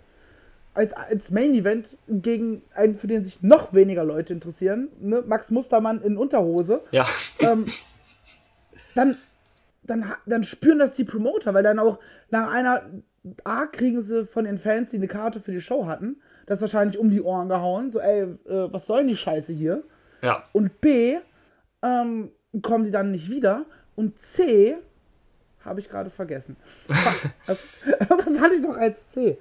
als, 0.75 0.93
als 0.93 1.31
Main 1.31 1.55
Event 1.55 1.99
gegen 2.09 2.63
einen, 2.75 2.95
für 2.95 3.07
den 3.07 3.25
sich 3.25 3.43
noch 3.43 3.75
weniger 3.75 4.05
Leute 4.05 4.33
interessieren, 4.33 4.89
ne, 5.01 5.23
Max 5.27 5.51
Mustermann 5.51 6.01
in 6.03 6.17
Unterhose. 6.17 6.83
Ja. 6.91 7.07
Ähm, 7.41 7.67
dann, 8.95 9.17
dann, 9.83 10.13
dann 10.27 10.45
spüren 10.45 10.79
das 10.79 10.95
die 10.95 11.05
Promoter, 11.05 11.55
weil 11.55 11.63
dann 11.63 11.79
auch 11.79 11.99
nach 12.31 12.53
einer 12.53 12.83
A 13.45 13.67
kriegen 13.67 14.01
sie 14.01 14.25
von 14.25 14.45
den 14.45 14.59
Fans, 14.59 14.91
die 14.91 14.97
eine 14.97 15.09
Karte 15.09 15.41
für 15.41 15.53
die 15.53 15.61
Show 15.61 15.87
hatten, 15.87 16.21
das 16.47 16.61
wahrscheinlich 16.61 16.99
um 16.99 17.11
die 17.11 17.21
Ohren 17.21 17.49
gehauen, 17.49 17.91
so, 17.91 18.01
ey, 18.01 18.23
äh, 18.23 18.73
was 18.73 18.87
soll 18.87 18.99
denn 18.99 19.09
die 19.09 19.17
Scheiße 19.17 19.53
hier? 19.53 19.83
Ja. 20.23 20.45
Und 20.53 20.81
B, 20.81 21.19
ähm, 21.83 22.31
kommen 22.63 22.85
die 22.85 22.91
dann 22.91 23.11
nicht 23.11 23.31
wieder. 23.31 23.67
Und 23.97 24.19
C, 24.19 24.77
habe 25.65 25.81
ich 25.81 25.89
gerade 25.89 26.11
vergessen. 26.11 26.57
Was 26.89 28.41
hatte 28.41 28.55
ich 28.55 28.63
noch 28.63 28.77
als 28.77 29.09
C? 29.11 29.39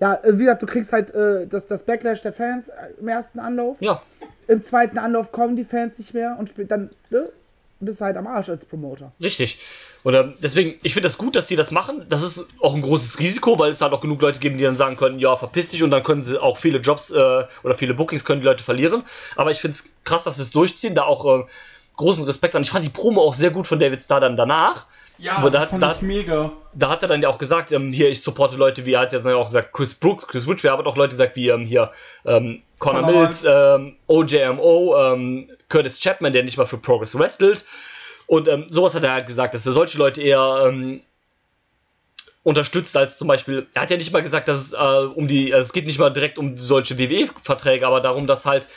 Ja, 0.00 0.14
äh, 0.14 0.38
wie 0.38 0.44
gesagt, 0.44 0.62
du 0.62 0.66
kriegst 0.66 0.92
halt 0.92 1.14
äh, 1.14 1.46
das, 1.46 1.66
das 1.66 1.84
Backlash 1.84 2.22
der 2.22 2.32
Fans 2.32 2.68
äh, 2.68 2.72
im 3.00 3.08
ersten 3.08 3.38
Anlauf. 3.38 3.80
Ja. 3.80 4.02
Im 4.46 4.62
zweiten 4.62 4.98
Anlauf 4.98 5.32
kommen 5.32 5.56
die 5.56 5.64
Fans 5.64 5.98
nicht 5.98 6.12
mehr 6.14 6.36
und 6.38 6.52
dann 6.70 6.90
ne, 7.10 7.28
bist 7.80 8.00
du 8.00 8.04
halt 8.04 8.16
am 8.16 8.26
Arsch 8.26 8.48
als 8.48 8.64
Promoter. 8.64 9.12
Richtig. 9.20 9.58
Oder 10.02 10.34
deswegen, 10.42 10.78
ich 10.82 10.92
finde 10.92 11.08
das 11.08 11.16
gut, 11.16 11.34
dass 11.34 11.46
die 11.46 11.56
das 11.56 11.70
machen. 11.70 12.04
Das 12.08 12.22
ist 12.22 12.44
auch 12.60 12.74
ein 12.74 12.82
großes 12.82 13.18
Risiko, 13.18 13.58
weil 13.58 13.72
es 13.72 13.80
halt 13.80 13.92
auch 13.92 14.02
genug 14.02 14.20
Leute 14.20 14.38
geben, 14.38 14.58
die 14.58 14.64
dann 14.64 14.76
sagen 14.76 14.96
können, 14.96 15.18
ja, 15.18 15.34
verpiss 15.34 15.70
dich 15.70 15.82
und 15.82 15.90
dann 15.90 16.02
können 16.02 16.22
sie 16.22 16.40
auch 16.40 16.58
viele 16.58 16.78
Jobs 16.78 17.10
äh, 17.10 17.44
oder 17.62 17.74
viele 17.74 17.94
Bookings 17.94 18.24
können 18.24 18.40
die 18.40 18.46
Leute 18.46 18.62
verlieren. 18.62 19.04
Aber 19.36 19.50
ich 19.50 19.60
finde 19.60 19.76
es 19.76 19.88
krass, 20.04 20.24
dass 20.24 20.36
sie 20.36 20.42
es 20.42 20.50
durchziehen, 20.50 20.94
da 20.94 21.04
auch 21.04 21.40
äh, 21.40 21.44
großen 21.96 22.24
Respekt 22.24 22.54
an. 22.54 22.62
Ich 22.62 22.70
fand 22.70 22.84
die 22.84 22.90
Promo 22.90 23.22
auch 23.22 23.34
sehr 23.34 23.50
gut 23.50 23.66
von 23.66 23.78
David 23.78 24.00
Starr 24.00 24.20
dann 24.20 24.36
danach. 24.36 24.86
Ja, 25.24 25.38
Aber 25.38 25.50
da- 25.50 25.64
fand 25.64 25.82
da- 25.82 25.92
ich 25.92 26.02
mega. 26.02 26.52
Da 26.74 26.90
hat 26.90 27.02
er 27.02 27.08
dann 27.08 27.22
ja 27.22 27.28
auch 27.30 27.38
gesagt, 27.38 27.72
ähm, 27.72 27.92
hier, 27.92 28.10
ich 28.10 28.20
supporte 28.22 28.56
Leute 28.56 28.84
wie, 28.84 28.92
er 28.92 29.00
hat 29.00 29.12
ja 29.12 29.20
dann 29.20 29.32
auch 29.34 29.46
gesagt, 29.46 29.72
Chris 29.72 29.94
Brooks, 29.94 30.26
Chris 30.26 30.46
Ridgway, 30.46 30.68
aber 30.68 30.86
auch 30.86 30.96
Leute 30.98 31.12
gesagt 31.12 31.34
wie 31.36 31.48
ähm, 31.48 31.64
hier, 31.64 31.90
ähm, 32.26 32.60
Conor 32.78 33.02
Conor 33.02 33.20
Mills, 33.22 33.44
ähm, 33.48 33.96
OJMO, 34.06 34.96
ähm, 34.98 35.48
Curtis 35.70 35.98
Chapman, 35.98 36.34
der 36.34 36.42
nicht 36.42 36.58
mal 36.58 36.66
für 36.66 36.76
Progress 36.76 37.18
wrestelt. 37.18 37.64
Und 38.26 38.48
ähm, 38.48 38.66
sowas 38.68 38.94
hat 38.94 39.02
er 39.04 39.12
halt 39.12 39.26
gesagt, 39.26 39.54
dass 39.54 39.64
er 39.64 39.72
solche 39.72 39.96
Leute 39.96 40.20
eher 40.20 40.64
ähm, 40.66 41.00
unterstützt 42.42 42.94
als 42.96 43.16
zum 43.16 43.28
Beispiel, 43.28 43.66
er 43.74 43.82
hat 43.82 43.90
ja 43.90 43.96
nicht 43.96 44.12
mal 44.12 44.22
gesagt, 44.22 44.48
dass 44.48 44.58
es 44.58 44.72
äh, 44.74 44.76
um 44.76 45.26
die, 45.28 45.54
also 45.54 45.64
es 45.64 45.72
geht 45.72 45.86
nicht 45.86 45.98
mal 45.98 46.10
direkt 46.10 46.36
um 46.36 46.58
solche 46.58 46.98
WWE-Verträge, 46.98 47.86
aber 47.86 48.00
darum, 48.02 48.26
dass 48.26 48.44
halt 48.44 48.68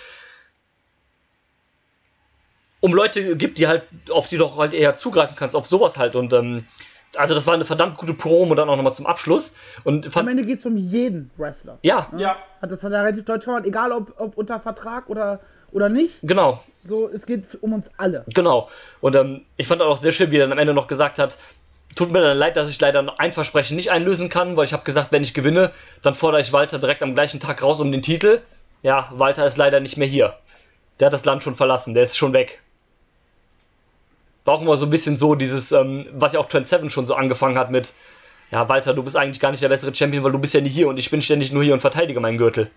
um 2.79 2.93
Leute 2.93 3.35
gibt, 3.37 3.57
die 3.57 3.67
halt, 3.67 3.83
auf 4.09 4.27
die 4.27 4.37
du 4.37 4.55
halt 4.55 4.73
eher 4.73 4.95
zugreifen 4.95 5.35
kannst, 5.35 5.55
auf 5.55 5.65
sowas 5.65 5.97
halt. 5.97 6.15
Und 6.15 6.33
ähm, 6.33 6.65
also 7.15 7.33
das 7.33 7.47
war 7.47 7.53
eine 7.53 7.65
verdammt 7.65 7.97
gute 7.97 8.13
Promo 8.13 8.53
dann 8.55 8.69
auch 8.69 8.75
nochmal 8.75 8.93
zum 8.93 9.05
Abschluss. 9.07 9.55
Und 9.83 10.15
Am 10.15 10.27
Ende 10.27 10.43
geht 10.43 10.59
es 10.59 10.65
um 10.65 10.77
jeden 10.77 11.31
Wrestler. 11.37 11.79
ja, 11.81 12.07
Ja, 12.17 12.37
Hat 12.61 12.71
das 12.71 12.83
hat 12.83 12.91
er 12.91 13.03
relativ 13.03 13.25
deutlich 13.25 13.45
gemacht, 13.45 13.65
egal 13.65 13.91
ob, 13.91 14.13
ob 14.19 14.37
unter 14.37 14.59
Vertrag 14.59 15.09
oder, 15.09 15.39
oder 15.71 15.89
nicht. 15.89 16.19
genau. 16.23 16.63
So, 16.83 17.09
es 17.09 17.25
geht 17.25 17.45
um 17.61 17.73
uns 17.73 17.91
alle. 17.97 18.23
Genau. 18.33 18.69
Und 19.01 19.15
ähm, 19.15 19.41
ich 19.57 19.67
fand 19.67 19.81
auch 19.81 19.97
sehr 19.97 20.11
schön, 20.11 20.31
wie 20.31 20.37
er 20.37 20.41
dann 20.45 20.51
am 20.51 20.59
Ende 20.59 20.73
noch 20.73 20.87
gesagt 20.87 21.17
hat, 21.19 21.37
tut 21.95 22.11
mir 22.11 22.21
dann 22.21 22.37
leid, 22.37 22.55
dass 22.57 22.69
ich 22.69 22.79
leider 22.79 23.01
noch 23.01 23.17
ein 23.17 23.33
Versprechen 23.33 23.75
nicht 23.75 23.89
einlösen 23.91 24.29
kann, 24.29 24.55
weil 24.55 24.65
ich 24.65 24.73
habe 24.73 24.83
gesagt, 24.83 25.11
wenn 25.11 25.23
ich 25.23 25.33
gewinne, 25.33 25.71
dann 26.03 26.13
fordere 26.13 26.41
ich 26.41 26.53
Walter 26.53 26.77
direkt 26.77 27.01
am 27.01 27.15
gleichen 27.15 27.39
Tag 27.39 27.63
raus 27.63 27.79
um 27.79 27.91
den 27.91 28.03
Titel. 28.03 28.39
Ja, 28.83 29.09
Walter 29.15 29.47
ist 29.47 29.57
leider 29.57 29.79
nicht 29.79 29.97
mehr 29.97 30.07
hier. 30.07 30.35
Der 30.99 31.07
hat 31.07 31.13
das 31.13 31.25
Land 31.25 31.41
schon 31.41 31.55
verlassen, 31.55 31.93
der 31.93 32.03
ist 32.03 32.15
schon 32.17 32.33
weg. 32.33 32.61
War 34.47 34.55
auch 34.55 34.61
immer 34.61 34.77
so 34.77 34.85
ein 34.85 34.89
bisschen 34.89 35.17
so 35.17 35.35
dieses, 35.35 35.71
ähm, 35.73 36.07
was 36.13 36.33
ja 36.33 36.39
auch 36.39 36.47
Trent 36.47 36.67
Seven 36.67 36.89
schon 36.89 37.05
so 37.05 37.15
angefangen 37.15 37.57
hat 37.57 37.69
mit, 37.69 37.93
ja, 38.49 38.67
Walter, 38.69 38.93
du 38.93 39.03
bist 39.03 39.17
eigentlich 39.17 39.41
gar 39.41 39.51
nicht 39.51 39.61
der 39.61 39.69
bessere 39.69 39.93
Champion, 39.93 40.23
weil 40.23 40.31
du 40.31 40.39
bist 40.39 40.53
ja 40.53 40.61
nie 40.61 40.69
hier 40.69 40.87
und 40.87 40.97
ich 40.97 41.11
bin 41.11 41.21
ständig 41.21 41.51
nur 41.51 41.63
hier 41.63 41.73
und 41.73 41.81
verteidige 41.81 42.21
meinen 42.21 42.37
Gürtel. 42.37 42.71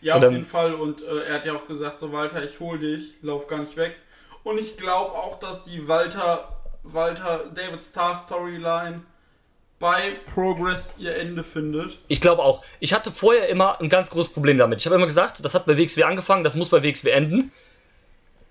ja, 0.00 0.16
Und 0.16 0.24
auf 0.24 0.32
jeden 0.32 0.44
Fall. 0.44 0.74
Und 0.74 1.02
äh, 1.02 1.28
er 1.28 1.34
hat 1.36 1.46
ja 1.46 1.54
auch 1.54 1.66
gesagt, 1.66 2.00
so 2.00 2.12
Walter, 2.12 2.42
ich 2.42 2.58
hol 2.58 2.78
dich, 2.78 3.14
lauf 3.22 3.46
gar 3.46 3.60
nicht 3.60 3.76
weg. 3.76 3.96
Und 4.42 4.58
ich 4.58 4.76
glaube 4.76 5.12
auch, 5.12 5.38
dass 5.38 5.64
die 5.64 5.86
Walter, 5.86 6.48
Walter 6.82 7.44
David 7.54 7.80
Star 7.80 8.16
Storyline 8.16 9.02
bei 9.78 10.16
Progress 10.34 10.94
ihr 10.98 11.16
Ende 11.16 11.42
findet. 11.42 11.98
Ich 12.08 12.20
glaube 12.20 12.42
auch. 12.42 12.64
Ich 12.80 12.92
hatte 12.92 13.10
vorher 13.10 13.48
immer 13.48 13.80
ein 13.80 13.88
ganz 13.88 14.10
großes 14.10 14.32
Problem 14.32 14.58
damit. 14.58 14.80
Ich 14.80 14.86
habe 14.86 14.96
immer 14.96 15.06
gesagt, 15.06 15.44
das 15.44 15.54
hat 15.54 15.66
bei 15.66 15.76
WXW 15.76 16.02
angefangen, 16.02 16.44
das 16.44 16.56
muss 16.56 16.68
bei 16.68 16.82
WXW 16.82 17.10
enden. 17.10 17.52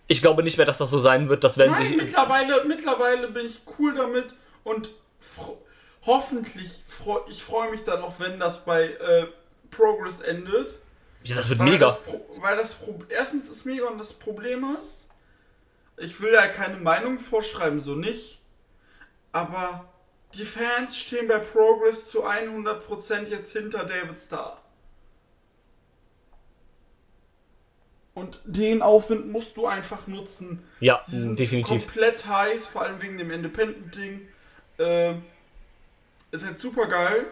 Ich 0.09 0.21
glaube 0.21 0.43
nicht 0.43 0.57
mehr, 0.57 0.65
dass 0.65 0.79
das 0.79 0.89
so 0.89 0.99
sein 0.99 1.29
wird, 1.29 1.43
dass 1.45 1.57
wenn 1.57 1.71
Nein, 1.71 1.87
sie. 1.87 1.95
mittlerweile, 1.95 2.65
mittlerweile 2.65 3.29
bin 3.29 3.45
ich 3.45 3.61
cool 3.77 3.95
damit 3.95 4.25
und 4.63 4.89
fro- 5.21 5.57
hoffentlich, 6.05 6.83
freu, 6.87 7.19
ich 7.29 7.43
freue 7.43 7.69
mich 7.71 7.83
dann 7.85 8.01
auch, 8.01 8.19
wenn 8.19 8.39
das 8.39 8.65
bei 8.65 8.87
äh, 8.93 9.27
Progress 9.71 10.19
endet. 10.19 10.75
Ja, 11.23 11.35
das 11.35 11.49
wird 11.49 11.59
Weil 11.59 11.69
mega. 11.71 11.87
Das, 11.87 11.99
weil 12.37 12.57
das 12.57 12.73
Pro 12.73 12.99
erstens 13.07 13.49
ist 13.49 13.65
mega 13.65 13.85
und 13.85 13.99
das 13.99 14.11
Problem 14.13 14.75
ist, 14.81 15.07
ich 15.97 16.19
will 16.21 16.33
ja 16.33 16.47
keine 16.47 16.77
Meinung 16.77 17.19
vorschreiben, 17.19 17.79
so 17.79 17.93
nicht. 17.95 18.39
Aber 19.31 19.85
die 20.33 20.45
Fans 20.45 20.97
stehen 20.97 21.27
bei 21.27 21.37
Progress 21.39 22.09
zu 22.09 22.25
100% 22.25 23.27
jetzt 23.27 23.51
hinter 23.53 23.83
David 23.85 24.19
Starr. 24.19 24.61
Und 28.19 28.39
den 28.43 28.81
Aufwind 28.81 29.31
musst 29.31 29.55
du 29.55 29.65
einfach 29.65 30.07
nutzen. 30.07 30.59
Ja, 30.81 31.01
Sie 31.05 31.21
sind 31.21 31.39
definitiv. 31.39 31.85
komplett 31.85 32.25
heiß, 32.25 32.67
vor 32.67 32.81
allem 32.81 33.01
wegen 33.01 33.17
dem 33.17 33.31
Independent-Ding. 33.31 34.21
Ähm, 34.77 35.23
ist 36.31 36.45
halt 36.45 36.59
super 36.59 36.87
geil. 36.87 37.25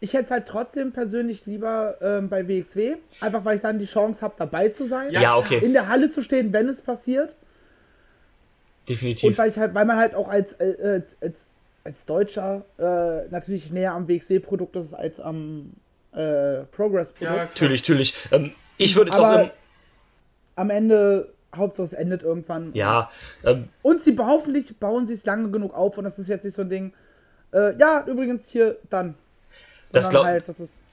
Ich 0.00 0.14
hätte 0.14 0.24
es 0.24 0.30
halt 0.30 0.46
trotzdem 0.46 0.92
persönlich 0.92 1.46
lieber 1.46 1.96
ähm, 2.00 2.28
bei 2.28 2.48
WXW, 2.48 2.96
einfach 3.20 3.44
weil 3.44 3.56
ich 3.56 3.62
dann 3.62 3.78
die 3.78 3.86
Chance 3.86 4.22
habe, 4.22 4.34
dabei 4.38 4.68
zu 4.70 4.86
sein. 4.86 5.10
Ja, 5.10 5.36
okay. 5.36 5.58
In 5.58 5.72
der 5.72 5.88
Halle 5.88 6.10
zu 6.10 6.22
stehen, 6.22 6.52
wenn 6.52 6.68
es 6.68 6.80
passiert. 6.82 7.30
Und 7.30 8.88
Definitiv. 8.88 9.38
weil 9.38 9.50
ich 9.50 9.58
halt, 9.58 9.74
weil 9.74 9.84
man 9.84 9.96
halt 9.96 10.14
auch 10.14 10.28
als, 10.28 10.54
äh, 10.54 11.02
als, 11.02 11.16
als, 11.20 11.46
als 11.84 12.04
Deutscher 12.06 12.64
äh, 12.78 13.30
natürlich 13.30 13.70
näher 13.70 13.92
am 13.92 14.08
WXW-Produkt 14.08 14.76
ist 14.76 14.94
als 14.94 15.20
am 15.20 15.72
äh, 16.14 16.64
Progress-Produkt. 16.64 17.36
Ja. 17.36 17.44
Natürlich, 17.44 17.82
natürlich. 17.82 18.14
Ähm, 18.30 18.52
ich 18.76 18.94
würde 18.96 19.10
jetzt 19.10 19.20
auch. 19.20 19.24
Aber 19.24 19.50
am 20.56 20.70
Ende, 20.70 21.32
Hauptsache 21.54 21.84
es 21.86 21.92
endet 21.92 22.22
irgendwann. 22.22 22.72
ja, 22.74 23.10
ähm, 23.44 23.68
Und 23.82 24.02
sie 24.02 24.16
hoffentlich 24.18 24.76
bauen 24.78 25.06
sie 25.06 25.14
es 25.14 25.24
lange 25.24 25.50
genug 25.50 25.74
auf 25.74 25.98
und 25.98 26.04
das 26.04 26.18
ist 26.18 26.28
jetzt 26.28 26.44
nicht 26.44 26.54
so 26.54 26.62
ein 26.62 26.70
Ding. 26.70 26.92
Äh, 27.52 27.76
ja, 27.78 28.04
übrigens 28.06 28.48
hier 28.48 28.78
dann. 28.90 29.14
Das 29.92 30.04
sondern 30.04 30.22
glaub- 30.22 30.24
halt, 30.32 30.48
dass 30.48 30.60
es 30.60 30.83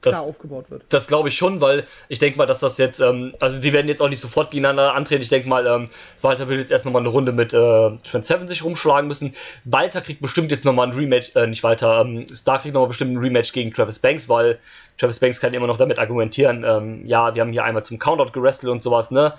Das- 0.00 0.14
klar 0.14 0.26
aufgebaut 0.26 0.70
wird. 0.70 0.84
Das 0.90 1.08
glaube 1.08 1.28
ich 1.28 1.36
schon, 1.36 1.60
weil 1.60 1.84
ich 2.08 2.20
denke 2.20 2.38
mal, 2.38 2.46
dass 2.46 2.60
das 2.60 2.78
jetzt, 2.78 3.00
ähm, 3.00 3.34
also 3.40 3.58
die 3.58 3.72
werden 3.72 3.88
jetzt 3.88 4.00
auch 4.00 4.08
nicht 4.08 4.20
sofort 4.20 4.52
gegeneinander 4.52 4.94
antreten. 4.94 5.22
Ich 5.22 5.28
denke 5.28 5.48
mal, 5.48 5.66
ähm, 5.66 5.88
Walter 6.22 6.48
will 6.48 6.58
jetzt 6.60 6.70
erst 6.70 6.84
nochmal 6.84 7.02
eine 7.02 7.08
Runde 7.08 7.32
mit 7.32 7.52
äh, 7.52 7.90
Trent 8.04 8.24
Seven 8.24 8.46
sich 8.46 8.62
rumschlagen 8.62 9.08
müssen. 9.08 9.34
Walter 9.64 10.00
kriegt 10.00 10.22
bestimmt 10.22 10.52
jetzt 10.52 10.64
nochmal 10.64 10.86
ein 10.86 10.92
Rematch, 10.92 11.34
äh, 11.34 11.48
nicht 11.48 11.64
Walter, 11.64 12.02
ähm, 12.02 12.26
Star 12.28 12.60
kriegt 12.60 12.74
nochmal 12.74 12.88
bestimmt 12.88 13.12
ein 13.12 13.18
Rematch 13.18 13.52
gegen 13.52 13.72
Travis 13.72 13.98
Banks, 13.98 14.28
weil 14.28 14.58
Travis 14.98 15.18
Banks 15.18 15.40
kann 15.40 15.52
immer 15.52 15.66
noch 15.66 15.78
damit 15.78 15.98
argumentieren, 15.98 16.64
ähm, 16.64 17.04
ja, 17.04 17.34
wir 17.34 17.42
haben 17.42 17.52
hier 17.52 17.64
einmal 17.64 17.84
zum 17.84 17.98
Countout 17.98 18.30
gerestelt 18.32 18.70
und 18.70 18.82
sowas, 18.82 19.10
ne? 19.10 19.34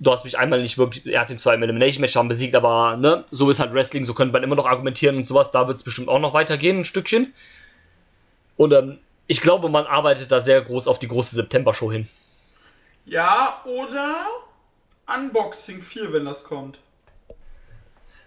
Du 0.00 0.10
hast 0.10 0.24
mich 0.24 0.36
einmal 0.36 0.60
nicht 0.60 0.76
wirklich, 0.76 1.06
er 1.06 1.20
hat 1.20 1.30
ihn 1.30 1.38
zwar 1.38 1.54
im 1.54 1.62
Elimination 1.62 2.00
Match 2.00 2.16
haben 2.16 2.26
besiegt, 2.26 2.56
aber 2.56 2.96
ne, 2.96 3.24
so 3.30 3.48
ist 3.48 3.60
halt 3.60 3.72
Wrestling, 3.72 4.04
so 4.04 4.12
könnte 4.12 4.32
man 4.32 4.42
immer 4.42 4.56
noch 4.56 4.66
argumentieren 4.66 5.16
und 5.16 5.28
sowas, 5.28 5.52
da 5.52 5.68
wird 5.68 5.78
es 5.78 5.84
bestimmt 5.84 6.08
auch 6.08 6.18
noch 6.18 6.34
weitergehen, 6.34 6.80
ein 6.80 6.84
Stückchen. 6.84 7.32
Und 8.56 8.72
ähm, 8.72 8.98
ich 9.26 9.40
glaube, 9.40 9.68
man 9.68 9.86
arbeitet 9.86 10.30
da 10.30 10.40
sehr 10.40 10.60
groß 10.60 10.88
auf 10.88 10.98
die 10.98 11.08
große 11.08 11.34
September-Show 11.36 11.90
hin. 11.90 12.08
Ja, 13.06 13.60
oder 13.64 14.26
Unboxing 15.14 15.80
4, 15.82 16.12
wenn 16.12 16.24
das 16.24 16.44
kommt. 16.44 16.78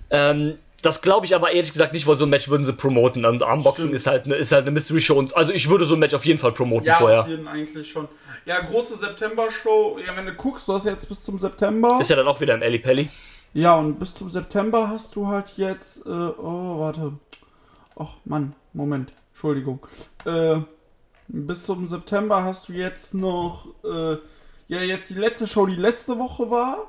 Ähm, 0.10 0.58
das 0.84 1.02
glaube 1.02 1.26
ich 1.26 1.36
aber 1.36 1.52
ehrlich 1.52 1.72
gesagt 1.72 1.94
nicht, 1.94 2.06
weil 2.08 2.16
so 2.16 2.26
ein 2.26 2.30
Match 2.30 2.50
würden 2.50 2.66
sie 2.66 2.74
promoten. 2.74 3.26
Und 3.26 3.42
Unboxing 3.42 3.86
Stimmt. 3.86 3.96
ist 3.96 4.08
halt, 4.08 4.26
eine, 4.26 4.36
ist 4.36 4.52
halt 4.52 4.64
eine 4.64 4.72
Mystery 4.72 5.02
Show. 5.02 5.18
Und, 5.18 5.36
also 5.36 5.52
ich 5.52 5.70
würde 5.70 5.86
so 5.86 5.96
ein 5.96 6.00
Match 6.00 6.14
auf 6.14 6.26
jeden 6.26 6.40
Fall 6.40 6.52
promoten 6.52 6.86
Ja, 6.86 6.98
vorher. 6.98 7.22
auf 7.22 7.28
jeden 7.28 7.48
eigentlich 7.48 7.90
schon. 7.90 8.08
Ja, 8.46 8.60
große 8.62 8.98
September-Show. 8.98 10.00
Ja, 10.06 10.16
wenn 10.16 10.26
du 10.28 10.34
guckst, 10.34 10.68
du 10.68 10.74
hast 10.74 10.86
jetzt 10.86 11.10
bis 11.10 11.24
zum 11.24 11.40
September. 11.40 11.98
Ist 12.00 12.10
ja 12.10 12.16
dann 12.16 12.28
auch 12.28 12.40
wieder 12.40 12.54
im 12.54 12.62
Ellie 12.62 12.80
Pelli. 12.80 13.10
Ja, 13.54 13.76
und 13.76 13.98
bis 13.98 14.14
zum 14.14 14.30
September 14.30 14.88
hast 14.88 15.16
du 15.16 15.28
halt 15.28 15.58
jetzt. 15.58 16.06
Äh, 16.06 16.10
oh, 16.10 16.80
warte. 16.80 17.14
Ach, 18.00 18.14
Mann, 18.26 18.54
Moment. 18.74 19.12
Entschuldigung. 19.32 19.86
Äh, 20.26 20.60
bis 21.28 21.66
zum 21.66 21.88
September 21.88 22.44
hast 22.44 22.70
du 22.70 22.74
jetzt 22.74 23.14
noch. 23.14 23.68
Äh, 23.84 24.18
ja, 24.68 24.82
jetzt 24.82 25.10
die 25.10 25.16
letzte 25.16 25.48
Show, 25.48 25.66
die 25.66 25.76
letzte 25.76 26.20
Woche 26.20 26.50
war. 26.50 26.88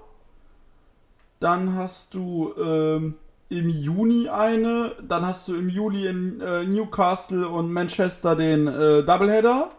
Dann 1.41 1.75
hast 1.75 2.15
du 2.15 2.53
ähm, 2.59 3.15
im 3.49 3.69
Juni 3.69 4.29
eine. 4.29 4.97
Dann 5.07 5.25
hast 5.27 5.47
du 5.49 5.55
im 5.55 5.69
Juli 5.69 6.07
in 6.07 6.41
äh, 6.41 6.65
Newcastle 6.65 7.49
und 7.49 7.73
Manchester 7.73 8.35
den 8.35 8.67
äh, 8.67 9.05
Doubleheader. 9.05 9.71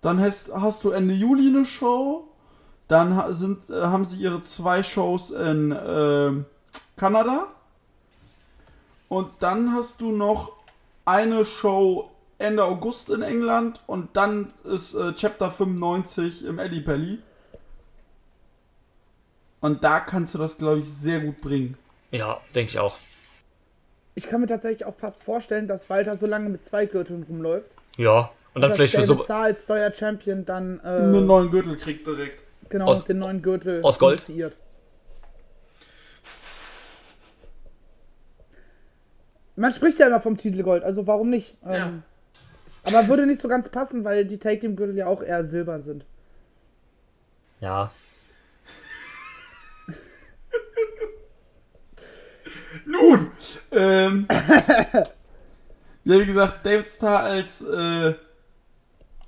Dann 0.00 0.20
hast, 0.20 0.52
hast 0.54 0.84
du 0.84 0.90
Ende 0.90 1.14
Juli 1.14 1.48
eine 1.48 1.64
Show. 1.64 2.28
Dann 2.88 3.34
sind, 3.34 3.70
äh, 3.70 3.82
haben 3.82 4.04
sie 4.04 4.18
ihre 4.18 4.42
zwei 4.42 4.82
Shows 4.82 5.30
in 5.30 5.76
ähm, 5.86 6.44
Kanada. 6.96 7.48
Und 9.08 9.28
dann 9.40 9.72
hast 9.72 10.00
du 10.00 10.12
noch 10.12 10.52
eine 11.04 11.44
Show 11.44 12.10
Ende 12.44 12.64
August 12.64 13.08
in 13.10 13.22
England. 13.22 13.80
Und 13.86 14.16
dann 14.16 14.48
ist 14.64 14.94
äh, 14.94 15.12
Chapter 15.14 15.50
95 15.50 16.44
im 16.46 16.58
Alley 16.60 16.80
Pally. 16.80 17.18
Und 19.60 19.82
da 19.82 19.98
kannst 20.00 20.34
du 20.34 20.38
das, 20.38 20.56
glaube 20.58 20.80
ich, 20.80 20.88
sehr 20.92 21.20
gut 21.20 21.40
bringen. 21.40 21.76
Ja, 22.10 22.40
denke 22.54 22.70
ich 22.70 22.78
auch. 22.78 22.96
Ich 24.14 24.28
kann 24.28 24.40
mir 24.40 24.46
tatsächlich 24.46 24.84
auch 24.84 24.94
fast 24.94 25.24
vorstellen, 25.24 25.66
dass 25.66 25.90
Walter 25.90 26.16
so 26.16 26.26
lange 26.26 26.48
mit 26.48 26.64
zwei 26.64 26.86
Gürteln 26.86 27.24
rumläuft. 27.28 27.74
Ja. 27.96 28.30
Und 28.54 28.60
dann 28.62 28.70
dass 28.70 28.76
vielleicht 28.76 28.94
für 28.94 29.02
so. 29.02 29.20
Starr 29.24 29.44
als 29.44 29.66
neuer 29.66 29.92
Champion 29.92 30.44
dann 30.44 30.78
äh, 30.84 30.86
Einen 30.86 31.26
neuen 31.26 31.50
Gürtel 31.50 31.76
kriegt 31.76 32.06
direkt. 32.06 32.38
genau 32.68 32.86
aus- 32.86 33.04
den 33.06 33.18
neuen 33.18 33.42
Gürtel 33.42 33.82
aus 33.82 33.98
Gold? 33.98 34.18
initiiert. 34.20 34.56
Man 39.56 39.72
spricht 39.72 39.98
ja 39.98 40.08
immer 40.08 40.20
vom 40.20 40.36
Titelgold, 40.36 40.82
also 40.82 41.06
warum 41.06 41.30
nicht? 41.30 41.56
Ja. 41.64 41.86
Ähm, 41.86 42.02
aber 42.84 43.08
würde 43.08 43.26
nicht 43.26 43.40
so 43.40 43.48
ganz 43.48 43.68
passen, 43.68 44.04
weil 44.04 44.24
die 44.24 44.38
Take 44.38 44.60
Team 44.60 44.76
Gürtel 44.76 44.96
ja 44.96 45.06
auch 45.06 45.22
eher 45.22 45.44
silber 45.44 45.80
sind. 45.80 46.04
Ja. 47.60 47.90
Nun, 52.86 53.30
ähm, 53.72 54.26
ja, 56.04 56.18
wie 56.18 56.26
gesagt, 56.26 56.66
David 56.66 56.88
Starr 56.88 57.20
als, 57.20 57.62
äh, 57.62 58.14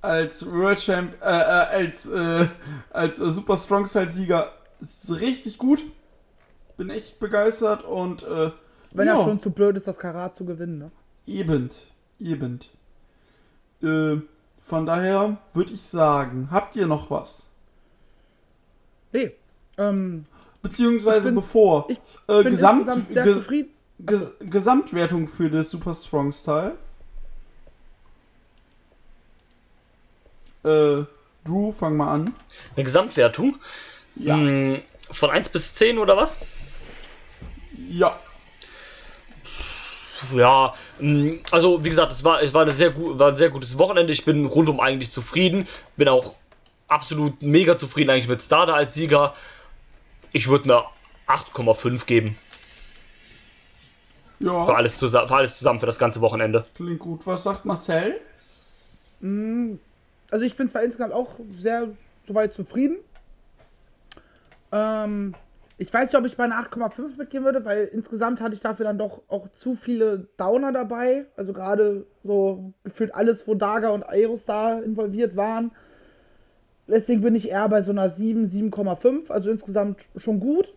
als 0.03 0.47
World 0.47 0.78
Champ, 0.78 1.15
äh, 1.23 1.27
äh, 1.27 1.31
als, 1.31 2.07
äh, 2.07 2.47
als 2.91 3.19
äh, 3.19 3.31
Super 3.31 3.57
Strong 3.57 3.87
Style 3.87 4.11
Sieger 4.11 4.53
ist 4.81 5.11
richtig 5.20 5.59
gut. 5.59 5.83
Bin 6.77 6.91
echt 6.91 7.19
begeistert 7.19 7.85
und, 7.85 8.23
äh, 8.24 8.51
Wenn 8.93 9.07
ja, 9.07 9.16
er 9.16 9.24
schon 9.24 9.41
zu 9.41 9.51
blöd 9.51 9.77
ist, 9.77 9.89
das 9.89 9.99
Karat 9.99 10.35
zu 10.35 10.45
gewinnen, 10.45 10.78
ne? 10.78 10.91
eben, 11.27 11.70
eben. 12.20 12.61
Äh, 13.82 14.16
von 14.62 14.86
daher 14.86 15.36
würde 15.55 15.73
ich 15.73 15.82
sagen, 15.82 16.48
habt 16.51 16.77
ihr 16.77 16.86
noch 16.86 17.11
was? 17.11 17.47
Nee. 19.12 19.32
Ähm, 19.78 20.27
Beziehungsweise 20.62 21.19
Ich 21.19 21.24
bin- 21.27 21.35
bevor, 21.36 21.86
ich 21.89 21.98
äh, 22.28 22.43
bin 22.43 22.53
Gesamt, 22.53 22.90
sehr 23.12 23.24
zufrieden. 23.24 23.70
Ges 24.01 24.32
Gesamtwertung 24.40 25.27
für 25.28 25.48
das 25.51 25.70
Super 25.70 25.94
Strong 25.94 26.32
Style. 26.32 26.77
Äh, 30.65 31.05
Drew, 31.44 31.73
fang 31.73 31.97
mal 31.97 32.12
an. 32.12 32.35
Eine 32.74 32.85
Gesamtwertung. 32.85 33.57
Ja. 34.16 34.36
Hm, 34.36 34.82
von 35.11 35.31
1 35.31 35.48
bis 35.51 35.74
10 35.74 35.98
oder 35.98 36.16
was? 36.16 36.36
Ja. 37.89 38.19
Ja, 40.35 40.75
mh, 40.99 41.39
also 41.51 41.85
wie 41.85 41.89
gesagt, 41.89 42.13
es 42.13 42.25
war, 42.25 42.43
es 42.43 42.55
war, 42.55 42.63
eine 42.63 42.73
sehr 42.73 42.91
gut, 42.91 43.19
war 43.19 43.29
ein 43.29 43.37
sehr 43.37 43.51
gutes 43.51 43.79
Wochenende. 43.79 44.13
Ich 44.13 44.25
bin 44.25 44.47
rundum 44.47 44.81
eigentlich 44.81 45.11
zufrieden. 45.11 45.67
Bin 45.97 46.09
auch 46.09 46.35
absolut 46.89 47.43
mega 47.43 47.77
zufrieden 47.77 48.11
eigentlich 48.11 48.29
mit 48.29 48.43
Starter 48.43 48.75
als 48.75 48.95
Sieger. 48.95 49.35
Ich 50.33 50.49
würde 50.49 50.65
eine 50.65 50.85
8,5 51.39 52.07
geben. 52.07 52.37
Für 54.39 54.45
Ja, 54.45 54.65
alles, 54.65 54.99
zusammen, 54.99 55.29
für 55.29 55.37
alles 55.37 55.57
zusammen 55.57 55.81
für 55.81 55.87
das 55.87 55.99
ganze 55.99 56.21
Wochenende. 56.21 56.67
klingt 56.75 56.99
gut. 56.99 57.27
Was 57.27 57.43
sagt 57.43 57.65
Marcel? 57.65 58.21
Also 60.31 60.45
ich 60.45 60.57
bin 60.57 60.69
zwar 60.69 60.83
insgesamt 60.83 61.15
auch 61.15 61.31
sehr 61.57 61.89
soweit 62.27 62.55
zufrieden. 62.55 62.99
Ähm, 64.73 65.35
ich 65.78 65.93
weiß 65.93 66.11
nicht, 66.11 66.19
ob 66.19 66.27
ich 66.27 66.36
bei 66.36 66.44
einer 66.44 66.57
8,5 66.59 67.19
mitgehen 67.19 67.44
würde, 67.44 67.65
weil 67.65 67.85
insgesamt 67.93 68.40
hatte 68.40 68.55
ich 68.55 68.61
dafür 68.61 68.85
dann 68.86 68.98
doch 68.98 69.23
auch 69.28 69.48
zu 69.51 69.74
viele 69.74 70.27
Downer 70.39 70.73
dabei. 70.73 71.27
Also 71.36 71.53
gerade 71.53 72.07
so 72.23 72.73
gefühlt 72.85 73.15
alles, 73.15 73.47
wo 73.47 73.55
Daga 73.55 73.90
und 73.90 74.03
Aerostar 74.09 74.82
involviert 74.82 75.36
waren. 75.36 75.70
Deswegen 76.89 77.20
bin 77.20 77.35
ich 77.35 77.51
eher 77.51 77.69
bei 77.69 77.82
so 77.82 77.90
einer 77.93 78.09
7, 78.09 78.44
7,5. 78.44 79.31
Also 79.31 79.51
insgesamt 79.51 80.07
schon 80.16 80.40
gut. 80.40 80.73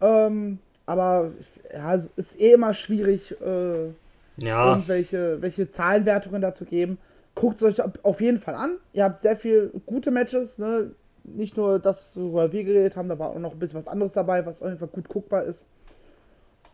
Ähm, 0.00 0.58
aber 0.86 1.30
ja, 1.72 1.94
es 1.94 2.10
ist 2.16 2.40
eh 2.40 2.52
immer 2.52 2.74
schwierig, 2.74 3.40
äh, 3.40 3.90
Ja, 4.38 4.70
irgendwelche 4.72 5.40
welche 5.40 5.70
Zahlenwertungen 5.70 6.42
dazu 6.42 6.64
geben. 6.64 6.98
Guckt 7.34 7.56
es 7.56 7.62
euch 7.80 7.80
auf- 8.02 8.20
jeden 8.20 8.38
Fall 8.38 8.54
an. 8.54 8.72
Ihr 8.92 9.04
habt 9.04 9.22
sehr 9.22 9.36
viel 9.36 9.70
gute 9.86 10.10
Matches, 10.10 10.58
ne? 10.58 10.90
Nicht 11.24 11.56
nur 11.56 11.78
das, 11.78 12.16
worüber 12.16 12.52
wir 12.52 12.64
geredet 12.64 12.96
haben, 12.96 13.08
da 13.08 13.18
war 13.18 13.30
auch 13.30 13.38
noch 13.38 13.52
ein 13.52 13.58
bisschen 13.58 13.78
was 13.78 13.88
anderes 13.88 14.12
dabei, 14.12 14.44
was 14.44 14.60
auf 14.60 14.68
jeden 14.68 14.78
Fall 14.78 14.88
gut 14.88 15.08
guckbar 15.08 15.44
ist. 15.44 15.68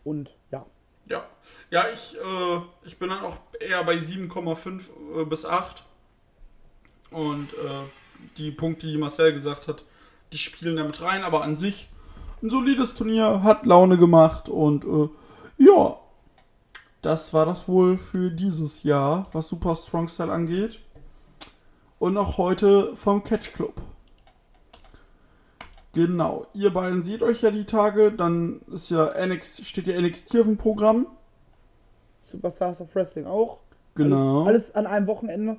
Und 0.05 0.35
ja. 0.51 0.67
Ja. 1.07 1.25
Ja, 1.71 1.89
ich, 1.89 2.17
äh, 2.17 2.61
ich 2.85 2.99
bin 2.99 3.11
dann 3.11 3.25
auch 3.25 3.37
eher 3.59 3.83
bei 3.85 3.97
7,5 3.97 5.21
äh, 5.21 5.25
bis 5.25 5.45
8. 5.45 5.85
Und 7.11 7.53
äh, 7.53 7.85
die 8.37 8.51
Punkte, 8.51 8.87
die 8.87 8.99
Marcel 8.99 9.33
gesagt 9.33 9.69
hat, 9.69 9.85
die 10.33 10.39
spielen 10.39 10.77
damit 10.77 11.01
rein. 11.01 11.23
Aber 11.23 11.43
an 11.43 11.57
sich 11.57 11.89
ein 12.43 12.51
solides 12.51 12.95
Turnier, 12.95 13.43
hat 13.43 13.67
Laune 13.67 13.99
gemacht. 13.99 14.49
Und 14.49 14.85
äh, 14.85 15.09
ja, 15.59 15.97
das 17.03 17.33
war 17.33 17.47
das 17.47 17.69
wohl 17.69 17.97
für 17.97 18.31
dieses 18.31 18.83
Jahr, 18.83 19.27
was 19.33 19.49
Super 19.49 19.75
Strong 19.75 20.09
Style 20.09 20.33
angeht. 20.33 20.81
Und 21.99 22.17
auch 22.17 22.39
heute 22.39 22.97
vom 22.97 23.23
Catch 23.23 23.53
Club. 23.53 23.75
Genau, 25.93 26.47
ihr 26.55 26.73
beiden 26.73 27.03
seht 27.03 27.23
euch 27.23 27.43
ja 27.43 27.51
die 27.51 27.65
Tage, 27.65 28.13
dann 28.13 28.61
ist 28.73 28.91
ja 28.91 29.07
NX, 29.09 29.67
steht 29.67 29.89
ja 29.89 30.01
NXT 30.01 30.37
auf 30.37 30.47
dem 30.47 30.57
Programm. 30.57 31.07
Superstars 32.21 32.81
of 32.81 32.95
Wrestling 32.95 33.27
auch. 33.27 33.59
Genau. 33.97 34.45
Alles, 34.45 34.75
alles 34.75 34.75
an 34.77 34.87
einem 34.87 35.07
Wochenende. 35.09 35.57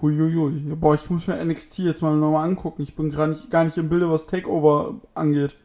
Huiuiui. 0.00 0.68
Ja, 0.68 0.74
boah, 0.74 0.94
ich 0.94 1.10
muss 1.10 1.26
mir 1.26 1.44
NXT 1.44 1.78
jetzt 1.78 2.02
mal 2.02 2.16
nochmal 2.16 2.48
angucken. 2.48 2.82
Ich 2.82 2.94
bin 2.96 3.10
gar 3.10 3.26
nicht, 3.26 3.50
gar 3.50 3.64
nicht 3.64 3.76
im 3.76 3.88
Bilde, 3.88 4.10
was 4.10 4.26
Takeover 4.26 4.94
angeht. 5.14 5.56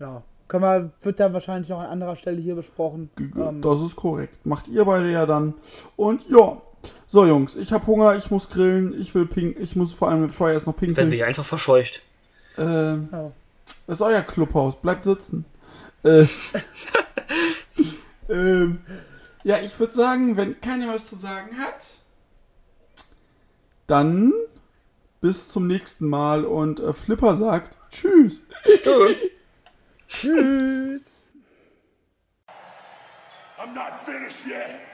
Ja. 0.00 0.22
Können 0.48 0.62
wir, 0.62 0.90
wird 1.00 1.20
dann 1.20 1.32
wahrscheinlich 1.32 1.68
noch 1.70 1.80
an 1.80 1.86
anderer 1.86 2.16
Stelle 2.16 2.40
hier 2.40 2.54
besprochen. 2.54 3.10
Ähm, 3.18 3.60
Das 3.60 3.80
ist 3.82 3.96
korrekt. 3.96 4.44
Macht 4.44 4.68
ihr 4.68 4.84
beide 4.84 5.10
ja 5.10 5.26
dann. 5.26 5.54
Und 5.96 6.28
ja. 6.28 6.58
So, 7.06 7.26
Jungs, 7.26 7.56
ich 7.56 7.72
habe 7.72 7.86
Hunger, 7.86 8.16
ich 8.16 8.30
muss 8.30 8.48
grillen, 8.48 8.98
ich 9.00 9.14
will 9.14 9.26
pink, 9.26 9.56
ich 9.58 9.76
muss 9.76 9.92
vor 9.92 10.08
allem 10.08 10.22
mit 10.22 10.32
Feuer 10.32 10.54
erst 10.54 10.66
noch 10.66 10.76
pinkeln. 10.76 10.96
Werden 10.96 11.10
wir 11.10 11.18
hier 11.18 11.26
einfach 11.26 11.44
verscheucht. 11.44 12.02
Ähm, 12.58 13.08
oh. 13.12 13.32
Das 13.86 14.00
ist 14.00 14.02
euer 14.02 14.22
Clubhaus, 14.22 14.76
bleibt 14.76 15.04
sitzen. 15.04 15.44
Äh, 16.02 16.26
ähm, 18.28 18.80
ja, 19.42 19.58
ich 19.58 19.78
würde 19.78 19.92
sagen, 19.92 20.36
wenn 20.36 20.60
keiner 20.60 20.92
was 20.94 21.08
zu 21.08 21.16
sagen 21.16 21.58
hat, 21.58 21.86
dann 23.86 24.32
bis 25.20 25.48
zum 25.48 25.66
nächsten 25.66 26.08
Mal 26.08 26.44
und 26.44 26.80
äh, 26.80 26.92
Flipper 26.92 27.34
sagt 27.34 27.78
Tschüss. 27.90 28.40
tschüss. 30.08 31.20
I'm 33.58 33.72
not 33.74 34.04
finished 34.04 34.46
yet. 34.46 34.93